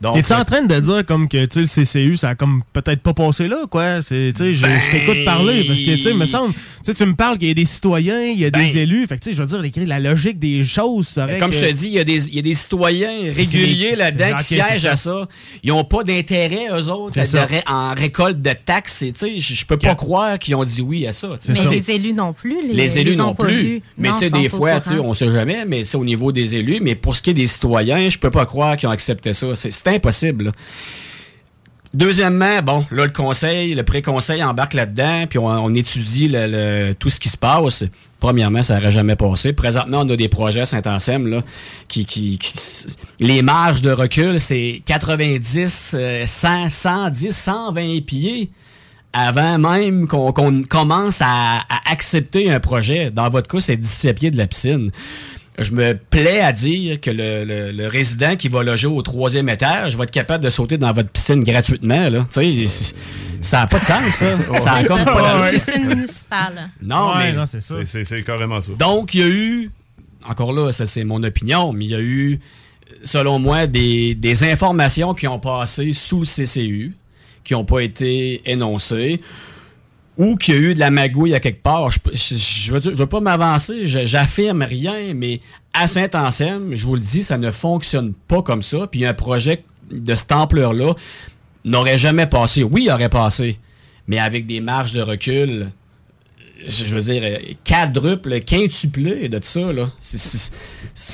Donc, 0.00 0.16
Es-tu 0.16 0.32
en 0.32 0.44
train 0.44 0.62
de 0.62 0.78
dire 0.78 1.04
comme 1.04 1.26
que 1.28 1.36
le 1.38 1.66
CCU, 1.66 2.16
ça 2.16 2.30
a 2.30 2.34
comme 2.36 2.62
peut-être 2.72 3.00
pas 3.00 3.14
passé 3.14 3.48
là, 3.48 3.64
quoi? 3.68 4.00
C'est, 4.00 4.32
tu 4.36 4.44
sais, 4.44 4.52
je, 4.54 4.64
je 4.64 4.90
t'écoute 4.92 5.24
parler 5.24 5.64
parce 5.64 5.80
que, 5.80 5.94
tu 5.96 6.00
sais, 6.02 6.14
me 6.14 6.24
semble, 6.24 6.54
tu 6.84 7.04
me 7.04 7.14
parles 7.16 7.36
qu'il 7.36 7.48
y 7.48 7.50
a 7.50 7.54
des 7.54 7.64
citoyens, 7.64 8.22
il 8.22 8.38
y 8.38 8.44
a 8.44 8.50
des 8.50 8.78
élus. 8.78 9.06
Fait 9.08 9.16
que, 9.16 9.22
tu 9.22 9.30
sais, 9.30 9.36
je 9.36 9.42
veux 9.42 9.48
dire, 9.48 9.60
les- 9.60 9.86
la 9.86 9.98
logique 9.98 10.38
des 10.38 10.62
choses 10.62 11.08
serait 11.08 11.38
Comme 11.38 11.50
que- 11.50 11.56
je 11.56 11.66
te 11.66 11.72
dis, 11.72 11.86
il 11.88 11.94
y, 11.94 11.98
a 11.98 12.04
des- 12.04 12.28
il 12.28 12.34
y 12.36 12.38
a 12.38 12.42
des 12.42 12.54
citoyens 12.54 13.32
réguliers 13.34 13.96
là-dedans 13.96 14.36
qui 14.38 14.44
siègent 14.54 14.80
ça. 14.82 14.92
à 14.92 14.96
ça. 14.96 15.28
Ils 15.64 15.70
n'ont 15.70 15.84
pas 15.84 16.04
d'intérêt, 16.04 16.68
eux 16.72 16.88
autres, 16.88 17.18
en 17.66 17.94
récolte 17.94 18.40
de 18.40 18.52
taxes. 18.52 19.02
Et, 19.02 19.12
tu 19.12 19.40
sais, 19.40 19.40
Je 19.40 19.66
peux 19.66 19.76
pas 19.78 19.94
croire 19.96 20.38
qu'ils 20.38 20.54
ont 20.54 20.64
dit 20.64 20.80
oui 20.80 21.06
à 21.06 21.12
ça. 21.12 21.28
Mais 21.48 21.54
les 21.70 21.90
élus 21.90 22.12
non 22.12 22.32
plus. 22.32 22.56
Les, 22.68 22.72
les 22.74 22.98
élus 22.98 23.16
non 23.16 23.34
pas 23.34 23.44
plus. 23.46 23.54
vus. 23.54 23.82
Mais 23.96 24.10
tu 24.12 24.18
sais, 24.20 24.30
des 24.30 24.48
fois, 24.48 24.80
on 25.02 25.14
sait 25.14 25.32
jamais, 25.32 25.64
mais 25.66 25.84
c'est 25.84 25.96
au 25.96 26.04
niveau 26.04 26.30
des 26.30 26.54
élus. 26.54 26.78
Mais 26.80 26.94
pour 26.94 27.16
ce 27.16 27.22
qui 27.22 27.30
est 27.30 27.34
des 27.34 27.46
citoyens, 27.48 28.08
je 28.08 28.18
peux 28.18 28.30
pas 28.30 28.46
croire 28.46 28.76
qu'ils 28.76 28.88
ont 28.88 28.92
accepté 28.92 29.32
ça. 29.32 29.48
C'est 29.54 29.70
c'est 29.88 29.96
impossible. 29.96 30.52
Deuxièmement, 31.94 32.60
bon, 32.62 32.84
là, 32.90 33.06
le 33.06 33.12
conseil, 33.12 33.74
le 33.74 33.82
pré-conseil 33.82 34.44
embarque 34.44 34.74
là-dedans, 34.74 35.24
puis 35.28 35.38
on, 35.38 35.74
étudie 35.74 36.28
tout 36.98 37.08
ce 37.08 37.18
qui 37.18 37.30
se 37.30 37.36
passe. 37.36 37.84
Premièrement, 38.20 38.62
ça 38.62 38.76
n'aurait 38.76 38.92
jamais 38.92 39.16
passé. 39.16 39.52
Présentement, 39.52 40.00
on 40.02 40.10
a 40.10 40.16
des 40.16 40.28
projets 40.28 40.66
Saint-Anselme, 40.66 41.28
là, 41.28 41.42
qui, 41.88 42.38
les 43.20 43.42
marges 43.42 43.80
de 43.80 43.90
recul, 43.90 44.38
c'est 44.40 44.82
90, 44.84 45.94
euh, 45.98 46.26
100, 46.26 46.68
110, 46.68 47.34
120 47.34 48.04
pieds 48.04 48.50
avant 49.14 49.56
même 49.56 50.06
qu'on 50.06 50.32
qu'on 50.32 50.62
commence 50.62 51.22
à, 51.22 51.60
à 51.60 51.90
accepter 51.90 52.50
un 52.50 52.60
projet. 52.60 53.10
Dans 53.10 53.30
votre 53.30 53.48
cas, 53.48 53.60
c'est 53.60 53.76
17 53.76 54.18
pieds 54.18 54.30
de 54.30 54.36
la 54.36 54.46
piscine. 54.46 54.90
Je 55.58 55.72
me 55.72 55.94
plais 55.94 56.40
à 56.40 56.52
dire 56.52 57.00
que 57.00 57.10
le, 57.10 57.44
le- 57.44 57.72
le 57.72 57.86
résident 57.88 58.36
qui 58.36 58.48
va 58.48 58.62
loger 58.62 58.86
au 58.86 59.02
troisième 59.02 59.48
étage 59.48 59.96
va 59.96 60.04
être 60.04 60.10
capable 60.12 60.44
de 60.44 60.50
sauter 60.50 60.78
dans 60.78 60.92
votre 60.92 61.08
piscine 61.10 61.42
gratuitement. 61.42 62.08
Là. 62.08 62.26
Ça 63.42 63.58
n'a 63.60 63.66
pas 63.66 63.78
de 63.80 63.84
sens, 63.84 64.14
ça. 64.14 64.36
ça 64.60 64.72
a 64.74 64.84
comme 64.84 65.04
pas 65.04 65.50
piscine 65.50 65.86
municipale. 65.88 66.70
Non, 66.82 67.16
mais 67.16 67.32
c'est 67.46 67.60
ça. 67.60 67.74
C'est- 67.84 68.04
C'est 68.04 68.22
carrément 68.22 68.60
ça. 68.60 68.72
donc, 68.78 69.14
il 69.14 69.20
y 69.20 69.24
a 69.24 69.28
eu, 69.28 69.70
encore 70.28 70.52
là, 70.52 70.70
ça 70.72 70.86
c'est 70.86 71.04
mon 71.04 71.22
opinion, 71.22 71.72
mais 71.72 71.84
il 71.86 71.90
y 71.90 71.94
a 71.94 72.00
eu, 72.00 72.38
selon 73.04 73.38
moi, 73.38 73.66
des, 73.66 74.14
des 74.14 74.44
informations 74.44 75.14
qui 75.14 75.26
ont 75.28 75.38
passé 75.40 75.92
sous 75.92 76.20
le 76.20 76.24
CCU, 76.24 76.94
qui 77.44 77.54
n'ont 77.54 77.64
pas 77.64 77.80
été 77.80 78.42
énoncées, 78.50 79.20
ou 80.18 80.36
qu'il 80.36 80.54
y 80.54 80.58
a 80.58 80.60
eu 80.60 80.74
de 80.74 80.80
la 80.80 80.90
magouille 80.90 81.34
à 81.34 81.40
quelque 81.40 81.62
part. 81.62 81.90
Je, 81.90 81.98
je, 82.12 82.72
veux, 82.72 83.06
pas 83.06 83.20
m'avancer, 83.20 83.86
j'affirme 83.86 84.62
rien, 84.62 85.14
mais 85.14 85.40
à 85.72 85.86
Saint-Anselme, 85.86 86.74
je 86.74 86.84
vous 86.84 86.96
le 86.96 87.00
dis, 87.00 87.22
ça 87.22 87.38
ne 87.38 87.50
fonctionne 87.50 88.12
pas 88.12 88.42
comme 88.42 88.62
ça. 88.62 88.88
Puis 88.88 89.06
un 89.06 89.14
projet 89.14 89.64
de 89.90 90.14
cette 90.14 90.32
ampleur-là 90.32 90.94
n'aurait 91.64 91.98
jamais 91.98 92.26
passé. 92.26 92.64
Oui, 92.64 92.84
il 92.86 92.90
aurait 92.90 93.08
passé, 93.08 93.58
mais 94.08 94.18
avec 94.18 94.46
des 94.46 94.60
marges 94.60 94.92
de 94.92 95.00
recul 95.00 95.70
je 96.66 96.94
veux 96.94 97.00
dire, 97.00 97.38
quadruple, 97.64 98.40
quintuplé 98.40 99.28
de 99.28 99.38
ça, 99.42 99.72
là. 99.72 99.90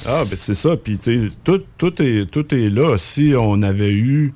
Ah, 0.06 0.22
ben 0.24 0.36
c'est 0.36 0.54
ça. 0.54 0.76
Puis, 0.76 0.98
tout 1.44 2.04
est 2.04 2.70
là. 2.70 2.96
Si 2.96 3.34
on 3.36 3.62
avait 3.62 3.92
eu 3.92 4.34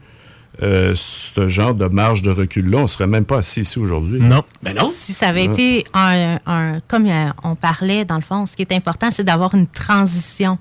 euh, 0.63 0.93
ce 0.97 1.49
genre 1.49 1.75
de 1.75 1.87
marge 1.87 2.23
de 2.23 2.31
recul-là, 2.31 2.79
on 2.79 2.87
serait 2.87 3.07
même 3.07 3.25
pas 3.25 3.39
assis 3.39 3.61
ici 3.61 3.79
aujourd'hui. 3.79 4.19
Non. 4.21 4.43
Ben 4.63 4.75
non. 4.75 4.89
Si 4.89 5.13
ça 5.13 5.29
avait 5.29 5.45
été 5.45 5.85
un, 5.95 6.39
un- 6.47 6.81
comme 6.89 7.07
euh, 7.07 7.29
on 7.45 7.55
parlait, 7.55 8.05
dans 8.05 8.17
le 8.17 8.23
fond, 8.23 8.45
ce 8.47 8.57
qui 8.57 8.63
est 8.63 8.73
important, 8.73 9.11
c'est 9.11 9.25
d'avoir 9.25 9.55
une 9.55 9.67
transition. 9.69 10.59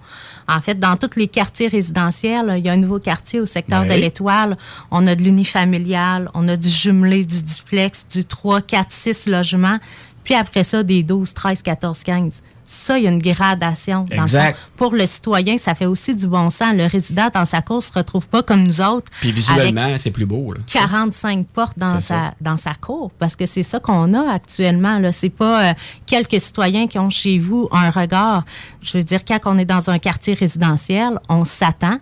En 0.48 0.62
fait, 0.62 0.80
dans 0.80 0.96
tous 0.98 1.18
les 1.18 1.28
quartiers 1.28 1.68
résidentiels, 1.68 2.54
il 2.58 2.66
y 2.66 2.70
a 2.70 2.74
un 2.74 2.78
nouveau 2.78 3.00
quartier 3.00 3.40
au 3.40 3.46
secteur 3.46 3.82
Ouais. 3.82 3.88
de 3.88 3.94
l'Étoile. 4.02 4.58
On 4.92 5.06
a 5.08 5.16
de 5.16 5.24
l'unifamilial, 5.24 6.30
on 6.34 6.48
a 6.48 6.56
du 6.56 6.70
jumelé, 6.70 7.26
du 7.26 7.42
duplex, 7.44 8.08
du 8.08 8.24
3, 8.24 8.62
4, 8.62 8.92
6 8.92 9.28
logements. 9.28 9.80
Puis 10.24 10.36
après 10.36 10.64
ça, 10.64 10.84
des 10.84 11.04
12, 11.04 11.34
13, 11.34 11.62
14, 11.62 12.04
15. 12.04 12.44
Ça, 12.70 12.98
il 12.98 13.06
y 13.06 13.08
a 13.08 13.12
une 13.12 13.20
gradation. 13.22 14.06
Dans 14.14 14.24
Exact. 14.24 14.60
Pour 14.76 14.94
le 14.94 15.06
citoyen, 15.06 15.58
ça 15.58 15.74
fait 15.74 15.86
aussi 15.86 16.14
du 16.14 16.28
bon 16.28 16.50
sens. 16.50 16.74
Le 16.76 16.86
résident 16.86 17.30
dans 17.34 17.46
sa 17.46 17.62
cour 17.62 17.82
se 17.82 17.94
retrouve 17.94 18.28
pas 18.28 18.44
comme 18.44 18.64
nous 18.64 18.82
autres. 18.82 19.10
Puis 19.22 19.32
visuellement, 19.32 19.96
c'est 19.98 20.12
plus 20.12 20.26
beau, 20.26 20.52
là. 20.52 20.60
45 20.68 21.48
portes 21.48 21.80
dans 21.80 21.96
sa, 21.96 22.02
ça. 22.02 22.34
dans 22.42 22.58
sa 22.58 22.74
cour, 22.76 23.12
parce 23.18 23.38
que 23.38 23.46
c'est 23.46 23.64
ça 23.64 23.80
qu'on 23.80 24.14
a 24.14 24.32
actuellement. 24.34 25.00
Là. 25.00 25.14
C'est 25.14 25.30
pas 25.30 25.70
euh, 25.70 25.74
quelques 26.06 26.42
citoyens 26.42 26.88
qui 26.88 27.00
ont 27.00 27.10
chez 27.10 27.40
vous 27.40 27.70
un 27.72 27.90
regard. 27.90 28.44
Je 28.82 28.98
veux 28.98 29.04
dire, 29.04 29.24
quand 29.26 29.40
on 29.46 29.58
est 29.58 29.66
dans 29.66 29.90
un 29.90 29.98
quartier 29.98 30.34
résidentiel, 30.34 31.20
on 31.30 31.46
s'attend 31.46 32.00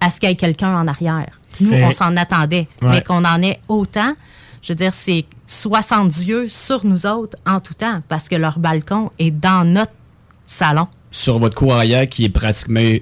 à 0.00 0.10
ce 0.10 0.18
qu'il 0.18 0.28
y 0.28 0.32
ait 0.32 0.36
quelqu'un 0.36 0.76
en 0.80 0.88
arrière. 0.88 1.38
Nous, 1.60 1.72
on 1.74 1.92
s'en 1.92 2.16
attendait, 2.16 2.66
Ouais. 2.80 2.88
mais 2.90 3.02
qu'on 3.02 3.24
en 3.24 3.40
ait 3.42 3.60
autant, 3.68 4.14
je 4.62 4.68
veux 4.72 4.76
dire, 4.76 4.94
c'est 4.94 5.24
60 5.46 6.26
yeux 6.26 6.48
sur 6.48 6.84
nous 6.86 7.04
autres 7.06 7.36
en 7.46 7.60
tout 7.60 7.74
temps, 7.74 8.02
parce 8.08 8.28
que 8.28 8.36
leur 8.36 8.58
balcon 8.58 9.10
est 9.18 9.30
dans 9.30 9.64
notre 9.68 9.92
salon. 10.46 10.86
Sur 11.10 11.38
votre 11.38 11.54
cour 11.56 11.74
arrière 11.74 12.08
qui 12.08 12.24
est 12.24 12.28
pratiquement 12.30 12.96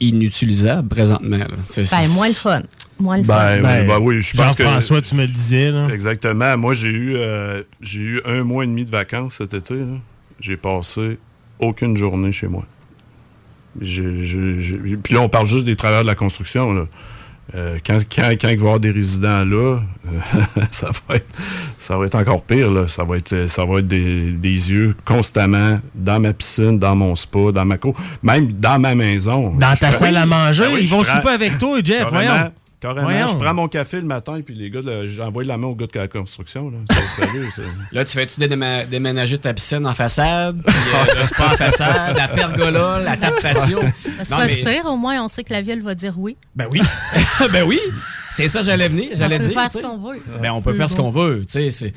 inutilisable 0.00 0.88
présentement. 0.88 1.38
C'est- 1.68 1.90
Ben, 1.90 2.08
moins 2.10 2.28
le 2.28 2.34
fun. 2.34 2.62
Moins 2.98 3.16
le 3.18 3.22
Ben, 3.22 3.62
fun. 3.62 3.80
oui, 3.80 3.86
ben 3.86 3.98
oui, 4.00 4.20
je 4.20 4.36
pense 4.36 4.54
que. 4.54 4.64
Jean-François, 4.64 5.00
tu 5.02 5.14
me 5.14 5.22
le 5.22 5.28
disais, 5.32 5.70
là. 5.70 5.88
Exactement. 5.88 6.56
Moi, 6.58 6.74
j'ai 6.74 6.88
eu, 6.90 7.14
euh, 7.16 7.62
j'ai 7.80 8.00
eu 8.00 8.20
un 8.26 8.42
mois 8.42 8.64
et 8.64 8.66
demi 8.66 8.84
de 8.84 8.90
vacances 8.90 9.36
cet 9.38 9.54
été. 9.54 9.74
J'ai 10.40 10.56
passé 10.56 11.18
aucune 11.60 11.96
journée 11.96 12.32
chez 12.32 12.48
moi. 12.48 12.64
Puis 13.80 15.14
là, 15.14 15.20
on 15.20 15.28
parle 15.28 15.46
juste 15.46 15.64
des 15.64 15.76
travailleurs 15.76 16.02
de 16.02 16.08
la 16.08 16.14
construction. 16.14 16.72
là. 16.72 16.86
Euh, 17.54 17.78
quand, 17.86 17.98
quand, 18.14 18.30
quand 18.40 18.48
il 18.48 18.56
va 18.56 18.62
y 18.62 18.66
avoir 18.66 18.80
des 18.80 18.90
résidents 18.90 19.44
là, 19.44 19.78
euh, 20.06 20.40
ça, 20.70 20.88
va 21.08 21.16
être, 21.16 21.26
ça 21.76 21.98
va 21.98 22.06
être 22.06 22.14
encore 22.14 22.42
pire. 22.42 22.70
Là. 22.70 22.88
Ça 22.88 23.04
va 23.04 23.18
être, 23.18 23.46
ça 23.48 23.64
va 23.66 23.80
être 23.80 23.86
des, 23.88 24.30
des 24.32 24.72
yeux 24.72 24.96
constamment 25.04 25.78
dans 25.94 26.20
ma 26.20 26.32
piscine, 26.32 26.78
dans 26.78 26.96
mon 26.96 27.14
spa, 27.14 27.52
dans 27.52 27.64
ma 27.66 27.76
cour, 27.76 27.94
même 28.22 28.50
dans 28.52 28.78
ma 28.78 28.94
maison. 28.94 29.54
Dans 29.56 29.74
Je 29.74 29.80
ta 29.80 29.88
prends- 29.88 29.98
salle 29.98 30.16
à 30.16 30.24
manger, 30.26 30.62
Ben 30.64 30.74
oui, 30.74 30.80
ils 30.82 30.88
vont 30.88 31.02
prends- 31.02 31.16
souper 31.16 31.30
avec 31.34 31.58
toi, 31.58 31.78
Jeff, 31.84 32.06
voyons. 32.10 32.50
Carrément. 32.84 33.08
Voyons. 33.08 33.28
Je 33.28 33.36
prends 33.36 33.54
mon 33.54 33.66
café 33.66 33.96
le 33.98 34.06
matin, 34.06 34.40
puis 34.44 34.54
les 34.54 34.68
gars, 34.68 34.80
j'envoie 35.06 35.42
la 35.44 35.56
main 35.56 35.68
au 35.68 35.74
gars 35.74 35.86
de 35.86 35.98
la 35.98 36.06
construction. 36.06 36.68
Là. 36.70 36.76
C'est 36.90 37.24
sérieux, 37.24 37.48
ça. 37.56 37.62
Là, 37.92 38.04
tu 38.04 38.12
fais-tu 38.12 38.38
déma- 38.38 38.86
déménager 38.86 39.38
ta 39.38 39.54
piscine 39.54 39.86
en 39.86 39.94
façade, 39.94 40.60
puis 40.62 40.74
euh, 40.76 41.18
le 41.18 41.24
spa 41.24 41.46
en 41.46 41.56
façade, 41.56 42.14
la 42.14 42.28
pergola, 42.28 43.00
la 43.02 43.16
table 43.16 43.36
patio? 43.40 43.80
Non, 43.82 43.88
pas 44.28 44.44
mais- 44.46 44.54
super, 44.54 44.84
au 44.84 44.98
moins, 44.98 45.24
on 45.24 45.28
sait 45.28 45.44
que 45.44 45.54
la 45.54 45.62
ville 45.62 45.82
va 45.82 45.94
dire 45.94 46.12
oui. 46.18 46.36
Ben 46.54 46.66
oui. 46.70 46.80
ben 47.52 47.64
oui. 47.64 47.80
C'est 48.30 48.48
ça, 48.48 48.60
j'allais 48.60 48.88
venir. 48.88 49.12
J'allais 49.16 49.36
On 49.36 49.38
peut 49.38 49.44
dire. 49.46 49.60
faire 49.60 49.70
ce 49.72 49.78
qu'on 49.78 49.96
veut. 49.96 50.22
Ben, 50.42 50.50
on 50.52 50.60
peut 50.60 50.72
C'est 50.72 50.76
faire 50.76 50.90
ce 50.90 50.96
qu'on 50.96 51.10
veut. 51.10 51.44
Tu 51.46 51.52
sais, 51.52 51.70
c'est. 51.70 51.92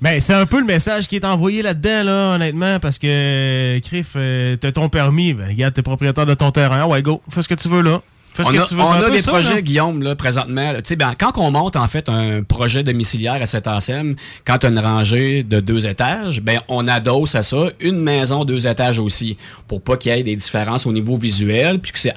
Ben, 0.00 0.20
c'est 0.20 0.34
un 0.34 0.46
peu 0.46 0.58
le 0.58 0.66
message 0.66 1.06
qui 1.06 1.14
est 1.14 1.24
envoyé 1.24 1.62
là-dedans, 1.62 2.02
là, 2.02 2.34
honnêtement, 2.34 2.80
parce 2.80 2.98
que, 2.98 3.78
Criff, 3.84 4.14
euh, 4.16 4.56
t'as 4.56 4.72
ton 4.72 4.88
permis, 4.88 5.32
ben, 5.32 5.46
regarde, 5.46 5.74
t'es 5.74 5.82
propriétaire 5.82 6.26
de 6.26 6.34
ton 6.34 6.50
terrain, 6.50 6.86
ouais, 6.86 7.02
go, 7.02 7.22
fais 7.30 7.42
ce 7.42 7.48
que 7.48 7.54
tu 7.54 7.68
veux, 7.68 7.82
là. 7.82 8.02
Parce 8.36 8.48
on 8.48 8.52
que 8.52 8.58
a, 8.58 8.64
tu 8.64 8.74
veux 8.74 8.80
on 8.80 8.92
a 8.92 9.10
des 9.10 9.20
ça, 9.20 9.30
projets, 9.32 9.54
là. 9.56 9.60
Guillaume, 9.60 10.02
là, 10.02 10.16
présentement. 10.16 10.72
là. 10.72 10.80
Tu 10.80 10.88
sais, 10.88 10.96
ben, 10.96 11.12
quand 11.18 11.36
on 11.36 11.50
monte, 11.50 11.76
en 11.76 11.86
fait, 11.86 12.08
un 12.08 12.42
projet 12.42 12.82
domiciliaire 12.82 13.40
à 13.42 13.46
cet 13.46 13.66
ASM, 13.66 14.14
quand 14.46 14.58
tu 14.58 14.66
as 14.66 14.68
une 14.70 14.78
rangée 14.78 15.42
de 15.42 15.60
deux 15.60 15.86
étages, 15.86 16.40
ben, 16.40 16.60
on 16.68 16.88
adosse 16.88 17.34
à 17.34 17.42
ça 17.42 17.66
une 17.80 17.98
maison 17.98 18.44
deux 18.44 18.66
étages 18.66 18.98
aussi, 18.98 19.36
pour 19.68 19.82
pas 19.82 19.96
qu'il 19.98 20.12
y 20.12 20.18
ait 20.18 20.22
des 20.22 20.36
différences 20.36 20.86
au 20.86 20.92
niveau 20.92 21.16
visuel, 21.16 21.78
puis 21.78 21.92
que 21.92 21.98
c'est 21.98 22.14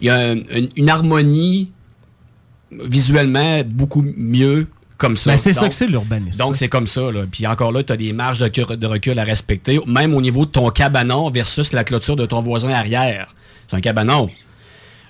il 0.00 0.06
y 0.06 0.10
a 0.10 0.14
un- 0.16 0.34
une, 0.36 0.68
une 0.76 0.88
harmonie 0.90 1.70
visuellement 2.72 3.62
beaucoup 3.64 4.04
mieux 4.16 4.66
comme 4.98 5.16
ça. 5.16 5.30
Ben, 5.32 5.36
c'est 5.36 5.52
ça 5.52 5.68
que 5.68 5.74
c'est 5.74 5.86
l'urbanisme. 5.86 6.38
donc, 6.38 6.56
c'est 6.56 6.68
comme 6.68 6.86
ça. 6.86 7.10
Là. 7.12 7.22
Puis 7.30 7.46
encore 7.46 7.72
là, 7.72 7.82
tu 7.82 7.92
as 7.92 7.96
des 7.96 8.12
marges 8.12 8.38
de 8.40 8.86
recul 8.86 9.18
à 9.18 9.24
respecter, 9.24 9.78
même 9.86 10.14
au 10.14 10.20
niveau 10.20 10.46
de 10.46 10.50
ton 10.50 10.70
cabanon 10.70 11.30
versus 11.30 11.72
la 11.72 11.84
clôture 11.84 12.16
de 12.16 12.26
ton 12.26 12.40
voisin 12.42 12.70
arrière. 12.70 13.34
C'est 13.68 13.76
un 13.76 13.80
cabanon. 13.80 14.30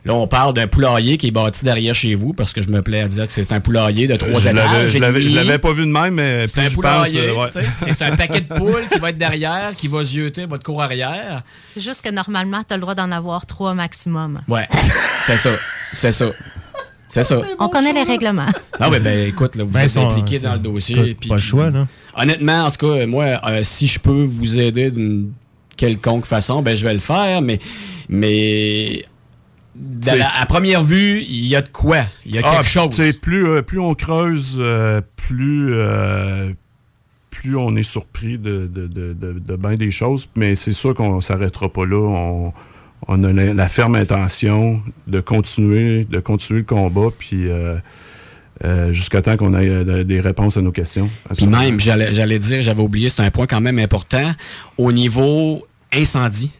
Là, 0.06 0.12
on 0.14 0.26
parle 0.26 0.52
d'un 0.52 0.66
poulailler 0.66 1.16
qui 1.16 1.28
est 1.28 1.30
bâti 1.30 1.64
derrière 1.64 1.94
chez 1.94 2.14
vous, 2.14 2.34
parce 2.34 2.52
que 2.52 2.60
je 2.60 2.68
me 2.68 2.82
plais 2.82 3.00
à 3.00 3.08
dire 3.08 3.26
que 3.26 3.32
c'est 3.32 3.50
un 3.52 3.60
poulailler 3.60 4.06
de 4.06 4.16
trois 4.16 4.44
étages. 4.44 4.90
je 4.90 4.98
l'avais- 4.98 5.58
pas 5.58 5.72
vu 5.72 5.86
de 5.86 5.90
même, 5.90 6.14
mais 6.14 6.46
C'est 6.46 6.60
plus 6.60 6.66
un 6.70 6.74
poulailler. 6.74 7.20
euh, 7.30 7.34
ouais. 7.36 7.48
C'est 7.78 8.02
un 8.04 8.14
paquet 8.14 8.42
de 8.42 8.54
poules 8.54 8.82
qui 8.92 8.98
va 8.98 9.10
être 9.10 9.16
derrière, 9.18 9.72
qui 9.76 9.88
va 9.88 10.04
zioter 10.04 10.44
votre 10.44 10.62
cour 10.62 10.82
arrière. 10.82 11.42
C'est 11.74 11.80
juste 11.82 12.02
que 12.04 12.10
normalement, 12.10 12.62
tu 12.68 12.74
as 12.74 12.76
le 12.76 12.82
droit 12.82 12.94
d'en 12.94 13.10
avoir 13.10 13.46
trois 13.46 13.72
maximum. 13.72 14.42
Ouais, 14.46 14.68
c'est 15.22 15.38
ça. 15.38 15.50
C'est 15.94 16.12
ça. 16.12 16.26
C'est 17.08 17.22
ça. 17.22 17.40
On 17.58 17.68
connaît 17.68 17.92
les 17.92 18.02
règlements. 18.02 18.48
Ah 18.80 18.90
ouais, 18.90 18.98
ben 19.00 19.28
écoute, 19.28 19.54
là, 19.56 19.64
vous 19.64 19.70
Ben, 19.70 19.82
êtes 19.84 19.96
impliqué 19.96 20.38
dans 20.40 20.54
le 20.54 20.58
dossier. 20.58 21.14
pas- 21.28 21.36
le 21.36 21.40
choix, 21.40 21.70
là. 21.70 21.86
Honnêtement, 22.16 22.64
en 22.64 22.70
tout 22.70 22.86
cas, 22.88 23.06
moi, 23.06 23.24
euh, 23.46 23.60
si 23.62 23.86
je 23.86 23.98
peux 24.00 24.24
vous 24.24 24.58
aider 24.58 24.90
d'une 24.90 25.30
quelconque 25.76 26.26
façon, 26.26 26.60
ben 26.60 26.74
je 26.76 26.84
vais 26.84 26.94
le 26.94 27.00
faire, 27.00 27.40
mais 27.40 27.58
mais 28.08 29.04
la- 30.06 30.40
à 30.40 30.46
première 30.46 30.82
vue, 30.84 31.20
il 31.22 31.46
y 31.46 31.56
a 31.56 31.62
de 31.62 31.68
quoi, 31.68 31.98
il 32.26 32.34
y 32.34 32.38
a 32.38 32.42
Ah, 32.44 32.56
quelque 32.56 32.68
chose. 32.68 33.00
plus, 33.20 33.48
euh, 33.48 33.62
plus 33.62 33.80
on 33.80 33.94
creuse, 33.94 34.56
euh, 34.58 35.00
plus, 35.16 35.72
euh, 35.72 36.52
plus 37.30 37.56
on 37.56 37.74
est 37.76 37.82
surpris 37.82 38.38
de, 38.38 38.66
de, 38.66 38.86
de, 38.86 39.12
de, 39.12 39.32
de 39.38 39.56
bien 39.56 39.74
des 39.74 39.90
choses. 39.90 40.28
Mais 40.36 40.54
c'est 40.54 40.72
sûr 40.72 40.94
qu'on 40.94 41.20
s'arrêtera 41.20 41.68
pas 41.72 41.84
là. 41.86 41.96
On, 42.00 42.52
on 43.08 43.24
a 43.24 43.32
la, 43.32 43.52
la 43.52 43.68
ferme 43.68 43.96
intention 43.96 44.80
de 45.06 45.20
continuer, 45.20 46.04
de 46.04 46.20
continuer 46.20 46.60
le 46.60 46.66
combat, 46.66 47.08
puis 47.18 47.48
euh, 47.48 47.76
jusqu'à 48.92 49.20
temps 49.20 49.36
qu'on 49.36 49.52
ait 49.58 50.04
des 50.04 50.20
réponses 50.20 50.56
à 50.56 50.62
nos 50.62 50.70
questions. 50.72 51.10
Puis 51.36 51.46
même, 51.48 51.80
j'allais 51.80 52.38
dire, 52.38 52.62
j'avais 52.62 52.82
oublié, 52.82 53.08
c'est 53.08 53.20
un 53.22 53.30
point 53.30 53.46
quand 53.46 53.60
même 53.60 53.78
important, 53.80 54.32
au 54.78 54.92
niveau 54.92 55.66
incendie. 55.92 56.50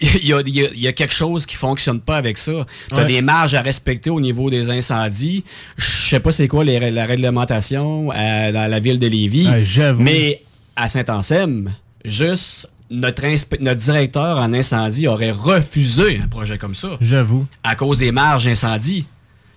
Il 0.00 0.26
y, 0.28 0.32
a, 0.32 0.40
il 0.46 0.54
y 0.54 0.64
a- 0.64 0.68
il 0.74 0.80
y 0.80 0.86
a 0.86 0.92
quelque 0.92 1.12
chose 1.14 1.44
qui 1.44 1.56
fonctionne 1.56 2.00
pas 2.00 2.16
avec 2.16 2.38
ça. 2.38 2.66
Tu 2.88 2.94
as 2.94 2.98
Ouais. 2.98 3.04
des 3.06 3.20
marges 3.22 3.54
à 3.54 3.62
respecter 3.62 4.10
au 4.10 4.20
niveau 4.20 4.48
des 4.48 4.70
incendies. 4.70 5.42
Je 5.76 5.84
sais 6.10 6.20
pas 6.20 6.30
c'est 6.30 6.46
quoi 6.46 6.64
les 6.64 6.78
la 6.90 7.04
réglementation 7.06 8.10
à 8.12 8.50
la, 8.52 8.68
la 8.68 8.80
ville 8.80 8.98
de 9.00 9.06
Lévis. 9.08 9.48
Ouais, 9.48 9.92
mais 9.98 10.42
à 10.76 10.88
Saint-Anselme, 10.88 11.72
juste 12.04 12.72
notre, 12.90 13.22
notre 13.60 13.80
directeur 13.80 14.38
en 14.38 14.52
incendie 14.52 15.08
aurait 15.08 15.32
refusé 15.32 16.20
un 16.22 16.28
projet 16.28 16.58
comme 16.58 16.74
ça 16.76 16.90
J'avoue. 17.00 17.46
à 17.64 17.74
cause 17.74 17.98
des 17.98 18.12
marges 18.12 18.46
incendie. 18.46 19.06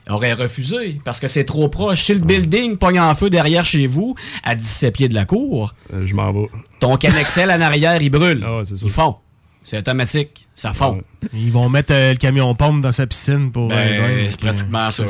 Aurait 0.10 0.34
refusé 0.34 1.00
parce 1.06 1.20
que 1.20 1.28
c'est 1.28 1.46
trop 1.46 1.70
proche. 1.70 2.04
Si 2.06 2.14
le 2.16 2.20
building 2.22 2.78
pogne 2.78 3.00
en 3.00 3.14
feu 3.14 3.30
derrière 3.30 3.64
chez 3.64 3.86
vous, 3.86 4.16
à 4.44 4.56
17 4.56 4.94
pieds 4.96 5.08
de 5.10 5.14
la 5.14 5.26
cour, 5.26 5.76
Euh, 5.94 6.04
je 6.04 6.16
m'en 6.16 6.34
vais. 6.34 6.48
ton 6.80 6.98
Canexel 6.98 7.52
en 7.52 7.62
arrière, 7.62 8.02
il 8.02 8.10
brûle. 8.10 8.44
Ah 8.44 8.62
c'est 8.66 8.76
ça. 8.78 8.86
Ils 8.88 8.92
fond. 8.92 9.16
C'est 9.64 9.78
automatique. 9.78 10.48
Ça 10.56 10.74
fond. 10.74 11.02
Ils 11.34 11.52
vont 11.52 11.70
mettre 11.70 11.94
euh, 11.94 12.12
le 12.14 12.18
camion 12.18 12.54
pompe 12.56 12.82
dans 12.82 12.92
sa 12.92 13.06
piscine 13.08 13.52
pour. 13.52 13.68
Ben, 13.68 13.76
euh, 13.78 14.28
c'est 14.30 14.40
pratiquement 14.40 14.90
ça. 14.92 15.06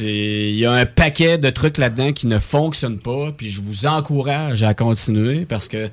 Il 0.00 0.54
y 0.56 0.66
a 0.66 0.72
un 0.72 0.86
paquet 0.86 1.38
de 1.38 1.50
trucs 1.50 1.78
là-dedans 1.78 2.12
qui 2.12 2.26
ne 2.26 2.38
fonctionnent 2.38 2.98
pas, 2.98 3.32
puis 3.36 3.50
je 3.50 3.60
vous 3.60 3.86
encourage 3.86 4.62
à 4.62 4.74
continuer 4.74 5.44
parce 5.44 5.68
que 5.68 5.88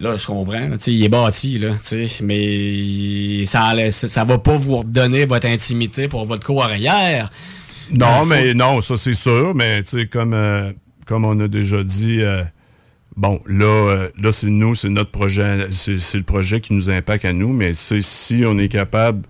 là, 0.00 0.16
je 0.16 0.26
comprends, 0.26 0.68
là, 0.68 0.78
tu 0.78 0.84
sais, 0.84 0.92
il 0.92 1.04
est 1.04 1.08
bâti, 1.08 1.58
là, 1.58 1.74
tu 1.82 2.08
sais, 2.08 2.08
mais 2.22 3.44
ça, 3.46 3.62
allait- 3.64 3.90
ça, 3.92 4.06
ça 4.08 4.24
va 4.24 4.38
pas 4.38 4.56
vous 4.56 4.78
redonner 4.78 5.24
votre 5.24 5.46
intimité 5.46 6.06
pour 6.08 6.24
votre 6.26 6.44
cour 6.46 6.62
arrière. 6.64 7.30
Non, 7.90 8.06
Ben, 8.20 8.24
mais 8.26 8.48
faut- 8.50 8.54
non, 8.54 8.82
ça 8.82 8.96
c'est 8.96 9.14
sûr, 9.14 9.54
mais 9.54 9.82
tu 9.82 9.98
sais, 10.00 10.06
comme, 10.06 10.34
euh, 10.34 10.72
comme 11.06 11.24
on 11.24 11.38
a 11.40 11.48
déjà 11.48 11.82
dit, 11.82 12.20
euh, 12.20 12.42
bon, 13.18 13.42
là, 13.46 13.66
euh, 13.66 14.08
là 14.22 14.32
c'est 14.32 14.46
nous, 14.46 14.74
c'est 14.74 14.88
notre 14.88 15.10
projet, 15.10 15.66
c'est 15.72 16.14
le 16.14 16.22
projet 16.22 16.60
qui 16.60 16.72
nous 16.72 16.88
impacte 16.88 17.24
à 17.24 17.32
nous, 17.32 17.52
mais 17.52 17.74
c'est 17.74 18.00
si 18.00 18.44
on 18.46 18.56
est 18.58 18.68
capable 18.68 19.22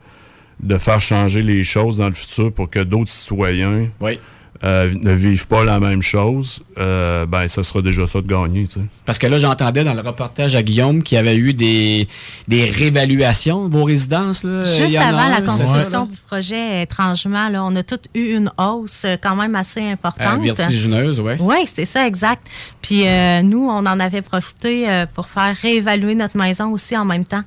de 0.60 0.76
faire 0.76 1.00
changer 1.00 1.42
les 1.42 1.64
choses 1.64 1.98
dans 1.98 2.08
le 2.08 2.14
futur 2.14 2.52
pour 2.52 2.68
que 2.68 2.80
d'autres 2.80 3.10
citoyens 3.10 3.88
Oui. 4.00 4.20
Euh, 4.64 4.92
ne 5.00 5.12
vivent 5.12 5.46
pas 5.46 5.62
la 5.64 5.78
même 5.78 6.02
chose, 6.02 6.60
euh, 6.78 7.26
ben 7.26 7.46
ça 7.46 7.62
sera 7.62 7.80
déjà 7.80 8.06
ça 8.08 8.20
de 8.20 8.26
gagner, 8.26 8.66
tu 8.66 8.80
sais. 8.80 8.86
Parce 9.04 9.18
que 9.18 9.26
là, 9.28 9.38
j'entendais 9.38 9.84
dans 9.84 9.94
le 9.94 10.00
reportage 10.00 10.56
à 10.56 10.62
Guillaume 10.62 11.02
qu'il 11.02 11.16
y 11.16 11.18
avait 11.18 11.36
eu 11.36 11.52
des, 11.54 12.08
des 12.48 12.68
réévaluations 12.68 13.68
de 13.68 13.72
vos 13.76 13.84
résidences. 13.84 14.42
Là. 14.44 14.64
Juste 14.64 14.96
avant 14.96 15.18
un, 15.18 15.28
la 15.30 15.40
construction 15.42 15.84
ça, 15.84 15.98
là? 16.00 16.06
du 16.06 16.16
projet, 16.26 16.82
étrangement, 16.82 17.48
là, 17.48 17.64
on 17.64 17.74
a 17.76 17.82
toutes 17.84 18.06
eu 18.14 18.34
une 18.36 18.50
hausse 18.58 19.02
euh, 19.04 19.16
quand 19.22 19.36
même 19.36 19.54
assez 19.54 19.80
Euh, 19.80 19.92
importante. 19.92 20.42
vertigineuse, 20.42 21.20
oui. 21.20 21.34
Oui, 21.38 21.56
c'est 21.66 21.84
ça, 21.84 22.06
exact. 22.06 22.46
Puis 22.82 23.06
euh, 23.06 23.42
nous, 23.42 23.64
on 23.68 23.78
en 23.86 24.00
avait 24.00 24.22
profité 24.22 24.90
euh, 24.90 25.06
pour 25.14 25.28
faire 25.28 25.54
réévaluer 25.62 26.14
notre 26.16 26.36
maison 26.36 26.72
aussi 26.72 26.96
en 26.96 27.04
même 27.04 27.24
temps. 27.24 27.42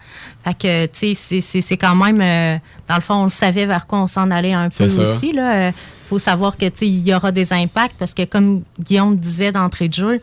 Fait 0.46 0.54
que, 0.58 0.86
tu 0.86 0.92
sais, 0.94 1.14
c'est- 1.14 1.42
c'est 1.42 1.62
c'est 1.62 1.78
quand 1.78 1.96
même, 1.96 2.22
euh, 2.22 2.58
dans 2.88 2.96
le 2.96 3.02
fond, 3.02 3.16
on 3.16 3.24
le 3.24 3.30
savait 3.30 3.66
vers 3.66 3.86
quoi 3.86 4.00
on 4.02 4.08
s'en 4.08 4.32
allait 4.32 4.54
un 4.54 4.70
peu 4.70 4.88
ça. 4.88 5.02
aussi. 5.04 5.32
Il 5.34 5.40
faut 6.12 6.20
savoir 6.20 6.58
que, 6.58 6.66
tu 6.66 6.72
sais, 6.76 6.88
il 6.88 7.08
y 7.08 7.14
aura 7.16 7.32
des 7.32 7.54
impacts 7.54 7.96
parce 7.98 8.14
que, 8.14 8.26
comme 8.26 8.64
Guillaume 8.84 9.16
disait 9.16 9.54
d'entrée 9.54 9.88
de 9.88 9.94
jeu, 9.94 10.20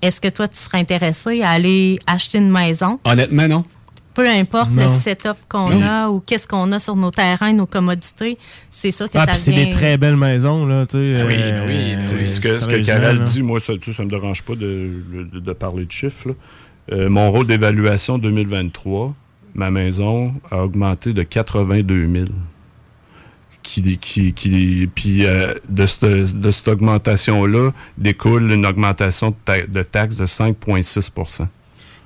est-ce 0.00 0.20
que 0.20 0.28
toi, 0.28 0.46
tu 0.46 0.56
serais 0.56 0.78
intéressé 0.78 1.42
à 1.42 1.50
aller 1.50 1.98
acheter 2.06 2.38
une 2.38 2.50
maison? 2.50 3.00
Honnêtement, 3.04 3.48
non. 3.48 3.64
Peu 4.14 4.28
importe 4.28 4.70
Non. 4.70 4.84
le 4.84 4.88
setup 4.88 5.36
qu'on 5.48 5.82
a 5.82 6.08
ou 6.08 6.20
qu'est-ce 6.20 6.46
qu'on 6.46 6.70
a 6.70 6.78
sur 6.78 6.94
nos 6.94 7.10
terrains, 7.10 7.52
nos 7.52 7.66
commodités, 7.66 8.38
c'est 8.70 8.92
ça 8.92 9.08
que 9.08 9.18
Ah, 9.18 9.26
ça 9.26 9.32
puis 9.32 9.40
c'est 9.40 9.50
vient... 9.50 9.64
des 9.64 9.70
très 9.70 9.96
belles 9.98 10.16
maisons, 10.16 10.66
là, 10.66 10.86
tu 10.86 10.96
sais. 10.98 11.20
Ah 11.20 11.24
oui, 11.26 11.34
euh, 11.36 11.64
oui, 11.66 11.96
oui, 12.20 12.26
ce 12.28 12.40
que, 12.40 12.56
ce 12.56 12.68
que 12.68 12.76
Karel 12.84 13.20
dit, 13.24 13.42
moi, 13.42 13.58
ça 13.58 13.72
ne 13.74 13.92
ça 13.92 14.04
me 14.04 14.08
dérange 14.10 14.42
pas 14.44 14.54
de, 14.54 15.02
de- 15.32 15.40
de 15.40 15.52
parler 15.52 15.84
de 15.84 15.90
chiffres. 15.90 16.28
là. 16.28 16.34
Euh, 16.92 17.08
mon 17.10 17.30
rôle 17.32 17.46
d'évaluation 17.48 18.18
2023, 18.18 19.14
ma 19.54 19.70
maison 19.72 20.32
a 20.52 20.62
augmenté 20.62 21.12
de 21.12 21.22
82 21.24 22.08
000. 22.12 22.26
Qui, 23.70 23.98
qui, 23.98 24.32
qui, 24.32 24.88
puis 24.94 25.26
euh, 25.26 25.52
de, 25.68 25.84
cette, 25.84 26.40
de 26.40 26.50
cette 26.50 26.68
augmentation-là 26.68 27.72
découle 27.98 28.50
une 28.50 28.64
augmentation 28.64 29.28
de, 29.28 29.34
ta- 29.44 29.66
de 29.66 29.82
taxes 29.82 30.16
de 30.16 30.24
5,6 30.24 31.46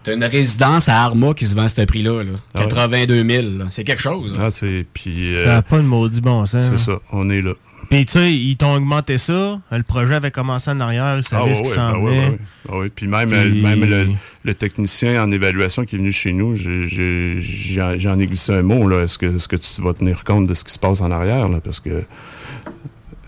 T'as 0.03 0.13
une 0.15 0.25
résidence 0.25 0.89
à 0.89 1.05
Arma 1.05 1.35
qui 1.35 1.45
se 1.47 1.55
vend 1.55 1.63
à 1.63 1.69
ce 1.69 1.81
prix-là. 1.83 2.25
Là. 2.25 2.33
Ah 2.55 2.63
ouais. 2.63 2.67
82 2.67 3.25
000. 3.29 3.59
là. 3.59 3.67
C'est 3.71 3.85
quelque 3.85 4.03
chose. 4.03 4.37
Ah, 4.41 4.51
c'est, 4.51 4.85
puis, 4.93 5.37
euh, 5.37 5.45
Ça 5.45 5.53
n'a 5.53 5.63
pas 5.63 5.77
de 5.79 5.83
maudit 5.83 6.21
bon 6.21 6.45
sens. 6.47 6.65
c'est 6.65 6.73
hein. 6.73 6.77
ça, 6.77 6.99
on 7.13 7.31
est 7.31 7.43
là. 7.43 7.53
Puis, 7.93 8.07
tu 8.07 8.13
sais, 8.13 8.33
ils 8.33 8.57
t'ont 8.57 8.75
augmenté 8.75 9.19
ça. 9.19 9.61
Le 9.71 9.83
projet 9.83 10.15
avait 10.15 10.31
commencé 10.31 10.71
en 10.71 10.81
arrière. 10.81 11.15
Ils 11.19 11.23
savaient 11.23 11.51
Ah, 11.51 11.55
ce 11.55 11.63
qui 11.63 11.69
ouais, 11.69 11.75
s'en 11.75 11.93
ben 11.93 11.99
ouais, 11.99 12.11
venait. 12.15 12.29
ouais. 12.31 12.39
Ah 12.71 12.79
ouais, 12.79 12.89
Puis 12.89 13.07
même, 13.07 13.29
Puis- 13.29 13.39
euh, 13.39 13.63
même 13.63 13.85
le, 13.85 14.09
le 14.45 14.55
technicien 14.55 15.23
en 15.23 15.31
évaluation 15.31 15.85
qui 15.85 15.97
est 15.97 15.99
venu 15.99 16.11
chez 16.11 16.33
nous, 16.33 16.55
j'en 16.55 17.99
j'en 17.99 18.19
ai 18.19 18.25
glissé 18.25 18.53
un 18.55 18.63
mot. 18.63 18.89
là. 18.89 19.03
Est-ce 19.03 19.19
que, 19.19 19.27
est-ce 19.37 19.47
que 19.47 19.57
tu 19.57 19.83
vas 19.83 19.93
tenir 19.93 20.25
compte 20.25 20.47
de 20.47 20.55
ce 20.55 20.65
qui 20.65 20.73
se 20.73 20.79
passe 20.79 21.03
en 21.03 21.11
arrière? 21.11 21.49
Là? 21.51 21.61
Parce 21.63 21.81
que 21.81 22.03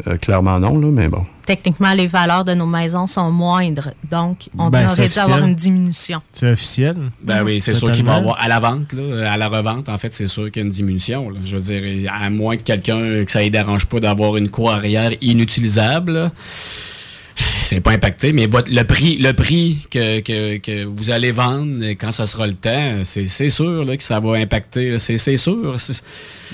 euh, 0.07 0.17
clairement 0.17 0.59
non, 0.59 0.79
là, 0.79 0.89
mais 0.91 1.09
bon. 1.09 1.25
Techniquement, 1.47 1.93
les 1.93 2.07
valeurs 2.07 2.45
de 2.45 2.55
nos 2.55 2.67
maisons 2.67 3.07
sont 3.07 3.31
moindres. 3.31 3.91
Donc, 4.11 4.49
on 4.59 4.71
Ben, 4.71 4.89
aurait 4.89 5.09
dû 5.09 5.19
avoir 5.19 5.39
une 5.45 5.55
diminution. 5.55 6.23
C'est 6.33 6.51
officiel. 6.51 6.97
Ben 7.23 7.45
oui, 7.45 7.61
c'est 7.61 7.75
sûr 7.75 7.93
qu'il 7.93 8.05
va 8.05 8.15
y 8.15 8.19
avoir 8.19 8.41
à 8.41 8.49
la 8.49 8.61
vente, 8.61 8.93
là, 8.95 9.31
à 9.33 9.37
la 9.37 9.49
revente, 9.49 9.89
en 9.91 9.99
fait, 9.99 10.15
c'est 10.15 10.27
sûr 10.27 10.51
qu'il 10.51 10.61
y 10.61 10.63
a 10.63 10.67
une 10.67 10.73
diminution. 10.73 11.29
là. 11.29 11.41
Je 11.45 11.57
veux 11.57 11.63
dire, 11.81 12.11
à 12.13 12.31
moins 12.31 12.57
que 12.57 12.63
quelqu'un, 12.63 13.25
que 13.25 13.31
ça 13.31 13.43
ne 13.45 13.49
dérange 13.51 13.85
pas 13.87 14.01
d'avoir 14.01 14.37
une 14.39 14.49
cour 14.49 14.71
arrière 14.71 15.11
inutilisable, 15.21 16.13
là, 16.13 16.33
c'est 17.63 17.81
pas 17.81 17.93
impacté, 17.93 18.33
mais 18.33 18.47
votre, 18.47 18.71
le 18.73 18.83
prix, 18.85 19.19
le 19.19 19.33
prix 19.33 19.87
que, 19.91 20.21
que, 20.21 20.59
que 20.59 20.85
vous 20.85 21.11
allez 21.11 21.33
vendre 21.33 21.85
quand 21.99 22.13
ça 22.13 22.27
sera 22.27 22.47
le 22.47 22.55
temps, 22.55 23.03
c'est 23.05 23.27
c'est 23.27 23.49
sûr 23.51 23.85
là, 23.85 23.97
que 23.97 24.03
ça 24.05 24.21
va 24.21 24.35
impacter. 24.37 24.99
C'est 24.99 25.17
c'est 25.19 25.37
sûr. 25.37 25.77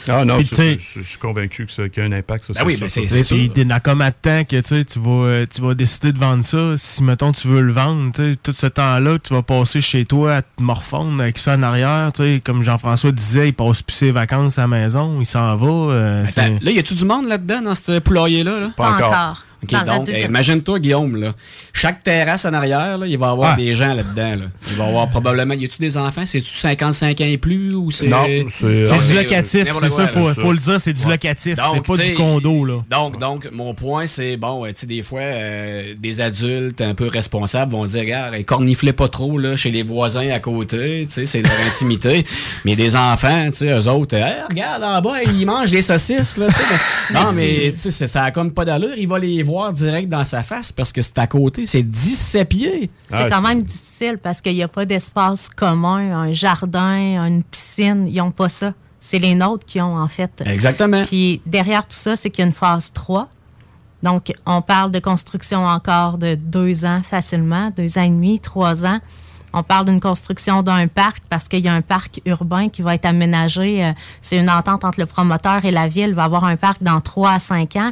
Ah 0.08 0.24
non, 0.24 0.38
Puis, 0.38 0.46
c'est- 0.46 0.54
tu 0.56 0.62
sais- 0.62 0.76
c'est- 0.78 1.02
je 1.02 1.08
suis 1.08 1.18
convaincu 1.18 1.66
que 1.66 1.72
ça 1.72 1.88
qu'il 1.88 2.02
y 2.02 2.06
a 2.06 2.08
un 2.08 2.12
impact. 2.12 2.44
Ça, 2.44 2.52
Ben 2.54 2.66
oui, 2.66 2.76
c'est- 2.78 2.88
c'est 3.06 3.22
sûr. 3.22 3.36
Puis 3.36 3.50
t'es 3.50 3.64
dans 3.64 3.80
comme 3.80 4.00
à 4.00 4.10
temps 4.12 4.44
que 4.44 4.60
tu 4.60 4.98
vas, 4.98 5.10
euh, 5.26 5.46
tu 5.52 5.60
vas 5.60 5.74
décider 5.74 6.12
de 6.12 6.18
vendre 6.18 6.44
ça. 6.44 6.74
Si, 6.76 7.02
mettons, 7.02 7.32
tu 7.32 7.48
veux 7.48 7.60
le 7.60 7.72
vendre, 7.72 8.12
tout 8.42 8.52
ce 8.52 8.66
temps-là, 8.66 9.18
tu 9.22 9.34
vas 9.34 9.42
passer 9.42 9.80
chez 9.80 10.04
toi 10.06 10.36
à 10.36 10.42
te 10.42 10.48
morfondre 10.62 11.20
avec 11.22 11.38
ça 11.38 11.54
en 11.56 11.62
arrière. 11.62 12.12
Comme 12.44 12.62
Jean-François 12.62 13.12
disait, 13.12 13.48
il 13.48 13.52
passe 13.52 13.82
plus 13.82 13.94
ses 13.94 14.10
vacances 14.10 14.58
à 14.58 14.62
la 14.62 14.68
maison, 14.68 15.18
il 15.20 15.26
s'en 15.26 15.56
va. 15.56 15.92
euh, 15.92 16.22
Attends, 16.22 16.30
c'est- 16.32 16.64
là, 16.64 16.70
y 16.70 16.78
a-tu 16.78 16.94
du 16.94 17.04
monde 17.04 17.26
là-dedans, 17.28 17.60
dans 17.62 17.74
ce 17.74 17.98
poulailler-là? 17.98 18.60
là? 18.60 18.70
Pas 18.76 18.92
encore. 18.92 19.44
OK, 19.62 19.70
Dans 19.72 19.84
la 19.84 19.98
donc, 19.98 20.08
imagine-toi, 20.08 20.78
Guillaume, 20.78 21.16
là. 21.16 21.34
Chaque 21.72 22.02
terrasse 22.02 22.44
en 22.46 22.52
arrière, 22.54 22.96
là, 22.98 23.06
il 23.06 23.18
va 23.18 23.26
y 23.26 23.30
avoir 23.30 23.52
Ah. 23.52 23.56
des 23.56 23.74
gens 23.74 23.92
là-dedans. 23.94 24.36
Là. 24.36 24.46
Il 24.70 24.76
va 24.76 24.84
y 24.84 24.88
avoir 24.88 25.08
probablement. 25.10 25.54
Y 25.54 25.64
a-tu 25.66 25.78
des 25.80 25.96
enfants? 25.96 26.24
C'est-tu 26.26 26.48
55 26.50 27.20
ans 27.20 27.24
et 27.24 27.36
plus? 27.38 27.74
ou 27.74 27.90
c'est 27.90 28.08
Non, 28.08 28.24
c'est- 28.26 28.46
C'est 28.50 28.90
Ah, 28.92 28.98
du 28.98 29.14
locatif, 29.14 29.64
c'est 29.80 29.90
ça, 29.90 30.06
faut, 30.08 30.28
faut 30.28 30.52
le 30.52 30.58
dire, 30.58 30.80
c'est 30.80 30.92
du 30.92 31.02
Ouais. 31.04 31.10
locatif, 31.12 31.56
c'est 31.72 31.82
pas 31.82 31.96
du 31.96 32.14
condo, 32.14 32.64
là. 32.64 32.74
Donc, 32.90 33.18
donc, 33.18 33.48
mon 33.52 33.74
point, 33.74 34.06
c'est, 34.06 34.36
bon, 34.36 34.64
euh, 34.64 34.68
tu 34.68 34.80
sais, 34.80 34.86
des 34.86 35.02
fois, 35.02 35.20
euh, 35.20 35.94
des 35.98 36.20
adultes 36.20 36.80
un 36.80 36.94
peu 36.94 37.06
responsables 37.08 37.72
vont 37.72 37.84
dire, 37.86 38.00
regarde, 38.00 38.42
corniflez 38.44 38.92
pas 38.92 39.08
trop, 39.08 39.38
là, 39.38 39.56
chez 39.56 39.70
les 39.70 39.82
voisins 39.82 40.28
à 40.30 40.38
côté, 40.38 41.06
tu 41.08 41.14
sais, 41.14 41.26
c'est 41.26 41.42
leur 41.42 41.52
intimité. 41.70 42.24
Mais 42.64 42.76
des 42.76 42.96
enfants, 42.96 43.46
tu 43.50 43.58
sais, 43.58 43.72
eux 43.72 43.88
autres, 43.88 44.14
Hey, 44.16 44.34
regarde, 44.48 44.82
en 44.82 45.00
bas, 45.00 45.22
ils 45.22 45.44
mangent 45.46 45.70
des 45.70 45.82
saucisses, 45.82 46.36
là, 46.36 46.46
tu 46.48 46.54
sais. 46.54 46.60
mais- 47.12 47.14
Non, 47.20 47.32
mais, 47.32 47.72
tu 47.80 47.90
sais, 47.90 48.06
ça 48.06 48.24
a 48.24 48.30
comme 48.30 48.52
pas 48.52 48.64
d'allure. 48.64 48.94
Il 48.96 49.08
va 49.08 49.18
les 49.18 49.42
voir 49.50 49.72
direct 49.72 50.08
dans 50.08 50.24
sa 50.24 50.42
face 50.42 50.72
parce 50.72 50.92
que 50.92 51.02
c'est 51.02 51.18
à 51.18 51.26
côté. 51.26 51.66
C'est 51.66 51.82
17 51.82 52.48
pieds. 52.48 52.90
C'est 53.10 53.28
quand 53.28 53.42
même 53.42 53.62
difficile 53.62 54.18
parce 54.22 54.40
qu'il 54.40 54.54
n'y 54.54 54.62
a 54.62 54.68
pas 54.68 54.84
d'espace 54.86 55.48
commun, 55.48 56.22
un 56.22 56.32
jardin, 56.32 57.24
une 57.26 57.42
piscine. 57.42 58.06
Ils 58.08 58.16
n'ont 58.16 58.30
pas 58.30 58.48
ça. 58.48 58.72
C'est 59.00 59.18
les 59.18 59.34
nôtres 59.34 59.64
qui 59.66 59.80
ont, 59.80 59.96
en 59.96 60.08
fait. 60.08 60.42
Exactement. 60.44 61.02
Puis 61.04 61.40
derrière 61.46 61.82
tout 61.82 61.96
ça, 61.96 62.16
c'est 62.16 62.30
qu'il 62.30 62.42
y 62.42 62.44
a 62.44 62.46
une 62.46 62.52
phase 62.52 62.92
3. 62.92 63.28
Donc, 64.02 64.32
on 64.46 64.62
parle 64.62 64.90
de 64.90 64.98
construction 64.98 65.66
encore 65.66 66.16
de 66.16 66.34
deux 66.34 66.84
ans 66.84 67.02
facilement, 67.02 67.70
deux 67.76 67.98
ans 67.98 68.02
et 68.02 68.08
demi, 68.08 68.40
trois 68.40 68.86
ans. 68.86 68.98
On 69.52 69.62
parle 69.62 69.86
d'une 69.86 70.00
construction 70.00 70.62
d'un 70.62 70.86
parc 70.86 71.22
parce 71.28 71.48
qu'il 71.48 71.64
y 71.64 71.68
a 71.68 71.74
un 71.74 71.80
parc 71.80 72.20
urbain 72.24 72.68
qui 72.68 72.82
va 72.82 72.94
être 72.94 73.06
aménagé. 73.06 73.84
Euh, 73.84 73.92
C'est 74.20 74.38
une 74.38 74.48
entente 74.48 74.84
entre 74.84 75.00
le 75.00 75.06
promoteur 75.06 75.64
et 75.64 75.72
la 75.72 75.88
ville. 75.88 76.10
Il 76.10 76.14
va 76.14 76.24
avoir 76.24 76.44
un 76.44 76.56
parc 76.56 76.82
dans 76.82 77.00
trois 77.00 77.32
à 77.32 77.38
cinq 77.40 77.76
ans. 77.76 77.90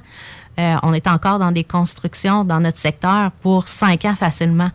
Euh, 0.59 0.77
on 0.83 0.93
est 0.93 1.07
encore 1.07 1.39
dans 1.39 1.53
des 1.53 1.65
constructions 1.65 2.45
dans 2.45 2.61
notre 2.61 2.79
secteur 2.79 3.31
pour 3.43 3.69
cinq 3.69 4.05
ans 4.05 4.17
facilement. 4.17 4.71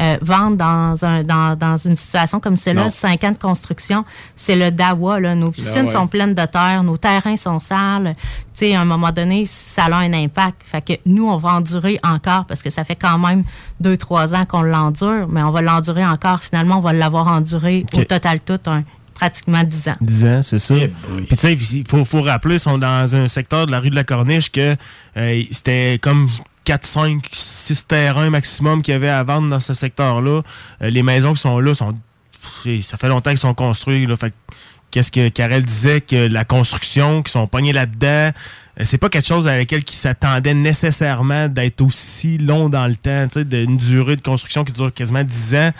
Euh, 0.00 0.16
vendre 0.22 0.56
dans, 0.56 1.04
un, 1.04 1.22
dans, 1.22 1.54
dans 1.54 1.76
une 1.76 1.96
situation 1.96 2.40
comme 2.40 2.56
celle-là, 2.56 2.88
cinq 2.88 3.24
ans 3.24 3.32
de 3.32 3.36
construction, 3.36 4.06
c'est 4.34 4.56
le 4.56 4.70
dawa. 4.70 5.20
Là. 5.20 5.34
Nos 5.34 5.50
piscines 5.50 5.84
ouais. 5.84 5.90
sont 5.90 6.06
pleines 6.06 6.32
de 6.34 6.46
terre, 6.46 6.82
nos 6.82 6.96
terrains 6.96 7.36
sont 7.36 7.60
sales. 7.60 8.14
Tu 8.54 8.66
sais, 8.66 8.74
à 8.74 8.80
un 8.80 8.86
moment 8.86 9.12
donné, 9.12 9.44
ça 9.44 9.84
a 9.84 9.96
un 9.96 10.12
impact. 10.14 10.62
Fait 10.64 10.80
que 10.80 10.94
nous, 11.04 11.28
on 11.28 11.36
va 11.36 11.50
endurer 11.50 12.00
encore 12.02 12.46
parce 12.46 12.62
que 12.62 12.70
ça 12.70 12.84
fait 12.84 12.96
quand 12.96 13.18
même 13.18 13.44
deux, 13.80 13.98
trois 13.98 14.34
ans 14.34 14.46
qu'on 14.46 14.62
l'endure, 14.62 15.28
mais 15.28 15.42
on 15.42 15.50
va 15.50 15.60
l'endurer 15.60 16.06
encore. 16.06 16.40
Finalement, 16.40 16.78
on 16.78 16.80
va 16.80 16.94
l'avoir 16.94 17.26
enduré 17.28 17.84
au 17.92 18.04
total 18.04 18.40
tout 18.40 18.58
un- 18.66 18.84
pratiquement 19.14 19.62
dix 19.64 19.88
ans. 19.88 19.96
10 20.00 20.24
ans, 20.24 20.42
c'est 20.42 20.58
ça. 20.58 20.74
Puis 20.74 21.26
tu 21.28 21.36
sais, 21.36 21.52
il 21.52 21.86
faut, 21.88 22.04
faut 22.04 22.22
rappeler, 22.22 22.56
ils 22.56 22.60
sont 22.60 22.78
dans 22.78 23.16
un 23.16 23.28
secteur 23.28 23.66
de 23.66 23.72
la 23.72 23.80
rue 23.80 23.90
de 23.90 23.94
la 23.94 24.04
Corniche 24.04 24.50
que 24.50 24.76
euh, 25.16 25.42
c'était 25.50 25.98
comme 26.00 26.28
4, 26.64 26.86
5, 26.86 27.28
6 27.32 27.86
terrains 27.86 28.30
maximum 28.30 28.82
qu'il 28.82 28.92
y 28.92 28.94
avait 28.94 29.08
à 29.08 29.22
vendre 29.22 29.48
dans 29.48 29.60
ce 29.60 29.74
secteur-là. 29.74 30.42
Euh, 30.82 30.90
les 30.90 31.02
maisons 31.02 31.32
qui 31.32 31.40
sont 31.40 31.58
là, 31.58 31.74
sont, 31.74 31.94
ça 32.82 32.96
fait 32.96 33.08
longtemps 33.08 33.30
qu'ils 33.30 33.38
sont 33.38 33.54
construits. 33.54 34.06
Là, 34.06 34.16
fait 34.16 34.30
que 34.30 34.54
qu'est-ce 34.90 35.10
que 35.10 35.28
Karel 35.28 35.64
disait, 35.64 36.00
que 36.00 36.28
la 36.28 36.44
construction, 36.44 37.22
qui 37.22 37.32
sont 37.32 37.46
pognés 37.46 37.72
là-dedans, 37.72 38.30
euh, 38.80 38.84
c'est 38.84 38.98
pas 38.98 39.08
quelque 39.08 39.26
chose 39.26 39.48
avec 39.48 39.72
lequel 39.72 39.84
ils 39.88 39.96
s'attendaient 39.96 40.54
nécessairement 40.54 41.48
d'être 41.48 41.80
aussi 41.80 42.38
long 42.38 42.68
dans 42.68 42.86
le 42.86 42.96
temps, 42.96 43.26
tu 43.28 43.40
sais, 43.40 43.44
d'une 43.44 43.76
durée 43.76 44.16
de 44.16 44.22
construction 44.22 44.64
qui 44.64 44.72
dure 44.72 44.92
quasiment 44.94 45.24
10 45.24 45.54
ans. 45.56 45.70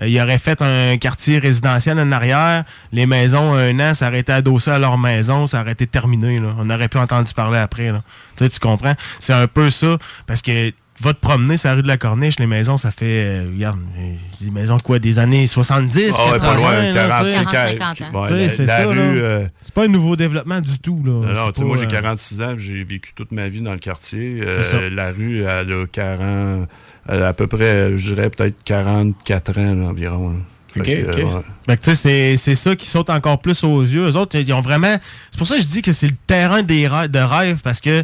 Euh, 0.00 0.08
il 0.08 0.20
aurait 0.20 0.38
fait 0.38 0.60
un 0.62 0.96
quartier 0.96 1.38
résidentiel 1.38 1.98
en 1.98 2.12
arrière. 2.12 2.64
Les 2.92 3.06
maisons, 3.06 3.54
un 3.54 3.78
an, 3.80 3.94
ça 3.94 4.08
aurait 4.08 4.20
été 4.20 4.32
adossé 4.32 4.70
à 4.70 4.78
leur 4.78 4.98
maison, 4.98 5.46
ça 5.46 5.60
aurait 5.60 5.72
été 5.72 5.86
terminé. 5.86 6.38
Là. 6.38 6.54
On 6.58 6.70
aurait 6.70 6.88
pu 6.88 6.98
entendre 6.98 7.28
parler 7.34 7.58
après. 7.58 7.92
Là. 7.92 8.02
Tu, 8.36 8.44
sais, 8.44 8.50
tu 8.50 8.60
comprends? 8.60 8.94
C'est 9.18 9.32
un 9.32 9.46
peu 9.46 9.70
ça. 9.70 9.96
Parce 10.26 10.42
que 10.42 10.72
va 11.00 11.14
te 11.14 11.20
promener 11.20 11.56
sur 11.56 11.68
la 11.70 11.76
rue 11.76 11.82
de 11.82 11.88
la 11.88 11.96
Corniche, 11.96 12.38
les 12.38 12.46
maisons, 12.46 12.76
ça 12.76 12.90
fait, 12.90 13.04
euh, 13.04 13.50
regarde, 13.54 13.78
euh, 13.98 14.14
des 14.40 14.50
maisons 14.50 14.78
quoi, 14.78 14.98
des 14.98 15.18
années 15.18 15.46
70, 15.46 16.14
Ah 16.18 16.24
ouais, 16.24 16.38
80, 16.38 16.38
pas 16.38 16.56
loin, 16.56 16.82
là, 16.82 16.92
40, 16.92 17.26
tu 17.26 17.30
sais. 17.30 17.38
50 17.38 18.14
ans. 18.14 18.22
Ouais, 18.22 18.48
c'est 18.48 18.66
ça, 18.66 18.86
rue, 18.86 18.98
euh, 18.98 19.46
C'est 19.62 19.74
pas 19.74 19.84
un 19.84 19.88
nouveau 19.88 20.16
développement 20.16 20.60
du 20.60 20.78
tout. 20.78 21.00
Là. 21.04 21.32
Non, 21.32 21.52
tu 21.52 21.60
sais, 21.60 21.64
moi 21.64 21.76
j'ai 21.76 21.84
euh, 21.84 21.88
46 21.88 22.42
ans, 22.42 22.54
j'ai 22.56 22.84
vécu 22.84 23.12
toute 23.14 23.32
ma 23.32 23.48
vie 23.48 23.60
dans 23.60 23.72
le 23.72 23.78
quartier. 23.78 24.40
Euh, 24.42 24.90
la 24.90 25.12
rue, 25.12 25.42
elle 25.42 25.72
a 25.72 25.86
40, 25.86 26.20
elle 26.20 26.24
a 26.24 26.66
à 27.08 27.32
peu 27.32 27.46
près, 27.46 27.96
je 27.96 28.14
dirais 28.14 28.30
peut-être 28.30 28.56
44 28.64 29.58
ans 29.58 29.74
là, 29.74 29.86
environ. 29.88 30.30
là. 30.30 30.36
Fait 30.74 30.80
OK, 30.80 30.86
que, 30.86 31.10
OK. 31.12 31.18
euh, 31.18 31.24
ouais. 31.38 31.42
Fait 31.66 31.76
que, 31.76 31.82
tu 31.82 31.90
sais, 31.90 31.94
c'est- 31.94 32.36
c'est 32.36 32.54
ça 32.54 32.76
qui 32.76 32.86
saute 32.86 33.08
encore 33.10 33.40
plus 33.40 33.64
aux 33.64 33.80
yeux. 33.82 34.06
Eux 34.10 34.16
autres, 34.16 34.36
ils 34.38 34.52
ont 34.52 34.60
vraiment. 34.60 34.98
C'est 35.30 35.38
pour 35.38 35.46
ça 35.46 35.56
que 35.56 35.62
je 35.62 35.66
dis 35.66 35.80
que 35.82 35.92
c'est 35.92 36.08
le 36.08 36.16
terrain 36.26 36.62
des 36.62 36.86
rê- 36.86 37.08
de 37.08 37.18
rêve 37.18 37.60
parce 37.62 37.80
que. 37.80 38.02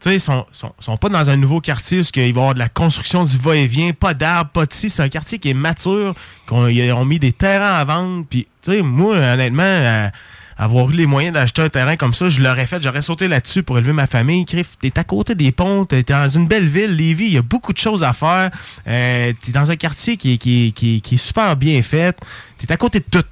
Tu 0.00 0.10
sais, 0.10 0.14
ils 0.14 0.20
sont, 0.20 0.46
sont, 0.52 0.72
sont 0.78 0.96
pas 0.96 1.08
dans 1.08 1.28
un 1.28 1.36
nouveau 1.36 1.60
quartier 1.60 1.98
où 1.98 2.02
il 2.14 2.20
va 2.20 2.22
y 2.22 2.28
avoir 2.28 2.54
de 2.54 2.60
la 2.60 2.68
construction 2.68 3.24
du 3.24 3.36
va-et-vient, 3.36 3.90
pas 3.92 4.14
d'arbres, 4.14 4.50
pas 4.52 4.64
de 4.64 4.72
ci. 4.72 4.90
C'est 4.90 5.02
un 5.02 5.08
quartier 5.08 5.40
qui 5.40 5.50
est 5.50 5.54
mature, 5.54 6.14
qu'on 6.46 6.68
ils 6.68 6.92
ont 6.92 7.04
mis 7.04 7.18
des 7.18 7.32
terrains 7.32 7.74
à 7.74 7.84
vendre. 7.84 8.24
Puis, 8.30 8.46
tu 8.62 8.70
sais, 8.70 8.82
moi, 8.82 9.16
honnêtement, 9.16 9.64
à- 9.64 10.12
avoir 10.58 10.90
eu 10.90 10.94
les 10.94 11.06
moyens 11.06 11.32
d'acheter 11.34 11.62
un 11.62 11.68
terrain 11.68 11.96
comme 11.96 12.12
ça, 12.14 12.28
je 12.28 12.42
l'aurais 12.42 12.66
fait. 12.66 12.82
J'aurais 12.82 13.00
sauté 13.02 13.28
là-dessus 13.28 13.62
pour 13.62 13.78
élever 13.78 13.92
ma 13.92 14.06
famille. 14.08 14.44
Criff, 14.44 14.76
t'es 14.80 14.98
à 14.98 15.04
côté 15.04 15.34
des 15.36 15.52
ponts, 15.52 15.84
t'es 15.84 16.02
dans 16.02 16.28
une 16.28 16.46
belle 16.48 16.66
ville, 16.66 16.94
Lévis, 16.96 17.26
il 17.26 17.32
y 17.34 17.38
a 17.38 17.42
beaucoup 17.42 17.72
de 17.72 17.78
choses 17.78 18.02
à 18.02 18.12
faire. 18.12 18.50
Euh, 18.88 19.32
t'es 19.40 19.52
dans 19.52 19.70
un 19.70 19.76
quartier 19.76 20.16
qui, 20.16 20.34
est- 20.34 20.38
qui, 20.38 20.66
est- 20.68 20.72
qui, 20.72 20.96
est- 20.96 21.00
qui 21.00 21.14
est 21.14 21.18
super 21.18 21.56
bien 21.56 21.80
fait. 21.82 22.16
T'es 22.58 22.70
à 22.72 22.76
côté 22.76 22.98
de 23.00 23.04
tout. 23.10 23.24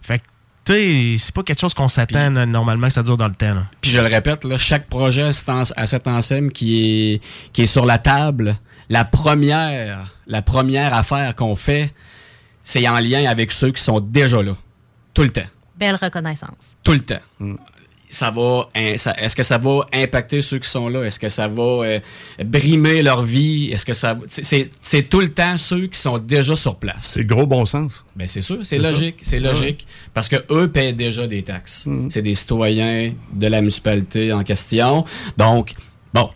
Fait 0.00 0.18
que, 0.20 0.24
tu 0.64 0.72
sais, 0.72 1.16
c'est 1.18 1.34
pas 1.34 1.42
quelque 1.42 1.58
chose 1.60 1.74
qu'on 1.74 1.88
s'attend 1.88 2.30
normalement 2.46 2.86
que 2.86 2.92
ça 2.92 3.02
dure 3.02 3.16
dans 3.16 3.28
le 3.28 3.34
temps. 3.34 3.64
Puis 3.80 3.90
je 3.90 3.98
le 3.98 4.06
répète, 4.06 4.44
là, 4.44 4.56
chaque 4.56 4.86
projet 4.86 5.30
à 5.76 5.86
cette 5.86 6.06
enseigne 6.06 6.50
qui 6.50 7.14
est, 7.14 7.20
qui 7.52 7.62
est 7.62 7.66
sur 7.66 7.84
la 7.84 7.98
table, 7.98 8.58
la 8.88 9.04
première, 9.04 10.12
la 10.28 10.42
première 10.42 10.94
affaire 10.94 11.34
qu'on 11.34 11.56
fait, 11.56 11.92
c'est 12.62 12.86
en 12.88 12.98
lien 13.00 13.24
avec 13.28 13.50
ceux 13.52 13.72
qui 13.72 13.82
sont 13.82 14.00
déjà 14.00 14.42
là. 14.42 14.52
Tout 15.14 15.22
le 15.22 15.30
temps. 15.30 15.46
Belle 15.80 15.96
reconnaissance. 15.96 16.76
Tout 16.84 16.92
le 16.92 17.00
temps. 17.00 17.56
Ça 18.12 18.32
va, 18.32 18.68
est-ce 18.74 19.36
que 19.36 19.44
ça 19.44 19.56
va 19.56 19.86
impacter 19.92 20.42
ceux 20.42 20.58
qui 20.58 20.68
sont 20.68 20.88
là? 20.88 21.04
Est-ce 21.04 21.20
que 21.20 21.28
ça 21.28 21.46
va 21.46 21.62
euh, 21.62 22.00
brimer 22.44 23.02
leur 23.02 23.22
vie? 23.22 23.70
Est-ce 23.70 23.86
que 23.86 23.92
ça, 23.92 24.18
c'est- 24.26 25.02
tout 25.08 25.20
le 25.20 25.28
temps 25.28 25.56
ceux 25.58 25.86
qui 25.86 25.96
sont 25.98 26.18
déjà 26.18 26.56
sur 26.56 26.76
place. 26.80 27.12
C'est 27.14 27.24
gros 27.24 27.46
bon 27.46 27.64
sens. 27.66 28.04
Ben 28.16 28.26
c'est 28.26 28.42
sûr, 28.42 28.58
c'est 28.66 28.78
logique, 28.78 29.18
c'est 29.22 29.36
Ouais. 29.38 29.44
logique, 29.46 29.86
parce 30.12 30.28
que 30.28 30.44
eux 30.50 30.68
paient 30.68 30.92
déjà 30.92 31.28
des 31.28 31.44
taxes. 31.44 31.88
C'est 32.08 32.22
des 32.22 32.34
citoyens 32.34 33.12
de 33.32 33.46
la 33.46 33.60
municipalité 33.60 34.32
en 34.32 34.42
question. 34.42 35.04
Donc, 35.36 35.74
bon, 36.12 36.30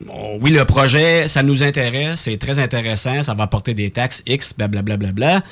bon, 0.00 0.38
oui, 0.40 0.52
le 0.52 0.64
projet, 0.64 1.28
ça 1.28 1.42
nous 1.42 1.62
intéresse, 1.62 2.22
c'est 2.22 2.38
très 2.38 2.58
intéressant, 2.58 3.22
ça 3.22 3.34
va 3.34 3.42
apporter 3.44 3.74
des 3.74 3.90
taxes 3.90 4.22
X, 4.26 4.54
blablabla. 4.56 4.96
Bla, 4.96 5.12
bla, 5.12 5.40
bla. 5.40 5.42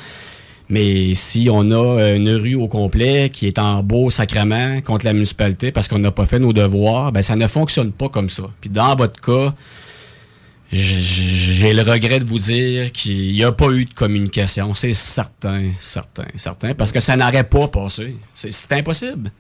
Mais 0.71 1.15
si 1.15 1.49
on 1.51 1.71
a 1.71 2.01
euh, 2.01 2.17
une 2.17 2.31
rue 2.31 2.55
au 2.55 2.69
complet 2.69 3.31
qui 3.31 3.47
est 3.47 3.59
en 3.59 3.83
beau 3.83 4.11
sacrement 4.11 4.81
contre 4.83 5.07
la 5.07 5.15
municipalité 5.15 5.73
parce 5.73 5.89
qu'on 5.89 5.99
n'a 5.99 6.11
pas 6.11 6.27
fait 6.27 6.39
nos 6.39 6.53
devoirs, 6.53 7.11
ben 7.11 7.23
ça 7.23 7.37
ne 7.37 7.47
fonctionne 7.47 7.93
pas 7.93 8.09
comme 8.09 8.29
ça. 8.29 8.45
Puis 8.61 8.69
dans 8.69 8.95
votre 8.95 9.19
cas, 9.21 9.55
j'ai 10.71 11.73
le 11.73 11.83
regret 11.83 12.19
de 12.19 12.27
vous 12.27 12.39
dire 12.39 12.93
qu'il 12.93 13.33
n'y 13.33 13.43
a 13.43 13.53
pas 13.53 13.71
eu 13.71 13.87
de 13.87 13.95
communication. 13.95 14.75
C'est 14.75 14.93
certain, 14.93 15.71
certain, 15.81 16.27
certain. 16.37 16.75
Parce 16.75 16.93
que 16.93 17.01
ça 17.01 17.17
n'aurait 17.17 17.45
pas 17.45 17.69
passé. 17.69 18.17
C'est 18.35 18.53
c'est 18.53 18.73
impossible. 18.73 19.33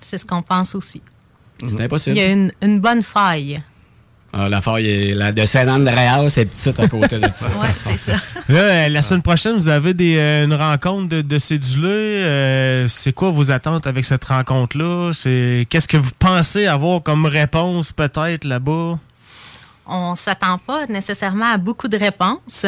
C'est 0.00 0.18
ce 0.18 0.24
qu'on 0.24 0.42
pense 0.42 0.74
aussi. 0.76 1.02
C'est 1.66 1.80
impossible. 1.80 2.16
Il 2.16 2.20
y 2.20 2.24
a 2.24 2.32
une, 2.32 2.52
une 2.62 2.78
bonne 2.78 3.02
faille. 3.02 3.60
Ah, 4.32 4.48
la 4.48 4.60
faille 4.60 4.86
est- 4.88 5.14
la 5.14 5.32
de 5.32 5.44
Saint-Andréas, 5.44 6.28
c'est 6.28 6.44
petite 6.44 6.78
à 6.78 6.86
côté 6.86 7.18
de 7.18 7.28
ça. 7.32 7.48
Oui, 7.60 7.66
c'est 7.76 7.96
ça. 7.96 8.12
Là, 8.48 8.58
euh, 8.60 8.88
la 8.88 9.02
semaine 9.02 9.22
prochaine, 9.22 9.54
vous 9.56 9.68
avez 9.68 9.92
des, 9.92 10.16
euh, 10.18 10.44
une 10.44 10.54
rencontre 10.54 11.08
de, 11.08 11.20
de 11.20 11.38
cédulés. 11.40 11.88
Euh, 11.88 12.86
c'est 12.88 13.12
quoi 13.12 13.30
vos 13.32 13.50
attentes 13.50 13.88
avec 13.88 14.04
cette 14.04 14.24
rencontre-là? 14.24 15.10
C'est 15.14 15.66
Qu'est-ce 15.68 15.88
que 15.88 15.96
vous 15.96 16.12
pensez 16.18 16.66
avoir 16.66 17.02
comme 17.02 17.26
réponse 17.26 17.90
peut-être 17.92 18.44
là-bas? 18.44 18.98
On 19.86 20.14
s'attend 20.14 20.58
pas 20.58 20.86
nécessairement 20.86 21.52
à 21.52 21.56
beaucoup 21.56 21.88
de 21.88 21.96
réponses, 21.98 22.66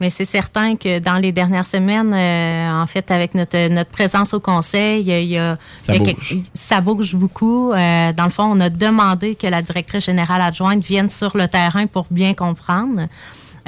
mais 0.00 0.10
c'est 0.10 0.24
certain 0.24 0.76
que 0.76 0.98
dans 0.98 1.16
les 1.16 1.32
dernières 1.32 1.66
semaines, 1.66 2.12
euh, 2.14 2.82
en 2.82 2.86
fait, 2.86 3.10
avec 3.10 3.34
notre, 3.34 3.68
notre 3.68 3.90
présence 3.90 4.32
au 4.34 4.40
conseil, 4.40 5.02
il 5.02 5.28
y 5.28 5.38
a, 5.38 5.56
Ça 5.82 5.94
il 5.94 6.06
y 6.06 6.10
a 6.10 6.12
bouge. 6.12 6.36
ça 6.54 6.80
bouge 6.80 7.14
beaucoup. 7.14 7.72
Euh, 7.72 8.12
dans 8.12 8.24
le 8.24 8.30
fond, 8.30 8.44
on 8.44 8.60
a 8.60 8.70
demandé 8.70 9.34
que 9.34 9.46
la 9.46 9.62
directrice 9.62 10.04
générale 10.06 10.40
adjointe 10.40 10.84
vienne 10.84 11.10
sur 11.10 11.36
le 11.36 11.48
terrain 11.48 11.86
pour 11.86 12.06
bien 12.10 12.34
comprendre. 12.34 13.06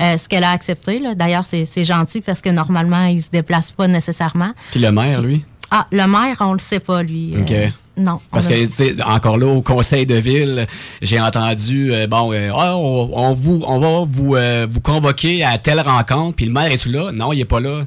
euh, 0.00 0.16
ce 0.16 0.28
qu'elle 0.28 0.44
a 0.44 0.50
accepté. 0.52 1.02
D'ailleurs, 1.14 1.44
c'est 1.44 1.84
gentil 1.84 2.22
parce 2.22 2.40
que 2.40 2.48
normalement, 2.48 3.04
il 3.04 3.20
se 3.20 3.28
déplace 3.30 3.70
pas 3.70 3.86
nécessairement. 3.86 4.52
Puis 4.70 4.80
le 4.80 4.90
maire, 4.92 5.20
lui? 5.20 5.44
Ah, 5.70 5.86
le 5.92 6.06
maire, 6.06 6.38
on 6.40 6.54
le 6.54 6.58
sait 6.58 6.80
pas, 6.80 7.02
lui. 7.02 7.34
OK. 7.38 7.52
Non. 8.04 8.20
Parce 8.30 8.46
que, 8.46 8.66
tu 8.66 8.72
sais, 8.72 8.94
encore 9.04 9.36
là, 9.38 9.46
au 9.46 9.62
conseil 9.62 10.06
de 10.06 10.14
ville, 10.14 10.66
j'ai 11.02 11.20
entendu, 11.20 11.92
euh, 11.94 12.06
bon, 12.06 12.32
euh, 12.32 12.50
Ah, 12.54 12.76
on, 12.76 13.10
on 13.12 13.34
vous, 13.34 13.62
on 13.66 13.78
va 13.78 14.04
vous, 14.08 14.34
euh, 14.36 14.66
vous 14.70 14.80
convoquer 14.80 15.44
à 15.44 15.58
telle 15.58 15.80
rencontre, 15.80 16.36
puis 16.36 16.46
le 16.46 16.52
maire 16.52 16.70
est-tu 16.72 16.90
là? 16.90 17.12
Non, 17.12 17.32
il 17.32 17.40
est 17.40 17.44
pas 17.44 17.60
là. 17.60 17.82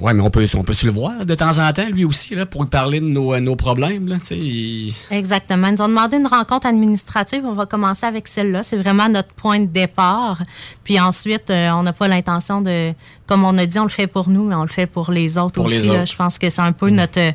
Ouais, 0.00 0.12
mais 0.14 0.22
on 0.22 0.30
peut, 0.30 0.46
on 0.54 0.62
peut-tu 0.62 0.86
le 0.86 0.92
voir 0.92 1.24
de 1.24 1.34
temps 1.34 1.58
en 1.58 1.72
temps, 1.72 1.88
lui 1.90 2.04
aussi, 2.04 2.34
là, 2.34 2.44
pour 2.46 2.62
lui 2.62 2.68
parler 2.68 3.00
de 3.00 3.06
nos, 3.06 3.40
nos 3.40 3.56
problèmes, 3.56 4.06
là, 4.06 4.16
il- 4.30 4.92
Exactement. 5.10 5.68
Ils 5.68 5.74
nous 5.74 5.82
ont 5.82 5.88
demandé 5.88 6.18
une 6.18 6.26
rencontre 6.26 6.66
administrative. 6.66 7.42
On 7.44 7.54
va 7.54 7.66
commencer 7.66 8.04
avec 8.06 8.28
celle-là. 8.28 8.62
C'est 8.62 8.76
vraiment 8.76 9.08
notre 9.08 9.30
point 9.32 9.58
de 9.60 9.66
départ. 9.66 10.40
Puis 10.84 11.00
ensuite, 11.00 11.48
euh, 11.50 11.70
on 11.70 11.82
n'a 11.84 11.92
pas 11.94 12.06
l'intention 12.06 12.60
de, 12.60 12.92
comme 13.26 13.44
on 13.44 13.56
a 13.58 13.64
dit, 13.66 13.78
on 13.78 13.84
le 13.84 13.88
fait 13.88 14.06
pour 14.06 14.28
nous, 14.28 14.44
mais 14.44 14.54
on 14.54 14.62
le 14.62 14.68
fait 14.68 14.86
pour 14.86 15.10
les 15.10 15.38
autres 15.38 15.54
Pour 15.54 15.64
aussi. 15.64 15.80
les 15.80 15.88
là. 15.88 16.02
autres. 16.02 16.12
Je 16.12 16.16
pense 16.16 16.38
que 16.38 16.48
c'est 16.50 16.62
un 16.62 16.72
peu 16.72 16.90
notre 16.90 17.32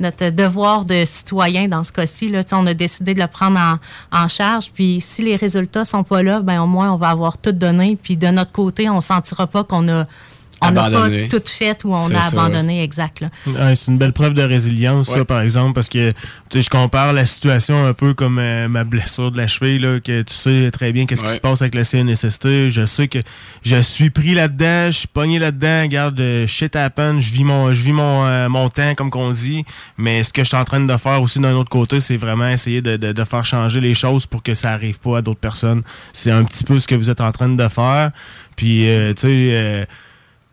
notre 0.00 0.30
devoir 0.30 0.84
de 0.84 1.04
citoyen 1.04 1.68
dans 1.68 1.84
ce 1.84 1.92
cas-ci. 1.92 2.28
Là. 2.28 2.42
On 2.52 2.66
a 2.66 2.74
décidé 2.74 3.14
de 3.14 3.20
le 3.20 3.26
prendre 3.26 3.58
en, 3.58 3.78
en 4.12 4.28
charge. 4.28 4.70
Puis 4.72 5.00
si 5.00 5.22
les 5.22 5.36
résultats 5.36 5.84
sont 5.84 6.04
pas 6.04 6.22
là, 6.22 6.40
ben 6.40 6.60
au 6.62 6.66
moins 6.66 6.92
on 6.92 6.96
va 6.96 7.08
avoir 7.08 7.38
tout 7.38 7.52
donné. 7.52 7.98
Puis 8.00 8.16
de 8.16 8.28
notre 8.28 8.52
côté, 8.52 8.88
on 8.90 9.00
sentira 9.00 9.46
pas 9.46 9.64
qu'on 9.64 9.88
a 9.88 10.06
on 10.62 10.70
n'a 10.70 10.72
pas 10.72 10.86
Abandonné. 10.86 11.28
tout 11.28 11.42
fait 11.46 11.84
ou 11.84 11.92
on 11.94 11.98
a 12.14 12.20
ça. 12.20 12.28
abandonné 12.40 12.82
exact. 12.82 13.20
Là. 13.20 13.28
Ouais, 13.46 13.76
c'est 13.76 13.90
une 13.90 13.98
belle 13.98 14.12
preuve 14.14 14.32
de 14.34 14.42
résilience, 14.42 15.08
ça, 15.10 15.24
par 15.24 15.40
exemple, 15.42 15.74
parce 15.74 15.88
que 15.88 16.10
tu 16.10 16.16
sais, 16.50 16.62
je 16.62 16.70
compare 16.70 17.12
la 17.12 17.26
situation 17.26 17.84
un 17.86 17.92
peu 17.92 18.14
comme 18.14 18.38
euh, 18.38 18.66
ma 18.68 18.84
blessure 18.84 19.30
de 19.30 19.36
la 19.36 19.46
cheville, 19.46 19.78
là, 19.80 20.00
que 20.00 20.22
tu 20.22 20.34
sais 20.34 20.70
très 20.70 20.92
bien 20.92 21.04
qu'est-ce 21.06 21.24
qui 21.24 21.30
se 21.30 21.38
passe 21.40 21.60
avec 21.62 21.74
la 21.74 21.84
CNSST. 21.84 22.68
Je 22.70 22.84
sais 22.86 23.08
que 23.08 23.18
je 23.64 23.80
suis 23.82 24.10
pris 24.10 24.34
là-dedans, 24.34 24.86
je 24.86 24.98
suis 24.98 25.08
pogné 25.08 25.38
là-dedans, 25.38 25.82
regarde, 25.82 26.18
euh, 26.20 26.46
shit 26.46 26.74
happen, 26.74 27.20
je 27.20 27.32
vis 27.32 27.44
mon, 27.44 27.72
je 27.72 27.82
vis 27.82 27.92
mon, 27.92 28.24
euh, 28.26 28.48
mon 28.48 28.68
temps, 28.68 28.94
comme 28.94 29.10
qu'on 29.10 29.30
dit. 29.32 29.64
Mais 29.98 30.22
ce 30.22 30.32
que 30.32 30.42
je 30.42 30.48
suis 30.48 30.56
en 30.56 30.64
train 30.64 30.80
de 30.80 30.96
faire 30.96 31.20
aussi 31.20 31.38
d'un 31.38 31.54
autre 31.54 31.70
côté, 31.70 32.00
c'est 32.00 32.16
vraiment 32.16 32.48
essayer 32.48 32.80
de, 32.82 32.96
de- 32.96 33.12
de 33.12 33.24
faire 33.24 33.44
changer 33.44 33.80
les 33.80 33.94
choses 33.94 34.26
pour 34.26 34.42
que 34.42 34.54
ça 34.54 34.70
arrive 34.72 34.98
pas 35.00 35.18
à 35.18 35.22
d'autres 35.22 35.40
personnes. 35.40 35.82
C'est 36.12 36.30
un 36.30 36.44
petit 36.44 36.64
peu 36.64 36.80
ce 36.80 36.86
que 36.88 36.94
vous 36.94 37.10
êtes 37.10 37.20
en 37.20 37.32
train 37.32 37.48
de 37.48 37.68
faire. 37.68 38.10
Puis, 38.56 38.88
euh, 38.88 39.12
tu 39.12 39.20
sais, 39.22 39.28
euh, 39.30 39.84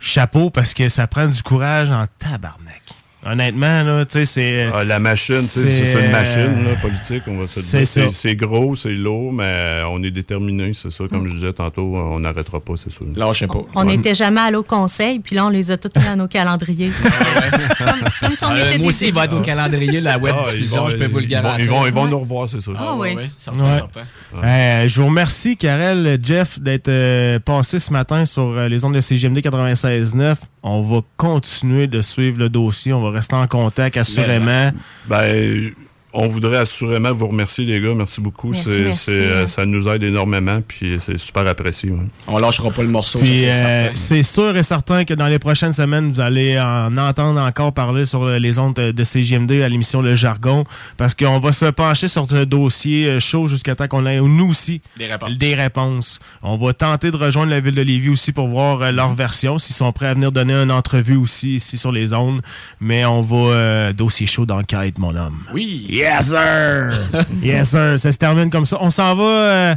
chapeau 0.04 0.50
parce 0.50 0.74
que 0.74 0.90
ça 0.90 1.08
prend 1.08 1.28
du 1.28 1.42
courage 1.42 1.90
en 1.90 2.06
tabarnak. 2.20 2.93
Honnêtement, 3.26 3.84
là, 3.84 4.06
tu 4.06 4.12
sais, 4.14 4.26
c'est. 4.26 4.68
Ah, 4.74 4.84
la 4.84 5.00
machine, 5.00 5.40
tu 5.40 5.48
sais, 5.48 5.86
c'est, 5.86 6.06
une 6.06 6.12
machine 6.12 6.42
euh, 6.58 6.72
là, 6.72 6.76
politique, 6.82 7.24
on 7.28 7.38
va 7.38 7.48
se 7.48 7.60
dire. 7.62 8.12
C'est- 8.12 8.36
gros, 8.36 8.76
c'est 8.76 8.94
lourd, 8.94 9.32
mais 9.32 9.82
on 9.90 10.02
est 10.04 10.12
déterminé, 10.12 10.72
c'est 10.74 10.92
ça. 10.92 11.06
Comme 11.10 11.28
je 11.28 11.34
disais 11.34 11.54
tantôt, 11.54 11.96
on 11.96 12.20
n'arrêtera 12.20 12.60
pas, 12.60 12.74
c'est 12.76 12.92
sûr. 12.92 13.06
Lâchez 13.16 13.48
pas. 13.48 13.62
On 13.76 13.86
n'était 13.86 14.14
jamais 14.14 14.42
allé 14.42 14.58
au 14.58 14.64
conseil, 14.64 15.20
puis 15.20 15.36
là, 15.36 15.46
on 15.46 15.50
les 15.50 15.72
a 15.72 15.78
tous 15.78 15.90
mis 15.98 16.06
dans 16.06 16.16
nos 16.18 16.28
calendriers. 16.28 16.92
comme, 17.78 17.88
comme 18.20 18.36
si 18.36 18.44
on 18.44 18.52
Euh, 18.52 18.68
était 18.70 18.78
moi 18.80 18.90
aussi, 18.90 19.08
il 19.08 19.14
va 19.14 19.26
être 19.26 19.38
au 19.38 19.42
calendrier, 19.42 20.02
la 20.02 20.18
web 20.18 20.36
Ah, 20.38 20.44
diffusion, 20.44 20.78
ils 20.78 20.80
vont- 20.86 20.90
je 20.90 20.98
peux 20.98 21.06
vous 21.06 21.18
le 21.20 21.24
ils 21.24 21.28
vont- 21.36 21.42
garantir. 21.42 21.66
Ils 21.66 21.70
vont, 21.70 21.86
ils 21.88 21.94
vont 21.94 22.08
nous 22.08 22.20
revoir, 22.20 22.50
c'est 22.50 22.60
sûr. 22.62 22.76
Ah 22.78 22.94
oui. 22.98 23.16
certain, 23.38 23.64
Ouais. 23.66 23.74
certain. 23.74 24.02
Euh, 24.44 24.88
je 24.88 25.00
vous 25.02 25.08
remercie, 25.08 25.56
Karel, 25.58 26.20
Jeff, 26.24 26.60
d'être 26.60 26.90
euh, 26.90 27.40
passé 27.40 27.80
ce 27.80 27.92
matin 27.94 28.26
sur 28.26 28.44
euh, 28.44 28.68
les 28.68 28.84
ondes 28.84 28.96
de 28.96 29.02
CGMD 29.02 29.40
96.9. 29.40 30.36
On 30.64 30.82
va 30.82 31.02
continuer 31.18 31.88
de 31.88 32.02
suivre 32.02 32.40
le 32.40 32.50
dossier. 32.50 32.94
On 32.94 33.02
va 33.02 33.12
rester 33.14 33.36
en 33.36 33.48
contact, 33.48 33.98
assurément. 33.98 34.72
Ben, 35.08 35.74
on 36.14 36.28
voudrait 36.28 36.58
assurément 36.58 37.12
vous 37.14 37.28
remercier, 37.28 37.66
les 37.66 37.82
gars. 37.82 37.94
Merci 37.96 38.22
beaucoup. 38.22 38.52
Merci, 38.52 38.70
C'est- 38.72 38.84
merci. 38.84 39.04
c'est, 39.06 39.12
euh, 39.12 39.48
ça 39.48 39.66
nous 39.66 39.88
aide 39.88 40.04
énormément, 40.04 40.62
puis 40.68 40.98
c'est 41.00 41.18
super 41.18 41.46
apprécié. 41.48 41.90
ouais. 41.90 41.98
On 42.28 42.38
lâchera 42.38 42.70
pas 42.72 42.84
le 42.84 42.90
morceau, 42.90 43.20
Puis 43.20 43.42
ça, 43.42 43.52
c'est 43.52 43.66
euh, 43.66 43.90
c'est 43.96 44.24
sûr 44.24 44.56
et 44.56 44.64
certain 44.64 45.06
que 45.06 45.14
dans 45.14 45.28
les 45.28 45.40
prochaines 45.40 45.74
semaines, 45.74 46.12
vous 46.12 46.20
allez 46.20 46.60
en 46.60 46.98
entendre 46.98 47.40
encore 47.42 47.74
parler 47.74 48.06
sur 48.06 48.26
les 48.28 48.60
ondes 48.60 48.74
de 48.76 49.04
CGMD 49.04 49.62
à 49.64 49.70
l'émission 49.70 50.02
Le 50.02 50.16
Jargon, 50.16 50.66
parce 50.98 51.16
qu'on 51.16 51.40
va 51.40 51.52
se 51.52 51.66
pencher 51.66 52.08
sur 52.08 52.30
ce 52.30 52.44
dossier 52.44 53.08
euh, 53.08 53.20
chaud 53.20 53.48
jusqu'à 53.48 53.76
temps 53.76 53.88
qu'on 53.88 54.06
ait, 54.06 54.20
nous 54.20 54.50
aussi, 54.50 54.82
Des 54.98 55.08
réponses. 55.08 55.38
des 55.38 55.56
réponses. 55.56 56.20
On 56.42 56.58
va 56.58 56.74
tenter 56.74 57.12
de 57.12 57.18
rejoindre 57.18 57.50
la 57.50 57.60
ville 57.60 57.76
de 57.76 57.82
Lévis 57.82 58.10
aussi 58.10 58.32
pour 58.32 58.48
voir 58.48 58.92
leur 58.92 59.14
version, 59.14 59.58
s'ils 59.58 59.76
sont 59.76 59.92
prêts 59.92 60.08
à 60.08 60.14
venir 60.14 60.32
donner 60.32 60.54
une 60.54 60.72
entrevue 60.72 61.16
aussi 61.16 61.56
ici 61.56 61.78
sur 61.78 61.92
les 61.92 62.14
ondes. 62.14 62.42
Mais 62.80 63.04
on 63.06 63.22
va... 63.22 63.38
euh, 63.38 63.94
dossier 63.94 64.26
chaud 64.28 64.46
d'enquête, 64.46 64.98
mon 65.00 65.16
homme. 65.16 65.40
Oui. 65.54 65.88
Yes, 66.04 66.28
sir! 66.28 67.00
yes, 67.42 67.70
sir. 67.70 67.98
Ça 67.98 68.12
se 68.12 68.18
termine 68.18 68.50
comme 68.50 68.66
ça. 68.66 68.78
On 68.82 68.90
s'en 68.90 69.16
va 69.16 69.24
euh, 69.24 69.76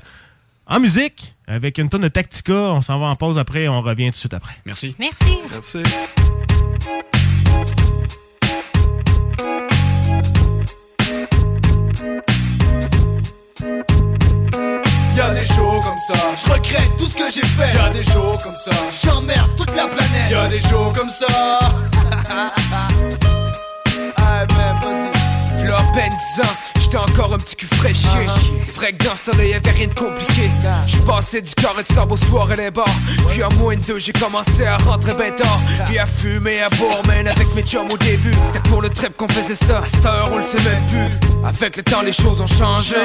en 0.67 0.81
musique 0.81 1.37
avec 1.47 1.79
une 1.79 1.89
tonne 1.89 2.03
de 2.03 2.09
Tactica. 2.09 2.53
On 2.53 2.81
s'en 2.81 2.99
va 2.99 3.07
en 3.07 3.15
pause 3.15 3.39
après 3.39 3.63
et 3.63 3.69
on 3.69 3.81
revient 3.81 4.07
tout 4.07 4.11
de 4.11 4.17
suite 4.17 4.35
après. 4.35 4.57
Merci. 4.65 4.97
Merci. 4.99 5.39
Merci. 5.53 5.83
Y'a 15.17 15.31
des 15.31 15.47
jours 15.47 15.81
comme 15.83 15.99
ça, 16.09 16.21
je 16.45 16.53
regrette 16.53 16.97
tout 16.99 17.07
ce 17.07 17.15
que 17.15 17.31
j'ai 17.31 17.47
fait. 17.47 17.75
Y'a 17.75 17.91
des 17.91 18.05
jours 18.05 18.37
comme 18.43 18.57
ça, 18.57 18.73
j'emmerde 19.05 19.55
toute 19.57 19.75
la 19.77 19.87
planète. 19.87 20.31
Y'a 20.31 20.49
des 20.49 20.61
jours 20.61 20.93
comme 20.93 21.09
ça. 21.09 21.59
ah 24.19 24.47
ben 24.49 24.81
vas-y. 24.83 25.16
V'là 25.77 26.66
à 26.95 26.99
peine 26.99 26.99
10 26.99 26.99
ans, 26.99 27.07
j'étais 27.07 27.21
encore 27.21 27.35
un 27.35 27.39
petit 27.39 27.57
cul 27.57 27.67
fraîchier. 27.67 28.27
C'est 28.61 28.75
vrai 28.75 28.93
que 28.93 29.05
dans 29.05 29.17
ce 29.17 29.31
temps-là, 29.31 29.45
y'avait 29.45 29.71
rien 29.71 29.89
de 29.89 29.95
compliqué. 29.95 30.51
J'suis 30.87 31.01
passé 31.01 31.43
du 31.43 31.55
carré 31.55 31.83
de 31.83 31.95
sable 31.95 32.13
au 32.13 32.17
soir 32.17 32.51
et 32.53 32.57
les 32.57 32.71
bars. 32.71 32.87
Puis 33.31 33.43
en 33.43 33.53
moins 33.55 33.77
de 33.77 33.83
deux, 33.83 33.99
j'ai 33.99 34.13
commencé 34.13 34.65
à 34.65 34.77
rentrer 34.79 35.15
ben 35.15 35.35
tard. 35.35 35.61
Puis 35.87 35.99
à 35.99 36.07
fumer, 36.07 36.63
à 36.63 36.69
boire, 36.71 37.05
man, 37.07 37.27
avec 37.29 37.55
mes 37.55 37.63
chums 37.63 37.91
au 37.91 37.97
début. 37.97 38.35
C'était 38.45 38.69
pour 38.69 38.83
le 38.83 38.89
trip 38.89 39.17
qu'on 39.17 39.29
faisait 39.29 39.55
ça. 39.55 39.79
À 39.79 39.87
cette 39.87 40.05
heure, 40.05 40.31
on 40.33 40.39
le 40.39 40.45
sait 40.45 40.59
même 40.59 40.83
plus. 40.91 41.47
Avec 41.47 41.77
le 41.77 41.83
temps, 41.83 42.03
les 42.03 42.13
choses 42.13 42.41
ont 42.41 42.47
changé. 42.47 42.97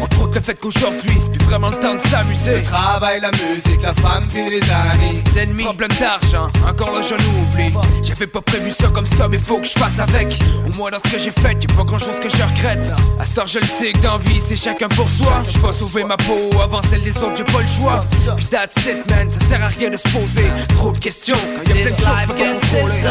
Entre 0.00 0.22
autres, 0.22 0.34
le 0.34 0.40
fait 0.40 0.54
qu'aujourd'hui, 0.54 1.16
c'est 1.22 1.32
plus 1.32 1.46
vraiment 1.46 1.70
le 1.70 1.76
temps 1.78 1.94
de 1.94 2.00
s'amuser. 2.00 2.56
Le 2.56 2.62
travail, 2.62 3.20
la 3.20 3.30
musique, 3.30 3.82
la 3.82 3.94
femme 3.94 4.26
puis 4.28 4.48
les 4.50 4.62
amis. 4.62 5.22
Les 5.26 5.38
ennemis, 5.38 5.64
problème 5.64 5.90
d'argent, 6.00 6.50
encore 6.66 6.92
là 6.92 7.00
j'en 7.02 7.16
oublie. 7.16 7.72
J'avais 8.02 8.26
pas 8.26 8.40
prévu 8.40 8.70
ça 8.72 8.88
comme 8.88 9.06
ça, 9.06 9.28
mais 9.28 9.38
faut 9.38 9.58
que 9.58 9.66
je 9.66 9.72
fasse 9.72 9.98
avec. 10.00 10.38
Au 10.66 10.76
moins 10.76 10.90
dans 10.90 10.98
ce 10.98 11.10
que 11.10 11.18
j'ai 11.18 11.30
fait, 11.30 11.52
y'a 11.52 11.76
pas 11.76 11.84
grand 11.84 11.98
chose 11.98 12.18
que 12.20 12.28
je 12.28 12.42
regrette. 12.42 12.90
À 13.18 13.40
heure, 13.40 13.46
je 13.46 13.58
le 13.58 13.66
sais 13.66 13.92
que 13.92 13.98
dans 13.98 14.18
vie, 14.18 14.40
c'est 14.40 14.56
chacun 14.56 14.88
pour 14.88 15.08
soi. 15.08 15.42
Je 15.50 15.58
vais 15.58 15.72
sauver 15.72 16.04
ma 16.04 16.16
peau 16.16 16.50
avant 16.62 16.82
celle 16.82 17.02
des 17.02 17.16
autres, 17.18 17.36
j'ai 17.36 17.44
pas 17.44 17.60
le 17.60 17.66
choix. 17.66 18.00
Puis 18.36 18.46
that's 18.46 18.76
it, 18.86 19.08
man, 19.10 19.30
ça 19.30 19.40
sert 19.46 19.62
à 19.62 19.68
rien 19.68 19.90
de 19.90 19.96
se 19.96 20.08
poser 20.08 20.50
trop 20.76 20.92
de 20.92 20.98
questions. 20.98 21.36
Quand 21.66 21.74
y'a 21.74 21.74
plein 21.74 21.84
de 21.84 21.90
choses 21.90 22.04
pas 22.04 22.34
contrôler. 22.34 23.02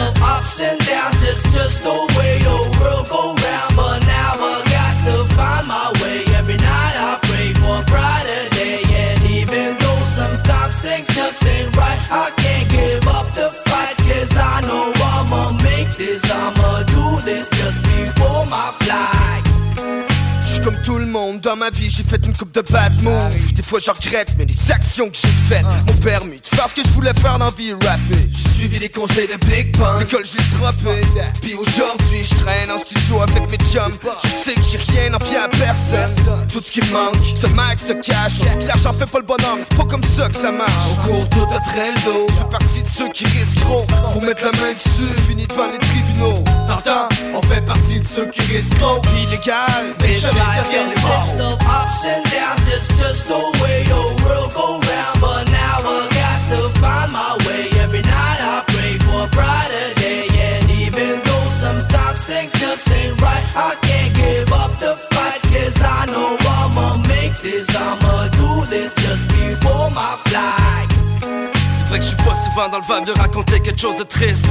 ups 0.47 0.59
and 0.59 0.79
downs, 0.85 1.21
it's 1.23 1.43
just 1.53 1.83
the 1.83 1.97
way 2.17 2.39
the 2.39 2.79
world 2.79 3.07
go 3.09 3.35
round. 3.35 3.75
But 3.75 3.99
now 4.05 4.39
I 4.39 4.63
got 4.71 4.93
to 5.05 5.23
find 5.35 5.67
my 5.67 5.91
way. 6.01 6.23
Every 6.39 6.57
night 6.57 6.95
I 6.95 7.19
pray 7.21 7.53
for 7.59 7.81
a 7.81 7.85
brighter 7.85 8.49
day. 8.55 8.81
And 8.87 9.19
even 9.29 9.77
though 9.77 10.03
sometimes 10.15 10.75
things 10.79 11.07
just 11.15 11.43
ain't 11.43 11.75
right, 11.75 11.99
I 12.11 12.31
can't 12.37 12.69
give 12.69 13.07
up 13.07 13.27
the 13.33 13.49
fight. 13.67 13.95
Cause 14.07 14.33
I 14.37 14.61
know 14.61 14.91
I'ma 14.95 15.51
make 15.63 15.89
this, 15.97 16.23
I'ma 16.31 16.83
do 16.83 17.21
this 17.25 17.49
just 17.49 17.83
before 17.83 18.45
my 18.45 18.71
flight. 18.79 19.16
Tout 20.87 20.99
le 20.99 21.05
monde, 21.05 21.41
dans 21.41 21.57
ma 21.57 21.69
vie 21.69 21.89
j'ai 21.89 22.01
fait 22.03 22.25
une 22.25 22.33
coupe 22.33 22.53
de 22.53 22.61
bad 22.61 22.93
moves. 23.03 23.53
Des 23.53 23.61
fois 23.61 23.77
je 23.83 23.91
regrette 23.91 24.33
mais 24.37 24.45
les 24.45 24.71
actions 24.71 25.09
que 25.09 25.17
j'ai 25.21 25.27
faites 25.49 25.65
m'ont 25.65 26.01
permis 26.01 26.39
de 26.39 26.47
faire 26.47 26.69
ce 26.69 26.75
que 26.75 26.87
je 26.87 26.93
voulais 26.93 27.13
faire 27.19 27.37
dans 27.37 27.47
la 27.47 27.51
vie 27.51 27.73
rapper. 27.73 28.23
J'ai 28.33 28.49
suivi 28.57 28.79
les 28.79 28.87
conseils 28.87 29.27
de 29.27 29.35
Big 29.47 29.77
Pun, 29.77 29.99
l'école 29.99 30.23
j'ai 30.25 30.39
droppé. 30.57 31.01
Puis 31.41 31.55
aujourd'hui 31.55 32.23
je 32.23 32.35
traîne 32.35 32.71
en 32.71 32.77
studio 32.77 33.21
avec 33.21 33.51
mes 33.51 33.57
chums. 33.69 33.91
Je 34.23 34.29
sais 34.29 34.53
que 34.53 34.61
j'ai 34.61 34.77
rien 34.77 35.13
envie 35.13 35.35
à 35.35 35.49
personne. 35.49 36.47
Tout 36.53 36.61
ce 36.61 36.71
qui 36.71 36.79
manque, 36.93 37.17
ce 37.35 37.47
max 37.47 37.85
se 37.85 37.91
cache 37.91 38.35
On 38.39 38.45
dit 38.57 38.63
que 38.63 38.67
l'argent 38.69 38.93
fait 38.93 39.11
pas 39.11 39.19
le 39.19 39.25
bonheur 39.25 39.57
mais 39.57 39.65
c'est 39.69 39.77
pas 39.77 39.89
comme 39.89 40.03
ça 40.15 40.29
que 40.29 40.37
ça 40.37 40.53
marche. 40.53 40.71
On 40.89 40.95
court 41.05 41.29
tout 41.31 41.47
après 41.53 41.91
le 41.91 41.99
dos, 42.05 42.27
je 42.29 42.33
fais 42.33 42.49
partie 42.49 42.83
de 42.83 42.87
ceux 42.87 43.09
qui 43.11 43.25
risquent 43.25 43.59
gros. 43.59 43.85
Pour 44.13 44.23
mettre 44.23 44.45
la 44.45 44.53
main 44.53 44.71
dessus, 44.71 45.21
fini 45.27 45.45
devant 45.47 45.67
les 45.69 45.79
tribunaux. 45.79 46.41
T'entends, 46.65 47.09
on 47.35 47.41
fait 47.41 47.65
partie 47.65 47.99
de 47.99 48.07
ceux 48.07 48.27
qui 48.27 48.39
risquent 48.39 48.79
trop. 48.79 49.01
Illégal, 49.21 49.83
mais 49.99 50.15
jamais 50.15 50.39
derrière 50.77 51.35
les 51.35 51.41
of 51.41 51.53
ups 51.53 52.05
and 52.05 52.23
downs, 52.31 52.67
it's 52.67 52.87
just 52.99 53.27
the 53.27 53.41
way 53.61 53.83
the 53.83 54.23
world 54.23 54.53
go 54.53 54.79
round. 54.79 55.17
But 55.21 55.43
now 55.49 55.77
I 55.81 56.07
got 56.19 56.39
to 56.51 56.79
find 56.79 57.11
my 57.11 57.37
way. 57.45 57.63
Every 57.81 58.01
night 58.01 58.39
I 58.53 58.63
pray 58.67 58.93
for 59.05 59.25
a 59.25 59.29
brighter 59.35 59.89
day. 59.95 60.27
And 60.49 60.69
even 60.71 61.21
though 61.25 61.47
sometimes 61.63 62.19
things 62.25 62.51
just 62.53 62.89
ain't 62.91 63.19
right, 63.21 63.45
I 63.55 63.75
can't 63.81 64.13
give 64.15 64.51
up 64.53 64.71
the 64.79 64.93
fight. 65.11 65.41
Cause 65.53 65.77
I 65.81 66.05
know 66.11 66.37
I'ma 66.39 66.97
make 67.07 67.35
this, 67.41 67.67
I'ma 67.75 68.27
do 68.41 68.65
this 68.69 68.93
just 68.93 69.27
before 69.29 69.89
my 69.91 70.17
flight. 70.25 70.66
Que 71.97 72.03
je 72.03 72.09
suis 72.09 72.17
pas 72.17 72.35
souvent 72.45 72.69
dans 72.69 72.77
le 72.77 72.83
vibe 72.83 73.07
de 73.07 73.19
raconter 73.19 73.59
quelque 73.59 73.79
chose 73.79 73.97
de 73.97 74.03
triste. 74.03 74.45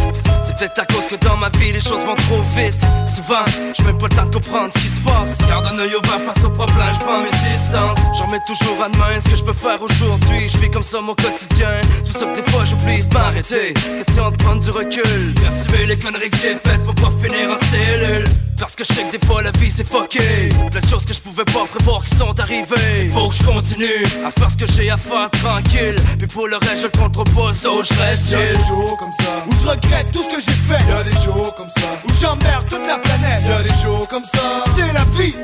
C'est 0.44 0.56
peut-être 0.58 0.80
à 0.80 0.84
cause 0.84 1.06
que 1.08 1.14
dans 1.24 1.36
ma 1.36 1.48
vie 1.50 1.70
les 1.70 1.80
choses 1.80 2.04
vont 2.04 2.16
trop 2.16 2.42
vite. 2.56 2.74
Souvent, 3.14 3.44
j'ai 3.72 3.84
même 3.84 3.98
pas 3.98 4.08
le 4.08 4.16
temps 4.16 4.24
de 4.24 4.34
comprendre 4.34 4.72
ce 4.74 4.80
qui 4.80 4.88
se 4.88 5.00
passe. 5.00 5.38
Garde 5.48 5.64
un 5.66 5.78
œil 5.78 5.94
ouvert 5.94 6.20
face 6.26 6.44
aux 6.44 6.50
problèmes, 6.50 6.94
je 6.94 6.98
prends 6.98 7.22
mes 7.22 7.30
distances. 7.30 7.98
J'en 8.18 8.26
mets 8.26 8.42
toujours 8.48 8.82
à 8.82 8.88
demain 8.88 9.20
ce 9.22 9.30
que 9.30 9.36
je 9.36 9.44
peux 9.44 9.52
faire 9.52 9.80
aujourd'hui. 9.80 10.48
Je 10.48 10.58
vis 10.58 10.70
comme 10.72 10.82
ça 10.82 11.00
mon 11.00 11.14
quotidien. 11.14 11.80
C'est 12.02 12.18
ça 12.18 12.26
que 12.26 12.34
des 12.34 12.50
fois 12.50 12.64
j'oublie 12.64 13.04
de 13.04 13.14
m'arrêter. 13.14 13.74
Question 13.74 14.30
de 14.32 14.36
prendre 14.38 14.60
du 14.60 14.70
recul. 14.70 15.34
Assumer 15.46 15.86
les 15.86 15.98
conneries 15.98 16.30
que 16.30 16.38
j'ai 16.38 16.56
faites 16.56 16.82
pour 16.82 16.96
pas 16.96 17.12
finir 17.22 17.50
en 17.50 17.58
cellule. 17.70 18.24
Parce 18.58 18.74
que 18.74 18.84
je 18.84 18.92
sais 18.94 19.02
que 19.02 19.18
des 19.18 19.26
fois 19.26 19.42
la 19.42 19.50
vie 19.52 19.70
c'est 19.70 19.86
fucké. 19.86 20.48
Plein 20.70 20.80
de 20.80 20.88
choses 20.88 21.04
que 21.04 21.12
je 21.12 21.20
pouvais 21.20 21.44
pas 21.44 21.64
prévoir 21.66 22.02
qui 22.04 22.16
sont 22.16 22.38
arrivées. 22.40 23.10
Faut 23.12 23.28
que 23.28 23.34
je 23.34 23.44
continue 23.44 24.04
à 24.26 24.30
faire 24.30 24.50
ce 24.50 24.56
que 24.56 24.66
j'ai 24.66 24.90
à 24.90 24.96
faire 24.96 25.30
tranquille. 25.30 25.96
Puis 26.18 26.26
pour 26.26 26.48
le 26.48 26.56
reste 26.56 26.78
je 26.78 26.84
le 26.84 26.98
contrôle 26.98 27.28
pas, 27.36 27.52
so 27.52 27.82
je 27.84 27.94
reste 28.00 28.30
Y'a 28.32 28.38
chill 28.38 28.56
des 28.58 28.64
jours 28.66 28.96
comme 28.98 29.12
ça, 29.20 29.32
où 29.46 29.52
je 29.62 29.66
regrette 29.68 30.10
tout 30.12 30.22
ce 30.22 30.34
que 30.34 30.40
j'ai 30.40 30.58
fait. 30.68 30.82
Y'a 30.88 31.02
des 31.04 31.16
jours 31.24 31.54
comme 31.56 31.70
ça 31.70 31.88
où 32.04 32.12
j'emmerde 32.20 32.66
toute 32.68 32.86
la 32.86 32.98
planète. 32.98 33.42
Y'a 33.48 33.62
des 33.62 33.74
jours 33.82 34.08
comme 34.08 34.24
ça, 34.24 34.64
c'est 34.76 34.92
la 34.92 35.04
vie. 35.18 35.36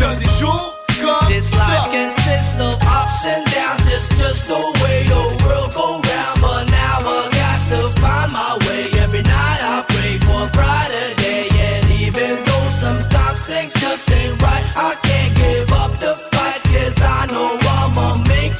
Y'a 0.00 0.14
des 0.16 0.38
jours 0.38 0.74
comme 1.02 1.28
This 1.28 1.50
ça. 1.50 1.56
life 1.56 1.90
consists 1.92 2.58
of 2.60 2.74
ups 2.74 3.20
and 3.26 3.44
downs. 3.52 3.86
It's 3.92 4.08
just 4.18 4.48
the 4.48 4.60
way 4.82 5.02
the 5.10 5.43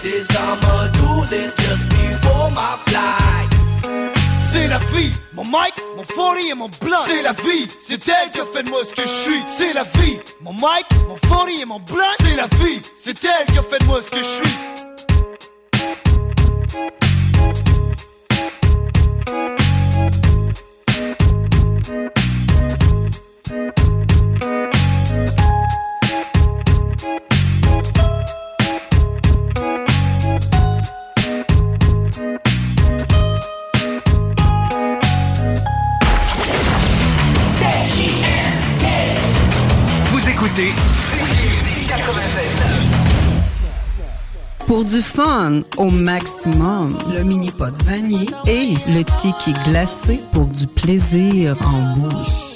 this. 0.05 0.29
I'ma 0.31 0.89
do 1.01 1.11
this 1.33 1.51
just 1.65 1.85
before 1.89 2.51
my 2.51 2.77
flight. 2.87 3.51
C'est 4.53 4.69
la 4.69 4.79
vie, 4.93 5.13
mon 5.33 5.45
mic, 5.45 5.75
mon 5.97 6.05
40 6.05 6.37
et 6.51 6.55
mon 6.55 6.69
blunt. 6.81 7.05
C'est 7.09 7.23
la 7.23 7.33
vie, 7.33 7.67
c'est 7.81 8.07
elle 8.09 8.31
qui 8.31 8.41
a 8.41 8.47
fait 8.47 8.63
de 8.63 8.69
moi 8.69 8.85
ce 8.85 8.95
que 8.95 9.03
je 9.03 9.17
suis. 9.25 9.43
C'est 9.59 9.73
la 9.73 9.83
vie, 9.83 10.21
mon 10.43 10.53
mic, 10.53 10.87
mon 11.09 11.17
40 11.17 11.49
et 11.61 11.65
mon 11.65 11.81
blunt. 11.81 12.15
C'est 12.21 12.37
la 12.37 12.47
vie, 12.47 12.81
c'est 12.95 13.19
elle 13.25 13.47
qui 13.47 13.59
a 13.59 13.63
fait 13.63 13.81
de 13.81 13.87
moi 13.87 14.01
ce 14.03 14.11
que 14.11 14.19
je 14.19 14.33
suis. 14.39 14.55
Pour 44.67 44.85
du 44.85 45.03
fun 45.03 45.63
au 45.79 45.91
maximum, 45.91 46.97
le 47.13 47.25
mini 47.25 47.51
pot 47.51 47.75
vanille 47.85 48.27
et 48.47 48.75
le 48.89 49.03
tiki 49.21 49.53
glacé 49.65 50.21
pour 50.33 50.47
du 50.47 50.67
plaisir 50.67 51.57
en 51.67 51.97
bouche. 51.97 52.54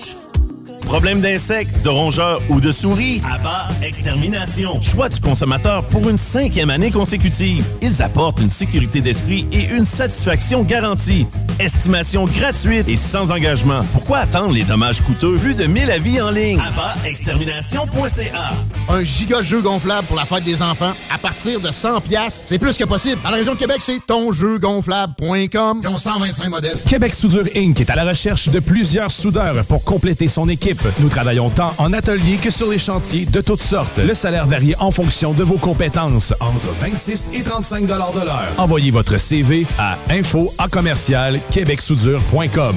Problème 0.88 1.20
d'insectes, 1.20 1.84
de 1.84 1.90
rongeurs 1.90 2.40
ou 2.48 2.62
de 2.62 2.72
souris? 2.72 3.20
Abba 3.30 3.68
Extermination. 3.82 4.80
Choix 4.80 5.10
du 5.10 5.20
consommateur 5.20 5.84
pour 5.84 6.08
une 6.08 6.16
cinquième 6.16 6.70
année 6.70 6.90
consécutive. 6.90 7.62
Ils 7.82 8.00
apportent 8.02 8.40
une 8.40 8.48
sécurité 8.48 9.02
d'esprit 9.02 9.46
et 9.52 9.64
une 9.66 9.84
satisfaction 9.84 10.62
garantie. 10.62 11.26
Estimation 11.60 12.24
gratuite 12.24 12.88
et 12.88 12.96
sans 12.96 13.30
engagement. 13.30 13.82
Pourquoi 13.92 14.18
attendre 14.20 14.54
les 14.54 14.62
dommages 14.62 15.02
coûteux? 15.02 15.36
Plus 15.36 15.54
de 15.54 15.66
1000 15.66 15.90
avis 15.90 16.22
en 16.22 16.30
ligne? 16.30 16.58
AbbaExtermination.ca 16.58 18.50
Un 18.88 19.04
giga 19.04 19.42
jeu 19.42 19.60
gonflable 19.60 20.06
pour 20.06 20.16
la 20.16 20.24
fête 20.24 20.44
des 20.44 20.62
enfants 20.62 20.92
à 21.12 21.18
partir 21.18 21.60
de 21.60 21.70
100 21.70 22.00
pièces, 22.00 22.46
c'est 22.48 22.58
plus 22.58 22.78
que 22.78 22.84
possible. 22.84 23.20
Dans 23.22 23.30
la 23.30 23.36
région 23.36 23.52
de 23.52 23.58
Québec, 23.58 23.78
c'est 23.80 24.00
tonjeugonflable.com. 24.06 25.80
Ils 25.82 25.88
ont 25.88 25.96
125 25.98 26.48
modèles. 26.48 26.78
Québec 26.88 27.12
Soudure 27.12 27.44
Inc. 27.54 27.78
est 27.78 27.90
à 27.90 27.94
la 27.94 28.04
recherche 28.06 28.48
de 28.48 28.58
plusieurs 28.58 29.10
soudeurs 29.10 29.64
pour 29.66 29.84
compléter 29.84 30.28
son 30.28 30.48
équipe. 30.48 30.77
Nous 31.00 31.08
travaillons 31.08 31.50
tant 31.50 31.72
en 31.78 31.92
atelier 31.92 32.36
que 32.36 32.50
sur 32.50 32.68
les 32.70 32.78
chantiers 32.78 33.26
de 33.26 33.40
toutes 33.40 33.62
sortes. 33.62 33.98
Le 33.98 34.14
salaire 34.14 34.46
varie 34.46 34.74
en 34.78 34.90
fonction 34.90 35.32
de 35.32 35.44
vos 35.44 35.58
compétences, 35.58 36.34
entre 36.40 36.68
26 36.80 37.30
et 37.34 37.42
35 37.42 37.86
de 37.86 38.24
l'heure. 38.24 38.48
Envoyez 38.58 38.90
votre 38.90 39.18
CV 39.18 39.66
à 39.78 39.96
info 40.10 40.52
à 40.58 40.68
commercial 40.68 41.40
québecsoudure.com. 41.50 42.76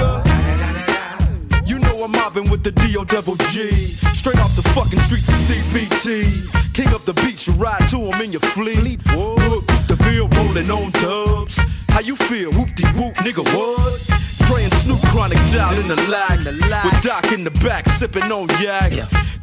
I'm 2.11 2.19
mobbing 2.19 2.49
with 2.49 2.63
the 2.63 2.71
D.O. 2.71 3.03
Double 3.05 3.35
G. 3.51 3.69
Straight 4.13 4.39
off 4.39 4.55
the 4.55 4.63
fucking 4.73 4.99
streets 5.01 5.29
of 5.29 5.35
CBT. 5.35 6.73
King 6.73 6.87
up 6.89 7.01
the 7.01 7.13
beach, 7.13 7.47
you 7.47 7.53
ride 7.53 7.87
to 7.89 7.97
him 7.97 8.21
in 8.21 8.31
your 8.31 8.41
fleet. 8.41 8.99
Look, 9.15 9.65
the 9.87 9.97
field 10.03 10.35
rolling 10.35 10.69
on 10.69 10.91
dubs. 10.91 11.59
How 11.89 11.99
you 12.01 12.15
feel? 12.15 12.51
Whoop 12.51 12.75
de 12.75 12.87
whoop, 12.99 13.15
nigga, 13.23 13.43
what? 13.55 14.01
Praying 14.47 14.71
Snoop 14.81 14.99
Chronic 15.11 15.39
down 15.51 15.75
in 15.75 15.87
the 15.87 15.95
lag. 16.09 16.39
With 16.83 17.01
Doc 17.03 17.31
in 17.31 17.43
the 17.43 17.51
back, 17.63 17.87
sipping 17.89 18.23
on 18.31 18.47
yak. 18.59 18.91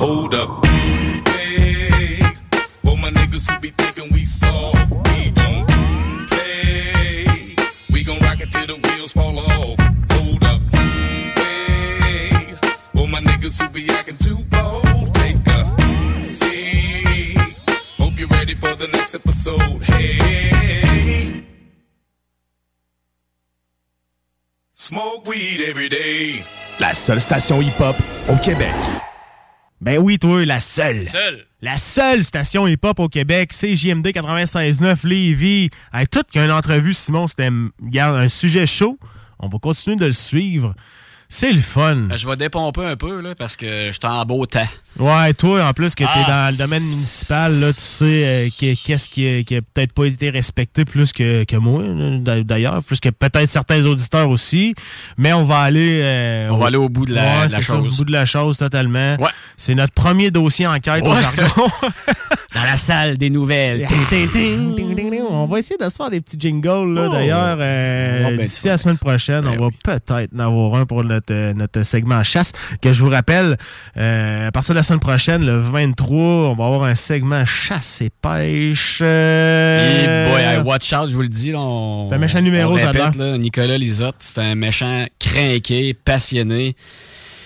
Hold 0.00 0.34
up. 0.34 0.64
Hey, 0.64 2.22
for 2.82 2.96
my 2.96 3.10
niggas 3.10 3.50
who 3.50 3.60
be 3.60 3.68
thinking 3.68 4.10
we 4.14 4.24
soft, 4.24 4.90
we 4.90 5.30
don't 5.32 5.66
play. 6.30 7.54
We 7.92 8.02
gon' 8.02 8.18
rock 8.20 8.40
it 8.40 8.50
till 8.50 8.66
the 8.66 8.76
wheels 8.76 9.12
fall 9.12 9.38
off. 9.38 9.78
Hold 10.12 10.44
up. 10.44 10.62
Hey, 10.72 12.54
for 12.94 13.06
my 13.08 13.20
niggas 13.20 13.60
who 13.60 13.68
be 13.68 13.90
acting 13.90 14.16
too 14.16 14.38
bold, 14.48 15.12
take 15.12 15.46
a 15.48 16.22
seat. 16.22 17.36
Hope 17.98 18.18
you're 18.18 18.28
ready 18.28 18.54
for 18.54 18.74
the 18.76 18.88
next 18.88 19.14
episode. 19.14 19.82
Hey. 19.82 21.44
Smoke 24.72 25.26
weed 25.28 25.60
every 25.68 25.90
day. 25.90 26.42
La 26.78 26.94
seule 26.94 27.20
station 27.20 27.60
hip-hop 27.60 27.96
au 28.30 28.36
Québec. 28.36 28.74
Ben 29.80 29.98
oui, 29.98 30.18
toi, 30.18 30.44
la 30.44 30.60
seule. 30.60 31.06
Seule. 31.06 31.46
La 31.62 31.78
seule 31.78 32.22
station 32.22 32.66
hip-hop 32.66 32.98
au 32.98 33.08
Québec, 33.08 33.50
c'est 33.52 33.74
JMD 33.76 34.08
96.9 34.08 35.06
Lévis. 35.06 35.70
Hey, 35.92 36.06
tout 36.06 36.22
qu'une 36.30 36.50
entrevue, 36.50 36.92
Simon, 36.92 37.26
c'était 37.26 37.48
un 37.94 38.28
sujet 38.28 38.66
chaud. 38.66 38.98
On 39.38 39.48
va 39.48 39.58
continuer 39.58 39.96
de 39.96 40.06
le 40.06 40.12
suivre. 40.12 40.74
C'est 41.32 41.52
le 41.52 41.60
fun. 41.60 41.94
Ben, 42.08 42.16
Je 42.16 42.26
vais 42.28 42.34
dépomper 42.36 42.84
un 42.84 42.96
peu, 42.96 43.20
là, 43.20 43.36
parce 43.36 43.56
que 43.56 43.86
je 43.86 43.92
suis 43.92 44.00
en 44.02 44.24
beau 44.24 44.46
temps. 44.46 44.66
Ouais, 44.98 45.32
toi, 45.32 45.64
en 45.64 45.72
plus 45.72 45.94
que 45.94 46.02
tu 46.02 46.10
es 46.10 46.22
Ah, 46.26 46.46
dans 46.48 46.50
le 46.52 46.58
domaine 46.58 46.82
municipal, 46.82 47.52
là, 47.60 47.68
tu 47.72 47.80
sais 47.80 48.24
euh, 48.26 48.48
que- 48.60 48.74
qu'est-ce 48.84 49.08
qui, 49.08 49.44
qui 49.44 49.54
a 49.56 49.60
peut-être 49.62 49.92
pas 49.92 50.06
été 50.06 50.30
respecté 50.30 50.84
plus 50.84 51.12
que, 51.12 51.44
que 51.44 51.56
moi, 51.56 51.84
d'ailleurs, 52.42 52.82
plus 52.82 52.98
que 52.98 53.10
peut-être 53.10 53.46
certains 53.48 53.86
auditeurs 53.86 54.28
aussi. 54.28 54.74
Mais 55.18 55.32
on 55.32 55.44
va 55.44 55.60
aller. 55.60 56.00
euh, 56.02 56.48
On 56.50 56.56
va 56.56 56.66
aller 56.66 56.76
au 56.76 56.88
bout 56.88 57.06
de 57.06 57.14
la- 57.14 57.42
Ouais, 57.42 57.48
ça, 57.48 57.60
chose. 57.60 57.94
au 57.94 57.96
bout 57.98 58.04
de 58.04 58.12
la 58.12 58.24
chose, 58.24 58.58
totalement. 58.58 59.16
C'est 59.56 59.76
notre 59.76 59.92
premier 59.94 60.32
dossier 60.32 60.66
enquête 60.66 61.06
au 61.06 61.12
Ouais. 61.12 61.22
jargon. 61.22 61.44
Dans 62.54 62.64
la 62.64 62.76
salle 62.76 63.16
des 63.16 63.30
nouvelles. 63.30 63.86
On 65.30 65.46
va 65.46 65.58
essayer 65.60 65.76
de 65.78 65.88
se 65.88 65.94
faire 65.94 66.10
des 66.10 66.20
petits 66.20 66.36
jingles, 66.38 66.94
là, 66.94 67.06
Oh. 67.08 67.12
d'ailleurs. 67.12 67.56
euh, 67.60 68.20
va 68.24 68.30
bien 68.32 68.42
D'ici 68.44 68.66
la 68.66 68.76
semaine 68.76 68.98
prochaine, 68.98 69.42
Ben 69.44 69.56
on 69.60 69.66
va 69.66 69.70
peut-être 69.84 70.10
en 70.34 70.38
avoir 70.40 70.80
un 70.80 70.86
pour 70.86 71.04
notre, 71.20 71.34
euh, 71.34 71.52
notre 71.54 71.82
segment 71.82 72.22
chasse, 72.22 72.52
que 72.80 72.92
je 72.92 73.02
vous 73.02 73.10
rappelle, 73.10 73.58
euh, 73.96 74.48
à 74.48 74.52
partir 74.52 74.74
de 74.74 74.78
la 74.78 74.82
semaine 74.82 75.00
prochaine, 75.00 75.44
le 75.44 75.58
23, 75.58 76.16
on 76.18 76.54
va 76.54 76.64
avoir 76.66 76.84
un 76.84 76.94
segment 76.94 77.44
chasse 77.44 78.00
et 78.02 78.10
pêche. 78.22 79.00
euh, 79.02 80.30
boy, 80.30 80.42
hey, 80.42 80.58
watch 80.62 80.92
out, 80.92 81.08
je 81.08 81.14
vous 81.14 81.22
le 81.22 81.28
dis. 81.28 81.50
C'est 81.50 82.14
un 82.14 82.18
méchant 82.18 82.40
numéro, 82.40 82.72
on 82.72 82.86
répète, 82.86 83.16
là, 83.16 83.38
Nicolas 83.38 83.78
Lisotte, 83.78 84.16
c'est 84.18 84.40
un 84.40 84.54
méchant 84.54 85.06
craqué, 85.18 85.94
passionné. 85.94 86.76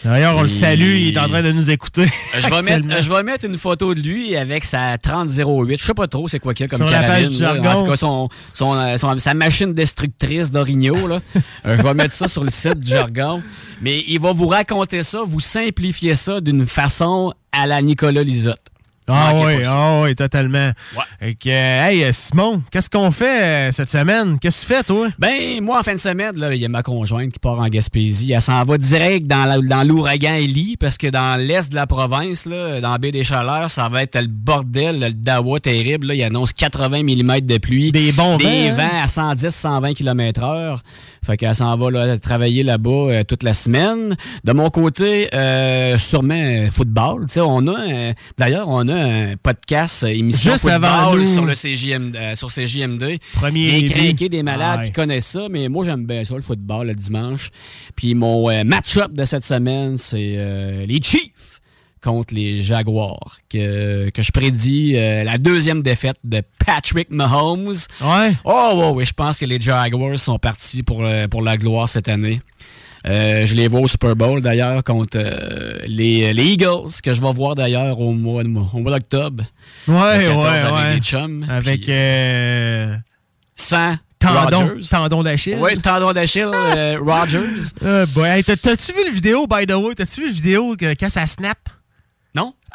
D'ailleurs, 0.05 0.37
on 0.37 0.43
le 0.43 0.49
salue, 0.49 0.97
il 0.99 1.15
est 1.17 1.19
en 1.19 1.29
train 1.29 1.43
de 1.43 1.51
nous 1.53 1.71
écouter. 1.71 2.05
Je 2.35 2.41
vais, 2.41 2.45
actuellement. 2.57 2.89
mettre, 2.89 3.03
je 3.03 3.11
vais 3.13 3.23
mettre 3.23 3.45
une 3.47 3.57
photo 3.57 3.95
de 3.95 4.01
lui 4.01 4.37
avec 4.37 4.65
sa 4.65 4.99
3008. 4.99 5.81
Je 5.81 5.85
sais 5.85 5.95
pas 5.95 6.07
trop 6.07 6.29
c'est 6.29 6.39
quoi 6.39 6.53
qu'il 6.53 6.65
y 6.65 6.67
a 6.67 6.69
comme 6.69 6.77
Sur 6.87 6.87
la 6.87 7.01
carabine. 7.01 7.25
page 7.29 7.29
du 7.31 7.39
jargon. 7.39 7.69
En 7.71 7.83
tout 7.83 7.91
cas, 7.91 7.97
son, 7.97 8.29
son, 8.53 8.75
euh, 8.75 8.99
son- 8.99 9.19
sa 9.19 9.33
machine 9.35 9.73
destructrice 9.73 10.51
d'Origno. 10.53 11.07
là. 11.09 11.21
Euh, 11.67 11.77
je 11.79 11.83
vais 11.83 11.95
mettre 11.95 12.13
ça 12.15 12.29
sur 12.29 12.45
le 12.45 12.51
site 12.51 12.81
du 12.81 12.91
jargon. 12.91 13.43
Mais 13.81 14.05
il 14.07 14.21
va 14.21 14.33
vous 14.33 14.47
raconter 14.49 15.03
ça, 15.03 15.21
vous 15.27 15.41
simplifier 15.41 16.15
ça 16.15 16.41
d'une 16.41 16.67
façon 16.67 17.33
à 17.53 17.67
la 17.67 17.81
Nicolas 17.81 18.23
Lisotte. 18.23 18.61
Ah 19.07 19.33
oui, 19.35 19.63
ah 19.67 20.01
oui, 20.03 20.15
totalement. 20.15 20.71
Que, 21.21 21.49
euh, 21.49 21.89
hey, 21.89 22.05
euh, 22.05 22.13
Simon, 22.13 22.63
qu'est-ce 22.71 22.89
qu'on 22.89 23.11
fait 23.11 23.43
euh, 23.43 23.73
cette 23.73 23.91
semaine? 23.91 24.39
Qu'est-ce 24.39 24.63
que 24.65 24.67
tu 24.67 24.75
fais, 24.75 24.83
toi? 24.83 25.09
Ben, 25.19 25.63
moi, 25.63 25.81
en 25.81 25.83
fin 25.83 25.93
de 25.95 25.99
semaine, 26.01 26.37
là, 26.37 26.55
il 26.55 26.61
y 26.63 26.65
a 26.65 26.69
ma 26.69 26.83
conjointe 26.83 27.31
qui 27.31 27.39
part 27.39 27.59
en 27.59 27.69
Gaspésie. 27.69 28.33
Elle 28.33 28.41
s'en 28.41 28.65
va 28.65 28.79
direct 28.79 29.27
dans 29.27 29.87
l'ouragan 29.87 30.35
Ellie, 30.35 30.79
parce 30.79 30.97
que 30.97 31.09
dans 31.09 31.39
l'est 31.39 31.71
de 31.71 31.75
la 31.75 31.87
province, 31.87 32.47
là, 32.47 32.81
dans 32.81 32.93
la 32.93 32.99
baie 32.99 33.11
des 33.11 33.25
Chaleurs, 33.25 33.71
ça 33.71 33.91
va 33.91 34.03
être 34.03 34.19
le 34.19 34.27
bordel, 34.27 35.01
le 35.01 35.13
dawa 35.13 35.61
terrible. 35.61 36.07
Là. 36.09 36.15
Il 36.15 36.23
annonce 36.23 36.55
80 36.55 37.03
mm 37.03 37.41
de 37.41 37.59
pluie. 37.59 37.93
Des 37.93 38.13
bons 38.13 38.39
Des 38.39 38.71
vents, 38.71 38.83
hein? 38.83 39.07
vents 39.07 39.29
à 39.29 39.35
110-120 39.35 39.95
km 39.95 40.43
heure. 40.43 40.83
Fait 41.25 41.37
qu'elle 41.37 41.55
s'en 41.55 41.77
va 41.77 41.91
là, 41.91 42.19
travailler 42.19 42.63
là-bas 42.63 42.91
euh, 42.91 43.25
toute 43.25 43.43
la 43.43 43.55
semaine. 43.55 44.15
De 44.45 44.53
mon 44.53 44.69
côté, 44.71 45.29
euh, 45.35 45.99
sûrement 45.99 46.35
euh, 46.35 46.71
football. 46.71 47.27
Tu 47.27 47.35
sais, 47.35 47.41
on 47.41 47.67
a, 47.67 47.81
euh, 47.93 48.13
d'ailleurs, 48.39 48.69
on 48.69 48.87
a 48.89 48.95
un 48.95 49.37
podcast, 49.37 50.03
émission 50.05 50.53
Juste 50.53 50.65
football 50.71 50.85
avant 50.85 51.17
nous. 51.17 51.27
sur 51.27 51.45
le 51.45 51.55
CJM, 51.55 52.13
sur 52.35 52.49
CJMD. 52.51 53.19
Premier 53.35 53.85
crinqués, 53.85 54.29
des 54.29 54.43
malades 54.43 54.81
Ouais. 54.81 54.87
qui 54.87 54.93
connaissent 54.93 55.27
ça, 55.27 55.47
mais 55.51 55.69
moi, 55.69 55.85
j'aime 55.85 56.05
bien 56.07 56.25
ça, 56.25 56.35
le 56.35 56.43
football, 56.43 56.89
le 56.89 56.95
dimanche. 56.95 57.51
Puis 57.97 58.15
mon 58.15 58.49
match-up 58.65 59.13
de 59.13 59.25
cette 59.25 59.45
semaine, 59.45 59.97
c'est 59.99 60.35
euh, 60.37 60.85
les 60.87 61.01
Chiefs 61.01 61.54
contre 62.05 62.35
les 62.35 62.61
Jaguars, 62.61 63.39
que, 63.49 64.11
que 64.11 64.23
je 64.23 64.31
prédis 64.31 64.93
euh, 64.95 65.25
la 65.25 65.39
deuxième 65.39 65.81
défaite 65.83 66.19
de 66.23 66.43
Patrick 66.65 67.09
Mahomes. 67.11 67.73
Ouais. 68.03 68.33
Oh, 68.45 68.73
ouais, 68.77 68.91
oui, 68.95 69.05
je 69.07 69.15
pense 69.15 69.39
que 69.39 69.47
les 69.47 69.59
Jaguars 69.59 70.19
sont 70.19 70.39
partis 70.39 70.83
pour, 70.83 71.03
euh, 71.03 71.27
pour 71.29 71.41
la 71.41 71.57
gloire 71.57 71.89
cette 71.89 72.09
année. 72.09 72.43
Euh, 73.09 73.47
je 73.47 73.55
les 73.55 73.69
vois 73.69 73.81
au 73.81 73.87
Super 73.87 74.15
Bowl 74.17 74.43
d'ailleurs 74.43 74.85
contre 74.85 75.17
euh, 75.17 75.79
les, 75.87 76.33
les 76.35 76.45
Eagles, 76.45 76.91
que 77.03 77.15
je 77.15 77.21
vais 77.23 77.33
voir 77.33 77.55
d'ailleurs 77.55 77.99
au 77.99 78.13
mois, 78.13 78.43
au 78.43 78.79
mois 78.79 78.93
d'octobre. 78.93 79.45
Ouais, 79.89 80.25
14 80.27 80.45
ouais, 80.45 80.49
avec 80.61 80.73
ouais. 80.75 80.95
les 80.95 81.01
chums. 81.01 81.47
Avec 81.49 81.89
euh, 81.89 82.97
sans 83.57 83.97
tendon, 84.19 85.23
d'Achille. 85.23 85.57
Oui, 85.59 85.75
le 85.75 85.81
tendon 85.81 86.13
d'Achille, 86.13 86.51
Rogers. 87.01 87.73
T'as-tu 87.81 88.93
vu 88.93 89.05
le 89.07 89.11
vidéo, 89.13 89.47
by 89.47 89.67
the 89.67 89.73
way? 89.73 89.95
T'as-tu 89.95 90.21
vu 90.23 90.27
le 90.29 90.33
vidéo 90.33 90.77
que- 90.77 90.95
quand 90.95 91.11
ça 91.11 91.27
snap? 91.27 91.59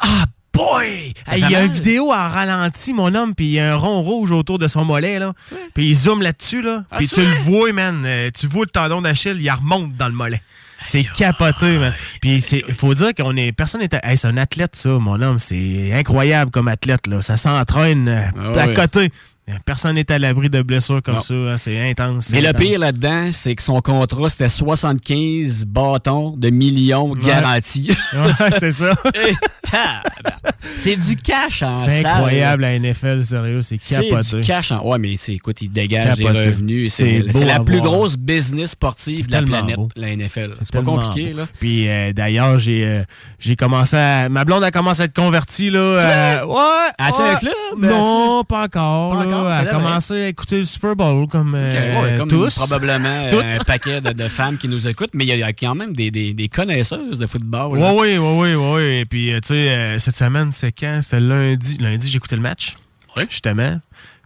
Ah, 0.00 0.24
boy! 0.52 1.14
Il 1.36 1.48
y 1.50 1.54
a 1.54 1.62
une 1.62 1.70
vidéo 1.70 2.10
en 2.10 2.28
ralenti, 2.28 2.92
mon 2.92 3.14
homme, 3.14 3.34
puis 3.34 3.46
il 3.46 3.52
y 3.52 3.60
a 3.60 3.72
un 3.72 3.76
rond 3.76 4.02
rouge 4.02 4.32
autour 4.32 4.58
de 4.58 4.68
son 4.68 4.84
mollet, 4.84 5.18
là. 5.18 5.32
Puis 5.74 5.86
il 5.88 5.94
zoome 5.94 6.22
là-dessus, 6.22 6.62
là. 6.62 6.84
Ah, 6.90 6.98
Puis 6.98 7.08
tu 7.08 7.20
le 7.20 7.30
vois, 7.44 7.72
man. 7.72 8.02
euh, 8.04 8.30
tu 8.38 8.46
vois 8.46 8.64
le 8.64 8.70
tendon 8.70 9.02
d'Achille, 9.02 9.38
il 9.40 9.50
remonte 9.50 9.96
dans 9.96 10.08
le 10.08 10.14
mollet. 10.14 10.42
C'est 10.82 11.04
capoté, 11.04 11.78
man. 11.78 11.92
Puis 12.22 12.40
c'est, 12.40 12.62
faut 12.72 12.94
dire 12.94 13.14
qu'on 13.14 13.36
est, 13.36 13.52
personne 13.52 13.82
n'est, 13.82 13.90
hey, 14.02 14.16
c'est 14.16 14.28
un 14.28 14.38
athlète, 14.38 14.76
ça, 14.76 14.88
mon 14.88 15.20
homme. 15.20 15.38
C'est 15.38 15.92
incroyable 15.92 16.50
comme 16.50 16.68
athlète, 16.68 17.06
là. 17.06 17.20
Ça 17.20 17.36
s'entraîne 17.36 18.08
euh, 18.08 18.22
Ah 18.56 18.60
à 18.62 18.68
côté. 18.68 19.12
Personne 19.64 19.94
n'est 19.94 20.10
à 20.10 20.18
l'abri 20.18 20.48
de 20.50 20.62
blessures 20.62 21.02
comme 21.02 21.14
Non. 21.16 21.20
ça. 21.20 21.34
hein. 21.34 21.56
C'est 21.56 21.90
intense. 21.90 22.30
Mais 22.30 22.36
c'est 22.38 22.42
le 22.42 22.48
intense. 22.50 22.62
pire 22.62 22.78
là-dedans, 22.80 23.30
c'est 23.32 23.54
que 23.54 23.62
son 23.62 23.80
contrat, 23.80 24.28
c'était 24.28 24.48
75 24.48 25.64
bâtons 25.66 26.36
de 26.36 26.50
millions 26.50 27.10
Ouais. 27.12 27.20
garantis. 27.26 27.90
Ouais, 28.14 28.50
c'est 28.58 28.70
ça. 28.70 28.94
C'est 30.76 30.96
du 30.96 31.16
cash 31.16 31.62
en 31.62 31.70
C'est 31.70 32.04
incroyable, 32.04 32.62
la 32.62 32.78
NFL, 32.78 33.22
sérieux. 33.24 33.62
C'est 33.62 33.76
C'est 33.80 34.08
capoté. 34.08 34.40
du 34.40 34.46
cash 34.46 34.72
en... 34.72 34.84
Ouais, 34.86 34.98
mais 34.98 35.16
c'est, 35.16 35.34
écoute, 35.34 35.60
il 35.62 35.70
dégage 35.70 36.16
des 36.16 36.24
Capoté. 36.24 36.46
revenus. 36.46 36.92
C'est 36.94 37.22
C'est, 37.26 37.38
c'est 37.38 37.44
la 37.44 37.60
plus 37.60 37.78
voir. 37.78 37.92
grosse 37.92 38.16
business 38.16 38.70
sportive 38.70 39.26
de 39.28 39.32
la 39.32 39.42
planète, 39.42 39.76
beau. 39.76 39.88
la 39.96 40.14
NFL. 40.16 40.52
C'est, 40.60 40.72
pas 40.72 40.82
compliqué, 40.82 41.30
beau. 41.32 41.38
là. 41.38 41.46
Puis 41.58 41.88
euh, 41.88 42.12
d'ailleurs, 42.12 42.58
j'ai 42.58 42.84
euh, 42.84 43.02
j'ai 43.38 43.56
commencé 43.56 43.96
à. 43.96 44.28
Ma 44.28 44.44
blonde 44.44 44.64
a 44.64 44.70
commencé 44.70 45.02
à 45.02 45.04
être 45.04 45.14
convertie, 45.14 45.70
là. 45.70 45.78
euh, 45.78 46.44
ouais. 46.46 46.90
As-tu 46.98 47.20
ouais. 47.22 47.28
un 47.30 47.36
club? 47.36 47.54
Non, 47.78 48.44
pas 48.44 48.64
encore. 48.64 49.10
Pas 49.12 49.26
encore, 49.26 49.39
Elle 49.48 49.68
a 49.68 49.70
commencé 49.70 50.14
à 50.14 50.28
écouter 50.28 50.58
le 50.58 50.64
Super 50.64 50.96
Bowl 50.96 51.28
comme, 51.28 51.54
euh, 51.54 51.98
Ok, 51.98 52.02
ouais, 52.04 52.18
comme 52.18 52.28
tous. 52.28 52.54
probablement 52.54 53.08
euh, 53.32 53.54
un 53.60 53.64
paquet 53.64 54.00
de, 54.00 54.12
de 54.12 54.28
femmes 54.28 54.58
qui 54.58 54.68
nous 54.68 54.88
écoutent, 54.88 55.10
mais 55.14 55.24
il 55.24 55.36
y, 55.36 55.42
a 55.42 55.52
quand 55.52 55.74
même 55.74 55.94
des, 55.94 56.10
des, 56.10 56.32
des 56.34 56.48
connaisseuses 56.48 57.18
de 57.18 57.26
football. 57.26 57.78
Oui, 57.78 57.88
oui, 57.92 58.18
oui, 58.18 58.54
oui, 58.54 58.54
oui. 58.54 58.82
Et 59.00 59.04
puis, 59.04 59.32
euh, 59.32 59.40
tu 59.40 59.48
sais, 59.48 59.98
cette 59.98 60.16
semaine, 60.16 60.52
c'est 60.52 60.72
quand? 60.72 61.00
C'était 61.02 61.20
lundi. 61.20 61.76
Lundi, 61.78 62.08
j'ai 62.08 62.16
écouté 62.16 62.36
le 62.36 62.42
match. 62.42 62.76
Oui. 63.16 63.24
Justement. 63.28 63.80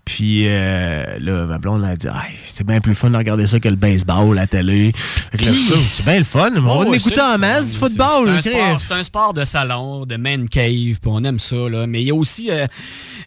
Puis 0.04 0.44
euh, 0.46 1.02
là, 1.18 1.46
ma 1.46 1.56
blonde 1.58 1.82
a 1.84 1.96
dit 1.96 2.06
c'est 2.46 2.66
bien 2.66 2.80
plus 2.80 2.94
fun 2.94 3.08
de 3.10 3.16
regarder 3.16 3.46
ça 3.46 3.58
que 3.58 3.68
le 3.68 3.76
baseball, 3.76 4.34
la 4.34 4.46
télé. 4.46 4.92
C'est 5.38 6.04
bien 6.04 6.18
le 6.18 6.24
fun. 6.24 6.50
On 6.56 6.58
Oh, 6.68 6.82
va 6.84 6.90
ouais, 6.90 6.96
écouter 6.98 7.20
en 7.20 7.38
masse 7.38 7.70
du 7.72 7.76
football. 7.76 8.38
C'est 8.42 8.54
un, 8.54 8.78
sport, 8.78 8.80
c'est 8.80 8.94
un 8.94 9.02
sport 9.02 9.32
de 9.34 9.44
salon, 9.44 10.04
de 10.04 10.16
man 10.16 10.48
cave, 10.48 10.66
puis 11.00 11.00
on 11.06 11.22
aime 11.24 11.38
ça. 11.38 11.56
Là. 11.70 11.86
Mais 11.86 12.02
il 12.02 12.08
y 12.08 12.10
a 12.10 12.14
aussi 12.14 12.50
euh, 12.50 12.66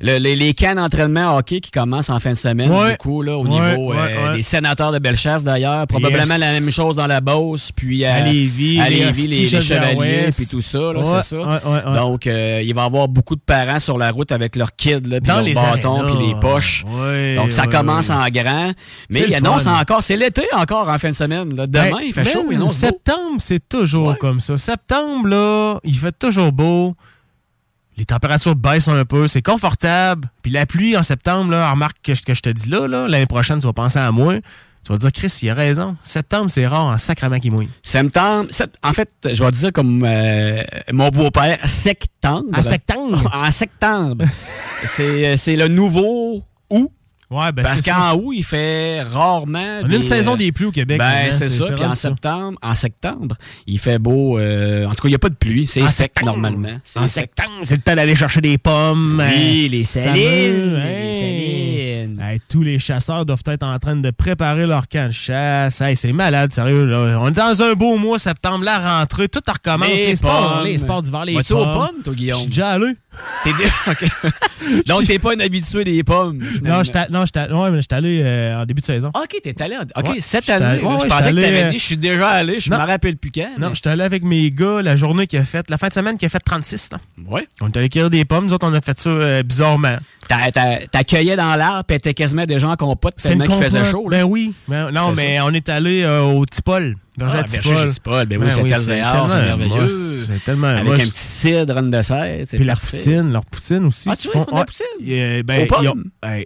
le- 0.01 0.17
les, 0.19 0.35
les 0.35 0.53
camps 0.53 0.75
d'entraînement 0.75 1.35
hockey 1.37 1.61
qui 1.61 1.71
commencent 1.71 2.09
en 2.09 2.19
fin 2.19 2.31
de 2.31 2.37
semaine, 2.37 2.71
Ouais. 2.71 2.91
beaucoup, 2.91 3.21
là, 3.23 3.37
au 3.37 3.45
Ouais, 3.45 3.49
niveau 3.71 3.93
euh, 3.93 4.29
ouais. 4.29 4.35
des 4.37 4.43
sénateurs 4.43 4.91
de 4.91 4.99
Bellechasse 4.99 5.43
d'ailleurs. 5.43 5.87
Probablement 5.87 6.35
Yes. 6.35 6.39
la 6.39 6.51
même 6.51 6.69
chose 6.69 6.95
dans 6.95 7.07
la 7.07 7.21
Beauce, 7.21 7.71
puis 7.71 8.05
À 8.05 8.21
Lévis, 8.21 8.79
à 8.79 8.89
les 8.89 9.05
Lévis, 9.05 9.27
les, 9.27 9.37
les 9.45 9.61
Chevaliers, 9.61 10.27
puis 10.35 10.45
tout 10.47 10.61
ça, 10.61 10.79
c'est 11.03 11.35
ça. 11.35 11.61
Donc, 11.95 12.25
il 12.27 12.73
va 12.73 12.81
y 12.83 12.85
avoir 12.85 13.07
beaucoup 13.07 13.35
de 13.35 13.41
parents 13.41 13.79
sur 13.79 13.97
la 13.97 14.11
route 14.11 14.31
avec 14.31 14.55
leurs 14.55 14.75
kids, 14.75 15.01
là, 15.07 15.19
puis 15.19 15.27
leurs 15.27 15.41
les 15.41 15.53
bâtons, 15.55 16.03
puis 16.05 16.27
les 16.27 16.35
poches. 16.39 16.66
Donc, 17.35 17.52
ça 17.52 17.68
commence 17.68 18.10
en 18.10 18.27
grand. 18.30 18.72
Mais 19.10 19.26
il 19.27 19.35
annonce 19.35 19.64
fun. 19.64 19.80
encore, 19.80 20.03
c'est 20.03 20.18
l'été 20.18 20.44
encore 20.53 20.89
en 20.89 20.98
fin 20.98 21.10
de 21.10 21.15
semaine. 21.15 21.56
Là. 21.56 21.68
Demain, 21.68 21.91
Ben, 21.91 21.98
il 22.03 22.14
fait 22.14 22.26
chaud, 22.26 22.45
il. 22.52 22.69
Septembre, 22.69 23.38
c'est 23.39 23.68
toujours 23.68 24.18
comme 24.18 24.39
ça. 24.39 24.57
Septembre, 24.57 25.27
là, 25.27 25.80
il 25.84 25.98
fait 25.98 26.18
toujours 26.18 26.52
beau. 26.52 26.95
Les 27.98 28.06
températures 28.06 28.56
baissent 28.56 28.89
un 28.89 29.06
peu, 29.06 29.27
c'est 29.27 29.41
confortable. 29.41 30.30
Puis 30.44 30.52
la 30.52 30.65
pluie 30.68 30.95
en 30.95 31.02
septembre, 31.03 31.52
là, 31.52 31.72
remarque 31.72 31.98
que 32.03 32.14
ce 32.14 32.22
que 32.22 32.35
je 32.35 32.41
te 32.41 32.49
dis 32.49 32.69
là, 32.69 32.88
là, 32.88 33.07
l'année 33.07 33.26
prochaine, 33.26 33.60
tu 33.60 33.65
vas 33.65 33.73
penser 33.73 33.98
à 33.98 34.11
moi. 34.11 34.35
Tu 34.85 34.94
vas 34.94 34.99
dire, 34.99 35.11
Chris, 35.11 35.39
il 35.41 35.49
a 35.49 35.53
raison. 35.56 35.98
Septembre, 36.03 36.49
c'est 36.49 36.65
rare 36.68 36.85
en 36.85 36.98
sacrament 36.98 37.39
qui 37.39 37.49
mouille. 37.49 37.68
Septembre, 37.84 38.48
sept- 38.52 38.76
en 38.84 38.94
fait, 38.94 39.10
je 39.26 39.44
vais 39.44 39.52
dire 39.52 39.73
comme 39.73 40.03
euh, 40.06 40.64
mon 40.94 41.10
beau-père, 41.10 41.57
septembre. 41.68 42.45
En 42.56 42.61
septembre? 42.61 43.31
en 43.35 43.52
septembre. 43.52 44.26
c'est, 44.85 45.35
c'est 45.35 45.56
le 45.56 45.68
nouveau 45.68 46.44
août. 46.69 46.91
Ouais, 47.30 47.52
ben 47.52 47.61
Parce 47.61 47.81
qu'en 47.81 48.14
août, 48.15 48.31
il 48.38 48.44
fait 48.45 49.02
rarement. 49.03 49.80
On 49.84 49.91
a 49.91 49.95
une 49.95 50.02
saison 50.02 50.38
des 50.38 50.53
pluies 50.53 50.68
au 50.68 50.72
Québec, 50.72 50.98
Ben, 50.98 51.23
maintenant, 51.26 51.38
c'est 51.38 51.49
ça. 51.49 51.73
Puis 51.73 51.84
en 51.84 51.94
septembre, 51.94 52.57
en 52.61 52.73
septembre, 52.73 53.35
il 53.65 53.80
fait 53.80 53.99
beau. 53.99 54.39
euh, 54.39 54.85
en 54.85 54.91
tout 54.91 55.02
cas, 55.02 55.07
il 55.10 55.11
n'y 55.11 55.15
a 55.15 55.19
pas 55.19 55.27
de 55.27 55.35
pluie. 55.35 55.68
C'est 55.68 55.85
sec 55.89 56.14
normalement. 56.23 56.80
En 56.95 57.06
septembre, 57.06 57.49
c'est 57.65 57.76
le 57.76 57.81
temps 57.81 57.95
d'aller 57.95 58.15
chercher 58.15 58.39
des 58.39 58.57
pommes. 58.57 59.22
Oui, 59.22 59.65
euh, 59.65 59.69
les 59.72 59.84
salines, 59.84 60.77
hey. 60.77 61.07
les 61.07 61.14
salines. 61.14 62.22
Hey, 62.22 62.39
tous 62.48 62.64
les 62.64 62.80
chasseurs 62.80 63.26
doivent 63.26 63.44
être 63.45 63.64
en 63.64 63.77
train 63.77 63.98
de 63.98 64.10
préparer 64.11 64.65
leur 64.65 64.88
camp 64.88 65.07
de 65.07 65.14
chasse. 65.14 65.81
Hey, 65.81 65.98
c'est 65.98 66.14
malade, 66.14 66.53
sérieux. 66.53 66.85
là. 66.85 67.19
On 67.22 67.27
est 67.27 67.31
dans 67.31 67.61
un 67.61 67.73
beau 67.73 67.98
mois, 67.98 68.19
septembre, 68.19 68.64
la 68.64 68.99
rentrée, 68.99 69.27
tout 69.27 69.41
recommence. 69.45 69.89
Les, 69.89 70.15
sports, 70.15 70.53
pommes. 70.60 70.65
les 70.65 70.77
sports 70.77 71.02
d'hiver, 71.02 71.26
les 71.26 71.34
Vas-tu 71.35 71.52
aux 71.53 71.57
pommes. 71.65 71.73
pommes, 71.73 72.03
toi, 72.06 72.14
Je 72.14 72.18
Guillaume? 72.18 72.38
suis 72.39 72.48
déjà 72.48 72.69
allé. 72.69 72.94
T'es 73.44 73.52
dé- 73.53 73.69
OK. 73.91 74.84
Donc, 74.85 75.06
t'es 75.06 75.19
pas 75.19 75.34
un 75.35 75.39
habitué 75.39 75.84
des 75.84 76.03
pommes. 76.03 76.39
Non, 76.64 76.84
j'étais 76.84 77.07
non, 77.10 77.26
j'étais- 77.26 77.52
ouais, 77.52 77.72
mais 77.72 77.81
j'étais 77.81 77.95
allé 77.95 78.22
euh, 78.23 78.61
en 78.61 78.65
début 78.65 78.81
de 78.81 78.85
saison. 78.85 79.10
OK, 79.15 79.38
t'es 79.41 79.61
allé. 79.61 79.77
en- 79.77 79.81
OK, 79.99 80.10
Ouais, 80.10 80.22
cette 80.22 80.49
année. 80.49 80.65
allé- 80.65 80.81
là, 80.81 80.88
ouais, 80.89 80.98
je 81.03 81.07
pensais 81.07 81.23
j'étais 81.30 81.35
que 81.35 81.41
t'avais 81.45 81.61
allé, 81.61 81.72
dit, 81.72 81.77
je 81.80 81.84
suis 81.84 81.98
déjà 81.98 82.30
allé, 82.30 82.60
je 82.60 82.69
me 82.72 82.76
rappelle 82.76 83.18
plus 83.18 83.31
quand. 83.31 83.49
Non, 83.60 83.69
mais- 83.69 83.76
j'étais 83.76 83.89
allé 83.89 84.03
avec 84.03 84.23
mes 84.23 84.52
gars 84.52 84.81
la 84.81 84.95
journée 84.95 85.27
qui 85.27 85.38
a 85.38 85.44
fait, 85.45 85.69
la 85.69 85.77
fin 85.77 85.88
de 85.88 85.94
semaine 85.94 86.18
qui 86.18 86.26
a 86.26 86.30
fait 86.30 86.39
36. 86.39 86.89
Là. 86.91 86.98
Ouais. 87.30 87.48
On 87.61 87.68
est 87.68 87.77
allé 87.77 87.89
cueillir 87.89 88.10
des 88.10 88.26
pommes, 88.26 88.45
nous 88.48 88.53
autres, 88.53 88.68
on 88.68 88.73
a 88.73 88.81
fait 88.81 88.99
ça 88.99 89.10
euh, 89.10 89.44
bizarrement. 89.44 89.98
T'accueillais 90.91 91.35
dans 91.35 91.56
l'arbre, 91.56 91.84
puis 91.85 91.98
t'étais 91.98 92.14
quasiment 92.14 92.45
déjà 92.45 92.68
en 92.69 92.76
compote 92.76 93.14
C'est 93.18 93.30
tellement 93.30 93.45
qu'il 93.45 93.64
faisait 93.64 93.85
chaud. 93.85 94.10
là. 94.10 94.18
Ben 94.19 94.23
oui. 94.23 94.53
Ben, 94.68 94.91
non, 94.91 95.11
mais 95.15 95.38
ça. 95.38 95.45
on 95.45 95.53
est 95.53 95.69
allé 95.69 96.03
euh, 96.03 96.22
au 96.23 96.45
Tipol. 96.45 96.95
Ah, 97.19 97.44
Tipol. 97.44 97.77
chez 97.77 97.89
Tipol, 97.89 98.26
ben 98.27 98.44
oui, 98.44 98.52
c'est 98.52 98.64
merveilleux. 98.64 99.88
C'est 99.88 100.44
tellement 100.44 100.68
Avec 100.68 100.88
un 100.88 100.98
petit 100.98 101.11
cidre 101.15 101.77
en 101.77 101.84
dessert, 101.84 102.45
Puis 102.48 102.65
parfait. 102.65 102.98
poutine, 102.98 103.31
leur 103.31 103.45
poutine 103.45 103.85
aussi. 103.85 104.07
Ah, 104.11 104.15
tu 104.15 104.27
vois, 104.27 104.41
ils 104.41 104.45
font 104.45 104.45
de 104.45 104.52
la 104.52 104.57
ouais, 104.60 104.65
poutine? 104.65 105.44
ben, 105.44 105.64
Aux 105.64 105.65
pommes? 105.65 106.03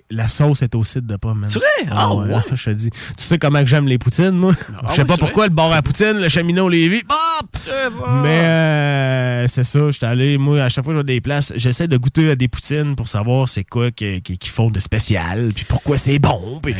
la 0.09 0.27
sauce 0.27 0.61
est 0.61 0.73
au 0.75 0.83
cidre 0.83 1.07
de 1.07 1.15
pommes. 1.17 1.43
C'est 1.47 1.59
vrai? 1.59 1.89
Ah, 1.91 2.13
ouais. 2.15 2.29
Je 2.53 2.65
te 2.65 2.69
dis. 2.71 2.89
Tu 2.89 3.23
sais 3.23 3.37
comment 3.37 3.59
que 3.61 3.65
j'aime 3.65 3.87
les 3.87 3.97
poutines, 3.97 4.31
moi? 4.31 4.53
Ah, 4.77 4.87
Je 4.91 4.95
sais 4.95 5.05
pas 5.05 5.17
pourquoi 5.17 5.45
le 5.47 5.53
bar 5.53 5.71
à 5.73 5.81
poutine, 5.81 6.13
le 6.19 6.29
cheminot 6.29 6.69
Lévis. 6.69 7.03
Bop! 7.03 7.57
Mais 8.23 8.41
euh, 8.43 9.47
c'est 9.47 9.63
ça, 9.63 9.89
j'étais 9.89 10.05
allé, 10.05 10.37
moi, 10.37 10.61
à 10.61 10.69
chaque 10.69 10.83
fois 10.85 10.93
que 10.93 10.99
je 10.99 11.03
des 11.05 11.21
places, 11.21 11.51
j'essaie 11.55 11.87
de 11.87 11.97
goûter 11.97 12.29
à 12.31 12.35
des 12.35 12.47
poutines 12.47 12.95
pour 12.95 13.07
savoir 13.07 13.49
c'est 13.49 13.63
quoi 13.63 13.91
qui- 13.91 14.21
qui- 14.21 14.37
qu'ils 14.37 14.51
font 14.51 14.69
de 14.69 14.79
spécial, 14.79 15.51
puis 15.55 15.65
pourquoi 15.67 15.97
c'est 15.97 16.19
bon. 16.19 16.59
Puis, 16.61 16.75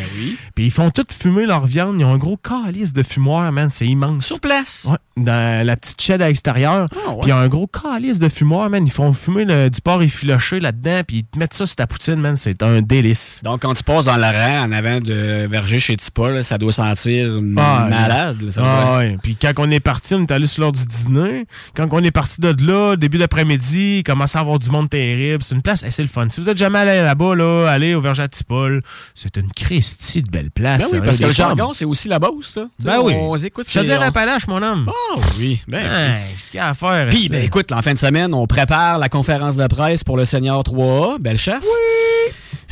puis 0.56 0.66
ils 0.66 0.72
font 0.72 0.90
tout 0.92 1.06
fumer 1.12 1.46
leur 1.46 1.66
viande. 1.66 1.96
Ils 2.00 2.06
ont 2.06 2.14
un 2.14 2.18
gros 2.18 2.38
calice 2.38 2.94
de 2.94 3.04
fumoir, 3.04 3.52
man, 3.52 3.70
c'est 3.82 3.88
immense. 3.88 4.28
Sur 4.28 4.40
place? 4.40 4.88
Ouais, 4.90 4.98
dans 5.24 5.66
la 5.66 5.76
petite 5.76 6.00
shed 6.02 6.22
à 6.22 6.28
l'extérieur. 6.28 6.88
Ah. 6.92 7.12
Puis 7.20 7.20
il 7.24 7.30
y 7.30 7.32
a 7.32 7.38
un 7.38 7.48
gros 7.48 7.66
calice 7.68 8.20
de 8.20 8.30
fumoir, 8.30 8.70
man. 8.70 8.86
Ils 8.86 8.92
font 8.92 9.12
fumer 9.14 9.44
le- 9.46 9.70
du 9.70 9.82
porc 9.82 10.04
effiloché 10.04 10.60
là-dedans, 10.60 11.02
puis 11.08 11.18
ils 11.18 11.24
te 11.24 11.40
mettent 11.40 11.54
ça 11.56 11.66
sur 11.66 11.76
ta 11.76 11.88
poutine, 11.88 12.16
man. 12.18 12.36
C'est 12.36 12.62
un 12.62 12.82
délice. 12.82 13.42
Donc, 13.44 13.62
quand 13.64 13.74
tu 13.74 13.84
passes 13.84 14.06
dans 14.06 14.18
la 14.18 14.32
rang 14.32 14.68
en 14.68 14.72
avant 14.72 15.00
de 15.02 15.48
Verger 15.48 15.80
chez 15.80 15.98
Tipol, 15.98 16.34
là, 16.34 16.44
ça 16.44 16.58
doit 16.60 16.72
sentir 16.72 17.40
Ah, 17.58 17.88
malade. 17.90 18.42
là, 18.42 18.52
ça 18.52 18.62
Ah, 18.64 18.98
ouais. 18.98 19.18
Puis 19.24 19.36
quand 19.36 19.52
on 19.58 19.72
est 19.72 19.80
parti, 19.80 20.14
on 20.14 20.22
est 20.22 20.32
allé 20.32 20.46
sur 20.48 20.62
l'heure 20.62 20.72
du 20.72 20.86
dîner. 20.86 21.46
Quand 21.76 21.88
on 21.92 22.00
est 22.04 22.12
parti 22.12 22.40
de 22.40 22.56
là, 22.66 22.96
début 22.96 23.18
d'après-midi, 23.18 23.98
il 24.00 24.04
commençait 24.04 24.38
à 24.38 24.42
avoir 24.42 24.60
du 24.60 24.70
monde 24.70 24.90
terrible. 24.90 25.42
C'est 25.44 25.56
une 25.56 25.62
place 25.64 25.84
assez 25.84 26.02
le 26.04 26.08
fun. 26.08 26.28
Si 26.30 26.40
vous 26.40 26.50
êtes 26.50 26.58
jamais 26.58 26.80
allé 26.80 27.02
là-bas, 27.02 27.36
là, 27.36 27.68
allez 27.70 27.96
au 27.96 28.02
Verger 28.02 28.24
à 28.24 28.28
Tipol. 28.28 28.84
C'est 29.16 29.38
une 29.38 29.52
Christie 29.52 30.22
de 30.22 30.30
belle 30.30 30.52
place. 30.52 30.80
Ben 30.80 30.86
oui, 30.86 30.90
sérieux, 30.92 31.04
parce 31.06 31.18
que 31.20 31.26
le 31.26 31.32
jargon, 31.32 31.74
c'est 31.74 31.86
aussi 31.86 32.08
la 32.08 32.20
sais, 32.44 32.62
Ben 32.86 33.00
oui. 33.02 33.14
on- 33.16 33.36
écoute, 33.38 33.68
Je 33.74 33.80
te 33.80 33.86
c'est- 33.86 33.92
dis 33.94 33.98
on- 34.00 34.02
Appalache, 34.08 34.48
mon 34.48 34.62
homme. 34.62 34.90
Ah 34.90 35.20
oui, 35.38 35.62
ben 35.68 35.80
Hey, 35.80 36.36
ce 36.38 36.52
qu'il 36.52 36.58
y 36.58 36.62
a 36.62 36.70
à 36.70 36.74
faire. 36.74 37.08
Puis, 37.10 37.30
ben, 37.30 37.44
écoute, 37.44 37.72
en 37.72 37.82
fin 37.82 37.94
de 37.94 37.98
semaine, 37.98 38.34
on 38.34 38.46
prépare 38.48 38.98
la 38.98 39.10
conférence 39.10 39.56
de 39.56 39.68
presse 39.68 40.04
pour 40.04 40.18
le 40.18 40.26
Senior 40.26 40.64
3A. 40.64 41.18
Belle 41.20 41.38
chasse. 41.38 41.68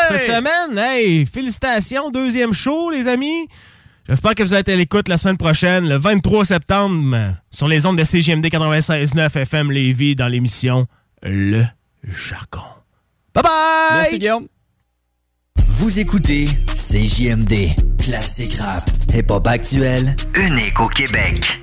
Cette 0.07 0.23
semaine. 0.23 0.77
Hey, 0.77 1.25
félicitations, 1.25 2.09
deuxième 2.09 2.53
show, 2.53 2.89
les 2.89 3.07
amis. 3.09 3.47
J'espère 4.07 4.33
que 4.33 4.43
vous 4.43 4.53
allez 4.53 4.61
être 4.61 4.69
à 4.69 4.75
l'écoute 4.75 5.07
la 5.09 5.17
semaine 5.17 5.37
prochaine, 5.37 5.87
le 5.87 5.97
23 5.97 6.45
septembre, 6.45 7.35
sur 7.49 7.67
les 7.67 7.85
ondes 7.85 7.97
de 7.97 8.03
CGMD 8.03 8.45
96.9 8.45 9.37
FM 9.37 9.71
Lévis, 9.71 10.15
dans 10.15 10.27
l'émission 10.27 10.87
Le 11.23 11.65
Jargon. 12.03 12.65
Bye 13.33 13.43
bye! 13.43 13.51
Merci, 13.93 14.19
Guillaume. 14.19 14.47
Vous 15.57 15.99
écoutez 15.99 16.45
CJMD, 16.75 17.75
classique 18.01 18.55
rap, 18.55 18.83
hip-hop 19.13 19.45
actuel, 19.47 20.15
unique 20.35 20.79
au 20.79 20.87
Québec. 20.87 21.60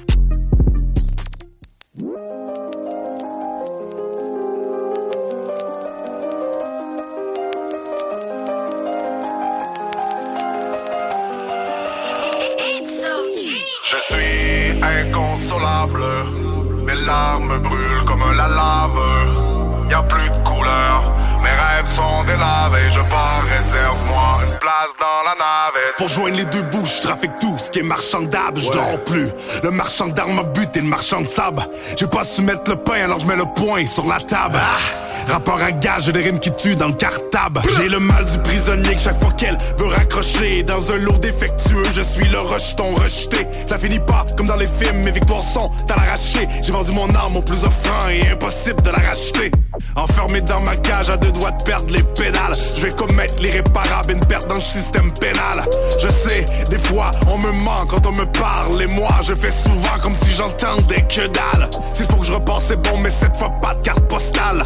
Pour 25.99 26.09
joindre 26.09 26.37
les 26.37 26.45
deux 26.45 26.63
bouts, 26.63 26.87
je 26.87 27.03
trafique 27.03 27.33
tout 27.41 27.59
ce 27.59 27.71
qui 27.71 27.81
est 27.81 27.83
marchandable, 27.83 28.61
je 28.61 28.71
dors 28.71 29.03
plus. 29.05 29.29
Le 29.65 29.73
marchand 29.73 30.07
d'armes 30.07 30.39
a 30.39 30.45
buté 30.45 30.81
le 30.81 30.87
marchand 30.87 31.21
de 31.23 31.27
sable. 31.27 31.63
J'ai 31.97 32.07
pas 32.07 32.23
su 32.23 32.41
mettre 32.43 32.71
le 32.71 32.77
pain, 32.77 33.03
alors 33.03 33.19
je 33.19 33.27
mets 33.27 33.35
le 33.35 33.47
poing 33.57 33.85
sur 33.85 34.07
la 34.07 34.21
table. 34.21 34.61
Ah, 34.61 35.08
rapport 35.29 35.61
à 35.61 35.73
gage, 35.73 36.07
des 36.07 36.21
rimes 36.21 36.39
qui 36.39 36.51
tuent 36.53 36.77
dans 36.77 36.89
le 36.89 36.95
cartable. 36.95 37.61
J'ai 37.79 37.89
le 37.89 38.01
mal 38.01 38.25
du 38.25 38.39
prisonnier 38.39 38.95
que 38.95 39.01
chaque 39.01 39.19
fois 39.19 39.33
qu'elle 39.33 39.57
veut 39.79 39.87
raccrocher 39.87 40.63
dans 40.63 40.91
un 40.91 40.97
lot 40.97 41.19
défectueux, 41.19 41.85
je 41.95 42.03
suis 42.03 42.29
le 42.29 42.39
rejeton 42.39 42.95
rejeté. 42.95 43.47
Ça 43.67 43.79
finit 43.79 44.01
pas 44.01 44.25
comme 44.37 44.47
dans 44.47 44.57
les 44.57 44.67
films, 44.67 45.05
mes 45.05 45.11
victoires 45.11 45.43
sont 45.43 45.71
à 45.89 45.97
l'arraché. 45.97 46.49
J'ai 46.63 46.73
vendu 46.73 46.93
mon 46.93 47.09
arme 47.15 47.37
au 47.37 47.43
plus 47.43 47.63
offrant 47.65 48.09
et 48.11 48.29
impossible 48.31 48.83
de 48.83 48.91
la 48.91 48.99
racheter. 48.99 49.51
Enfermé 49.97 50.41
dans 50.41 50.61
ma 50.61 50.77
cage 50.77 51.11
à 51.11 51.17
deux 51.17 51.33
doigts 51.33 51.51
de 51.51 51.63
perdre 51.63 51.93
les 51.93 52.03
pédales. 52.03 52.55
Je 52.77 52.83
vais 52.83 52.91
commettre 52.91 53.35
l'irréparable, 53.41 54.13
une 54.13 54.21
perte 54.27 54.49
dans 54.49 54.55
le 54.55 54.61
système 54.61 55.13
pénal. 55.13 55.65
Je 56.03 56.09
sais, 56.09 56.45
des 56.71 56.79
fois 56.79 57.11
on 57.29 57.39
me 57.39 57.53
ment 57.65 57.87
quand 57.89 58.07
on 58.07 58.13
me 58.13 58.25
parle 58.33 58.83
et 58.83 58.87
moi 58.89 59.11
je 59.23 59.35
fais 59.35 59.53
souvent 59.53 59.99
comme 60.03 60.15
si 60.15 60.33
j'entendais 60.35 61.03
que 61.03 61.27
dalle. 61.27 61.71
S'il 61.93 62.07
faut 62.07 62.17
que 62.17 62.27
je 62.27 62.33
repasse, 62.33 62.65
c'est 62.69 62.83
bon, 62.83 62.99
mais 62.99 63.11
cette 63.11 63.37
fois 63.37 63.51
pas 63.63 63.75
de 63.75 63.83
carte 63.83 64.03
postale. 64.09 64.65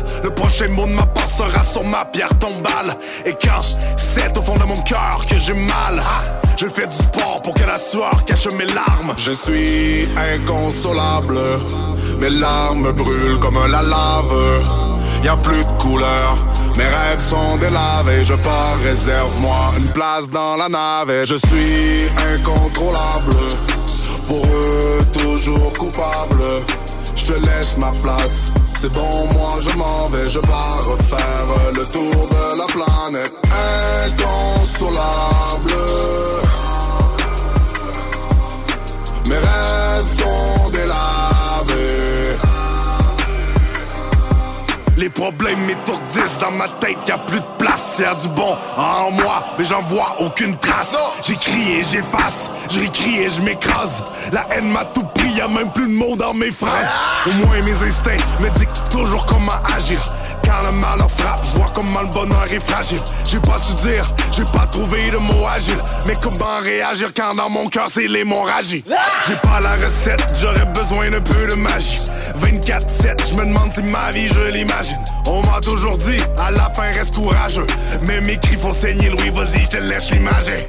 Mot 0.69 0.87
de 0.87 0.93
ma 0.93 1.07
part 1.07 1.29
sera 1.29 1.62
sur 1.65 1.85
ma 1.85 2.05
pierre 2.05 2.39
tombale. 2.39 2.97
Et 3.24 3.33
quand 3.33 3.62
c'est 3.97 4.37
au 4.37 4.43
fond 4.43 4.55
de 4.55 4.65
mon 4.65 4.81
cœur 4.83 5.24
que 5.29 5.39
j'ai 5.39 5.55
mal, 5.55 6.03
je 6.59 6.66
fais 6.66 6.87
du 6.87 6.95
sport 6.95 7.43
pour 7.43 7.55
que 7.55 7.65
la 7.65 7.79
sueur 7.79 8.24
cache 8.24 8.47
mes 8.53 8.66
larmes. 8.66 9.15
Je 9.16 9.33
suis 9.33 10.09
inconsolable, 10.35 11.39
mes 12.19 12.31
larmes 12.31 12.93
brûlent 12.93 13.39
comme 13.41 13.59
la 13.66 13.83
lave. 13.83 14.62
Y 15.24 15.29
a 15.29 15.37
plus 15.37 15.65
de 15.66 15.83
couleur, 15.83 16.37
mes 16.77 16.85
rêves 16.85 17.23
sont 17.31 17.57
délavés. 17.57 18.24
Je 18.24 18.35
pars, 18.35 18.77
réserve-moi 18.83 19.73
une 19.79 19.93
place 19.93 20.29
dans 20.29 20.57
la 20.57 20.69
nave. 20.69 21.24
Je 21.24 21.35
suis 21.35 22.09
incontrôlable, 22.35 23.37
pour 24.27 24.45
eux 24.45 24.99
toujours 25.12 25.73
coupable. 25.74 26.43
Je 27.16 27.27
te 27.27 27.33
laisse 27.33 27.77
ma 27.79 27.93
place. 28.03 28.53
C'est 28.83 28.93
bon, 28.95 29.29
moi 29.35 29.61
je 29.61 29.77
m'en 29.77 30.07
vais, 30.07 30.29
je 30.29 30.41
pars 30.41 30.85
refaire 30.85 31.47
le 31.73 31.85
tour 31.93 32.29
de 32.29 32.59
la 32.59 32.67
planète. 32.67 33.33
Inconsolable. 34.09 35.73
Mes 39.29 39.37
rêves 39.37 40.19
sont 40.19 40.71
délavés. 40.71 42.39
Les 44.97 45.11
problèmes 45.11 45.65
m'étourdissent 45.65 46.39
dans 46.41 46.51
ma 46.51 46.67
tête, 46.81 46.99
y 47.07 47.13
a 47.13 47.19
plus 47.19 47.39
de 47.39 47.47
place. 47.59 48.01
Y'a 48.01 48.15
du 48.17 48.29
bon 48.31 48.57
en 48.77 49.13
moi, 49.13 49.45
mais 49.59 49.65
j'en 49.65 49.83
vois 49.83 50.17
aucune 50.19 50.57
trace. 50.57 50.93
J'écris 51.23 51.79
et 51.79 51.85
j'efface, 51.85 52.51
je 52.69 52.81
réécris 52.81 53.21
et 53.21 53.31
je 53.31 53.43
m'écrase. 53.43 54.03
La 54.33 54.45
haine 54.51 54.71
m'a 54.71 54.85
tout 54.87 55.05
pris, 55.15 55.22
y 55.37 55.41
a 55.41 55.49
même 55.49 55.71
plus 55.73 55.87
de 55.87 55.95
mots 55.95 56.17
dans 56.17 56.35
mes 56.35 56.51
phrases. 56.51 56.89
Au 57.27 57.33
moins 57.45 57.61
mes 57.63 57.73
instincts 57.73 58.43
me 58.43 58.51
dictent 58.59 58.83
toujours 58.91 59.25
comment 59.27 59.53
agir. 59.77 60.01
Quand 60.45 60.67
le 60.67 60.73
malheur 60.73 61.11
frappe, 61.11 61.41
je 61.45 61.59
vois 61.59 61.71
comment 61.75 62.01
le 62.01 62.09
bonheur 62.09 62.47
est 62.53 62.61
fragile. 62.61 63.01
J'ai 63.29 63.41
pas 63.41 63.59
su 63.59 63.75
dire, 63.87 64.13
j'ai 64.33 64.45
pas 64.45 64.67
trouvé 64.67 65.11
de 65.11 65.17
mots 65.19 65.47
agiles. 65.55 65.81
Mais 66.07 66.17
comment 66.23 66.61
réagir 66.63 67.13
quand 67.17 67.35
dans 67.35 67.49
mon 67.49 67.69
cœur 67.69 67.89
c'est 67.93 68.09
l'hémorragie? 68.09 68.85
J'ai 69.29 69.37
pas 69.37 69.61
la 69.61 69.75
recette, 69.77 70.35
j'aurais 70.41 70.67
besoin 70.67 71.11
d'un 71.11 71.21
peu 71.21 71.47
de 71.47 71.55
magie. 71.55 72.01
24-7, 72.41 73.29
je 73.31 73.35
me 73.35 73.47
demande 73.47 73.73
si 73.75 73.83
ma 73.83 74.11
vie 74.11 74.29
je 74.29 74.53
l'imagine. 74.53 74.99
On 75.27 75.43
m'a 75.43 75.61
toujours 75.61 75.99
dit, 75.99 76.21
à 76.39 76.51
la 76.51 76.71
fin 76.71 76.91
reste 76.93 77.15
courageux. 77.15 77.67
Mais 78.03 78.21
mes 78.21 78.39
cris 78.39 78.57
font 78.57 78.75
saigner 78.75 79.11
Louis, 79.11 79.31
vas-y, 79.31 79.63
je 79.65 79.69
te 79.69 79.77
laisse 79.77 80.11
l'imager. 80.11 80.69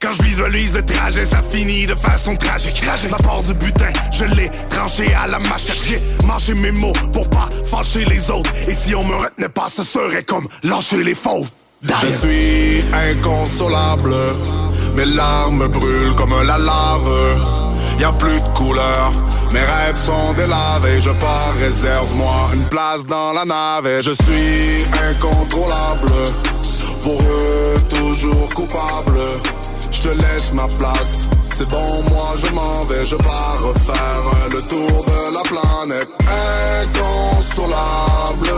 Quand 0.00 0.14
je 0.16 0.22
visualise 0.22 0.74
le 0.74 0.84
trajet, 0.84 1.26
ça 1.26 1.42
finit 1.42 1.86
de 1.86 1.94
façon 1.94 2.36
tragique. 2.36 2.82
Ma 3.10 3.16
part 3.16 3.42
du 3.42 3.54
butin, 3.54 3.92
je 4.12 4.24
l'ai 4.24 4.50
tranché 4.70 5.12
à 5.14 5.26
la 5.26 5.38
machette. 5.38 5.84
J'ai 5.86 6.00
mangé 6.26 6.54
mes 6.54 6.70
mots 6.70 6.92
pour 7.12 7.28
pas 7.30 7.48
fâcher 7.66 8.04
les 8.04 8.30
autres. 8.30 8.50
Et 8.68 8.74
si 8.74 8.94
on 8.94 9.04
me 9.04 9.14
retenait 9.14 9.48
pas, 9.48 9.68
ce 9.68 9.82
serait 9.82 10.22
comme 10.22 10.46
lâcher 10.62 11.02
les 11.02 11.14
fauves. 11.14 11.50
Je 11.82 12.06
suis 12.18 12.84
inconsolable, 12.92 14.14
mes 14.94 15.04
larmes 15.04 15.68
brûlent 15.68 16.14
comme 16.16 16.42
la 16.42 16.58
lave. 16.58 17.38
Y 17.98 18.04
a 18.04 18.12
plus 18.12 18.42
de 18.42 18.48
couleur, 18.56 19.12
mes 19.52 19.60
rêves 19.60 19.96
sont 19.96 20.32
délavés. 20.34 21.00
Je 21.00 21.10
pars, 21.10 21.54
réserve-moi 21.56 22.50
une 22.54 22.68
place 22.68 23.04
dans 23.04 23.32
la 23.32 23.44
nave. 23.44 23.86
Et 23.86 24.02
je 24.02 24.12
suis 24.12 24.84
incontrôlable, 25.10 26.12
pour 27.00 27.20
eux 27.20 27.74
toujours 27.88 28.48
coupable. 28.54 29.18
Je 29.90 30.02
te 30.02 30.08
laisse 30.08 30.52
ma 30.54 30.68
place. 30.68 31.28
C'est 31.56 31.68
bon, 31.68 32.02
moi 32.10 32.34
je 32.42 32.52
m'en 32.52 32.82
vais, 32.82 33.06
je 33.06 33.16
pars 33.16 33.58
refaire 33.60 34.48
le 34.52 34.62
tour 34.62 35.04
de 35.04 35.34
la 35.34 35.42
planète. 35.42 36.08
Inconsolable. 36.84 38.50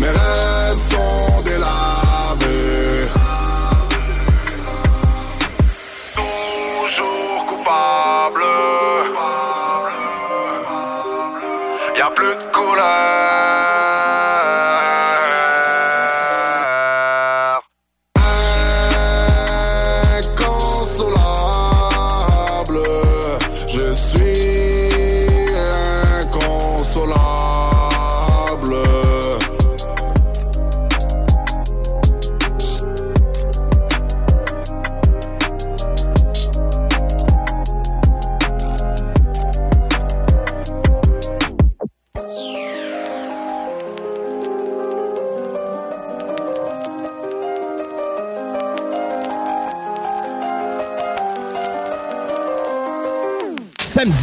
Mes 0.00 0.08
rêves 0.08 0.82
sont 0.90 1.42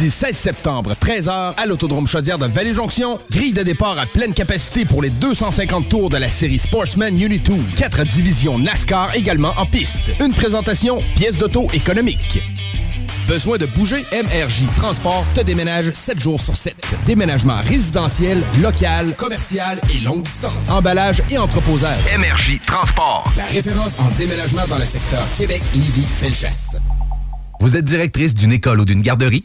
Samedi 0.02 0.16
16 0.16 0.36
septembre, 0.36 0.94
13h, 1.00 1.54
à 1.56 1.66
l'Autodrome 1.66 2.08
Chaudière 2.08 2.36
de 2.36 2.46
Vallée-Jonction. 2.46 3.20
Grille 3.30 3.52
de 3.52 3.62
départ 3.62 3.96
à 4.00 4.06
pleine 4.06 4.34
capacité 4.34 4.84
pour 4.84 5.00
les 5.00 5.10
250 5.10 5.88
tours 5.88 6.08
de 6.08 6.16
la 6.16 6.28
série 6.28 6.58
Sportsman 6.58 7.14
Unity 7.14 7.38
2. 7.38 7.54
Quatre 7.76 8.02
divisions 8.02 8.58
NASCAR 8.58 9.14
également 9.14 9.52
en 9.56 9.64
piste. 9.64 10.10
Une 10.18 10.32
présentation, 10.32 11.00
pièce 11.14 11.38
d'auto 11.38 11.68
économique. 11.72 12.42
Besoin 13.28 13.58
de 13.58 13.66
bouger? 13.66 14.04
MRJ 14.12 14.74
Transport 14.76 15.24
te 15.36 15.40
déménage 15.42 15.92
7 15.92 16.18
jours 16.18 16.40
sur 16.40 16.56
7. 16.56 16.74
Déménagement 17.06 17.60
résidentiel, 17.62 18.42
local, 18.60 19.14
commercial 19.16 19.80
et 19.94 20.00
longue 20.00 20.22
distance. 20.22 20.68
Emballage 20.68 21.22
et 21.30 21.38
entreposage. 21.38 22.00
MRJ 22.18 22.58
Transport. 22.66 23.32
La 23.36 23.44
référence 23.44 23.96
en 24.00 24.10
déménagement 24.18 24.66
dans 24.68 24.78
le 24.78 24.84
secteur 24.84 25.22
Québec, 25.38 25.62
Lévis, 25.76 26.06
Felchasse. 26.06 26.78
Vous 27.60 27.76
êtes 27.76 27.84
directrice 27.84 28.34
d'une 28.34 28.50
école 28.50 28.80
ou 28.80 28.84
d'une 28.84 29.02
garderie? 29.02 29.44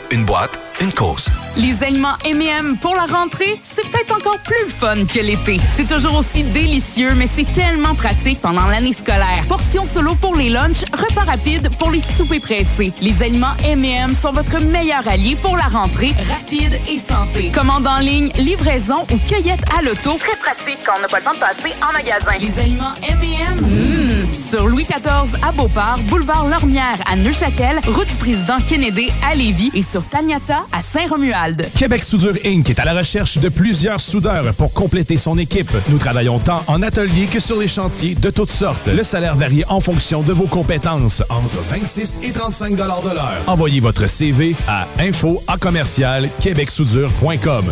une 0.11 0.25
boîte, 0.25 0.59
une 0.81 0.91
cause. 0.91 1.29
Les 1.57 1.83
aliments 1.83 2.15
M&M 2.25 2.77
pour 2.81 2.95
la 2.95 3.05
rentrée, 3.05 3.59
c'est 3.61 3.83
peut-être 3.89 4.13
encore 4.13 4.39
plus 4.39 4.69
fun 4.69 5.05
que 5.05 5.19
l'été. 5.19 5.59
C'est 5.75 5.87
toujours 5.87 6.15
aussi 6.17 6.43
délicieux, 6.43 7.13
mais 7.15 7.27
c'est 7.27 7.49
tellement 7.53 7.95
pratique 7.95 8.41
pendant 8.41 8.65
l'année 8.65 8.91
scolaire. 8.93 9.45
Portions 9.47 9.85
solo 9.85 10.15
pour 10.15 10.35
les 10.35 10.49
lunchs, 10.49 10.83
repas 10.91 11.23
rapides 11.23 11.69
pour 11.77 11.91
les 11.91 12.01
soupers 12.01 12.41
pressés. 12.41 12.91
Les 13.01 13.23
aliments 13.23 13.55
M&M 13.63 14.13
sont 14.13 14.33
votre 14.33 14.61
meilleur 14.61 15.07
allié 15.07 15.37
pour 15.41 15.55
la 15.55 15.67
rentrée 15.67 16.13
rapide 16.29 16.77
et 16.89 16.97
santé. 16.97 17.49
Commande 17.53 17.87
en 17.87 17.99
ligne, 17.99 18.31
livraison 18.37 19.05
ou 19.11 19.17
cueillette 19.17 19.63
à 19.77 19.81
l'auto. 19.81 20.17
Très 20.17 20.37
pratique 20.37 20.79
quand 20.85 20.93
on 20.97 21.01
n'a 21.01 21.07
pas 21.07 21.19
le 21.19 21.25
temps 21.25 21.33
de 21.33 21.39
passer 21.39 21.73
en 21.81 21.93
magasin. 21.93 22.33
Les 22.39 22.59
aliments 22.59 22.95
M&M, 23.07 23.61
mmh. 23.61 24.00
Sur 24.41 24.67
Louis 24.67 24.83
XIV 24.83 25.39
à 25.43 25.51
Beauport, 25.51 25.99
boulevard 26.07 26.47
Lormière 26.47 26.99
à 27.05 27.15
Neuchâtel, 27.15 27.79
route 27.87 28.09
du 28.09 28.17
président 28.17 28.57
Kennedy 28.67 29.09
à 29.23 29.35
Lévis 29.35 29.71
et 29.73 29.83
sur 29.83 30.03
Taniata 30.03 30.65
à 30.71 30.81
Saint-Romuald. 30.81 31.67
Québec 31.77 32.03
Soudure 32.03 32.33
Inc. 32.45 32.69
est 32.69 32.79
à 32.79 32.85
la 32.85 32.93
recherche 32.93 33.37
de 33.37 33.49
plusieurs 33.49 33.99
soudeurs 33.99 34.53
pour 34.55 34.73
compléter 34.73 35.17
son 35.17 35.37
équipe. 35.37 35.71
Nous 35.89 35.97
travaillons 35.97 36.39
tant 36.39 36.63
en 36.67 36.81
atelier 36.81 37.27
que 37.27 37.39
sur 37.39 37.57
les 37.57 37.67
chantiers 37.67 38.15
de 38.15 38.29
toutes 38.29 38.51
sortes. 38.51 38.87
Le 38.87 39.03
salaire 39.03 39.35
varie 39.35 39.63
en 39.69 39.79
fonction 39.79 40.21
de 40.21 40.33
vos 40.33 40.47
compétences, 40.47 41.21
entre 41.29 41.57
26 41.69 42.19
et 42.23 42.31
35 42.31 42.75
de 42.75 42.77
l'heure. 42.77 43.37
Envoyez 43.47 43.79
votre 43.79 44.07
CV 44.07 44.55
à 44.67 44.87
info 44.99 45.41
à 45.47 45.57
commercial 45.57 46.29
québecsoudure.com. 46.39 47.65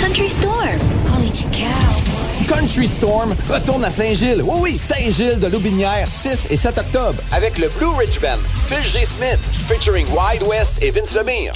Country 0.00 0.30
Store. 0.30 0.68
Holy 1.14 1.30
cow. 1.52 2.15
Country 2.48 2.86
Storm 2.86 3.34
retourne 3.48 3.84
à 3.84 3.90
Saint-Gilles. 3.90 4.42
Oui, 4.42 4.58
oui, 4.60 4.78
Saint-Gilles 4.78 5.38
de 5.38 5.48
Loubinière, 5.48 6.10
6 6.10 6.48
et 6.50 6.56
7 6.56 6.78
octobre, 6.78 7.20
avec 7.32 7.58
le 7.58 7.68
Blue 7.78 7.88
Ridge 7.98 8.20
Band, 8.20 8.38
Phil 8.66 8.84
G. 8.88 9.04
Smith, 9.04 9.38
featuring 9.68 10.06
Wide 10.08 10.42
West 10.42 10.82
et 10.82 10.90
Vince 10.90 11.14
Lemire. 11.14 11.52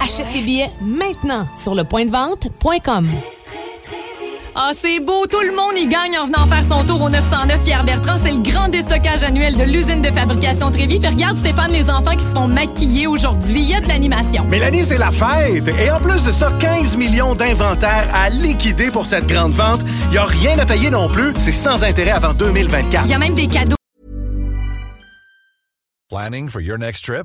Achète 0.00 0.26
tes 0.32 0.42
billets 0.42 0.70
maintenant 0.80 1.46
sur 1.54 1.74
le 1.74 1.84
point 1.84 2.04
de 2.04 2.10
vente.com. 2.10 3.08
Ah, 4.62 4.72
c'est 4.78 5.00
beau, 5.00 5.26
tout 5.26 5.40
le 5.40 5.56
monde 5.56 5.72
y 5.78 5.86
gagne 5.86 6.18
en 6.18 6.26
venant 6.26 6.46
faire 6.46 6.62
son 6.68 6.84
tour 6.84 7.00
au 7.00 7.08
909 7.08 7.64
Pierre 7.64 7.82
Bertrand. 7.82 8.20
C'est 8.22 8.32
le 8.32 8.40
grand 8.40 8.68
déstockage 8.68 9.22
annuel 9.22 9.56
de 9.56 9.62
l'usine 9.62 10.02
de 10.02 10.10
fabrication 10.10 10.70
Trévis. 10.70 10.98
Puis 10.98 11.08
regarde 11.08 11.38
Stéphane, 11.38 11.72
les 11.72 11.88
enfants 11.88 12.14
qui 12.14 12.24
se 12.24 12.28
font 12.28 12.46
maquiller 12.46 13.06
aujourd'hui. 13.06 13.62
Il 13.62 13.70
y 13.70 13.74
a 13.74 13.80
de 13.80 13.88
l'animation. 13.88 14.44
Mélanie, 14.44 14.84
c'est 14.84 14.98
la 14.98 15.10
fête! 15.10 15.66
Et 15.66 15.90
en 15.90 15.98
plus 15.98 16.22
de 16.24 16.30
ça, 16.30 16.52
15 16.60 16.98
millions 16.98 17.34
d'inventaires 17.34 18.06
à 18.12 18.28
liquider 18.28 18.90
pour 18.90 19.06
cette 19.06 19.26
grande 19.26 19.52
vente. 19.52 19.80
Il 20.08 20.10
n'y 20.10 20.18
a 20.18 20.26
rien 20.26 20.58
à 20.58 20.66
payer 20.66 20.90
non 20.90 21.08
plus. 21.08 21.32
C'est 21.38 21.52
sans 21.52 21.82
intérêt 21.82 22.10
avant 22.10 22.34
2024. 22.34 23.06
Il 23.06 23.10
y 23.10 23.14
a 23.14 23.18
même 23.18 23.32
des 23.32 23.46
cadeaux. 23.46 23.76
Planning 26.10 26.50
for 26.50 26.60
your 26.60 26.76
next 26.76 27.06
trip? 27.06 27.24